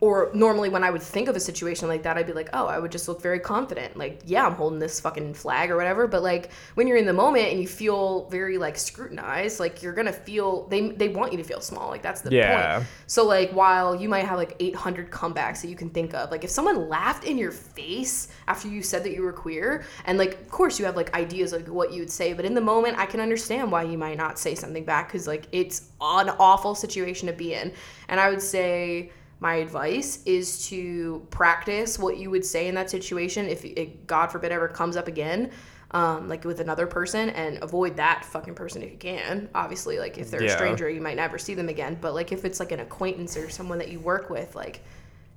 or 0.02 0.32
normally 0.34 0.68
when 0.68 0.84
I 0.84 0.90
would 0.90 1.02
think 1.04 1.30
of 1.30 1.36
a 1.36 1.40
situation 1.40 1.88
like 1.88 2.02
that, 2.04 2.18
I'd 2.18 2.26
be 2.26 2.34
like, 2.34 2.50
oh, 2.54 2.66
I 2.66 2.80
would 2.80 2.92
just 2.92 3.08
look 3.08 3.22
very 3.22 3.40
confident, 3.40 3.96
like, 3.96 4.22
yeah, 4.26 4.48
I'm 4.48 4.56
holding 4.56 4.80
this 4.80 5.00
fucking 5.00 5.36
flag 5.36 5.70
or 5.70 5.78
whatever. 5.78 6.08
But 6.08 6.24
like 6.24 6.52
when 6.74 6.88
you're 6.88 6.98
in 6.98 7.06
the 7.06 7.14
moment 7.14 7.50
and 7.52 7.62
you 7.62 7.68
feel 7.68 8.28
very 8.30 8.58
like 8.58 8.78
scrutinized, 8.80 9.60
like 9.60 9.84
you're 9.84 9.94
gonna 9.94 10.12
feel 10.12 10.68
they 10.70 10.90
they 10.90 11.10
want 11.10 11.32
you 11.32 11.38
to 11.38 11.44
feel 11.44 11.62
small. 11.62 11.90
Like 11.90 12.02
that's 12.02 12.22
the 12.22 12.32
Yeah. 12.32 12.78
point. 12.78 12.90
So 13.06 13.26
like 13.28 13.52
while 13.52 13.96
you 13.96 14.10
might 14.10 14.26
have 14.26 14.40
like 14.40 14.56
800 14.60 15.12
comebacks 15.12 15.62
that 15.62 15.68
you 15.68 15.76
can 15.76 15.92
think 15.92 16.16
of, 16.16 16.32
like 16.32 16.44
if 16.44 16.50
someone 16.50 16.90
laughed 16.90 17.24
in 17.24 17.38
your 17.38 17.52
face 17.52 18.30
after 18.48 18.68
you 18.68 18.82
said 18.82 19.04
that 19.04 19.14
you 19.14 19.22
were 19.22 19.34
queer, 19.34 19.84
and 20.06 20.18
like 20.18 20.34
of 20.34 20.50
course 20.50 20.80
you 20.80 20.86
have 20.86 20.96
like 20.96 21.14
ideas 21.14 21.54
of 21.54 21.70
what 21.70 21.94
you 21.94 22.00
would 22.00 22.10
say, 22.10 22.34
but 22.34 22.44
in 22.44 22.56
the 22.56 22.62
moment 22.62 22.98
I 22.98 23.06
can 23.06 23.20
understand 23.20 23.72
why 23.72 23.84
you 23.84 24.00
might 24.00 24.18
not 24.18 24.40
say 24.40 24.56
something 24.56 24.84
back 24.84 25.10
because 25.10 25.28
like 25.28 25.48
it's 25.52 25.90
an 26.02 26.30
awful 26.40 26.74
situation 26.74 27.28
to 27.28 27.34
be 27.34 27.54
in. 27.54 27.72
And 28.10 28.20
I 28.20 28.32
would 28.32 28.42
say 28.42 29.12
my 29.42 29.56
advice 29.56 30.22
is 30.26 30.68
to 30.68 31.26
practice 31.32 31.98
what 31.98 32.18
you 32.18 32.30
would 32.30 32.46
say 32.46 32.68
in 32.68 32.76
that 32.76 32.92
situation 32.92 33.48
if 33.48 33.66
it, 33.66 34.06
God 34.06 34.28
forbid 34.28 34.52
ever 34.52 34.68
comes 34.68 34.96
up 34.96 35.08
again. 35.08 35.52
Um, 35.94 36.30
like 36.30 36.46
with 36.46 36.62
another 36.62 36.88
person 36.88 37.32
and 37.32 37.62
avoid 37.62 37.98
that 37.98 38.24
fucking 38.24 38.56
person 38.56 38.82
if 38.82 38.92
you 38.92 38.98
can. 38.98 39.50
Obviously, 39.54 40.00
like 40.00 40.18
if 40.18 40.32
they're 40.32 40.42
a 40.42 40.50
stranger, 40.50 40.90
you 40.90 41.02
might 41.02 41.18
never 41.18 41.38
see 41.38 41.54
them 41.54 41.68
again. 41.68 41.98
But 42.00 42.14
like 42.14 42.32
if 42.32 42.46
it's 42.46 42.62
like 42.62 42.72
an 42.72 42.80
acquaintance 42.80 43.36
or 43.36 43.50
someone 43.50 43.78
that 43.80 43.90
you 43.90 44.00
work 44.00 44.30
with, 44.30 44.56
like, 44.56 44.80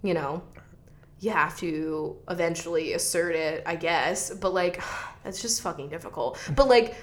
you 0.05 0.15
know, 0.15 0.45
you 1.19 1.31
have 1.33 1.57
to 1.59 2.17
eventually 2.29 2.93
assert 2.93 3.35
it, 3.35 3.65
I 3.67 3.75
guess. 3.75 4.31
But 4.33 4.55
like, 4.55 4.81
it's 5.25 5.43
just 5.43 5.61
fucking 5.63 5.89
difficult. 5.89 6.39
But 6.55 6.69
like, 6.69 6.95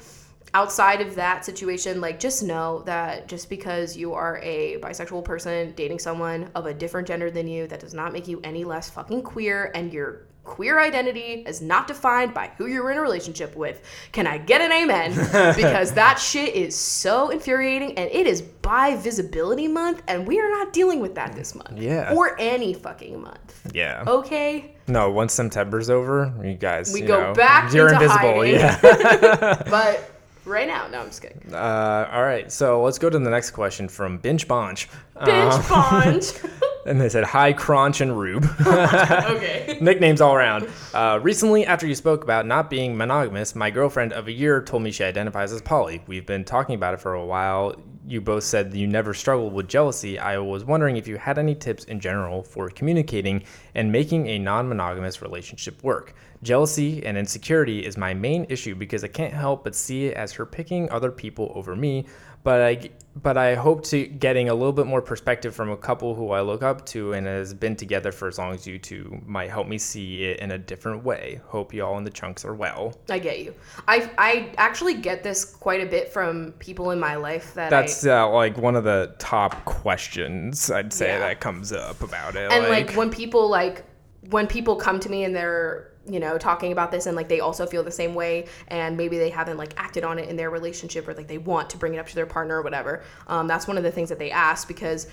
outside 0.54 1.02
of 1.02 1.16
that 1.16 1.46
situation, 1.46 2.02
like 2.02 2.20
just 2.20 2.44
know 2.44 2.82
that 2.86 3.28
just 3.28 3.50
because 3.50 3.96
you 3.96 4.14
are 4.14 4.40
a 4.44 4.78
bisexual 4.80 5.24
person 5.24 5.74
dating 5.76 6.00
someone 6.00 6.50
of 6.56 6.66
a 6.66 6.74
different 6.74 7.08
gender 7.08 7.32
than 7.32 7.48
you, 7.48 7.68
that 7.68 7.80
does 7.80 7.94
not 7.94 8.14
make 8.14 8.28
you 8.28 8.42
any 8.44 8.64
less 8.64 8.90
fucking 8.90 9.22
queer 9.24 9.72
and 9.76 9.94
your 9.94 10.24
queer 10.44 10.80
identity 10.80 11.44
is 11.46 11.62
not 11.62 11.88
defined 11.88 12.34
by 12.34 12.52
who 12.58 12.66
you're 12.66 12.90
in 12.92 12.98
a 12.98 13.02
relationship 13.02 13.56
with. 13.56 13.82
Can 14.12 14.26
I 14.28 14.38
get 14.40 14.60
an 14.62 14.72
amen? 14.72 15.12
because 15.56 15.94
that 15.94 16.20
shit 16.20 16.56
is 16.56 16.76
so 16.76 17.30
infuriating 17.30 17.98
and 17.98 18.10
it 18.12 18.28
is 18.28 18.42
bi 18.42 18.96
visibility 18.98 19.68
month 19.68 20.02
and 20.08 20.28
we 20.28 20.40
are 20.40 20.50
not 20.50 20.74
dealing 20.74 21.00
with 21.00 21.16
that 21.16 21.34
this 21.36 21.56
month. 21.56 21.78
Yeah. 21.78 22.14
Or 22.14 22.36
any 22.40 22.74
fucking 22.74 23.22
month. 23.22 23.72
Yeah. 23.74 24.04
Okay? 24.08 24.76
No, 24.88 25.12
once 25.12 25.34
September's 25.34 25.90
over, 25.90 26.34
you 26.44 26.56
guys. 26.56 26.92
We 26.92 27.02
you 27.02 27.08
go 27.08 27.22
know, 27.22 27.34
back 27.34 27.72
You're 27.72 27.90
into 27.94 28.04
invisible. 28.04 28.42
hiding. 28.42 28.56
Yeah. 28.56 29.64
But 29.70 30.21
right 30.52 30.68
now, 30.68 30.88
no, 30.88 31.00
I'm 31.00 31.08
just 31.08 31.22
kidding. 31.22 31.54
uh, 31.54 32.10
all 32.12 32.24
right. 32.24 32.52
So 32.52 32.82
let's 32.84 33.00
go 33.00 33.10
to 33.10 33.18
the 33.18 33.30
next 33.30 33.52
question 33.52 33.88
from 33.88 34.18
Binge 34.20 34.48
Bonch. 34.48 34.88
Binge 35.26 35.54
Uh, 35.54 35.62
Bonch. 35.64 36.52
and 36.86 37.00
they 37.00 37.10
said, 37.10 37.24
Hi, 37.24 37.54
Crunch 37.54 38.02
and 38.02 38.18
Rube. 38.20 38.46
okay. 38.62 39.78
Nicknames 39.82 40.22
all 40.22 40.34
around. 40.36 40.68
Uh, 40.94 41.20
recently, 41.22 41.66
after 41.66 41.88
you 41.88 41.96
spoke 41.96 42.24
about 42.24 42.46
not 42.46 42.70
being 42.70 42.96
monogamous, 42.98 43.56
my 43.56 43.70
girlfriend 43.72 44.14
of 44.14 44.28
a 44.28 44.32
year 44.32 44.62
told 44.62 44.84
me 44.84 44.92
she 44.92 45.04
identifies 45.04 45.52
as 45.52 45.62
poly. 45.62 46.04
We've 46.08 46.26
been 46.26 46.44
talking 46.44 46.76
about 46.76 46.94
it 46.94 47.00
for 47.02 47.14
a 47.14 47.26
while. 47.26 47.76
You 48.08 48.20
both 48.20 48.44
said 48.44 48.74
you 48.74 48.88
never 48.88 49.14
struggled 49.14 49.54
with 49.54 49.68
jealousy. 49.68 50.18
I 50.18 50.40
was 50.40 50.66
wondering 50.66 50.98
if 50.98 51.08
you 51.08 51.18
had 51.18 51.38
any 51.38 51.54
tips 51.54 51.84
in 51.86 52.00
general 52.00 52.42
for 52.44 52.68
communicating 52.70 53.44
and 53.76 53.92
making 53.92 54.28
a 54.28 54.40
non 54.40 54.68
monogamous 54.68 55.22
relationship 55.22 55.82
work. 55.84 56.14
Jealousy 56.44 57.06
and 57.06 57.18
insecurity 57.18 57.86
is 57.86 57.98
my 57.98 58.14
main 58.14 58.46
issue 58.50 58.74
because 58.76 59.04
I 59.04 59.08
can't 59.08 59.34
help 59.34 59.64
but 59.64 59.76
see 59.76 60.08
it 60.08 60.18
as 60.18 60.32
her 60.34 60.46
picking 60.46 60.90
other 60.90 61.12
people 61.12 61.52
over 61.56 61.76
me. 61.76 62.06
But 62.44 62.62
I, 62.62 62.90
but 63.16 63.38
I 63.38 63.54
hope 63.54 63.84
to 63.86 64.08
getting 64.08 64.50
a 64.50 64.54
little 64.56 64.74
bit 64.74 64.88
more 64.88 65.04
perspective 65.04 65.54
from 65.54 65.70
a 65.70 65.78
couple 65.78 66.16
who 66.16 66.32
I 66.32 66.42
look 66.42 66.64
up 66.64 66.84
to 66.88 67.14
and 67.14 67.28
has 67.28 67.54
been 67.54 67.76
together 67.76 68.12
for 68.12 68.28
as 68.28 68.40
long 68.40 68.56
as 68.56 68.66
you 68.66 68.80
two 68.80 69.22
might 69.28 69.52
help 69.52 69.68
me 69.68 69.78
see 69.78 70.24
it 70.24 70.40
in 70.40 70.50
a 70.50 70.58
different 70.58 71.04
way. 71.04 71.40
Hope 71.46 71.72
y'all 71.72 72.00
in 72.00 72.04
the 72.04 72.10
chunks 72.10 72.44
are 72.44 72.56
well. 72.56 72.98
I 73.12 73.20
get 73.20 73.42
you. 73.44 73.54
I 73.88 74.10
I 74.18 74.52
actually 74.58 74.96
get 74.96 75.22
this 75.22 75.46
quite 75.46 75.82
a 75.82 75.86
bit 75.86 76.12
from 76.12 76.54
people 76.54 76.90
in 76.90 77.00
my 77.00 77.16
life 77.16 77.54
that 77.54 77.70
That's 77.70 78.08
I, 78.08 78.22
uh, 78.22 78.30
like 78.30 78.58
one 78.58 78.76
of 78.76 78.84
the 78.84 79.14
top 79.20 79.64
questions 79.66 80.72
I'd 80.72 80.92
say 80.92 81.10
Yeah. 81.10 81.20
that 81.20 81.40
comes 81.42 81.72
up 81.72 82.02
about 82.02 82.36
it. 82.36 82.52
and 82.52 82.70
like, 82.70 82.94
when 82.96 83.12
people 83.12 83.48
like 83.50 83.84
when 84.32 84.48
people 84.48 84.76
come 84.78 85.00
to 85.00 85.10
me 85.10 85.26
and 85.26 85.36
they're 85.36 85.91
you 86.10 86.20
know 86.20 86.38
talking 86.38 86.72
about 86.72 86.92
this 86.92 87.06
and 87.06 87.16
like 87.16 87.30
they 87.30 87.40
also 87.40 87.66
feel 87.66 87.84
the 87.84 87.92
same 87.92 88.16
way 88.16 88.48
and 88.70 88.98
maybe 88.98 89.18
they 89.18 89.30
haven't 89.30 89.58
like 89.58 89.74
acted 89.78 90.04
on 90.04 90.18
it 90.18 90.30
in 90.30 90.36
their 90.36 90.50
relationship 90.50 91.08
or 91.08 91.14
like 91.14 91.28
they 91.28 91.38
want 91.38 91.70
to 91.70 91.78
bring 91.78 91.94
it 91.94 91.98
up 91.98 92.08
to 92.08 92.16
their 92.16 92.26
partner 92.26 92.58
or 92.58 92.62
whatever 92.62 93.04
um, 93.28 93.48
that's 93.48 93.68
one 93.68 93.78
of 93.78 93.84
the 93.84 93.92
things 93.92 94.10
that 94.10 94.18
they 94.18 94.32
ask 94.32 94.68
because 94.68 95.08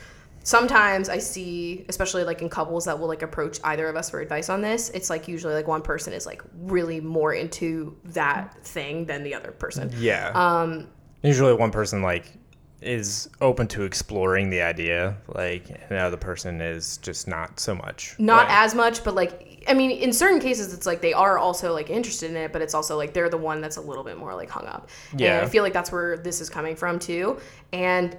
sometimes 0.45 1.09
i 1.09 1.19
see 1.19 1.85
especially 1.89 2.25
like 2.25 2.41
in 2.41 2.49
couples 2.49 2.87
that 2.87 2.99
will 2.99 3.09
like 3.09 3.23
approach 3.23 3.59
either 3.65 3.87
of 3.87 3.97
us 3.97 4.09
for 4.09 4.21
advice 4.21 4.49
on 4.49 4.63
this 4.63 4.89
it's 4.91 5.11
like 5.11 5.29
usually 5.29 5.53
like 5.53 5.67
one 5.67 5.83
person 5.83 6.13
is 6.13 6.25
like 6.25 6.43
really 6.61 7.01
more 7.01 7.35
into 7.35 7.95
that 8.05 8.57
thing 8.65 9.05
than 9.05 9.23
the 9.23 9.35
other 9.35 9.51
person 9.53 9.91
yeah. 9.99 10.31
Um, 10.35 10.89
Usually 11.23 11.53
one 11.53 11.73
person 11.73 12.01
like 12.03 12.33
is 12.81 13.29
open 13.41 13.67
to 13.69 13.83
exploring 13.83 14.51
the 14.51 14.63
idea, 14.63 15.17
like 15.35 15.69
and 15.69 15.91
the 15.91 15.99
other 15.99 16.17
person 16.17 16.61
is 16.61 16.99
just 16.99 17.27
not 17.27 17.59
so 17.59 17.75
much. 17.75 18.15
not 18.19 18.47
as 18.49 18.75
much 18.75 19.03
but 19.03 19.15
like 19.15 19.48
i 19.69 19.75
mean 19.75 19.91
in 19.91 20.13
certain 20.13 20.41
cases 20.41 20.73
it's 20.73 20.87
like 20.87 21.01
they 21.01 21.13
are 21.13 21.39
also 21.39 21.73
like 21.73 21.91
interested 21.91 22.31
in 22.31 22.37
it 22.37 22.53
but 22.53 22.63
it's 22.63 22.75
also 22.75 22.97
like 22.97 23.13
they're 23.13 23.29
the 23.29 23.37
one 23.37 23.61
that's 23.61 23.77
a 23.77 23.81
little 23.81 24.05
bit 24.05 24.17
more 24.17 24.35
like 24.35 24.51
hung 24.51 24.67
up 24.67 24.89
Yeah. 25.17 25.37
and 25.39 25.47
i 25.47 25.49
feel 25.49 25.63
like 25.63 25.73
that's 25.73 25.93
where 25.93 26.17
this 26.17 26.41
is 26.41 26.49
coming 26.51 26.75
from 26.77 26.99
too 26.99 27.39
and 27.73 28.17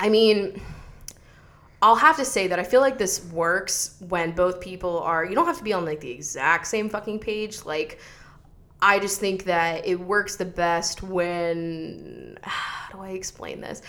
i 0.00 0.08
mean 0.08 0.60
i'll 1.82 1.96
have 1.96 2.16
to 2.16 2.24
say 2.24 2.46
that 2.48 2.58
i 2.58 2.64
feel 2.64 2.80
like 2.80 2.98
this 2.98 3.24
works 3.26 3.96
when 4.08 4.32
both 4.32 4.60
people 4.60 4.98
are 5.00 5.24
you 5.24 5.34
don't 5.34 5.46
have 5.46 5.58
to 5.58 5.64
be 5.64 5.72
on 5.72 5.84
like 5.84 6.00
the 6.00 6.10
exact 6.10 6.66
same 6.66 6.88
fucking 6.88 7.18
page 7.18 7.64
like 7.64 7.98
I 8.82 8.98
just 8.98 9.20
think 9.20 9.44
that 9.44 9.86
it 9.86 9.98
works 9.98 10.36
the 10.36 10.44
best 10.44 11.02
when 11.02 12.38
how 12.42 12.92
do 12.92 13.00
I 13.02 13.12
explain 13.12 13.62
this? 13.62 13.80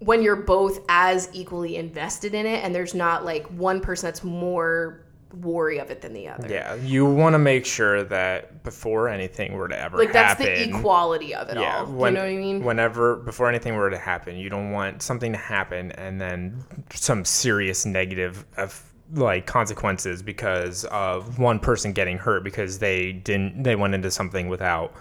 When 0.00 0.22
you're 0.22 0.34
both 0.34 0.80
as 0.88 1.30
equally 1.32 1.76
invested 1.76 2.34
in 2.34 2.46
it 2.46 2.64
and 2.64 2.74
there's 2.74 2.94
not 2.94 3.24
like 3.24 3.46
one 3.46 3.80
person 3.80 4.08
that's 4.08 4.24
more 4.24 5.05
wary 5.34 5.78
of 5.78 5.90
it 5.90 6.00
than 6.00 6.12
the 6.12 6.28
other. 6.28 6.48
Yeah, 6.48 6.74
you 6.76 7.04
want 7.04 7.34
to 7.34 7.38
make 7.38 7.66
sure 7.66 8.04
that 8.04 8.62
before 8.62 9.08
anything 9.08 9.52
were 9.54 9.68
to 9.68 9.78
ever 9.78 9.96
Like 9.98 10.12
that's 10.12 10.38
happen, 10.40 10.70
the 10.70 10.78
equality 10.78 11.34
of 11.34 11.48
it 11.48 11.58
yeah, 11.58 11.80
all. 11.80 11.86
when- 11.86 12.14
you 12.14 12.18
know 12.18 12.24
what 12.24 12.32
I 12.32 12.36
mean? 12.36 12.64
Whenever 12.64 13.16
before 13.16 13.48
anything 13.48 13.74
were 13.74 13.90
to 13.90 13.98
happen, 13.98 14.36
you 14.36 14.48
don't 14.48 14.70
want 14.70 15.02
something 15.02 15.32
to 15.32 15.38
happen 15.38 15.92
and 15.92 16.20
then 16.20 16.64
some 16.94 17.24
serious 17.24 17.84
negative 17.84 18.44
of 18.56 18.82
like 19.14 19.46
consequences 19.46 20.22
because 20.22 20.84
of 20.86 21.38
one 21.38 21.58
person 21.60 21.92
getting 21.92 22.18
hurt 22.18 22.42
because 22.42 22.78
they 22.80 23.12
didn't 23.12 23.62
they 23.62 23.76
went 23.76 23.94
into 23.94 24.10
something 24.10 24.48
without 24.48 24.92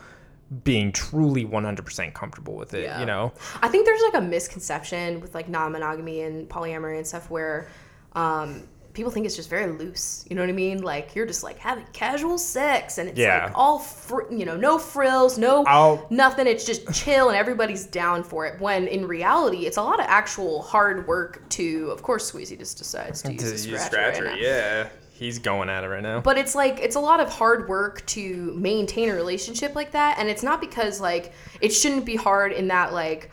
being 0.64 0.92
truly 0.92 1.44
100% 1.44 2.14
comfortable 2.14 2.54
with 2.56 2.76
it, 2.76 2.84
Yeah. 2.84 3.00
you 3.00 3.06
know. 3.08 3.34
I 3.64 3.68
think 3.68 3.86
there's 3.88 4.02
like 4.04 4.14
a 4.14 4.22
misconception 4.22 5.20
with 5.22 5.34
like 5.34 5.50
non-monogamy 5.50 6.22
and 6.22 6.48
polyamory 6.48 6.98
and 6.98 7.08
stuff 7.08 7.32
where 7.32 7.68
um, 8.14 8.68
people 8.96 9.12
think 9.12 9.26
it's 9.26 9.36
just 9.36 9.50
very 9.50 9.72
loose. 9.72 10.26
You 10.30 10.36
know 10.36 10.42
what 10.42 10.50
I 10.50 10.54
mean? 10.54 10.82
Like 10.82 11.14
you're 11.16 11.26
just 11.28 11.44
like 11.44 11.60
having 11.60 11.86
casual 11.94 12.38
sex 12.38 12.98
and 12.98 13.10
it's 13.10 13.20
Yeah. 13.20 13.46
like 13.46 13.52
all 13.58 13.78
fr- 13.80 14.32
you 14.32 14.46
know, 14.46 14.56
no 14.58 14.80
frills, 14.80 15.38
no 15.38 15.64
I'll- 15.66 16.08
nothing. 16.10 16.48
It's 16.48 16.66
just 16.66 16.92
chill 16.94 17.30
and 17.30 17.38
everybody's 17.38 17.86
down 17.86 18.24
for 18.24 18.46
it. 18.48 18.60
When 18.60 18.88
in 18.88 19.08
reality, 19.08 19.66
it's 19.68 19.78
a 19.78 19.82
lot 19.84 20.00
of 20.00 20.06
actual 20.08 20.62
hard 20.64 21.08
work 21.08 21.48
to. 21.50 21.90
Of 21.92 22.02
course, 22.02 22.32
Squeezy 22.32 22.58
just 22.58 22.78
decides 22.80 23.22
to, 23.22 23.34
use, 23.34 23.64
To 23.66 23.70
use 23.70 23.82
scratcher, 23.86 24.24
right 24.26 24.42
yeah. 24.42 24.88
He's 25.12 25.40
going 25.40 25.70
at 25.70 25.86
it 25.86 25.88
right 25.88 26.04
now. 26.04 26.20
But 26.20 26.38
it's 26.38 26.56
like 26.56 26.80
it's 26.82 26.96
a 26.98 27.00
lot 27.00 27.20
of 27.22 27.30
hard 27.30 27.70
work 27.70 28.06
to 28.08 28.54
maintain 28.58 29.10
a 29.10 29.14
relationship 29.16 29.74
like 29.74 29.92
that, 29.92 30.18
and 30.20 30.28
it's 30.28 30.44
not 30.44 30.60
because 30.60 31.00
like 31.00 31.32
it 31.62 31.70
shouldn't 31.70 32.06
be 32.06 32.16
hard 32.18 32.52
in 32.52 32.68
that 32.68 32.92
like 32.92 33.32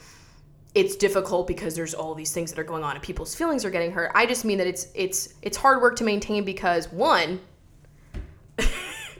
it's 0.74 0.96
difficult 0.96 1.46
because 1.46 1.74
there's 1.74 1.92
all 1.94 2.14
these 2.14 2.32
things 2.32 2.50
that 2.50 2.58
are 2.58 2.64
going 2.64 2.82
on 2.82 2.94
and 2.94 3.02
people's 3.02 3.34
feelings 3.34 3.64
are 3.64 3.70
getting 3.70 3.92
hurt. 3.92 4.10
I 4.14 4.24
just 4.26 4.44
mean 4.44 4.58
that 4.58 4.66
it's 4.66 4.88
it's 4.94 5.34
it's 5.42 5.56
hard 5.56 5.82
work 5.82 5.96
to 5.96 6.04
maintain 6.04 6.44
because 6.44 6.90
one 6.90 7.40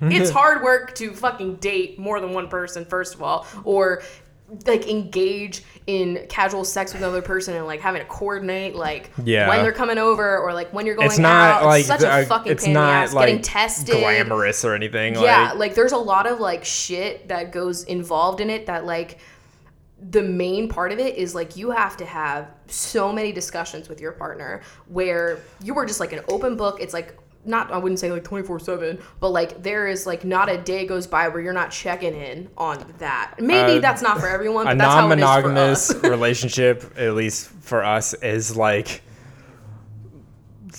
it's 0.00 0.30
hard 0.40 0.62
work 0.62 0.94
to 0.96 1.12
fucking 1.12 1.56
date 1.56 1.98
more 1.98 2.20
than 2.20 2.32
one 2.32 2.48
person 2.48 2.84
first 2.84 3.14
of 3.14 3.22
all 3.22 3.46
or 3.64 4.02
like 4.66 4.86
engage 4.88 5.62
in 5.86 6.26
casual 6.28 6.62
sex 6.64 6.92
with 6.92 7.00
another 7.00 7.22
person 7.22 7.54
and 7.54 7.64
like 7.66 7.80
having 7.80 8.02
to 8.02 8.06
coordinate 8.08 8.74
like 8.74 9.10
Yeah. 9.24 9.48
when 9.48 9.62
they're 9.62 9.72
coming 9.72 9.96
over 9.98 10.38
or 10.38 10.52
like 10.52 10.72
when 10.74 10.84
you're 10.86 10.94
going 10.94 11.06
it's 11.06 11.18
not 11.18 11.62
out. 11.62 11.66
like 11.66 11.80
it's 11.80 11.88
such 11.88 12.00
the- 12.00 12.08
a 12.14 12.22
uh, 12.22 12.24
fucking 12.26 12.52
it's 12.52 12.64
pain 12.64 12.70
in 12.70 12.74
the 12.74 12.80
not 12.80 12.92
ass. 13.04 13.14
like 13.14 13.28
getting 13.28 13.42
tested 13.42 13.94
glamorous 14.00 14.64
or 14.64 14.74
anything. 14.74 15.14
yeah 15.14 15.50
like, 15.50 15.58
like 15.58 15.74
there's 15.74 15.92
a 15.92 15.96
lot 15.98 16.26
of 16.26 16.38
like 16.40 16.64
shit 16.64 17.28
that 17.28 17.50
goes 17.52 17.84
involved 17.84 18.40
in 18.40 18.50
it 18.50 18.66
that 18.66 18.84
like 18.84 19.18
the 20.10 20.22
main 20.22 20.68
part 20.68 20.92
of 20.92 20.98
it 20.98 21.16
is 21.16 21.34
like 21.34 21.56
you 21.56 21.70
have 21.70 21.96
to 21.98 22.04
have 22.04 22.50
so 22.66 23.12
many 23.12 23.32
discussions 23.32 23.88
with 23.88 24.00
your 24.00 24.12
partner 24.12 24.62
where 24.88 25.38
you 25.62 25.76
are 25.76 25.86
just 25.86 26.00
like 26.00 26.12
an 26.12 26.20
open 26.28 26.56
book. 26.56 26.80
It's 26.80 26.94
like 26.94 27.16
not 27.44 27.72
i 27.72 27.76
wouldn't 27.76 27.98
say 27.98 28.12
like 28.12 28.22
24 28.22 28.60
7 28.60 28.98
but 29.18 29.30
like 29.30 29.64
there 29.64 29.88
is 29.88 30.06
like 30.06 30.24
not 30.24 30.48
a 30.48 30.56
day 30.58 30.86
goes 30.86 31.08
by 31.08 31.26
where 31.26 31.40
you're 31.40 31.52
not 31.52 31.72
checking 31.72 32.14
in 32.14 32.48
on 32.56 32.84
that. 32.98 33.34
Maybe 33.40 33.78
Uh, 33.78 33.80
that's 33.80 34.00
not 34.00 34.20
for 34.20 34.28
everyone 34.28 34.64
but 34.64 34.76
a 34.76 34.78
that's 34.78 34.94
how 34.94 35.10
it 35.10 35.18
is 35.18 35.24
for 35.24 35.26
non-monogamous 35.26 35.90
us. 35.90 36.04
relationship, 36.04 36.94
at 36.96 37.14
least 37.14 37.48
for 37.48 37.82
us, 37.82 38.14
is 38.14 38.56
like 38.56 39.02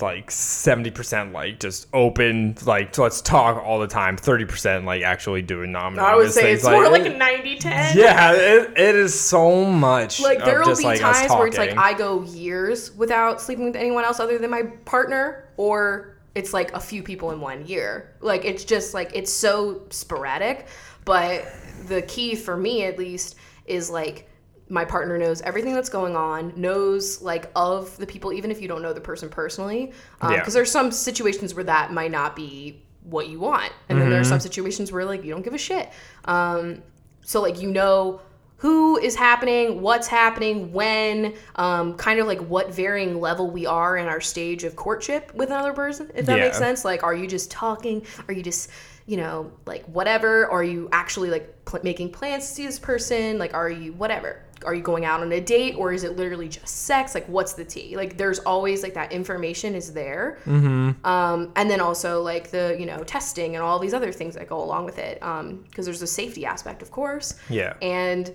like 0.01 0.31
seventy 0.31 0.91
percent 0.91 1.33
like 1.33 1.59
just 1.59 1.87
open, 1.93 2.55
like 2.65 2.97
let's 2.97 3.21
talk 3.21 3.63
all 3.63 3.79
the 3.79 3.87
time. 3.87 4.17
Thirty 4.17 4.45
percent 4.45 4.85
like 4.85 5.03
actually 5.03 5.41
doing 5.41 5.71
non-monogamous 5.71 6.13
i 6.13 6.15
would 6.15 6.31
say 6.31 6.41
things. 6.43 6.59
it's 6.59 6.69
more 6.69 6.89
like 6.89 7.03
it- 7.05 7.13
a 7.13 7.17
90 7.17 7.57
10 7.57 7.97
yeah, 7.97 8.33
it, 8.33 8.73
it 8.77 8.95
is 8.95 9.19
so 9.19 9.65
much. 9.65 10.19
like 10.21 10.43
there 10.43 10.59
will 10.59 10.67
just, 10.67 10.81
be 10.81 10.87
like, 10.87 10.99
times 10.99 11.29
where 11.31 11.47
it's 11.47 11.57
like. 11.57 11.77
I 11.77 11.93
go 11.93 12.23
years 12.23 12.91
without 12.95 13.41
sleeping 13.41 13.65
with 13.65 13.75
anyone 13.75 14.03
else 14.03 14.19
other 14.19 14.37
than 14.37 14.49
my 14.49 14.63
partner, 14.85 15.49
or 15.57 16.17
it's 16.35 16.53
like 16.53 16.73
a 16.73 16.79
few 16.79 17.03
people 17.03 17.31
in 17.31 17.39
one 17.41 17.65
year. 17.65 18.15
Like 18.21 18.45
it's 18.45 18.63
just 18.63 18.93
like 18.93 19.11
it's 19.13 19.31
so 19.31 19.83
sporadic. 19.89 20.67
But 21.05 21.45
the 21.87 22.01
key 22.03 22.35
for 22.35 22.55
me, 22.55 22.83
at 22.85 22.97
least, 22.97 23.35
is 23.65 23.89
like 23.89 24.29
my 24.69 24.85
partner 24.85 25.17
knows 25.17 25.41
everything 25.41 25.73
that's 25.73 25.89
going 25.89 26.15
on, 26.15 26.53
knows 26.55 27.21
like 27.21 27.51
of 27.55 27.95
the 27.97 28.07
people, 28.07 28.31
even 28.33 28.49
if 28.51 28.61
you 28.61 28.67
don't 28.67 28.81
know 28.81 28.93
the 28.93 29.01
person 29.01 29.29
personally. 29.29 29.91
Because 30.19 30.31
Yeah. 30.47 30.49
there's 30.49 30.71
some 30.71 30.91
situations 30.91 31.53
where 31.53 31.65
that 31.65 31.91
might 31.91 32.11
not 32.11 32.35
be 32.35 32.81
what 33.03 33.27
you 33.27 33.39
want, 33.39 33.71
and 33.89 33.99
then 33.99 34.09
there 34.09 34.19
are 34.21 34.23
some 34.23 34.37
Mm-hmm. 34.37 34.43
situations 34.43 34.91
where 34.91 35.03
like 35.05 35.23
you 35.23 35.31
don't 35.31 35.43
give 35.43 35.53
a 35.53 35.57
shit. 35.57 35.89
Um, 36.25 36.81
so 37.21 37.41
like 37.41 37.61
you 37.61 37.69
know 37.71 38.21
who 38.57 38.97
is 38.97 39.13
happening, 39.13 39.81
what's 39.81 40.07
happening, 40.07 40.71
when, 40.71 41.33
um, 41.57 41.97
kind 41.97 42.21
of 42.21 42.27
like 42.27 42.39
what 42.39 42.73
varying 42.73 43.19
level 43.19 43.49
we 43.51 43.65
are 43.65 43.97
in 43.97 44.07
our 44.07 44.21
stage 44.21 44.63
of 44.63 44.77
courtship 44.77 45.33
with 45.35 45.49
another 45.49 45.73
person, 45.73 46.09
if 46.15 46.25
that 46.27 46.39
makes 46.39 46.57
sense. 46.57 46.85
Like, 46.85 47.03
are 47.03 47.13
you 47.13 47.27
just 47.27 47.51
talking? 47.51 48.05
Are 48.29 48.33
you 48.33 48.41
just 48.41 48.69
you 49.05 49.17
know, 49.17 49.51
like 49.65 49.83
whatever? 49.87 50.47
Are 50.49 50.63
you 50.63 50.87
actually 50.93 51.29
like 51.29 51.65
pl- 51.65 51.81
making 51.83 52.13
plans 52.13 52.47
to 52.47 52.53
see 52.53 52.65
this 52.65 52.79
person? 52.79 53.37
Like, 53.37 53.53
are 53.53 53.69
you 53.69 53.91
whatever? 53.91 54.41
Are 54.63 54.73
you 54.73 54.81
going 54.81 55.05
out 55.05 55.21
on 55.21 55.31
a 55.31 55.41
date 55.41 55.75
or 55.75 55.93
is 55.93 56.03
it 56.03 56.15
literally 56.15 56.47
just 56.47 56.67
sex? 56.67 57.13
Like, 57.15 57.27
what's 57.27 57.53
the 57.53 57.65
tea? 57.65 57.95
Like, 57.95 58.17
there's 58.17 58.39
always 58.39 58.83
like 58.83 58.93
that 58.93 59.11
information 59.11 59.75
is 59.75 59.93
there. 59.93 60.39
Mm-hmm. 60.45 61.05
Um, 61.05 61.51
and 61.55 61.69
then 61.69 61.79
also 61.79 62.21
like 62.21 62.51
the, 62.51 62.75
you 62.79 62.85
know, 62.85 63.03
testing 63.03 63.55
and 63.55 63.63
all 63.63 63.79
these 63.79 63.93
other 63.93 64.11
things 64.11 64.35
that 64.35 64.47
go 64.47 64.61
along 64.61 64.85
with 64.85 64.97
it. 64.97 65.21
Um, 65.21 65.63
because 65.69 65.85
there's 65.85 66.01
a 66.01 66.07
safety 66.07 66.45
aspect, 66.45 66.81
of 66.81 66.91
course. 66.91 67.35
Yeah. 67.49 67.73
And 67.81 68.33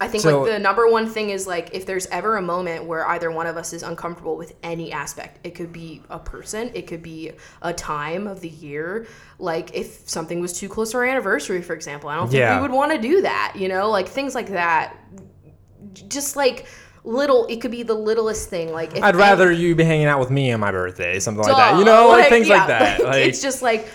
I 0.00 0.08
think 0.08 0.22
So- 0.22 0.42
like 0.42 0.52
the 0.52 0.58
number 0.58 0.86
one 0.90 1.08
thing 1.08 1.30
is 1.30 1.46
like 1.46 1.70
if 1.72 1.86
there's 1.86 2.06
ever 2.08 2.36
a 2.36 2.42
moment 2.42 2.84
where 2.84 3.06
either 3.08 3.30
one 3.30 3.46
of 3.46 3.56
us 3.56 3.72
is 3.72 3.82
uncomfortable 3.82 4.36
with 4.36 4.52
any 4.62 4.92
aspect, 4.92 5.38
it 5.44 5.54
could 5.54 5.72
be 5.72 6.02
a 6.10 6.18
person, 6.18 6.70
it 6.74 6.86
could 6.86 7.02
be 7.02 7.32
a 7.62 7.72
time 7.72 8.26
of 8.26 8.40
the 8.40 8.48
year. 8.48 9.06
Like 9.38 9.74
if 9.74 10.08
something 10.08 10.40
was 10.40 10.52
too 10.58 10.68
close 10.68 10.90
to 10.90 10.98
our 10.98 11.04
anniversary, 11.04 11.62
for 11.62 11.72
example, 11.72 12.10
I 12.10 12.16
don't 12.16 12.28
think 12.28 12.40
Yeah. 12.40 12.56
we 12.56 12.62
would 12.62 12.72
want 12.72 12.92
to 12.92 12.98
do 12.98 13.22
that. 13.22 13.54
You 13.56 13.68
know, 13.68 13.90
like 13.90 14.08
things 14.08 14.34
like 14.34 14.48
that. 14.48 14.96
Just 16.08 16.36
like 16.36 16.66
little, 17.04 17.46
it 17.46 17.60
could 17.60 17.70
be 17.70 17.82
the 17.82 17.94
littlest 17.94 18.50
thing. 18.50 18.72
Like 18.72 18.96
if 18.96 19.02
I'd 19.02 19.16
rather 19.16 19.50
you 19.50 19.74
be 19.74 19.84
hanging 19.84 20.06
out 20.06 20.20
with 20.20 20.30
me 20.30 20.52
on 20.52 20.60
my 20.60 20.72
birthday, 20.72 21.18
something 21.20 21.42
like 21.44 21.56
that. 21.56 21.78
You 21.78 21.84
know, 21.84 22.08
like, 22.08 22.28
things 22.28 22.48
yeah, 22.48 22.58
like 22.58 22.66
that. 22.68 23.02
Like, 23.02 23.26
it's 23.26 23.40
just 23.40 23.62
like 23.62 23.88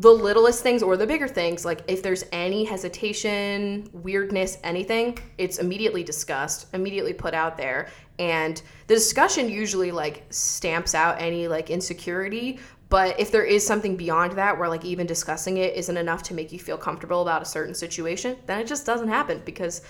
the 0.00 0.10
littlest 0.10 0.62
things 0.62 0.82
or 0.82 0.96
the 0.98 1.06
bigger 1.06 1.26
things. 1.26 1.64
Like 1.64 1.80
if 1.88 2.02
there's 2.02 2.24
any 2.30 2.64
hesitation, 2.64 3.88
weirdness, 3.92 4.58
anything, 4.62 5.18
it's 5.38 5.58
immediately 5.58 6.04
discussed, 6.04 6.66
immediately 6.74 7.14
put 7.14 7.32
out 7.32 7.56
there, 7.56 7.88
and 8.18 8.60
the 8.88 8.94
discussion 8.94 9.48
usually 9.48 9.90
like 9.90 10.24
stamps 10.28 10.94
out 10.94 11.20
any 11.20 11.48
like 11.48 11.70
insecurity. 11.70 12.58
But 12.88 13.18
if 13.18 13.32
there 13.32 13.44
is 13.44 13.66
something 13.66 13.96
beyond 13.96 14.32
that, 14.32 14.58
where 14.58 14.68
like 14.68 14.84
even 14.84 15.06
discussing 15.06 15.56
it 15.56 15.74
isn't 15.74 15.96
enough 15.96 16.22
to 16.24 16.34
make 16.34 16.52
you 16.52 16.58
feel 16.58 16.76
comfortable 16.76 17.22
about 17.22 17.40
a 17.40 17.46
certain 17.46 17.74
situation, 17.74 18.36
then 18.46 18.60
it 18.60 18.66
just 18.66 18.84
doesn't 18.84 19.08
happen 19.08 19.40
because 19.46 19.80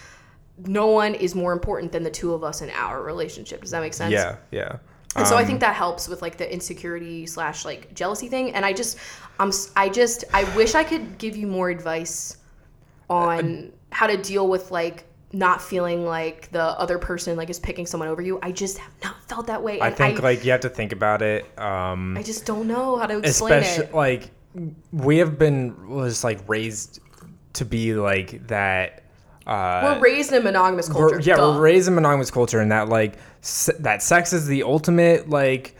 no 0.58 0.86
one 0.86 1.14
is 1.14 1.34
more 1.34 1.52
important 1.52 1.90
than 1.90 2.04
the 2.04 2.10
two 2.10 2.32
of 2.32 2.44
us 2.44 2.62
in 2.62 2.70
our 2.70 3.02
relationship. 3.02 3.60
Does 3.60 3.72
that 3.72 3.80
make 3.80 3.92
sense? 3.92 4.12
yeah, 4.12 4.36
yeah. 4.52 4.78
And 5.16 5.26
so 5.26 5.36
I 5.36 5.42
Um, 5.42 5.46
think 5.46 5.60
that 5.60 5.74
helps 5.74 6.08
with 6.08 6.22
like 6.22 6.36
the 6.36 6.52
insecurity 6.52 7.26
slash 7.26 7.64
like 7.64 7.92
jealousy 7.94 8.28
thing. 8.28 8.54
And 8.54 8.64
I 8.64 8.72
just, 8.72 8.98
I'm, 9.38 9.52
I 9.76 9.88
just, 9.88 10.24
I 10.34 10.44
wish 10.56 10.74
I 10.74 10.84
could 10.84 11.18
give 11.18 11.36
you 11.36 11.46
more 11.46 11.70
advice 11.70 12.36
on 13.08 13.72
how 13.92 14.06
to 14.06 14.16
deal 14.16 14.48
with 14.48 14.70
like 14.70 15.04
not 15.32 15.60
feeling 15.62 16.04
like 16.04 16.50
the 16.52 16.62
other 16.62 16.98
person 16.98 17.36
like 17.36 17.50
is 17.50 17.58
picking 17.60 17.86
someone 17.86 18.08
over 18.08 18.22
you. 18.22 18.38
I 18.42 18.52
just 18.52 18.78
have 18.78 18.92
not 19.02 19.22
felt 19.28 19.46
that 19.48 19.62
way. 19.62 19.80
I 19.80 19.90
And 19.90 19.96
think 19.96 20.22
like 20.22 20.44
you 20.44 20.52
have 20.52 20.60
to 20.60 20.68
think 20.70 20.92
about 20.92 21.22
it. 21.22 21.56
Um, 21.58 22.16
I 22.16 22.22
just 22.22 22.46
don't 22.46 22.66
know 22.66 22.96
how 22.96 23.06
to 23.06 23.18
explain 23.18 23.62
especially 23.62 23.84
it. 23.84 23.94
like 23.94 24.30
we 24.92 25.18
have 25.18 25.38
been 25.38 25.88
was 25.88 26.24
like 26.24 26.40
raised 26.48 27.00
to 27.54 27.64
be 27.64 27.94
like 27.94 28.46
that. 28.48 29.05
Uh, 29.46 29.80
We're 29.96 30.00
raised 30.00 30.32
in 30.32 30.38
a 30.40 30.44
monogamous 30.44 30.88
culture. 30.88 31.16
we're- 31.16 31.22
yeah, 31.22 31.36
duh. 31.36 31.52
we're 31.54 31.60
raised 31.60 31.86
in 31.88 31.94
monogamous 31.94 32.30
culture, 32.30 32.60
and 32.60 32.72
that 32.72 32.88
like 32.88 33.14
se- 33.42 33.76
that 33.80 34.02
sex 34.02 34.32
is 34.32 34.46
the 34.46 34.64
ultimate 34.64 35.28
like 35.30 35.76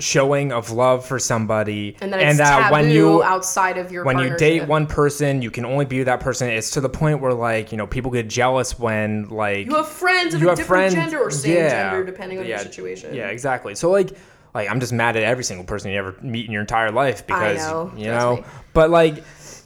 showing 0.00 0.50
of 0.50 0.70
love 0.72 1.06
for 1.06 1.18
somebody, 1.20 1.96
and 2.00 2.12
then 2.12 2.18
it's 2.20 2.38
taboo 2.38 3.22
outside 3.22 3.78
of 3.78 3.92
your 3.92 4.04
when 4.04 4.18
you 4.18 4.36
date 4.36 4.66
one 4.66 4.86
person, 4.86 5.42
you 5.42 5.50
can 5.52 5.64
only 5.64 5.84
be 5.84 5.98
with 5.98 6.06
that 6.06 6.18
person. 6.20 6.48
It's 6.48 6.70
to 6.72 6.80
the 6.80 6.88
point 6.88 7.20
where 7.20 7.32
like 7.32 7.70
you 7.70 7.78
know 7.78 7.86
people 7.86 8.10
get 8.10 8.28
jealous 8.28 8.78
when 8.78 9.28
like 9.28 9.66
You 9.66 9.76
have 9.76 9.88
friends 9.88 10.34
of 10.34 10.40
you 10.40 10.48
a 10.48 10.50
have 10.50 10.58
different 10.58 10.92
friends- 10.92 10.94
gender 10.94 11.20
or 11.22 11.30
same 11.30 11.54
yeah, 11.56 11.90
gender, 11.90 12.04
depending 12.04 12.38
on 12.38 12.44
yeah, 12.46 12.56
your 12.56 12.58
situation. 12.64 13.14
Yeah, 13.14 13.28
exactly. 13.28 13.76
So 13.76 13.90
like, 13.90 14.10
like 14.54 14.68
I'm 14.68 14.80
just 14.80 14.92
mad 14.92 15.16
at 15.16 15.22
every 15.22 15.44
single 15.44 15.64
person 15.66 15.92
you 15.92 15.98
ever 15.98 16.16
meet 16.20 16.46
in 16.46 16.50
your 16.52 16.62
entire 16.62 16.90
life 16.90 17.24
because 17.26 17.58
know, 17.58 17.92
you 17.96 18.06
know. 18.06 18.42
But 18.72 18.90
like, 18.90 19.22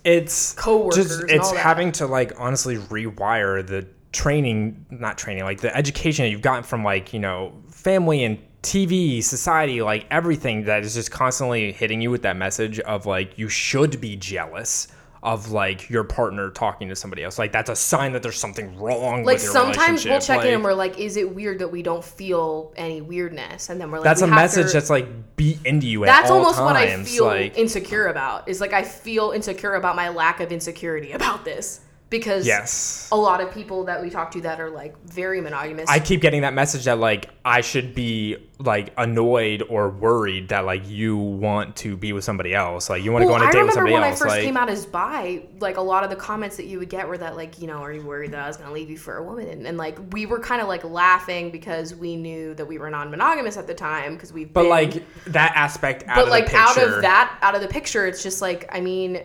it's 0.08 0.54
Coworkers 0.54 1.18
Just 1.18 1.30
it's 1.30 1.50
having 1.52 1.92
to 1.92 2.06
like 2.06 2.32
honestly 2.38 2.76
rewire 2.76 3.64
the 3.66 3.86
training, 4.12 4.86
not 4.90 5.18
training, 5.18 5.44
like 5.44 5.60
the 5.60 5.74
education 5.76 6.24
that 6.24 6.30
you've 6.30 6.42
gotten 6.42 6.62
from 6.62 6.82
like 6.82 7.12
you 7.12 7.20
know 7.20 7.52
family 7.68 8.24
and 8.24 8.38
TV, 8.62 9.22
society, 9.22 9.82
like 9.82 10.06
everything 10.10 10.64
that 10.64 10.82
is 10.82 10.94
just 10.94 11.10
constantly 11.10 11.72
hitting 11.72 12.00
you 12.00 12.10
with 12.10 12.22
that 12.22 12.36
message 12.36 12.80
of 12.80 13.06
like 13.06 13.38
you 13.38 13.48
should 13.48 14.00
be 14.00 14.16
jealous 14.16 14.88
of 15.28 15.50
like 15.50 15.90
your 15.90 16.04
partner 16.04 16.50
talking 16.50 16.88
to 16.88 16.96
somebody 16.96 17.22
else. 17.22 17.38
Like 17.38 17.52
that's 17.52 17.68
a 17.68 17.76
sign 17.76 18.12
that 18.12 18.22
there's 18.22 18.38
something 18.38 18.78
wrong 18.78 19.24
like 19.24 19.34
with 19.34 19.42
your 19.44 19.52
sometimes 19.52 20.04
we'll 20.06 20.20
check 20.20 20.40
in 20.44 20.54
and 20.54 20.62
Like, 20.62 20.70
we're 20.70 20.74
like, 20.74 20.98
is 20.98 21.18
it 21.18 21.34
weird 21.34 21.58
that 21.58 21.68
we 21.68 21.82
don't 21.82 22.02
feel 22.02 22.72
any 22.76 23.02
weirdness? 23.02 23.68
And 23.68 23.78
then 23.78 23.90
we're 23.90 23.98
like, 23.98 24.04
that's 24.04 24.22
we 24.22 24.28
a 24.28 24.30
message 24.30 24.68
to- 24.68 24.72
that's 24.72 24.88
like 24.88 25.36
beat 25.36 25.58
into 25.66 25.86
you 25.86 26.04
at 26.04 26.06
that's 26.06 26.30
almost 26.30 26.58
what 26.60 26.76
I 26.76 26.86
times, 26.86 27.10
feel 27.14 27.26
like 27.26 27.58
insecure 27.58 28.06
about. 28.06 28.48
Is 28.48 28.60
like 28.60 28.72
I 28.72 28.82
feel 28.82 29.32
insecure 29.32 29.74
about 29.74 29.96
my 29.96 30.08
lack 30.08 30.40
of 30.40 30.50
insecurity 30.50 31.12
about 31.12 31.44
this 31.44 31.80
because 32.10 32.46
yes 32.46 33.08
a 33.12 33.16
lot 33.16 33.40
of 33.40 33.52
people 33.52 33.84
that 33.84 34.00
we 34.00 34.10
talk 34.10 34.30
to 34.30 34.40
that 34.40 34.60
are 34.60 34.70
like 34.70 34.96
very 35.04 35.40
monogamous. 35.40 35.88
i 35.88 35.98
keep 35.98 36.20
getting 36.20 36.42
that 36.42 36.54
message 36.54 36.84
that 36.84 36.98
like 36.98 37.30
i 37.44 37.60
should 37.60 37.94
be 37.94 38.36
like 38.58 38.92
annoyed 38.96 39.62
or 39.68 39.90
worried 39.90 40.48
that 40.48 40.64
like 40.64 40.88
you 40.88 41.16
want 41.16 41.76
to 41.76 41.96
be 41.96 42.12
with 42.12 42.24
somebody 42.24 42.54
else 42.54 42.90
like 42.90 43.02
you 43.02 43.12
want 43.12 43.22
to 43.22 43.28
well, 43.28 43.38
go 43.38 43.44
on 43.44 43.46
a 43.46 43.50
I 43.50 43.52
date 43.52 43.62
with 43.62 43.76
remember 43.76 43.90
somebody 43.90 43.94
when 43.94 44.02
else 44.04 44.20
I 44.20 44.24
first 44.24 44.36
like 44.36 44.44
came 44.44 44.56
out 44.56 44.68
as 44.68 44.86
bi, 44.86 45.42
like 45.60 45.76
a 45.76 45.82
lot 45.82 46.04
of 46.04 46.10
the 46.10 46.16
comments 46.16 46.56
that 46.56 46.66
you 46.66 46.78
would 46.78 46.88
get 46.88 47.06
were 47.06 47.18
that 47.18 47.36
like, 47.36 47.60
you 47.60 47.66
know, 47.66 47.78
are 47.78 47.92
you 47.92 48.02
worried 48.02 48.32
that 48.32 48.40
I 48.40 48.48
was 48.48 48.56
gonna 48.56 48.72
leave 48.72 48.90
you 48.90 48.98
for 48.98 49.16
a 49.16 49.22
woman? 49.22 49.48
And, 49.48 49.66
and 49.66 49.78
like 49.78 49.98
we 50.12 50.26
were 50.26 50.40
kind 50.40 50.60
of 50.60 50.68
like 50.68 50.84
laughing 50.84 51.50
because 51.50 51.94
we 51.94 52.16
knew 52.16 52.54
that 52.54 52.66
we 52.66 52.78
were 52.78 52.90
non-monogamous 52.90 53.56
at 53.56 53.66
the 53.66 53.74
time 53.74 54.14
because 54.14 54.32
we've 54.32 54.52
but 54.52 54.62
been 54.62 54.70
like 54.70 55.24
that 55.26 55.52
aspect 55.54 56.04
out 56.08 56.16
but 56.16 56.24
of 56.24 56.30
like 56.30 56.46
the 56.46 56.50
picture 56.50 56.62
out 56.62 56.78
of 56.78 57.02
that 57.02 57.38
out 57.42 57.54
of 57.54 57.60
the 57.60 57.68
picture 57.68 58.06
it's 58.06 58.22
just 58.22 58.40
like 58.42 58.68
i 58.72 58.80
mean 58.80 59.22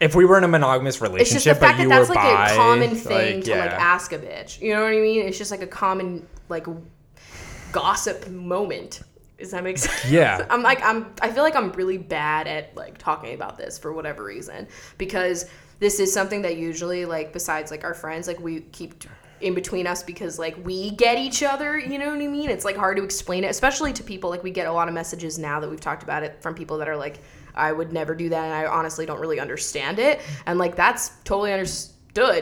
if 0.00 0.14
we 0.14 0.24
were 0.24 0.38
in 0.38 0.44
a 0.44 0.48
monogamous 0.48 1.00
relationship, 1.00 1.36
it's 1.36 1.44
just 1.44 1.60
the 1.60 1.66
fact 1.66 1.78
but 1.78 1.82
you 1.82 1.88
that 1.88 1.98
that's 1.98 2.08
were 2.08 2.14
like 2.14 2.24
bi 2.24 2.50
a 2.50 2.56
common 2.56 2.94
thing 2.94 3.36
like, 3.36 3.44
to 3.44 3.50
yeah. 3.50 3.60
like 3.60 3.70
ask 3.72 4.12
a 4.12 4.18
bitch. 4.18 4.60
You 4.60 4.74
know 4.74 4.82
what 4.82 4.92
i 4.92 5.00
mean? 5.00 5.26
It's 5.26 5.38
just 5.38 5.50
like 5.50 5.62
a 5.62 5.66
common 5.66 6.26
like 6.48 6.66
gossip 7.72 8.28
moment. 8.28 9.02
Does 9.38 9.52
that 9.52 9.62
make 9.62 9.78
sense? 9.78 10.10
Yeah. 10.10 10.46
i'm 10.50 10.62
like 10.62 10.82
i'm 10.82 11.12
i 11.22 11.30
feel 11.30 11.42
like 11.42 11.54
i'm 11.54 11.70
really 11.72 11.98
bad 11.98 12.46
at 12.46 12.76
like 12.76 12.98
talking 12.98 13.34
about 13.34 13.56
this 13.56 13.78
for 13.78 13.92
whatever 13.92 14.24
reason 14.24 14.66
because 14.98 15.48
this 15.78 16.00
is 16.00 16.12
something 16.12 16.42
that 16.42 16.56
usually 16.56 17.04
like 17.04 17.32
besides 17.32 17.70
like 17.70 17.84
our 17.84 17.94
friends 17.94 18.26
like 18.26 18.40
we 18.40 18.60
keep 18.60 19.04
in 19.40 19.54
between 19.54 19.86
us 19.86 20.02
because 20.02 20.38
like 20.38 20.56
we 20.64 20.90
get 20.90 21.18
each 21.18 21.44
other 21.44 21.78
you 21.78 21.98
know 21.98 22.08
what 22.08 22.20
i 22.20 22.26
mean? 22.26 22.50
It's 22.50 22.64
like 22.64 22.76
hard 22.76 22.96
to 22.96 23.04
explain 23.04 23.44
it 23.44 23.48
especially 23.48 23.92
to 23.94 24.02
people. 24.02 24.30
Like 24.30 24.42
we 24.42 24.50
get 24.50 24.66
a 24.66 24.72
lot 24.72 24.88
of 24.88 24.94
messages 24.94 25.38
now 25.38 25.60
that 25.60 25.70
we've 25.70 25.80
talked 25.80 26.02
about 26.02 26.22
it 26.22 26.40
from 26.40 26.54
people 26.54 26.78
that 26.78 26.88
are 26.88 26.96
like 26.96 27.20
i 27.54 27.72
would 27.72 27.92
never 27.92 28.14
do 28.14 28.28
that 28.28 28.44
and 28.44 28.52
i 28.54 28.66
honestly 28.66 29.06
don't 29.06 29.20
really 29.20 29.40
understand 29.40 29.98
it. 29.98 30.20
And 30.46 30.58
like 30.58 30.76
that's 30.76 31.10
totally 31.24 31.52
understood 31.52 31.94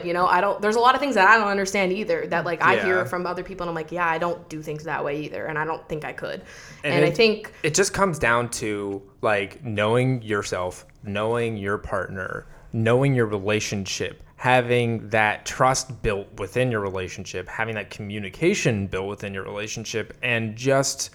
you 0.05 0.15
know? 0.15 0.27
I 0.27 0.41
don't 0.41 0.63
there's 0.63 0.77
a 0.77 0.81
lot 0.81 0.95
of 0.95 1.03
things 1.03 1.17
that 1.17 1.29
i 1.29 1.37
don't 1.37 1.49
understand 1.49 1.93
either 1.93 2.27
that 2.29 2.47
like 2.47 2.63
i 2.63 2.77
Yeah. 2.77 2.85
hear 2.85 3.05
from 3.05 3.27
other 3.27 3.43
people 3.43 3.65
and 3.65 3.69
i'm 3.69 3.75
like 3.75 3.93
yeah 3.93 4.09
i 4.09 4.17
don't 4.17 4.49
do 4.49 4.63
things 4.63 4.85
that 4.85 5.05
way 5.05 5.21
either 5.23 5.45
and 5.47 5.59
i 5.59 5.67
don't 5.67 5.87
think 5.87 6.03
i 6.05 6.13
could. 6.15 6.41
And, 6.83 6.95
And 6.95 7.05
i 7.05 7.11
think 7.11 7.53
it 7.63 7.75
just 7.75 7.93
comes 7.93 8.19
down 8.19 8.49
to 8.51 9.03
like 9.21 9.63
knowing 9.65 10.23
yourself, 10.23 10.87
knowing 11.03 11.59
your 11.59 11.77
partner, 11.77 12.47
knowing 12.73 13.15
your 13.15 13.27
relationship, 13.27 14.23
having 14.37 15.09
that 15.11 15.45
trust 15.45 16.01
built 16.03 16.29
within 16.39 16.71
your 16.71 16.81
relationship, 16.81 17.47
having 17.49 17.75
that 17.75 17.91
communication 17.91 18.87
built 18.87 19.09
within 19.09 19.35
your 19.35 19.43
relationship, 19.45 20.17
and 20.23 20.57
just 20.57 21.11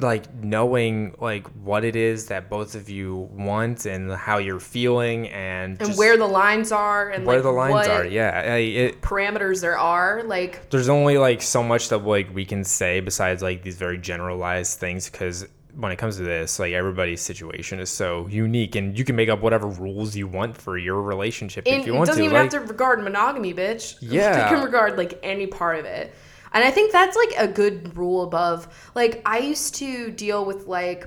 like 0.00 0.32
knowing 0.34 1.14
like 1.20 1.46
what 1.62 1.84
it 1.84 1.94
is 1.94 2.26
that 2.26 2.50
both 2.50 2.74
of 2.74 2.88
you 2.88 3.28
want 3.32 3.86
and 3.86 4.10
how 4.12 4.38
you're 4.38 4.58
feeling 4.58 5.28
and 5.28 5.80
and 5.80 5.96
where 5.96 6.16
the 6.16 6.26
lines 6.26 6.72
are 6.72 7.10
and 7.10 7.24
where 7.24 7.36
like 7.36 7.44
the 7.44 7.50
lines 7.50 7.86
are 7.86 8.04
yeah 8.04 8.56
it, 8.56 9.00
parameters 9.02 9.60
there 9.60 9.78
are 9.78 10.24
like 10.24 10.68
there's 10.70 10.88
only 10.88 11.16
like 11.16 11.40
so 11.40 11.62
much 11.62 11.90
that 11.90 11.98
like 11.98 12.34
we 12.34 12.44
can 12.44 12.64
say 12.64 12.98
besides 13.00 13.40
like 13.40 13.62
these 13.62 13.76
very 13.76 13.96
generalized 13.96 14.80
things 14.80 15.08
because 15.08 15.46
when 15.76 15.92
it 15.92 15.96
comes 15.96 16.16
to 16.16 16.22
this 16.22 16.58
like 16.58 16.72
everybody's 16.72 17.20
situation 17.20 17.78
is 17.78 17.90
so 17.90 18.26
unique 18.26 18.74
and 18.74 18.98
you 18.98 19.04
can 19.04 19.14
make 19.14 19.28
up 19.28 19.40
whatever 19.40 19.68
rules 19.68 20.16
you 20.16 20.26
want 20.26 20.56
for 20.56 20.76
your 20.76 21.02
relationship 21.02 21.64
and 21.68 21.82
if 21.82 21.86
you 21.86 21.94
want 21.94 22.06
to. 22.06 22.10
it 22.10 22.14
doesn't 22.14 22.24
even 22.24 22.34
like, 22.34 22.52
have 22.52 22.62
to 22.62 22.66
regard 22.66 23.02
monogamy 23.02 23.54
bitch 23.54 23.96
Yeah. 24.00 24.46
it 24.46 24.48
can 24.48 24.64
regard 24.64 24.96
like 24.96 25.20
any 25.22 25.46
part 25.46 25.78
of 25.78 25.84
it 25.84 26.12
and 26.54 26.64
i 26.64 26.70
think 26.70 26.90
that's 26.90 27.16
like 27.16 27.34
a 27.36 27.46
good 27.46 27.96
rule 27.96 28.22
above 28.22 28.90
like 28.94 29.20
i 29.26 29.38
used 29.38 29.74
to 29.74 30.10
deal 30.12 30.44
with 30.44 30.66
like 30.66 31.06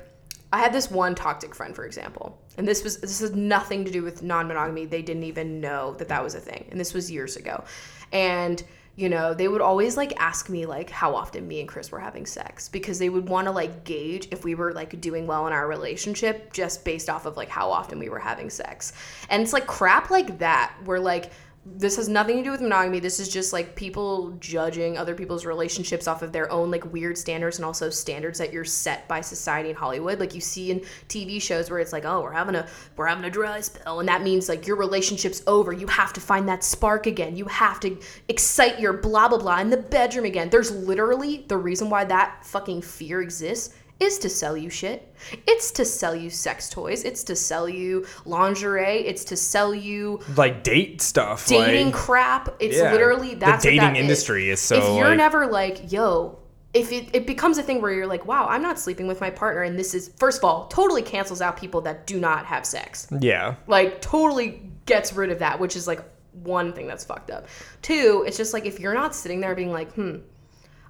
i 0.53 0.59
had 0.59 0.71
this 0.71 0.91
one 0.91 1.15
toxic 1.15 1.55
friend 1.55 1.75
for 1.75 1.85
example 1.85 2.39
and 2.57 2.67
this 2.67 2.83
was 2.83 2.97
this 2.97 3.19
has 3.19 3.33
nothing 3.33 3.85
to 3.85 3.91
do 3.91 4.03
with 4.03 4.23
non-monogamy. 4.23 4.85
They 4.85 5.01
didn't 5.01 5.23
even 5.23 5.61
know 5.61 5.93
that 5.93 6.07
that 6.07 6.23
was 6.23 6.35
a 6.35 6.39
thing 6.39 6.67
and 6.71 6.79
this 6.79 6.93
was 6.93 7.09
years 7.09 7.37
ago. 7.37 7.63
And 8.11 8.61
you 8.95 9.09
know 9.09 9.35
they 9.35 9.47
would 9.47 9.61
always 9.61 9.95
like 9.95 10.19
ask 10.19 10.49
me 10.49 10.65
like 10.65 10.89
how 10.89 11.15
often 11.15 11.47
me 11.47 11.59
and 11.59 11.69
chris 11.69 11.91
were 11.91 11.99
having 11.99 12.25
sex 12.25 12.67
because 12.67 12.97
they 12.97 13.09
would 13.09 13.29
want 13.29 13.45
to 13.45 13.51
like 13.51 13.83
gauge 13.83 14.27
if 14.31 14.43
we 14.43 14.55
were 14.55 14.73
like 14.73 14.99
doing 14.99 15.27
well 15.27 15.45
in 15.45 15.53
our 15.53 15.67
relationship 15.67 16.51
just 16.51 16.83
based 16.83 17.07
off 17.07 17.27
of 17.27 17.37
like 17.37 17.47
how 17.47 17.69
often 17.69 17.99
we 17.99 18.09
were 18.09 18.17
having 18.17 18.49
sex. 18.49 18.93
And 19.29 19.43
it's 19.43 19.53
like 19.53 19.67
crap 19.67 20.09
like 20.09 20.39
that 20.39 20.73
where 20.85 20.99
like 20.99 21.31
this 21.75 21.95
has 21.97 22.07
nothing 22.07 22.37
to 22.37 22.43
do 22.43 22.51
with 22.51 22.61
monogamy. 22.61 22.99
This 22.99 23.19
is 23.19 23.29
just 23.29 23.51
like 23.53 23.75
people 23.75 24.31
judging 24.39 24.97
other 24.97 25.13
people's 25.13 25.45
relationships 25.45 26.07
off 26.07 26.21
of 26.21 26.31
their 26.31 26.51
own 26.51 26.71
like 26.71 26.91
weird 26.93 27.17
standards 27.17 27.57
and 27.57 27.65
also 27.65 27.89
standards 27.89 28.39
that 28.39 28.53
you're 28.53 28.65
set 28.65 29.07
by 29.07 29.21
society 29.21 29.69
in 29.69 29.75
Hollywood. 29.75 30.19
Like 30.19 30.33
you 30.33 30.41
see 30.41 30.71
in 30.71 30.79
TV 31.09 31.41
shows 31.41 31.69
where 31.69 31.79
it's 31.79 31.93
like, 31.93 32.05
oh, 32.05 32.21
we're 32.21 32.31
having 32.31 32.55
a 32.55 32.67
we're 32.95 33.07
having 33.07 33.25
a 33.25 33.29
dry 33.29 33.59
spell, 33.61 33.99
and 33.99 34.09
that 34.09 34.23
means 34.23 34.49
like 34.49 34.65
your 34.65 34.75
relationship's 34.75 35.43
over. 35.47 35.73
You 35.73 35.87
have 35.87 36.13
to 36.13 36.21
find 36.21 36.47
that 36.47 36.63
spark 36.63 37.05
again. 37.05 37.35
You 37.35 37.45
have 37.45 37.79
to 37.81 37.97
excite 38.27 38.79
your 38.79 38.93
blah 38.93 39.27
blah 39.27 39.39
blah 39.39 39.59
in 39.59 39.69
the 39.69 39.77
bedroom 39.77 40.25
again. 40.25 40.49
There's 40.49 40.71
literally 40.71 41.45
the 41.47 41.57
reason 41.57 41.89
why 41.89 42.05
that 42.05 42.45
fucking 42.45 42.81
fear 42.81 43.21
exists 43.21 43.73
is 43.99 44.19
to 44.19 44.29
sell 44.29 44.55
you 44.55 44.69
shit. 44.69 45.13
It's 45.47 45.71
to 45.71 45.85
sell 45.85 46.15
you 46.15 46.29
sex 46.29 46.69
toys. 46.69 47.03
It's 47.03 47.23
to 47.25 47.35
sell 47.35 47.67
you 47.67 48.05
lingerie. 48.25 49.05
It's 49.05 49.23
to 49.25 49.37
sell 49.37 49.73
you 49.73 50.21
like 50.35 50.63
date 50.63 51.01
stuff, 51.01 51.47
dating 51.47 51.87
like, 51.87 51.95
crap. 51.95 52.55
It's 52.59 52.77
yeah. 52.77 52.91
literally 52.91 53.35
that's 53.35 53.63
the 53.63 53.71
dating 53.71 53.93
that 53.93 53.97
industry 53.97 54.49
is, 54.49 54.59
is. 54.59 54.65
so. 54.65 54.75
If 54.75 54.97
you're 54.97 55.09
like, 55.09 55.17
never 55.17 55.47
like, 55.47 55.91
yo, 55.91 56.39
if 56.73 56.91
it, 56.91 57.09
it 57.13 57.25
becomes 57.25 57.57
a 57.57 57.63
thing 57.63 57.81
where 57.81 57.91
you're 57.91 58.07
like, 58.07 58.25
wow, 58.25 58.47
I'm 58.47 58.61
not 58.61 58.77
sleeping 58.77 59.07
with 59.07 59.19
my 59.19 59.29
partner, 59.29 59.63
and 59.63 59.77
this 59.77 59.93
is 59.93 60.11
first 60.17 60.39
of 60.39 60.43
all 60.43 60.67
totally 60.67 61.01
cancels 61.01 61.41
out 61.41 61.57
people 61.57 61.81
that 61.81 62.05
do 62.05 62.19
not 62.19 62.45
have 62.45 62.65
sex. 62.65 63.07
yeah, 63.19 63.55
Like 63.67 64.01
totally 64.01 64.69
gets 64.85 65.13
rid 65.13 65.31
of 65.31 65.39
that, 65.39 65.59
which 65.59 65.75
is 65.75 65.87
like 65.87 66.03
one 66.43 66.73
thing 66.73 66.87
that's 66.87 67.03
fucked 67.03 67.31
up. 67.31 67.47
Two, 67.81 68.23
it's 68.27 68.37
just 68.37 68.53
like 68.53 68.65
if 68.65 68.79
you're 68.79 68.93
not 68.93 69.15
sitting 69.15 69.39
there 69.39 69.55
being 69.55 69.71
like, 69.71 69.91
hmm. 69.93 70.17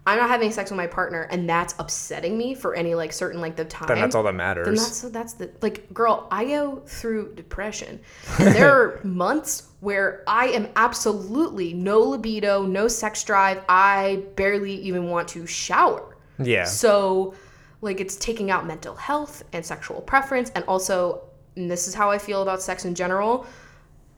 I'm 0.08 0.18
not 0.18 0.30
having 0.30 0.52
sex 0.52 0.72
with 0.72 0.78
my 0.78 0.88
partner, 0.88 1.24
and 1.24 1.50
that's 1.50 1.76
upsetting 1.78 2.38
me 2.38 2.56
for 2.56 2.74
any 2.74 2.96
like 2.96 3.14
certain 3.14 3.42
length 3.42 3.60
of 3.60 3.70
time 3.70 3.88
then 3.88 4.00
that's 4.00 4.16
all 4.16 4.24
that 4.24 4.34
matters. 4.34 4.66
then 4.66 4.76
that's 4.76 5.02
that's 5.02 5.34
the 5.34 5.52
like 5.62 5.94
girl 5.94 6.28
i 6.32 6.46
go 6.46 6.78
through 6.86 7.36
depression. 7.36 8.00
And 8.40 8.56
there 8.56 8.72
are 8.72 9.00
months 9.04 9.70
where 9.82 10.24
i 10.26 10.48
am 10.48 10.70
absolutely 10.76 11.74
no 11.74 12.00
libido 12.00 12.64
no 12.66 12.88
sex 12.88 13.24
drive. 13.24 13.64
I 13.70 14.24
barely 14.36 14.74
even 14.76 15.10
want 15.10 15.28
to 15.30 15.46
shower. 15.46 16.18
Yeah, 16.40 16.66
so 16.66 17.36
like 17.82 18.00
it's 18.00 18.16
taking 18.16 18.50
out 18.50 18.66
mental 18.66 18.96
health 18.96 19.44
and 19.54 19.64
sexual 19.66 20.02
preference. 20.02 20.52
And 20.56 20.64
also 20.66 21.28
and 21.58 21.70
this 21.70 21.88
is 21.88 21.94
how 21.94 22.10
i 22.10 22.18
feel 22.18 22.42
about 22.42 22.62
sex 22.62 22.86
in 22.86 22.96
general 22.96 23.46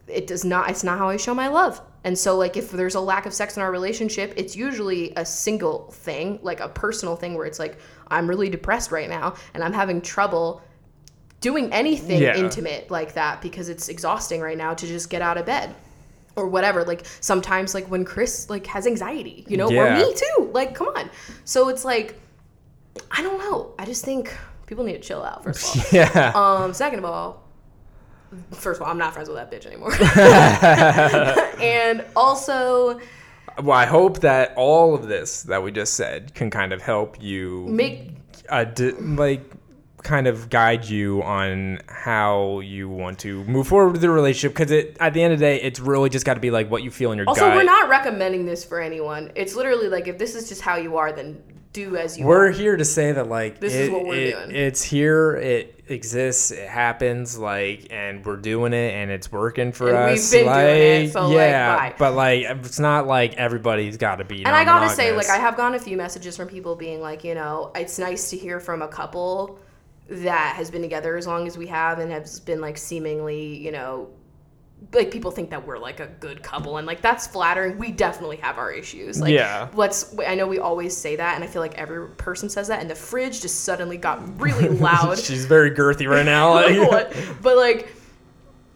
it 0.07 0.27
does 0.27 0.43
not 0.45 0.69
it's 0.69 0.83
not 0.83 0.97
how 0.97 1.09
i 1.09 1.17
show 1.17 1.33
my 1.33 1.47
love 1.47 1.81
and 2.03 2.17
so 2.17 2.37
like 2.37 2.55
if 2.57 2.71
there's 2.71 2.95
a 2.95 2.99
lack 2.99 3.25
of 3.25 3.33
sex 3.33 3.57
in 3.57 3.63
our 3.63 3.71
relationship 3.71 4.33
it's 4.37 4.55
usually 4.55 5.11
a 5.17 5.25
single 5.25 5.91
thing 5.91 6.39
like 6.41 6.59
a 6.59 6.69
personal 6.69 7.15
thing 7.15 7.33
where 7.35 7.45
it's 7.45 7.59
like 7.59 7.77
i'm 8.09 8.27
really 8.27 8.49
depressed 8.49 8.91
right 8.91 9.09
now 9.09 9.33
and 9.53 9.63
i'm 9.63 9.73
having 9.73 10.01
trouble 10.01 10.61
doing 11.41 11.71
anything 11.73 12.21
Yeah. 12.21 12.35
intimate 12.35 12.89
like 12.91 13.13
that 13.13 13.41
because 13.41 13.69
it's 13.69 13.89
exhausting 13.89 14.41
right 14.41 14.57
now 14.57 14.73
to 14.73 14.85
just 14.87 15.09
get 15.09 15.21
out 15.21 15.37
of 15.37 15.45
bed 15.45 15.73
or 16.35 16.47
whatever. 16.47 16.83
Like 16.83 17.05
sometimes 17.21 17.73
like 17.73 17.87
when 17.89 18.03
chris 18.05 18.49
like 18.49 18.65
has 18.67 18.85
anxiety 18.85 19.45
you 19.47 19.57
know 19.57 19.69
Yeah. 19.69 19.93
or 19.93 19.97
me 20.05 20.13
too. 20.13 20.51
Like 20.53 20.75
come 20.75 20.87
on. 20.89 21.09
So 21.45 21.69
it's 21.69 21.85
like 21.85 22.19
i 23.11 23.21
don't 23.21 23.37
know. 23.39 23.73
I 23.79 23.85
just 23.85 24.03
think 24.03 24.35
people 24.65 24.83
need 24.83 24.93
to 24.93 24.99
chill 24.99 25.23
out 25.23 25.43
first 25.43 25.75
of 25.77 25.93
yeah, 25.93 26.31
um 26.35 26.73
second 26.73 26.99
of 26.99 27.05
all 27.05 27.43
first 28.51 28.79
of 28.79 28.85
all 28.85 28.91
i'm 28.91 28.97
not 28.97 29.13
friends 29.13 29.29
with 29.29 29.37
that 29.37 29.51
bitch 29.51 29.65
anymore. 29.65 29.91
And 31.61 32.05
also 32.15 32.99
well, 33.61 33.77
I 33.77 33.85
hope 33.85 34.19
that 34.19 34.53
all 34.55 34.95
of 34.95 35.07
this 35.07 35.43
that 35.43 35.61
we 35.63 35.71
just 35.71 35.93
said 35.95 36.33
can 36.33 36.49
kind 36.49 36.71
of 36.71 36.81
help 36.81 37.21
you 37.21 37.65
make 37.67 38.13
uh, 38.47 38.63
di- 38.63 38.91
like 38.91 39.43
kind 40.03 40.27
of 40.27 40.49
guide 40.49 40.85
you 40.85 41.21
on 41.23 41.79
how 41.89 42.61
you 42.61 42.87
want 42.87 43.19
to 43.19 43.43
move 43.43 43.67
forward 43.67 43.91
with 43.91 44.01
the 44.01 44.09
relationship. 44.09 44.53
Because 44.53 44.71
it 44.71 44.95
at 44.99 45.13
the 45.13 45.21
end 45.21 45.33
of 45.33 45.39
the 45.39 45.45
day 45.45 45.61
it's 45.61 45.79
really 45.79 46.09
just 46.09 46.25
got 46.25 46.35
to 46.35 46.39
be 46.39 46.51
like 46.51 46.71
what 46.71 46.83
you 46.83 46.91
feel 46.91 47.11
in 47.11 47.17
your 47.17 47.27
also 47.27 47.41
gut. 47.41 47.55
we're 47.55 47.63
not 47.63 47.89
recommending 47.89 48.45
this 48.45 48.63
for 48.63 48.79
anyone. 48.79 49.31
It's 49.35 49.55
literally 49.55 49.89
like 49.89 50.07
if 50.07 50.17
this 50.17 50.35
is 50.35 50.47
just 50.47 50.61
how 50.61 50.77
you 50.77 50.95
are 50.97 51.11
then 51.11 51.43
do 51.71 51.95
as 51.97 52.17
you 52.17 52.25
we're 52.25 52.47
are 52.47 52.51
here 52.51 52.75
to 52.75 52.83
say 52.85 53.11
that 53.11 53.27
like 53.27 53.59
This 53.59 53.73
it, 53.75 53.81
is 53.81 53.89
what 53.91 54.05
we're 54.05 54.15
it- 54.15 54.31
doing. 54.33 54.55
it's 54.55 54.81
here 54.81 55.35
it 55.35 55.83
exists 55.87 56.51
it 56.51 56.67
happens 56.67 57.37
like 57.37 57.87
and 57.91 58.25
we're 58.25 58.37
doing 58.37 58.73
it 58.73 58.93
and 58.93 59.11
it's 59.11 59.31
working 59.31 59.71
for 59.71 59.89
And 59.89 60.11
we've 60.11 60.19
us 60.19 60.31
been 60.31 60.45
doing 60.45 61.05
it, 61.05 61.11
so, 61.13 61.27
like, 61.27 61.35
yeah 61.35 61.75
bye. 61.75 61.95
but 61.97 62.13
like 62.13 62.41
it's 62.65 62.79
not 62.79 63.05
like 63.07 63.35
everybody's 63.35 63.97
got 63.97 64.15
to 64.17 64.23
be 64.23 64.43
and 64.45 64.55
I 64.55 64.63
gotta 64.65 64.89
say, 64.89 65.15
like, 65.15 65.29
I 65.29 65.37
have 65.37 65.55
gotten 65.57 65.75
a 65.75 65.79
few 65.79 65.95
messages 65.97 66.35
from 66.37 66.47
people 66.47 66.75
being 66.75 67.01
like, 67.01 67.23
you 67.23 67.35
know, 67.35 67.71
it's 67.75 67.99
nice 67.99 68.29
to 68.31 68.37
hear 68.37 68.59
from 68.59 68.81
a 68.81 68.87
couple 68.87 69.59
that 70.09 70.55
has 70.55 70.71
been 70.71 70.81
together 70.81 71.17
as 71.17 71.27
long 71.27 71.45
as 71.45 71.55
we 71.57 71.67
have 71.67 71.99
and 71.99 72.11
has 72.11 72.39
been 72.39 72.61
like 72.61 72.77
seemingly, 72.77 73.57
you 73.57 73.71
know, 73.71 74.09
like 74.93 75.11
people 75.11 75.29
think 75.29 75.49
that 75.51 75.67
we're 75.67 75.77
like 75.77 75.99
a 75.99 76.07
good 76.07 76.41
couple 76.41 76.77
and 76.77 76.87
like 76.87 77.01
that's 77.01 77.27
flattering. 77.27 77.77
We 77.77 77.91
definitely 77.91 78.37
have 78.37 78.57
our 78.57 78.71
issues. 78.71 79.21
Like, 79.21 79.33
Yeah. 79.33 79.69
Let's. 79.73 80.15
I 80.25 80.35
know 80.35 80.47
we 80.47 80.59
always 80.59 80.95
say 80.95 81.15
that, 81.15 81.35
and 81.35 81.43
I 81.43 81.47
feel 81.47 81.61
like 81.61 81.77
every 81.77 82.09
person 82.09 82.49
says 82.49 82.67
that, 82.69 82.81
and 82.81 82.89
the 82.89 82.95
fridge 82.95 83.41
just 83.41 83.63
suddenly 83.63 83.97
got 83.97 84.39
really 84.39 84.69
loud. 84.69 85.19
she's 85.29 85.45
very 85.45 85.71
girthy 85.71 86.09
right 86.09 86.25
now 86.25 86.53
I 86.53 86.61
don't 86.63 86.83
know 86.83 86.89
like 86.89 87.13
but 87.41 87.57
like 87.57 87.93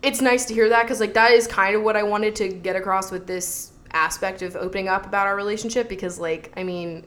it's 0.01 0.21
nice 0.21 0.45
to 0.45 0.53
hear 0.53 0.69
that 0.69 0.84
because 0.84 0.99
like 0.99 1.13
that 1.13 1.31
is 1.31 1.47
kind 1.47 1.75
of 1.75 1.84
what 1.84 1.95
I 1.95 2.03
wanted 2.03 2.35
to 2.38 2.49
get 2.49 2.75
across 2.75 3.09
with 3.09 3.25
this 3.25 3.71
aspect 3.93 4.41
of 4.41 4.55
opening 4.55 4.88
up 4.88 5.05
about 5.05 5.27
our 5.27 5.35
relationship 5.35 5.88
because 5.88 6.19
like 6.19 6.51
I 6.57 6.63
mean 6.63 7.05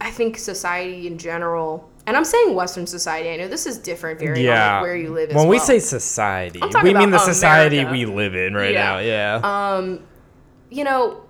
I 0.00 0.10
think 0.10 0.38
society 0.38 1.06
in 1.06 1.18
general 1.18 1.90
and 2.12 2.18
I'm 2.18 2.26
saying 2.26 2.54
Western 2.54 2.86
society 2.86 3.30
I 3.30 3.36
know 3.36 3.48
this 3.48 3.64
is 3.64 3.78
different 3.78 4.20
on 4.20 4.36
yeah. 4.36 4.82
where 4.82 4.94
you 4.94 5.10
live 5.14 5.30
when 5.34 5.48
we 5.48 5.56
well. 5.56 5.64
say 5.64 5.78
society 5.78 6.60
we 6.82 6.92
mean 6.92 7.10
the 7.10 7.18
society 7.18 7.78
America. 7.78 7.92
we 7.92 8.04
live 8.04 8.34
in 8.34 8.52
right 8.52 8.74
Yeah. 8.74 8.82
now 8.82 8.98
yeah. 8.98 9.40
Um 9.76 10.04
you 10.70 10.84
know 10.84 11.24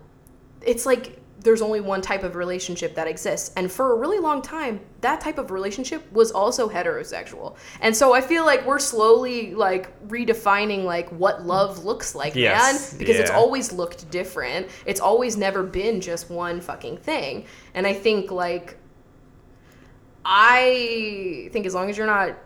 it's 0.61 0.85
like 0.87 1.19
there's 1.45 1.63
only 1.63 1.81
one 1.81 2.01
type 2.01 2.23
of 2.23 2.37
relationship 2.37 2.95
that 2.95 3.09
exists. 3.09 3.53
And 3.57 3.71
for 3.71 3.93
a 3.93 3.97
really 3.97 4.19
long 4.21 4.43
time 4.43 4.81
that 5.01 5.21
type 5.21 5.39
of 5.39 5.51
relationship 5.51 6.01
was 6.13 6.31
also 6.33 6.69
heterosexual. 6.69 7.57
And 7.81 7.97
so 7.97 8.13
i 8.13 8.21
feel 8.21 8.45
like 8.45 8.67
we're 8.67 8.79
slowly 8.81 9.55
like 9.55 9.85
redefining 10.09 10.83
like 10.85 11.09
what 11.11 11.45
love 11.47 11.85
looks 11.85 12.15
like 12.17 12.35
Yes, 12.35 12.93
man 12.93 12.99
because 12.99 13.17
it's 13.17 13.31
always 13.31 13.73
looked 13.73 14.11
different. 14.11 14.67
It's 14.85 15.01
always 15.01 15.37
never 15.37 15.63
been 15.63 16.01
just 16.01 16.29
one 16.31 16.61
fucking 16.61 16.97
thing. 16.99 17.47
And 17.75 17.87
i 17.87 17.93
think 17.95 18.33
like 18.33 18.77
i 20.25 21.49
think 21.53 21.67
as 21.67 21.75
long 21.75 21.91
as 21.91 21.97
you're 21.97 22.07
not 22.07 22.37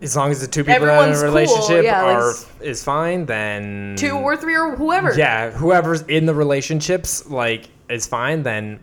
as 0.00 0.14
long 0.16 0.30
as 0.30 0.40
the 0.40 0.46
two 0.46 0.62
people 0.62 0.86
that 0.86 1.00
are 1.00 1.08
in 1.08 1.12
a 1.12 1.14
cool, 1.14 1.24
relationship 1.24 1.84
yeah, 1.84 2.04
are 2.04 2.30
s- 2.30 2.46
is 2.60 2.84
fine 2.84 3.26
then 3.26 3.96
two 3.98 4.12
or 4.16 4.36
three 4.36 4.56
or 4.56 4.76
whoever 4.76 5.12
yeah 5.16 5.50
whoever's 5.50 6.02
in 6.02 6.26
the 6.26 6.34
relationships 6.34 7.28
like 7.28 7.68
is 7.88 8.06
fine 8.06 8.42
then 8.42 8.78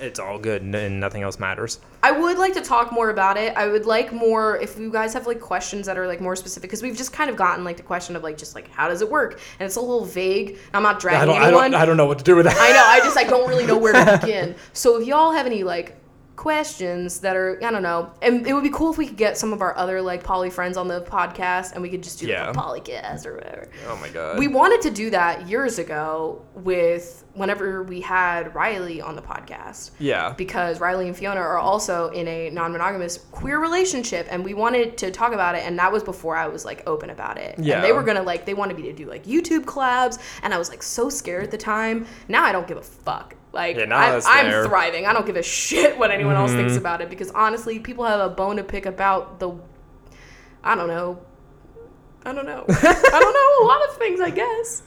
it's 0.00 0.18
all 0.20 0.38
good 0.38 0.62
and- 0.62 1.00
nothing 1.00 1.22
else 1.22 1.38
matters 1.38 1.80
I 2.00 2.12
would 2.12 2.38
like 2.38 2.54
to 2.54 2.60
talk 2.60 2.92
more 2.92 3.10
about 3.10 3.36
it. 3.36 3.56
I 3.56 3.66
would 3.66 3.84
like 3.84 4.12
more 4.12 4.56
if 4.58 4.78
you 4.78 4.88
guys 4.88 5.12
have 5.14 5.26
like 5.26 5.40
questions 5.40 5.86
that 5.86 5.98
are 5.98 6.06
like 6.06 6.20
more 6.20 6.36
specific 6.36 6.70
because 6.70 6.80
we've 6.80 6.96
just 6.96 7.12
kind 7.12 7.28
of 7.28 7.34
gotten 7.34 7.64
like 7.64 7.76
the 7.76 7.82
question 7.82 8.14
of 8.14 8.22
like 8.22 8.38
just 8.38 8.54
like 8.54 8.70
how 8.70 8.86
does 8.86 9.02
it 9.02 9.10
work 9.10 9.40
and 9.58 9.66
it's 9.66 9.74
a 9.74 9.80
little 9.80 10.04
vague. 10.04 10.58
I'm 10.72 10.84
not 10.84 10.94
I 10.94 10.98
dragging 11.00 11.34
I 11.34 11.46
anyone. 11.48 11.72
don't 11.72 11.80
I 11.80 11.84
don't 11.84 11.96
know 11.96 12.06
what 12.06 12.18
to 12.18 12.24
do 12.24 12.36
with 12.36 12.46
that 12.46 12.56
I 12.56 12.70
know. 12.70 12.84
I 12.86 13.00
just 13.00 13.16
I 13.18 13.24
don't 13.24 13.48
really 13.48 13.66
know 13.66 13.76
where 13.76 13.92
to 13.94 14.18
begin. 14.24 14.54
So 14.72 15.00
if 15.00 15.08
y'all 15.08 15.32
have 15.32 15.44
any 15.46 15.64
like 15.64 15.96
questions 16.38 17.20
that 17.20 17.36
are 17.36 17.58
I 17.62 17.70
don't 17.70 17.82
know, 17.82 18.10
and 18.22 18.46
it 18.46 18.54
would 18.54 18.62
be 18.62 18.70
cool 18.70 18.90
if 18.92 18.96
we 18.96 19.06
could 19.08 19.16
get 19.16 19.36
some 19.36 19.52
of 19.52 19.60
our 19.60 19.76
other 19.76 20.00
like 20.00 20.22
poly 20.24 20.50
friends 20.50 20.76
on 20.76 20.86
the 20.88 21.02
podcast 21.02 21.72
and 21.72 21.82
we 21.82 21.88
could 21.90 22.02
just 22.02 22.18
do 22.20 22.26
Yeah. 22.26 22.46
like 22.46 22.56
a 22.56 22.58
polycast 22.58 23.26
or 23.26 23.34
whatever. 23.34 23.68
oh 23.88 23.96
my 23.96 24.08
god 24.08 24.38
We 24.38 24.48
wanted 24.48 24.80
to 24.82 24.90
do 24.90 25.10
that 25.10 25.48
years 25.48 25.78
ago 25.78 26.40
with 26.54 27.24
whenever 27.34 27.82
we 27.82 28.00
had 28.00 28.54
Riley 28.54 29.00
on 29.00 29.14
the 29.16 29.22
podcast 29.22 29.90
yeah 29.98 30.32
because 30.36 30.80
Riley 30.80 31.06
and 31.08 31.16
Fiona 31.16 31.40
are 31.40 31.58
also 31.58 32.08
in 32.10 32.26
a 32.28 32.50
non-monogamous 32.50 33.18
queer 33.32 33.58
relationship 33.60 34.26
and 34.30 34.44
we 34.44 34.54
wanted 34.54 34.96
to 34.98 35.10
talk 35.10 35.32
about 35.32 35.54
it 35.54 35.64
and 35.66 35.78
that 35.78 35.92
was 35.92 36.02
before 36.02 36.36
I 36.36 36.46
was 36.48 36.64
like 36.64 36.82
open 36.86 37.10
about 37.10 37.36
it. 37.38 37.56
Yeah. 37.58 37.76
And 37.76 37.84
they 37.84 37.92
were 37.92 38.02
going 38.02 38.16
to 38.16 38.22
like 38.22 38.46
they 38.46 38.54
wanted 38.54 38.76
me 38.76 38.84
to 38.84 38.92
do 38.92 39.06
like 39.06 39.24
YouTube 39.24 39.64
collabs 39.64 40.18
and 40.42 40.54
I 40.54 40.58
was 40.58 40.68
like 40.70 40.82
so 40.82 41.08
scared 41.10 41.44
at 41.44 41.50
the 41.50 41.58
time. 41.58 42.06
Now 42.28 42.44
I 42.44 42.52
don't 42.52 42.66
give 42.66 42.76
a 42.78 42.82
fuck. 42.82 43.34
Like 43.52 43.76
Yeah, 43.76 43.84
I, 43.96 44.16
I'm. 44.16 44.46
Mm-hmm. 44.46 44.68
thriving. 44.68 45.06
I 45.06 45.12
don't 45.12 45.26
give 45.26 45.36
a 45.36 45.42
shit 45.42 45.98
what 45.98 46.10
anyone 46.10 46.34
else 46.36 46.52
thinks 46.52 46.76
about 46.76 47.00
it 47.00 47.08
because 47.10 47.30
honestly, 47.30 47.78
people 47.78 48.04
have 48.04 48.20
a 48.20 48.28
bone 48.28 48.56
to 48.56 48.64
pick 48.64 48.86
about 48.86 49.40
the 49.40 49.52
I 50.62 50.74
don't 50.74 50.88
know. 50.88 51.20
I 52.24 52.32
don't 52.32 52.44
know. 52.46 52.64
I 52.68 53.18
don't 53.20 53.34
know 53.34 53.64
a 53.64 53.66
lot 53.66 53.88
of 53.88 53.96
things, 53.96 54.20
I 54.20 54.30
guess. 54.30 54.82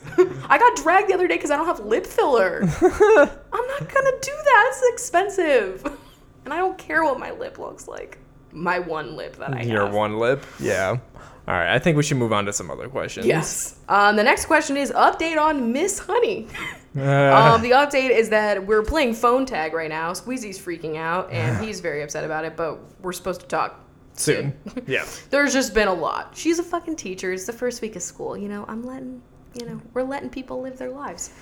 I 0.48 0.58
got 0.58 0.76
dragged 0.76 1.08
the 1.08 1.14
other 1.14 1.26
day 1.26 1.36
because 1.36 1.50
I 1.50 1.56
don't 1.56 1.66
have 1.66 1.80
lip 1.80 2.06
filler. 2.06 2.60
I'm 2.80 3.66
not 3.66 3.88
gonna 3.92 4.12
do 4.20 4.32
that. 4.44 4.68
It's 4.72 4.92
expensive, 4.92 5.84
and 6.44 6.52
I 6.54 6.58
don't 6.58 6.78
care 6.78 7.02
what 7.04 7.18
my 7.18 7.32
lip 7.32 7.58
looks 7.58 7.88
like. 7.88 8.18
My 8.52 8.78
one 8.78 9.16
lip 9.16 9.36
that 9.36 9.54
I 9.54 9.62
your 9.62 9.86
have. 9.86 9.94
one 9.94 10.18
lip 10.18 10.44
yeah 10.60 10.90
all 10.90 11.54
right 11.54 11.74
i 11.74 11.78
think 11.78 11.96
we 11.96 12.02
should 12.02 12.18
move 12.18 12.34
on 12.34 12.44
to 12.44 12.52
some 12.52 12.70
other 12.70 12.86
questions 12.86 13.24
Yes. 13.26 13.78
Um, 13.88 14.14
the 14.16 14.22
next 14.22 14.44
question 14.44 14.76
is 14.76 14.92
update 14.92 15.38
on 15.38 15.72
Miss 15.72 15.98
Honey. 15.98 16.48
Uh, 16.96 17.54
Um, 17.54 17.62
the 17.62 17.70
update 17.70 18.10
is 18.10 18.28
that 18.30 18.66
we're 18.66 18.82
playing 18.82 19.14
phone 19.14 19.46
tag 19.46 19.72
right 19.72 19.88
now. 19.88 20.12
Squeezy's 20.12 20.58
freaking 20.58 20.96
out, 20.96 21.30
and 21.30 21.64
he's 21.64 21.80
very 21.80 22.02
upset 22.02 22.24
about 22.24 22.44
it. 22.44 22.56
But 22.56 22.78
we're 23.02 23.12
supposed 23.12 23.40
to 23.40 23.46
talk 23.46 23.78
soon 24.14 24.52
yeah 24.86 25.06
There's 25.30 25.54
just 25.54 25.72
been 25.72 25.88
a 25.88 25.94
lot. 25.94 26.36
She's 26.36 26.58
a 26.58 26.62
fucking 26.62 26.96
teacher. 26.96 27.32
It's 27.32 27.46
the 27.46 27.52
first 27.52 27.80
week 27.80 27.96
of 27.96 28.02
school. 28.02 28.36
You 28.36 28.48
know, 28.48 28.66
I'm 28.68 28.82
letting 28.82 29.22
you 29.54 29.66
know, 29.66 29.80
we're 29.94 30.02
letting 30.02 30.30
people 30.30 30.60
live 30.60 30.78
their 30.78 30.90
lives. 30.90 31.32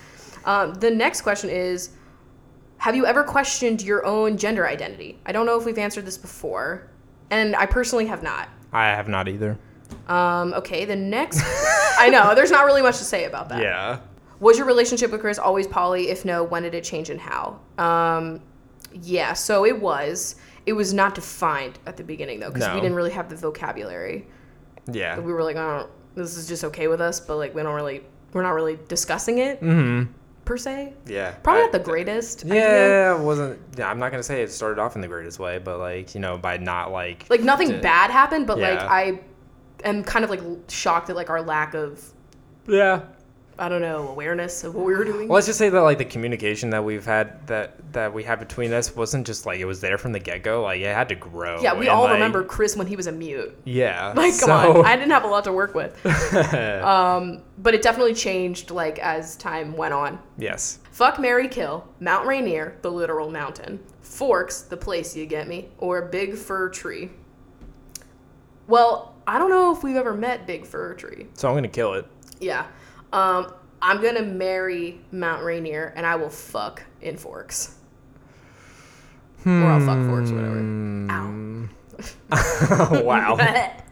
Um, 0.45 0.75
the 0.75 0.91
next 0.91 1.23
question 1.23 1.51
is 1.51 1.91
Have 2.79 2.95
you 2.95 3.07
ever 3.07 3.25
questioned 3.25 3.83
your 3.83 4.05
own 4.05 4.37
gender 4.37 4.67
identity? 4.67 5.19
I 5.27 5.33
don't 5.33 5.47
know 5.47 5.59
if 5.59 5.65
we've 5.65 5.79
answered 5.79 6.07
this 6.07 6.19
before, 6.19 6.91
and 7.31 7.55
I 7.57 7.67
personally 7.67 8.07
have 8.07 8.23
not. 8.23 8.49
I 8.73 8.87
have 8.87 9.09
not 9.09 9.29
either. 9.29 9.59
Um, 10.09 10.55
okay, 10.55 10.85
the 10.85 10.97
next. 10.97 11.43
I 11.99 12.09
know, 12.09 12.35
there's 12.35 12.51
not 12.51 12.65
really 12.65 12.83
much 12.83 12.99
to 12.99 13.05
say 13.05 13.25
about 13.25 13.49
that. 13.51 13.63
Yeah. 13.63 14.01
Was 14.41 14.57
your 14.59 14.67
relationship 14.67 15.11
with 15.11 15.21
Chris 15.21 15.39
always 15.39 15.67
poly? 15.67 16.09
If 16.09 16.25
no, 16.25 16.43
when 16.45 16.63
did 16.63 16.75
it 16.75 16.83
change 16.85 17.11
and 17.11 17.21
how? 17.21 17.61
Um, 17.79 18.41
yeah, 19.03 19.35
so 19.35 19.65
it 19.67 19.79
was. 19.81 20.37
It 20.67 20.73
was 20.73 20.93
not 20.95 21.15
defined 21.15 21.79
at 21.87 21.97
the 21.97 22.03
beginning 22.05 22.41
though, 22.41 22.51
because 22.51 22.69
we 22.75 22.81
didn't 22.81 22.95
really 22.97 23.11
have 23.11 23.29
the 23.29 23.37
vocabulary. 23.37 24.27
Yeah. 24.91 25.19
We 25.19 25.33
were 25.33 25.43
like, 25.45 25.57
oh, 25.57 25.89
this 26.15 26.37
is 26.37 26.49
just 26.49 26.65
okay 26.65 26.89
with 26.89 27.01
us, 27.01 27.21
but 27.21 27.37
like 27.37 27.55
we 27.55 27.63
don't 27.63 27.75
really, 27.75 28.03
we're 28.33 28.43
not 28.43 28.51
really 28.55 28.79
discussing 28.89 29.39
it 29.39 29.61
Mm-hmm. 29.61 30.11
per 30.45 30.57
se. 30.57 30.95
Yeah. 31.07 31.33
Probably 31.43 31.61
I- 31.63 31.65
not 31.67 31.73
the 31.73 31.79
greatest. 31.81 32.45
idea. 32.45 32.55
Yeah, 32.55 33.17
it 33.17 33.23
wasn't. 33.23 33.59
Yeah, 33.77 33.91
I'm 33.91 33.99
not 33.99 34.11
gonna 34.11 34.23
say 34.23 34.43
it 34.43 34.51
started 34.51 34.81
off 34.81 34.97
in 34.97 35.03
the 35.03 35.09
greatest 35.09 35.39
way, 35.39 35.59
but 35.59 35.79
like 35.79 36.15
you 36.15 36.21
know, 36.21 36.37
by 36.39 36.57
not 36.57 36.91
like. 36.93 37.27
Like 37.31 37.43
nothing 37.43 37.69
Did- 37.69 37.83
bad 37.83 38.11
happened, 38.11 38.47
but 38.47 38.59
like 38.59 38.79
Yeah. 38.81 38.87
I 38.91 39.21
am 39.85 40.03
kind 40.05 40.25
of 40.25 40.31
like 40.31 40.41
shocked 40.69 41.11
at 41.11 41.17
like 41.17 41.31
our 41.31 41.43
lack 41.43 41.75
of 41.75 42.03
Yeah. 42.67 43.03
I 43.61 43.69
don't 43.69 43.83
know 43.83 44.09
awareness 44.09 44.65
of 44.65 44.75
what 44.75 44.87
we 44.87 44.95
were 44.95 45.05
doing. 45.05 45.29
Well, 45.29 45.35
let's 45.35 45.47
just 45.47 45.59
say 45.59 45.69
that 45.69 45.81
like 45.83 45.99
the 45.99 46.05
communication 46.07 46.71
that 46.71 46.83
we've 46.83 47.05
had 47.05 47.47
that 47.47 47.75
that 47.93 48.13
we 48.15 48.25
had 48.25 48.39
between 48.39 48.73
us 48.73 48.97
wasn't 48.97 49.27
just 49.27 49.45
like 49.45 49.61
it 49.61 49.67
was 49.67 49.81
there 49.83 49.99
from 49.99 50.13
the 50.13 50.19
get 50.19 50.43
go. 50.43 50.63
Like 50.63 50.81
it 50.81 50.95
had 50.95 51.11
to 51.11 51.15
grow. 51.15 51.61
yeah, 51.61 51.75
we 51.75 51.81
and, 51.81 51.91
all 51.91 52.05
like- 52.05 52.15
remember 52.15 52.43
Chris 52.43 52.75
when 52.75 52.87
he 52.87 52.97
was 52.97 53.07
a 53.07 53.13
mute. 53.13 53.55
Yeah. 53.65 54.13
Like, 54.17 54.31
come 54.41 54.49
so- 54.49 54.81
on, 54.81 54.87
I 54.87 54.97
didn't 54.97 55.11
have 55.11 55.25
a 55.25 55.29
lot 55.29 55.45
to 55.45 55.53
work 55.53 55.75
with. 55.75 55.95
Um, 56.83 57.43
but 57.59 57.75
it 57.75 57.83
definitely 57.83 58.15
changed 58.15 58.71
like 58.71 58.99
as 58.99 59.37
time 59.37 59.77
went 59.77 59.93
on. 59.95 60.19
yes. 60.39 60.79
Fuck 60.93 61.19
Mary 61.19 61.49
Kill, 61.49 61.87
Mount 62.01 62.27
Rainier, 62.27 62.77
the 62.83 62.91
literal 62.91 63.31
mountain, 63.31 63.79
Forks, 64.03 64.63
the 64.63 64.77
place 64.77 65.15
you 65.17 65.25
get 65.27 65.49
me, 65.49 65.69
or 65.79 66.03
Big 66.03 66.35
Fir 66.35 66.69
Tree. 66.71 67.11
Well, 68.67 69.15
I 69.27 69.39
don't 69.39 69.51
know 69.51 69.75
if 69.75 69.83
we've 69.83 69.97
ever 69.97 70.15
met 70.15 70.47
Big 70.47 70.67
Fir 70.67 70.95
Tree. 70.95 71.27
So 71.35 71.49
I'm 71.49 71.55
gonna 71.55 71.69
kill 71.69 71.95
it. 71.95 72.07
Yeah. 72.41 72.67
Um, 73.13 73.53
I'm 73.83 74.03
gonna 74.03 74.23
marry 74.23 75.01
Mount 75.11 75.43
Rainier 75.43 75.93
and 75.97 76.07
I 76.07 76.17
will 76.17 76.31
fuck 76.31 76.83
in 77.01 77.17
Forks. 77.17 77.77
Or 79.47 79.65
I'll 79.65 79.81
fuck 79.81 80.07
Forks, 80.07 80.31
whatever. 80.31 80.59
Ow. 81.11 83.03
wow. 83.05 83.77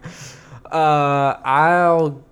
Uh, 0.70 1.40
I'll 1.44 2.22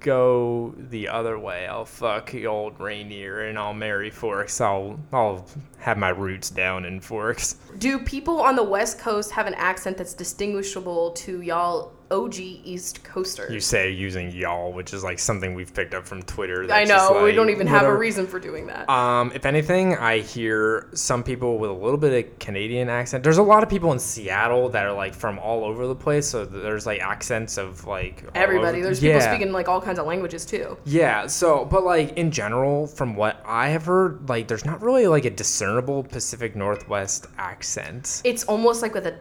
go 0.00 0.74
the 0.78 1.08
other 1.08 1.38
way. 1.38 1.66
I'll 1.66 1.84
fuck 1.84 2.30
the 2.30 2.46
old 2.46 2.78
Rainier 2.78 3.42
and 3.42 3.58
I'll 3.58 3.74
marry 3.74 4.10
Forks. 4.10 4.60
I'll 4.60 5.00
I'll 5.12 5.46
have 5.78 5.98
my 5.98 6.10
roots 6.10 6.50
down 6.50 6.84
in 6.84 7.00
Forks. 7.00 7.56
Do 7.78 7.98
people 7.98 8.40
on 8.40 8.56
the 8.56 8.62
West 8.62 8.98
Coast 8.98 9.32
have 9.32 9.46
an 9.46 9.54
accent 9.54 9.96
that's 9.96 10.14
distinguishable 10.14 11.10
to 11.12 11.42
y'all 11.42 11.92
OG 12.10 12.36
East 12.38 13.04
Coaster. 13.04 13.46
You 13.50 13.60
say 13.60 13.90
using 13.90 14.30
y'all, 14.30 14.72
which 14.72 14.94
is 14.94 15.04
like 15.04 15.18
something 15.18 15.54
we've 15.54 15.72
picked 15.74 15.94
up 15.94 16.06
from 16.06 16.22
Twitter. 16.22 16.66
I 16.72 16.84
know, 16.84 17.22
we 17.24 17.32
don't 17.32 17.50
even 17.50 17.66
have 17.66 17.84
a 17.84 17.94
reason 17.96 18.26
for 18.26 18.38
doing 18.40 18.66
that. 18.68 18.88
Um, 18.88 19.30
if 19.34 19.44
anything, 19.44 19.94
I 19.96 20.20
hear 20.20 20.88
some 20.94 21.22
people 21.22 21.58
with 21.58 21.70
a 21.70 21.74
little 21.74 21.98
bit 21.98 22.26
of 22.26 22.38
Canadian 22.38 22.88
accent. 22.88 23.24
There's 23.24 23.38
a 23.38 23.42
lot 23.42 23.62
of 23.62 23.68
people 23.68 23.92
in 23.92 23.98
Seattle 23.98 24.68
that 24.70 24.86
are 24.86 24.92
like 24.92 25.14
from 25.14 25.38
all 25.38 25.64
over 25.64 25.86
the 25.86 25.94
place, 25.94 26.26
so 26.28 26.44
there's 26.44 26.86
like 26.86 27.00
accents 27.00 27.58
of 27.58 27.86
like 27.86 28.24
Everybody. 28.34 28.78
over- 28.78 28.84
There's 28.86 29.00
people 29.00 29.20
Yeah. 29.20 29.34
speaking 29.34 29.52
like 29.52 29.68
all 29.68 29.80
kinds 29.80 29.98
of 29.98 30.06
languages 30.06 30.46
too. 30.46 30.76
Yeah, 30.84 31.26
so 31.26 31.64
but 31.66 31.84
like 31.84 32.16
in 32.16 32.30
general, 32.30 32.86
from 32.86 33.16
what 33.16 33.42
I 33.44 33.68
have 33.68 33.84
heard, 33.84 34.28
like 34.28 34.48
there's 34.48 34.64
not 34.64 34.80
really 34.82 35.06
like 35.06 35.24
a 35.24 35.30
discernible 35.30 36.02
Pacific 36.04 36.56
Northwest 36.56 37.26
accent. 37.36 38.22
It's 38.24 38.44
almost 38.44 38.82
like 38.82 38.94
with 38.94 39.06
a 39.06 39.14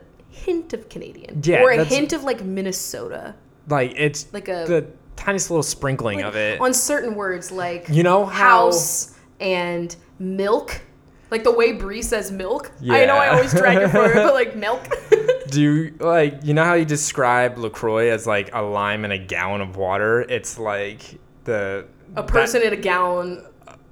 hint 0.46 0.74
of 0.74 0.90
Canadian. 0.90 1.42
Yeah, 1.44 1.62
Or 1.64 1.72
a 1.72 1.84
hint 1.84 2.14
of 2.14 2.24
like 2.24 2.44
Minnesota. 2.44 3.36
Like 3.68 3.94
it's 3.98 4.32
Like 4.34 4.48
a 4.48 4.66
the 4.68 4.88
tiniest 5.16 5.50
little 5.50 5.64
sprinkling 5.64 6.18
like, 6.20 6.26
of 6.28 6.36
it. 6.36 6.62
on 6.62 6.74
certain 6.74 7.16
words 7.16 7.52
like 7.52 7.88
You 7.90 8.04
know 8.04 8.26
how- 8.26 8.66
house 8.66 9.16
and 9.40 9.96
milk. 10.20 10.82
Like 11.30 11.44
the 11.44 11.52
way 11.52 11.74
Brie 11.74 12.02
says 12.02 12.32
milk. 12.32 12.72
I 12.90 13.06
know 13.06 13.16
I 13.18 13.28
always 13.30 13.52
drag 13.54 13.78
it 13.78 13.90
for 13.90 14.08
her, 14.08 14.14
but 14.14 14.34
like 14.34 14.56
milk. 14.56 14.82
Do 15.50 15.62
you 15.62 15.94
like 16.00 16.40
you 16.44 16.54
know 16.54 16.64
how 16.64 16.74
you 16.76 16.86
describe 16.86 17.58
LaCroix 17.58 18.10
as 18.12 18.26
like 18.26 18.50
a 18.54 18.62
lime 18.62 19.04
in 19.06 19.12
a 19.12 19.18
gallon 19.18 19.60
of 19.62 19.76
water? 19.76 20.22
It's 20.22 20.58
like 20.58 21.20
the 21.44 21.86
a 22.16 22.24
person 22.24 22.62
in 22.62 22.72
a 22.72 22.78
gallon. 22.78 23.46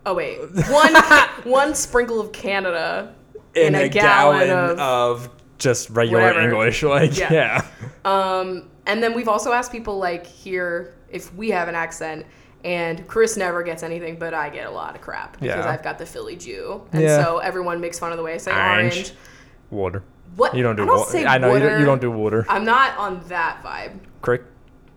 Oh 0.05 0.13
wait, 0.13 0.37
one 0.69 0.95
one 1.43 1.75
sprinkle 1.75 2.21
of 2.21 2.31
Canada 2.31 3.13
in, 3.53 3.73
a, 3.75 3.89
gallon, 3.89 4.49
of- 4.49 4.79
of, 4.79 5.29
just 5.57 5.89
regular 5.89 6.23
whatever. 6.23 6.41
English. 6.41 6.83
Like 6.95 7.17
Yeah. 7.17 7.31
yeah. 7.33 7.65
Um, 8.03 8.69
and 8.85 9.01
then 9.01 9.13
we've 9.13 9.27
also 9.27 9.51
asked 9.51 9.71
people 9.71 9.97
like 9.97 10.25
here 10.25 10.93
if 11.09 11.33
we 11.33 11.49
have 11.49 11.67
an 11.67 11.75
accent, 11.75 12.25
and 12.63 13.07
Chris 13.07 13.37
never 13.37 13.63
gets 13.63 13.83
anything, 13.83 14.17
but 14.17 14.33
I 14.33 14.49
get 14.49 14.67
a 14.67 14.71
lot 14.71 14.95
of 14.95 15.01
crap 15.01 15.33
because 15.39 15.63
Yeah. 15.65 15.69
I've 15.71 15.83
got 15.83 15.97
the 15.97 16.05
Philly 16.05 16.35
Jew, 16.35 16.81
and 16.91 17.01
Yeah. 17.03 17.23
so 17.23 17.37
everyone 17.39 17.79
makes 17.79 17.99
fun 17.99 18.11
of 18.11 18.17
the 18.17 18.23
way 18.23 18.33
I 18.33 18.37
say 18.37 18.51
Orange. 18.51 18.93
orange. 18.93 19.13
water. 19.71 20.03
What 20.35 20.53
You 20.55 20.63
don't 20.63 20.75
do 20.75 20.83
I 20.83 20.85
don't 20.87 20.97
water. 20.97 21.11
say 21.11 21.25
I 21.25 21.37
know 21.37 21.53
you 21.53 21.59
don't, 21.59 21.63
water. 21.69 21.79
you 21.79 21.85
don't 21.85 22.01
do 22.01 22.11
water. 22.11 22.45
I'm 22.49 22.65
not 22.65 22.97
on 22.97 23.21
that 23.29 23.63
vibe. 23.63 23.99
Crick. 24.21 24.43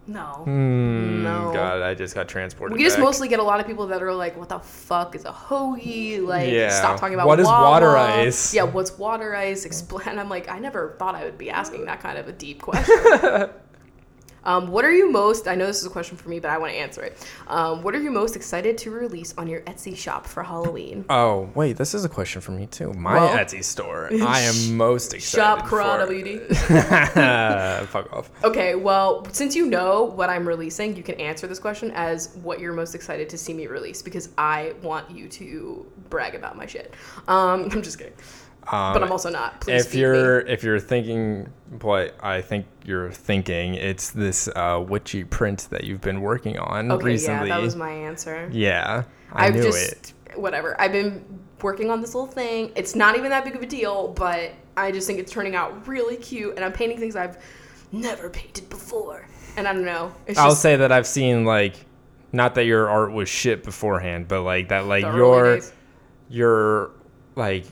No. 0.09 0.43
Mm, 0.47 1.23
No. 1.23 1.51
God, 1.53 1.83
I 1.83 1.95
just 1.95 2.15
got 2.15 2.29
transported. 2.29 2.77
We 2.77 2.83
just 2.83 2.97
back. 2.97 3.05
mostly 3.05 3.29
get 3.29 3.41
a 3.41 3.43
lot 3.43 3.61
of 3.61 3.67
people 3.67 3.87
that 3.89 4.03
are 4.03 4.15
like, 4.15 4.37
"What 4.39 4.49
the 4.49 4.59
fuck 4.59 5.15
is 5.15 5.25
a 5.27 5.31
hoagie?" 5.33 6.27
Like, 6.27 6.51
Yeah. 6.51 6.71
stop 6.71 6.99
talking 6.99 7.15
about 7.15 7.27
What 7.27 7.39
is 7.41 7.47
water 7.47 7.97
ice? 7.97 8.55
Yeah, 8.55 8.63
what's 8.63 8.97
water 8.99 9.37
ice? 9.37 9.65
Explain. 9.67 10.19
I'm 10.19 10.31
like, 10.31 10.51
I 10.51 10.59
never 10.59 10.97
thought 10.99 11.15
I 11.15 11.25
would 11.25 11.37
be 11.39 11.51
asking 11.51 11.85
that 11.85 12.01
kind 12.01 12.17
of 12.19 12.27
a 12.27 12.33
deep 12.33 12.63
question. 12.63 12.95
um, 14.45 14.69
what 14.69 14.85
are 14.85 14.93
you 14.93 15.11
most? 15.11 15.49
I 15.49 15.55
know 15.55 15.67
this 15.67 15.81
is 15.81 15.87
a 15.87 15.91
question 15.91 16.17
for 16.17 16.29
me, 16.29 16.41
but 16.41 16.51
I 16.51 16.59
want 16.59 16.73
to 16.73 16.79
answer 16.79 17.03
it. 17.03 17.17
Um, 17.49 17.83
what 17.83 17.95
are 17.95 18.01
you 18.01 18.11
most 18.11 18.37
excited 18.37 18.79
to 18.79 18.91
release 18.91 19.35
on 19.37 19.47
your 19.49 19.61
Etsy 19.63 19.97
shop 19.97 20.27
for 20.27 20.43
Halloween? 20.43 21.05
Oh 21.11 21.51
wait, 21.55 21.77
this 21.77 21.95
is 21.95 22.05
a 22.05 22.09
question 22.09 22.41
for 22.41 22.53
me 22.53 22.67
too. 22.67 22.93
My 22.95 23.15
Well- 23.15 23.37
Etsy 23.37 23.63
store. 23.63 24.09
I 24.23 24.41
am 24.41 24.77
most 24.77 25.15
excited. 25.15 25.43
Shop 25.43 25.61
for. 25.63 25.69
Craw 25.69 25.99
WD. 25.99 26.49
Fuck 27.89 28.13
off. 28.13 28.31
Okay, 28.45 28.75
well, 28.75 29.27
since 29.33 29.55
you 29.55 29.67
know 29.67 30.05
what 30.05 30.31
I'm 30.31 30.47
releasing, 30.47 30.97
you 30.97 31.03
can 31.03 31.15
answer 31.17 31.47
this 31.47 31.59
question 31.59 31.91
as 31.95 32.35
what 32.43 32.61
you're 32.61 32.73
most 32.73 32.95
excited 32.95 33.29
to 33.31 33.39
see 33.39 33.53
me 33.55 33.67
release 33.67 34.03
because 34.03 34.31
I 34.39 34.75
want 34.83 35.11
you 35.11 35.29
to 35.29 35.87
brag 36.11 36.35
about 36.35 36.57
my 36.57 36.67
shit. 36.67 36.95
Um, 37.27 37.69
I'm 37.71 37.83
just 37.83 37.99
kidding, 37.99 38.15
Um, 38.71 38.93
but 38.93 39.03
I'm 39.03 39.11
also 39.11 39.31
not. 39.31 39.63
Please 39.63 39.87
if 39.87 39.95
you're 39.95 40.45
me. 40.45 40.51
if 40.53 40.63
you're 40.63 40.81
thinking 40.81 41.51
what 41.81 42.15
I 42.21 42.43
think 42.43 42.67
you're 42.85 43.11
thinking, 43.11 43.75
it's 43.75 44.11
this 44.11 44.49
uh, 44.49 44.85
witchy 44.87 45.25
print 45.25 45.69
that 45.71 45.85
you've 45.85 46.03
been 46.03 46.21
working 46.21 46.59
on 46.59 46.93
okay, 46.93 47.05
recently. 47.05 47.49
yeah, 47.49 47.57
that 47.57 47.63
was 47.63 47.77
my 47.77 47.91
answer. 47.91 48.49
Yeah, 48.53 49.05
I 49.33 49.47
I've 49.47 49.55
knew 49.55 49.63
just 49.63 49.93
it. 49.93 50.13
whatever. 50.37 50.79
I've 50.81 50.93
been 50.93 51.25
working 51.63 51.91
on 51.91 52.03
this 52.03 52.15
little 52.15 52.31
thing. 52.31 52.73
It's 52.77 52.95
not 52.95 53.17
even 53.17 53.31
that 53.31 53.45
big 53.45 53.57
of 53.57 53.63
a 53.63 53.67
deal, 53.67 54.09
but 54.09 54.53
I 54.77 54.93
just 54.93 55.07
think 55.07 55.19
it's 55.19 55.33
turning 55.33 55.55
out 55.55 55.89
really 55.89 56.17
cute, 56.17 56.55
and 56.57 56.65
I'm 56.65 56.73
painting 56.73 56.99
things 56.99 57.17
I've 57.17 57.43
never 57.91 58.29
painted 58.29 58.69
before. 58.69 59.27
And 59.57 59.67
I 59.67 59.73
don't 59.73 59.85
know. 59.85 60.15
It's 60.27 60.39
I'll 60.39 60.51
just 60.51 60.63
say 60.63 60.77
that 60.77 60.93
I've 60.93 61.07
seen 61.07 61.45
like, 61.45 61.75
not 62.33 62.55
that 62.57 62.65
your 62.65 62.89
art 62.89 63.13
was 63.13 63.31
shit 63.31 63.65
beforehand, 63.65 64.29
but 64.29 64.43
like 64.43 64.69
that 64.69 64.87
like 64.87 65.03
your 65.03 65.61
your 66.29 66.91
like 67.35 67.65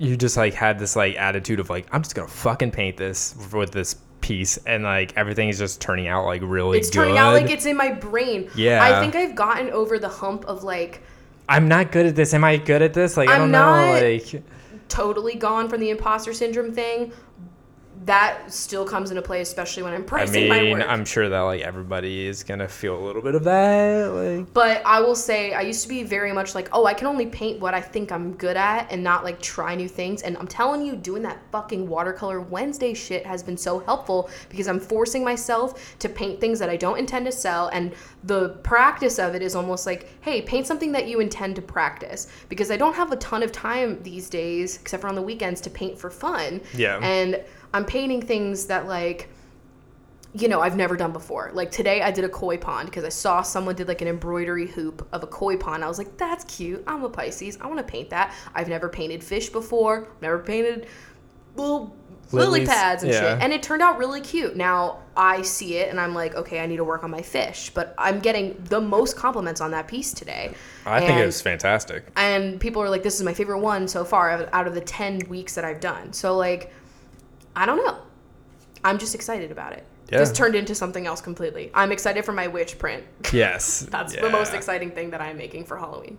you 0.00 0.16
just 0.16 0.36
like 0.36 0.54
had 0.54 0.78
this 0.78 0.96
like 0.96 1.14
attitude 1.16 1.60
of 1.60 1.68
like 1.70 1.86
I'm 1.92 2.02
just 2.02 2.14
gonna 2.14 2.26
fucking 2.26 2.70
paint 2.70 2.96
this 2.96 3.34
with 3.52 3.70
this 3.70 3.96
piece 4.22 4.56
and 4.66 4.82
like 4.82 5.16
everything 5.16 5.48
is 5.50 5.58
just 5.58 5.80
turning 5.80 6.08
out 6.08 6.24
like 6.24 6.40
really 6.42 6.78
It's 6.78 6.88
good. 6.88 6.94
turning 7.04 7.18
out 7.18 7.34
like 7.34 7.50
it's 7.50 7.66
in 7.66 7.76
my 7.76 7.92
brain. 7.92 8.50
Yeah. 8.56 8.82
I 8.82 8.98
think 9.00 9.14
I've 9.14 9.34
gotten 9.34 9.68
over 9.70 9.98
the 9.98 10.08
hump 10.08 10.46
of 10.46 10.64
like 10.64 11.02
I'm 11.48 11.68
not 11.68 11.92
good 11.92 12.06
at 12.06 12.16
this. 12.16 12.32
Am 12.32 12.44
I 12.44 12.56
good 12.56 12.80
at 12.80 12.94
this? 12.94 13.16
Like 13.18 13.28
I 13.28 13.34
I'm 13.34 13.40
don't 13.40 13.50
not- 13.52 14.00
know. 14.00 14.08
Like 14.08 14.42
totally 14.88 15.34
gone 15.36 15.68
from 15.68 15.80
the 15.80 15.90
imposter 15.90 16.32
syndrome 16.32 16.72
thing. 16.72 17.12
That 18.04 18.52
still 18.52 18.86
comes 18.86 19.10
into 19.10 19.22
play, 19.22 19.42
especially 19.42 19.82
when 19.82 19.92
I'm 19.92 20.02
I 20.02 20.04
pricing 20.04 20.48
my 20.48 20.72
work. 20.72 20.84
I'm 20.88 21.04
sure 21.04 21.28
that 21.28 21.40
like 21.40 21.60
everybody 21.60 22.26
is 22.26 22.42
gonna 22.42 22.68
feel 22.68 22.98
a 22.98 23.02
little 23.04 23.20
bit 23.20 23.34
of 23.34 23.44
that. 23.44 24.06
Like 24.06 24.52
But 24.54 24.82
I 24.86 25.00
will 25.00 25.14
say, 25.14 25.52
I 25.52 25.60
used 25.60 25.82
to 25.82 25.88
be 25.88 26.02
very 26.02 26.32
much 26.32 26.54
like, 26.54 26.68
oh, 26.72 26.86
I 26.86 26.94
can 26.94 27.06
only 27.06 27.26
paint 27.26 27.60
what 27.60 27.74
I 27.74 27.80
think 27.80 28.10
I'm 28.10 28.32
good 28.34 28.56
at 28.56 28.90
and 28.90 29.04
not 29.04 29.22
like 29.22 29.40
try 29.42 29.74
new 29.74 29.88
things. 29.88 30.22
And 30.22 30.36
I'm 30.38 30.46
telling 30.46 30.84
you, 30.84 30.96
doing 30.96 31.22
that 31.24 31.42
fucking 31.52 31.86
watercolor 31.86 32.40
Wednesday 32.40 32.94
shit 32.94 33.26
has 33.26 33.42
been 33.42 33.56
so 33.56 33.80
helpful 33.80 34.30
because 34.48 34.66
I'm 34.66 34.80
forcing 34.80 35.22
myself 35.22 35.98
to 35.98 36.08
paint 36.08 36.40
things 36.40 36.58
that 36.58 36.70
I 36.70 36.76
don't 36.76 36.98
intend 36.98 37.26
to 37.26 37.32
sell. 37.32 37.68
And 37.68 37.92
the 38.24 38.50
practice 38.62 39.18
of 39.18 39.34
it 39.34 39.42
is 39.42 39.54
almost 39.54 39.84
like, 39.86 40.08
hey, 40.22 40.42
paint 40.42 40.66
something 40.66 40.92
that 40.92 41.06
you 41.06 41.20
intend 41.20 41.56
to 41.56 41.62
practice 41.62 42.28
because 42.48 42.70
I 42.70 42.76
don't 42.76 42.94
have 42.94 43.12
a 43.12 43.16
ton 43.16 43.42
of 43.42 43.52
time 43.52 44.02
these 44.02 44.30
days, 44.30 44.78
except 44.80 45.02
for 45.02 45.08
on 45.08 45.14
the 45.14 45.22
weekends, 45.22 45.60
to 45.62 45.70
paint 45.70 45.98
for 45.98 46.10
fun. 46.10 46.60
Yeah. 46.74 46.98
And 47.02 47.42
I'm 47.72 47.84
painting 47.84 48.22
things 48.22 48.66
that 48.66 48.86
like 48.86 49.28
you 50.32 50.46
know, 50.46 50.60
I've 50.60 50.76
never 50.76 50.96
done 50.96 51.12
before. 51.12 51.50
Like 51.52 51.70
today, 51.70 52.02
I 52.02 52.10
did 52.10 52.24
a 52.24 52.28
koi 52.28 52.56
pond 52.56 52.88
because 52.88 53.04
I 53.04 53.08
saw 53.08 53.42
someone 53.42 53.74
did 53.74 53.88
like 53.88 54.00
an 54.00 54.08
embroidery 54.08 54.68
hoop 54.68 55.06
of 55.12 55.22
a 55.22 55.26
koi 55.26 55.56
pond. 55.56 55.82
I 55.82 55.88
was 55.88 55.98
like, 55.98 56.16
that's 56.16 56.44
cute. 56.44 56.84
I'm 56.86 57.02
a 57.02 57.10
Pisces. 57.10 57.58
I 57.60 57.66
want 57.66 57.78
to 57.78 57.84
paint 57.84 58.10
that. 58.10 58.34
I've 58.54 58.68
never 58.68 58.88
painted 58.88 59.24
fish 59.24 59.48
before. 59.48 60.08
Never 60.22 60.38
painted 60.38 60.86
little 61.56 61.96
lily 62.30 62.64
pads 62.64 63.02
and 63.02 63.12
yeah. 63.12 63.20
shit. 63.20 63.42
And 63.42 63.52
it 63.52 63.60
turned 63.60 63.82
out 63.82 63.98
really 63.98 64.20
cute. 64.20 64.56
Now 64.56 65.00
I 65.16 65.42
see 65.42 65.78
it 65.78 65.90
and 65.90 65.98
I'm 65.98 66.14
like, 66.14 66.36
okay, 66.36 66.60
I 66.60 66.66
need 66.66 66.76
to 66.76 66.84
work 66.84 67.02
on 67.02 67.10
my 67.10 67.22
fish. 67.22 67.70
But 67.70 67.92
I'm 67.98 68.20
getting 68.20 68.54
the 68.68 68.80
most 68.80 69.16
compliments 69.16 69.60
on 69.60 69.72
that 69.72 69.88
piece 69.88 70.12
today. 70.12 70.54
I 70.86 71.00
think 71.00 71.18
it 71.18 71.26
was 71.26 71.42
fantastic. 71.42 72.06
and 72.16 72.60
people 72.60 72.80
are 72.82 72.88
like 72.88 73.02
this 73.02 73.16
is 73.16 73.22
my 73.22 73.34
favorite 73.34 73.58
one 73.58 73.88
so 73.88 74.04
far 74.04 74.30
out 74.30 74.66
of 74.66 74.74
the 74.74 74.80
10 74.80 75.20
weeks 75.28 75.54
that 75.54 75.64
i've 75.64 75.78
done 75.78 76.12
so 76.12 76.36
like 76.36 76.72
i 77.56 77.66
don't 77.66 77.76
know 77.84 77.98
i'm 78.84 78.98
just 78.98 79.14
excited 79.14 79.50
about 79.50 79.72
it 79.72 79.84
Yeah. 80.10 80.18
this 80.18 80.32
turned 80.32 80.54
into 80.54 80.74
something 80.74 81.06
else 81.06 81.20
completely 81.20 81.70
i'm 81.74 81.92
excited 81.92 82.24
for 82.24 82.32
my 82.32 82.46
witch 82.46 82.78
print 82.78 83.04
Yes. 83.32 83.80
that's 83.90 84.14
the 84.14 84.30
most 84.30 84.54
exciting 84.54 84.90
thing 84.90 85.10
that 85.10 85.20
i'm 85.20 85.36
making 85.36 85.64
for 85.64 85.76
halloween 85.76 86.18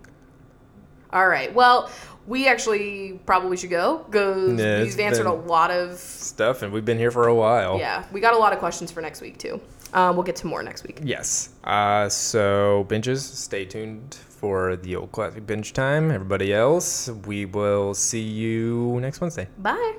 all 1.13 1.27
right 1.27 1.53
well 1.53 1.89
we 2.27 2.47
actually 2.47 3.19
probably 3.25 3.57
should 3.57 3.71
go 3.71 4.05
because 4.09 4.59
Yeah, 4.59 4.83
we've 4.83 4.99
answered 4.99 5.25
a 5.25 5.33
lot 5.33 5.71
of 5.71 5.97
Stuff, 5.97 6.61
and 6.61 6.71
we've 6.71 6.85
been 6.85 6.97
here 6.99 7.11
for 7.11 7.27
a 7.27 7.35
while. 7.35 7.77
yeah 7.79 8.05
we 8.11 8.19
got 8.21 8.33
a 8.33 8.37
lot 8.37 8.53
of 8.53 8.59
questions 8.59 8.91
for 8.91 9.01
next 9.01 9.21
week 9.21 9.37
too 9.37 9.59
um, 9.93 10.15
we'll 10.15 10.23
get 10.23 10.37
to 10.37 10.47
more 10.47 10.63
next 10.63 10.83
week 10.83 10.99
Yes. 11.03 11.49
Uh, 11.65 12.07
so, 12.07 12.85
binges, 12.87 13.19
stay 13.19 13.65
tuned 13.65 14.15
for 14.29 14.77
the 14.77 14.95
old 14.95 15.11
classic 15.11 15.45
binge 15.45 15.73
time. 15.73 16.11
Everybody 16.11 16.53
else, 16.53 17.09
we 17.25 17.43
will 17.43 17.93
see 17.93 18.21
you 18.21 18.97
next 19.01 19.19
Wednesday. 19.19 19.49
bye 19.57 19.95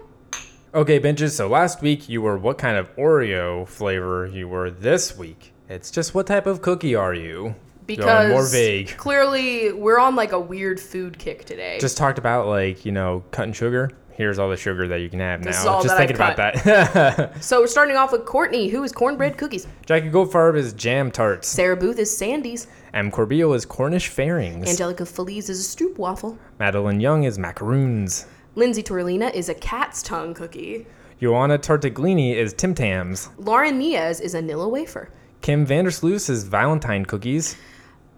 Okay, 0.75 0.99
binges. 0.99 1.33
So, 1.33 1.49
last 1.49 1.83
week 1.83 2.09
you 2.09 2.23
were 2.23 2.39
what 2.39 2.57
kind 2.57 2.77
of 2.79 2.95
Oreo 2.97 3.69
flavor 3.69 4.27
you 4.27 4.49
were 4.49 4.71
this 4.71 5.17
week? 5.19 5.53
It's 5.69 5.91
just 5.91 6.15
what 6.15 6.27
type 6.27 6.47
of 6.47 6.63
cookie 6.63 6.95
are 6.95 7.15
you? 7.15 7.55
because 7.85 8.31
more 8.31 8.47
vague. 8.47 8.97
clearly 8.97 9.73
we're 9.73 9.99
on 9.99 10.15
like 10.15 10.31
a 10.31 10.39
weird 10.39 10.79
food 10.79 11.19
kick 11.19 11.45
today 11.45 11.79
Just 11.81 11.97
talked 11.97 12.17
about, 12.17 12.47
like, 12.47 12.85
you 12.87 12.93
know, 12.93 13.25
cutting 13.33 13.53
sugar. 13.53 13.91
Here's 14.13 14.39
all 14.39 14.49
the 14.49 14.57
sugar 14.57 14.87
that 14.89 15.01
you 15.01 15.11
can 15.11 15.19
have 15.21 15.43
This 15.43 15.59
is 15.59 15.65
now. 15.65 15.73
all 15.73 15.83
Just 15.83 15.97
that 15.97 16.07
thinking 16.07 16.17
about 16.17 16.37
that. 16.37 17.33
So 17.43 17.61
we're 17.61 17.67
starting 17.67 17.97
off 17.97 18.13
with 18.13 18.25
Courtney, 18.25 18.69
who 18.69 18.83
is 18.85 18.93
cornbread 18.93 19.37
cookies. 19.37 19.67
Jackie 19.85 20.11
Goldfarb 20.11 20.57
is 20.57 20.73
jam 20.75 21.11
tarts. 21.11 21.49
Sarah 21.49 21.77
Booth 21.77 21.99
is 21.99 22.11
Sandies. 22.11 22.67
M. 22.95 23.11
Corbeil 23.11 23.53
is 23.55 23.67
Cornish 23.67 24.09
fairings. 24.09 24.69
Angelica 24.69 25.05
Feliz 25.05 25.49
is 25.49 25.61
a 25.61 25.77
stroop 25.77 25.97
waffle. 25.99 26.39
Madeline 26.59 27.01
Young 27.01 27.25
is 27.25 27.39
macaroons. 27.39 28.27
Lindsay 28.55 28.83
Torlina 28.83 29.33
is 29.33 29.49
a 29.49 29.55
cat's 29.55 30.03
tongue 30.03 30.35
cookie. 30.35 30.87
Joanna 31.19 31.59
Tartaglini 31.59 32.35
is 32.35 32.53
Tim 32.53 32.75
Tams. 32.75 33.31
Lauren 33.39 33.81
Niaz 33.81 34.21
is 34.21 34.35
a 34.35 34.43
Nilla 34.43 34.71
wafer. 34.71 35.09
Kim 35.41 35.67
Vandersloos 35.67 36.29
is 36.29 36.45
Valentine 36.45 37.07
cookies. 37.07 37.57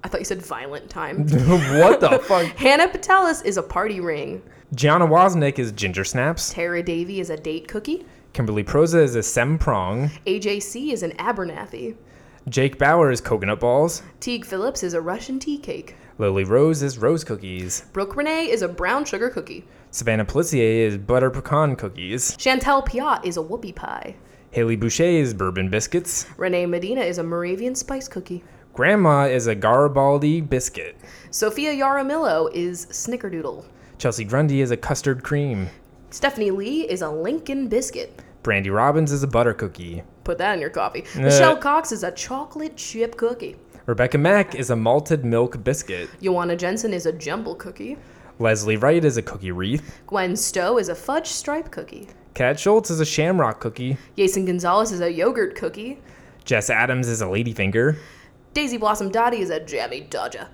I 0.02 0.08
thought 0.08 0.20
you 0.20 0.24
said 0.24 0.42
violent 0.42 0.90
time. 0.90 1.18
what 1.78 2.00
the 2.00 2.18
fuck? 2.24 2.46
Hannah 2.56 2.88
Patelis 2.88 3.44
is 3.44 3.56
a 3.58 3.62
party 3.62 4.00
ring. 4.00 4.42
Gianna 4.74 5.06
Wozniak 5.06 5.60
is 5.60 5.70
ginger 5.70 6.02
snaps. 6.02 6.52
Tara 6.52 6.82
Davy 6.82 7.20
is 7.20 7.30
a 7.30 7.36
date 7.36 7.68
cookie. 7.68 8.04
Kimberly 8.32 8.64
Proza 8.64 9.00
is 9.00 9.14
a 9.14 9.20
semprong. 9.20 10.10
AJC 10.26 10.92
is 10.92 11.04
an 11.04 11.12
Abernethy. 11.20 11.94
Jake 12.48 12.76
Bauer 12.76 13.12
is 13.12 13.20
coconut 13.20 13.60
balls. 13.60 14.02
Teague 14.18 14.44
Phillips 14.44 14.82
is 14.82 14.94
a 14.94 15.00
Russian 15.00 15.38
tea 15.38 15.58
cake. 15.58 15.94
Lily 16.16 16.44
Rose 16.44 16.80
is 16.80 16.96
rose 16.96 17.24
cookies. 17.24 17.86
Brooke 17.92 18.14
Renee 18.14 18.48
is 18.48 18.62
a 18.62 18.68
brown 18.68 19.04
sugar 19.04 19.28
cookie. 19.30 19.66
Savannah 19.90 20.24
Pelissier 20.24 20.86
is 20.86 20.96
butter 20.96 21.28
pecan 21.28 21.74
cookies. 21.74 22.36
Chantel 22.36 22.86
Piat 22.86 23.24
is 23.24 23.36
a 23.36 23.40
whoopie 23.42 23.74
pie. 23.74 24.14
Haley 24.52 24.76
Boucher 24.76 25.02
is 25.02 25.34
bourbon 25.34 25.70
biscuits. 25.70 26.26
Renee 26.36 26.66
Medina 26.66 27.00
is 27.00 27.18
a 27.18 27.24
Moravian 27.24 27.74
spice 27.74 28.06
cookie. 28.06 28.44
Grandma 28.74 29.24
is 29.24 29.48
a 29.48 29.56
Garibaldi 29.56 30.40
biscuit. 30.40 30.96
Sophia 31.32 31.72
Yaramillo 31.72 32.48
is 32.54 32.86
Snickerdoodle. 32.86 33.64
Chelsea 33.98 34.22
Grundy 34.22 34.60
is 34.60 34.70
a 34.70 34.76
custard 34.76 35.24
cream. 35.24 35.68
Stephanie 36.10 36.52
Lee 36.52 36.88
is 36.88 37.02
a 37.02 37.10
Lincoln 37.10 37.66
biscuit. 37.66 38.22
Brandy 38.44 38.70
Robbins 38.70 39.10
is 39.10 39.24
a 39.24 39.26
butter 39.26 39.54
cookie. 39.54 40.04
Put 40.22 40.38
that 40.38 40.54
in 40.54 40.60
your 40.60 40.70
coffee. 40.70 41.04
Uh, 41.16 41.22
Michelle 41.22 41.56
Cox 41.56 41.90
is 41.90 42.04
a 42.04 42.12
chocolate 42.12 42.76
chip 42.76 43.16
cookie. 43.16 43.56
Rebecca 43.86 44.16
Mack 44.16 44.54
is 44.54 44.70
a 44.70 44.76
malted 44.76 45.26
milk 45.26 45.62
biscuit. 45.62 46.08
Joanna 46.22 46.56
Jensen 46.56 46.94
is 46.94 47.04
a 47.04 47.12
jumble 47.12 47.54
cookie. 47.54 47.98
Leslie 48.38 48.78
Wright 48.78 49.04
is 49.04 49.18
a 49.18 49.22
cookie 49.22 49.52
wreath. 49.52 50.00
Gwen 50.06 50.36
Stowe 50.36 50.78
is 50.78 50.88
a 50.88 50.94
fudge 50.94 51.26
stripe 51.26 51.70
cookie. 51.70 52.08
Kat 52.32 52.58
Schultz 52.58 52.88
is 52.88 53.00
a 53.00 53.04
shamrock 53.04 53.60
cookie. 53.60 53.98
Jason 54.16 54.46
Gonzalez 54.46 54.90
is 54.90 55.02
a 55.02 55.12
yogurt 55.12 55.54
cookie. 55.54 56.00
Jess 56.46 56.70
Adams 56.70 57.08
is 57.08 57.20
a 57.20 57.26
ladyfinger. 57.26 57.98
Daisy 58.54 58.76
Blossom 58.76 59.10
Dottie 59.10 59.40
is 59.40 59.50
a 59.50 59.58
jammy 59.58 60.02
dodger. 60.02 60.46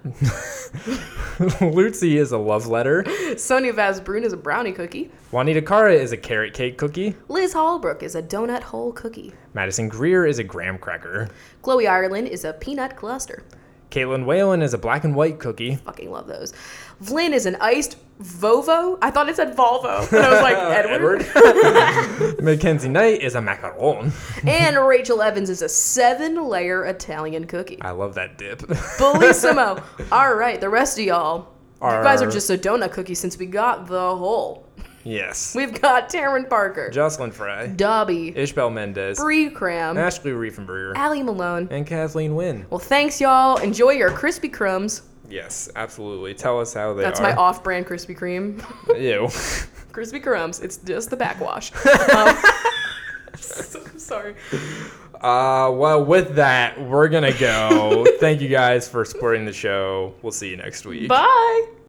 Lucy 1.60 2.16
is 2.16 2.32
a 2.32 2.38
love 2.38 2.66
letter. 2.66 3.04
Sonia 3.36 3.74
Vaz 3.74 4.00
Brun 4.00 4.24
is 4.24 4.32
a 4.32 4.38
brownie 4.38 4.72
cookie. 4.72 5.10
Juanita 5.30 5.60
Cara 5.60 5.92
is 5.92 6.10
a 6.10 6.16
carrot 6.16 6.54
cake 6.54 6.78
cookie. 6.78 7.14
Liz 7.28 7.52
Hallbrook 7.52 8.02
is 8.02 8.14
a 8.14 8.22
donut 8.22 8.62
hole 8.62 8.92
cookie. 8.92 9.34
Madison 9.52 9.90
Greer 9.90 10.24
is 10.24 10.38
a 10.38 10.44
graham 10.44 10.78
cracker. 10.78 11.28
Chloe 11.60 11.86
Ireland 11.86 12.28
is 12.28 12.42
a 12.42 12.54
peanut 12.54 12.96
cluster. 12.96 13.44
Caitlin 13.90 14.24
Whalen 14.24 14.62
is 14.62 14.72
a 14.72 14.78
black 14.78 15.04
and 15.04 15.14
white 15.14 15.38
cookie. 15.38 15.76
Fucking 15.76 16.10
love 16.10 16.26
those. 16.26 16.54
Flynn 17.02 17.32
is 17.32 17.46
an 17.46 17.56
iced 17.60 17.96
Vovo. 18.22 18.98
I 19.00 19.10
thought 19.10 19.30
it 19.30 19.36
said 19.36 19.56
Volvo. 19.56 20.06
And 20.12 20.18
I 20.26 20.30
was 20.30 20.42
like, 20.42 20.56
Edward. 22.36 22.42
Mackenzie 22.42 22.88
Knight 22.90 23.22
is 23.22 23.34
a 23.34 23.38
macaron. 23.40 24.12
and 24.46 24.76
Rachel 24.86 25.22
Evans 25.22 25.48
is 25.48 25.62
a 25.62 25.68
seven 25.68 26.46
layer 26.46 26.84
Italian 26.84 27.46
cookie. 27.46 27.80
I 27.80 27.92
love 27.92 28.14
that 28.16 28.36
dip. 28.36 28.58
Bellissimo. 28.60 29.82
All 30.12 30.34
right, 30.34 30.60
the 30.60 30.68
rest 30.68 30.98
of 30.98 31.04
y'all. 31.06 31.48
You 31.82 31.86
guys 31.88 32.20
are 32.20 32.28
Are- 32.28 32.30
just 32.30 32.50
a 32.50 32.58
donut 32.58 32.92
cookie 32.92 33.14
since 33.14 33.38
we 33.38 33.46
got 33.46 33.86
the 33.86 34.14
whole. 34.16 34.66
yes. 35.02 35.54
We've 35.54 35.80
got 35.80 36.10
Taryn 36.10 36.46
Parker, 36.46 36.90
Jocelyn 36.90 37.30
Fry. 37.32 37.68
Dobby, 37.68 38.32
Ishbel 38.32 38.70
Mendez. 38.70 39.18
Bree 39.18 39.48
Cram, 39.48 39.96
Ashley 39.96 40.32
Riefenberger. 40.32 40.94
Allie 40.94 41.22
Malone. 41.22 41.68
And 41.70 41.86
Kathleen 41.86 42.34
Wynn. 42.34 42.66
Well, 42.68 42.80
thanks, 42.80 43.18
y'all. 43.18 43.56
Enjoy 43.56 43.92
your 43.92 44.10
crispy 44.10 44.50
Crumbs. 44.50 45.00
Yes, 45.30 45.68
absolutely. 45.76 46.34
Tell 46.34 46.60
us 46.60 46.74
how 46.74 46.92
they 46.94 47.02
That's 47.02 47.20
are. 47.20 47.22
my 47.22 47.34
off 47.34 47.62
brand 47.62 47.86
Krispy 47.86 48.16
Kreme. 48.18 48.58
Ew. 49.00 49.26
Krispy 49.92 50.22
Crumbs. 50.22 50.60
It's 50.60 50.76
just 50.78 51.10
the 51.10 51.16
backwash. 51.16 51.72
Um, 52.14 52.36
so 53.38 53.80
sorry. 53.96 54.34
Uh, 55.14 55.70
well, 55.72 56.04
with 56.04 56.34
that, 56.34 56.80
we're 56.80 57.08
gonna 57.08 57.36
go. 57.38 58.06
Thank 58.18 58.40
you 58.40 58.48
guys 58.48 58.88
for 58.88 59.04
supporting 59.04 59.44
the 59.44 59.52
show. 59.52 60.14
We'll 60.22 60.32
see 60.32 60.50
you 60.50 60.56
next 60.56 60.84
week. 60.84 61.08
Bye. 61.08 61.79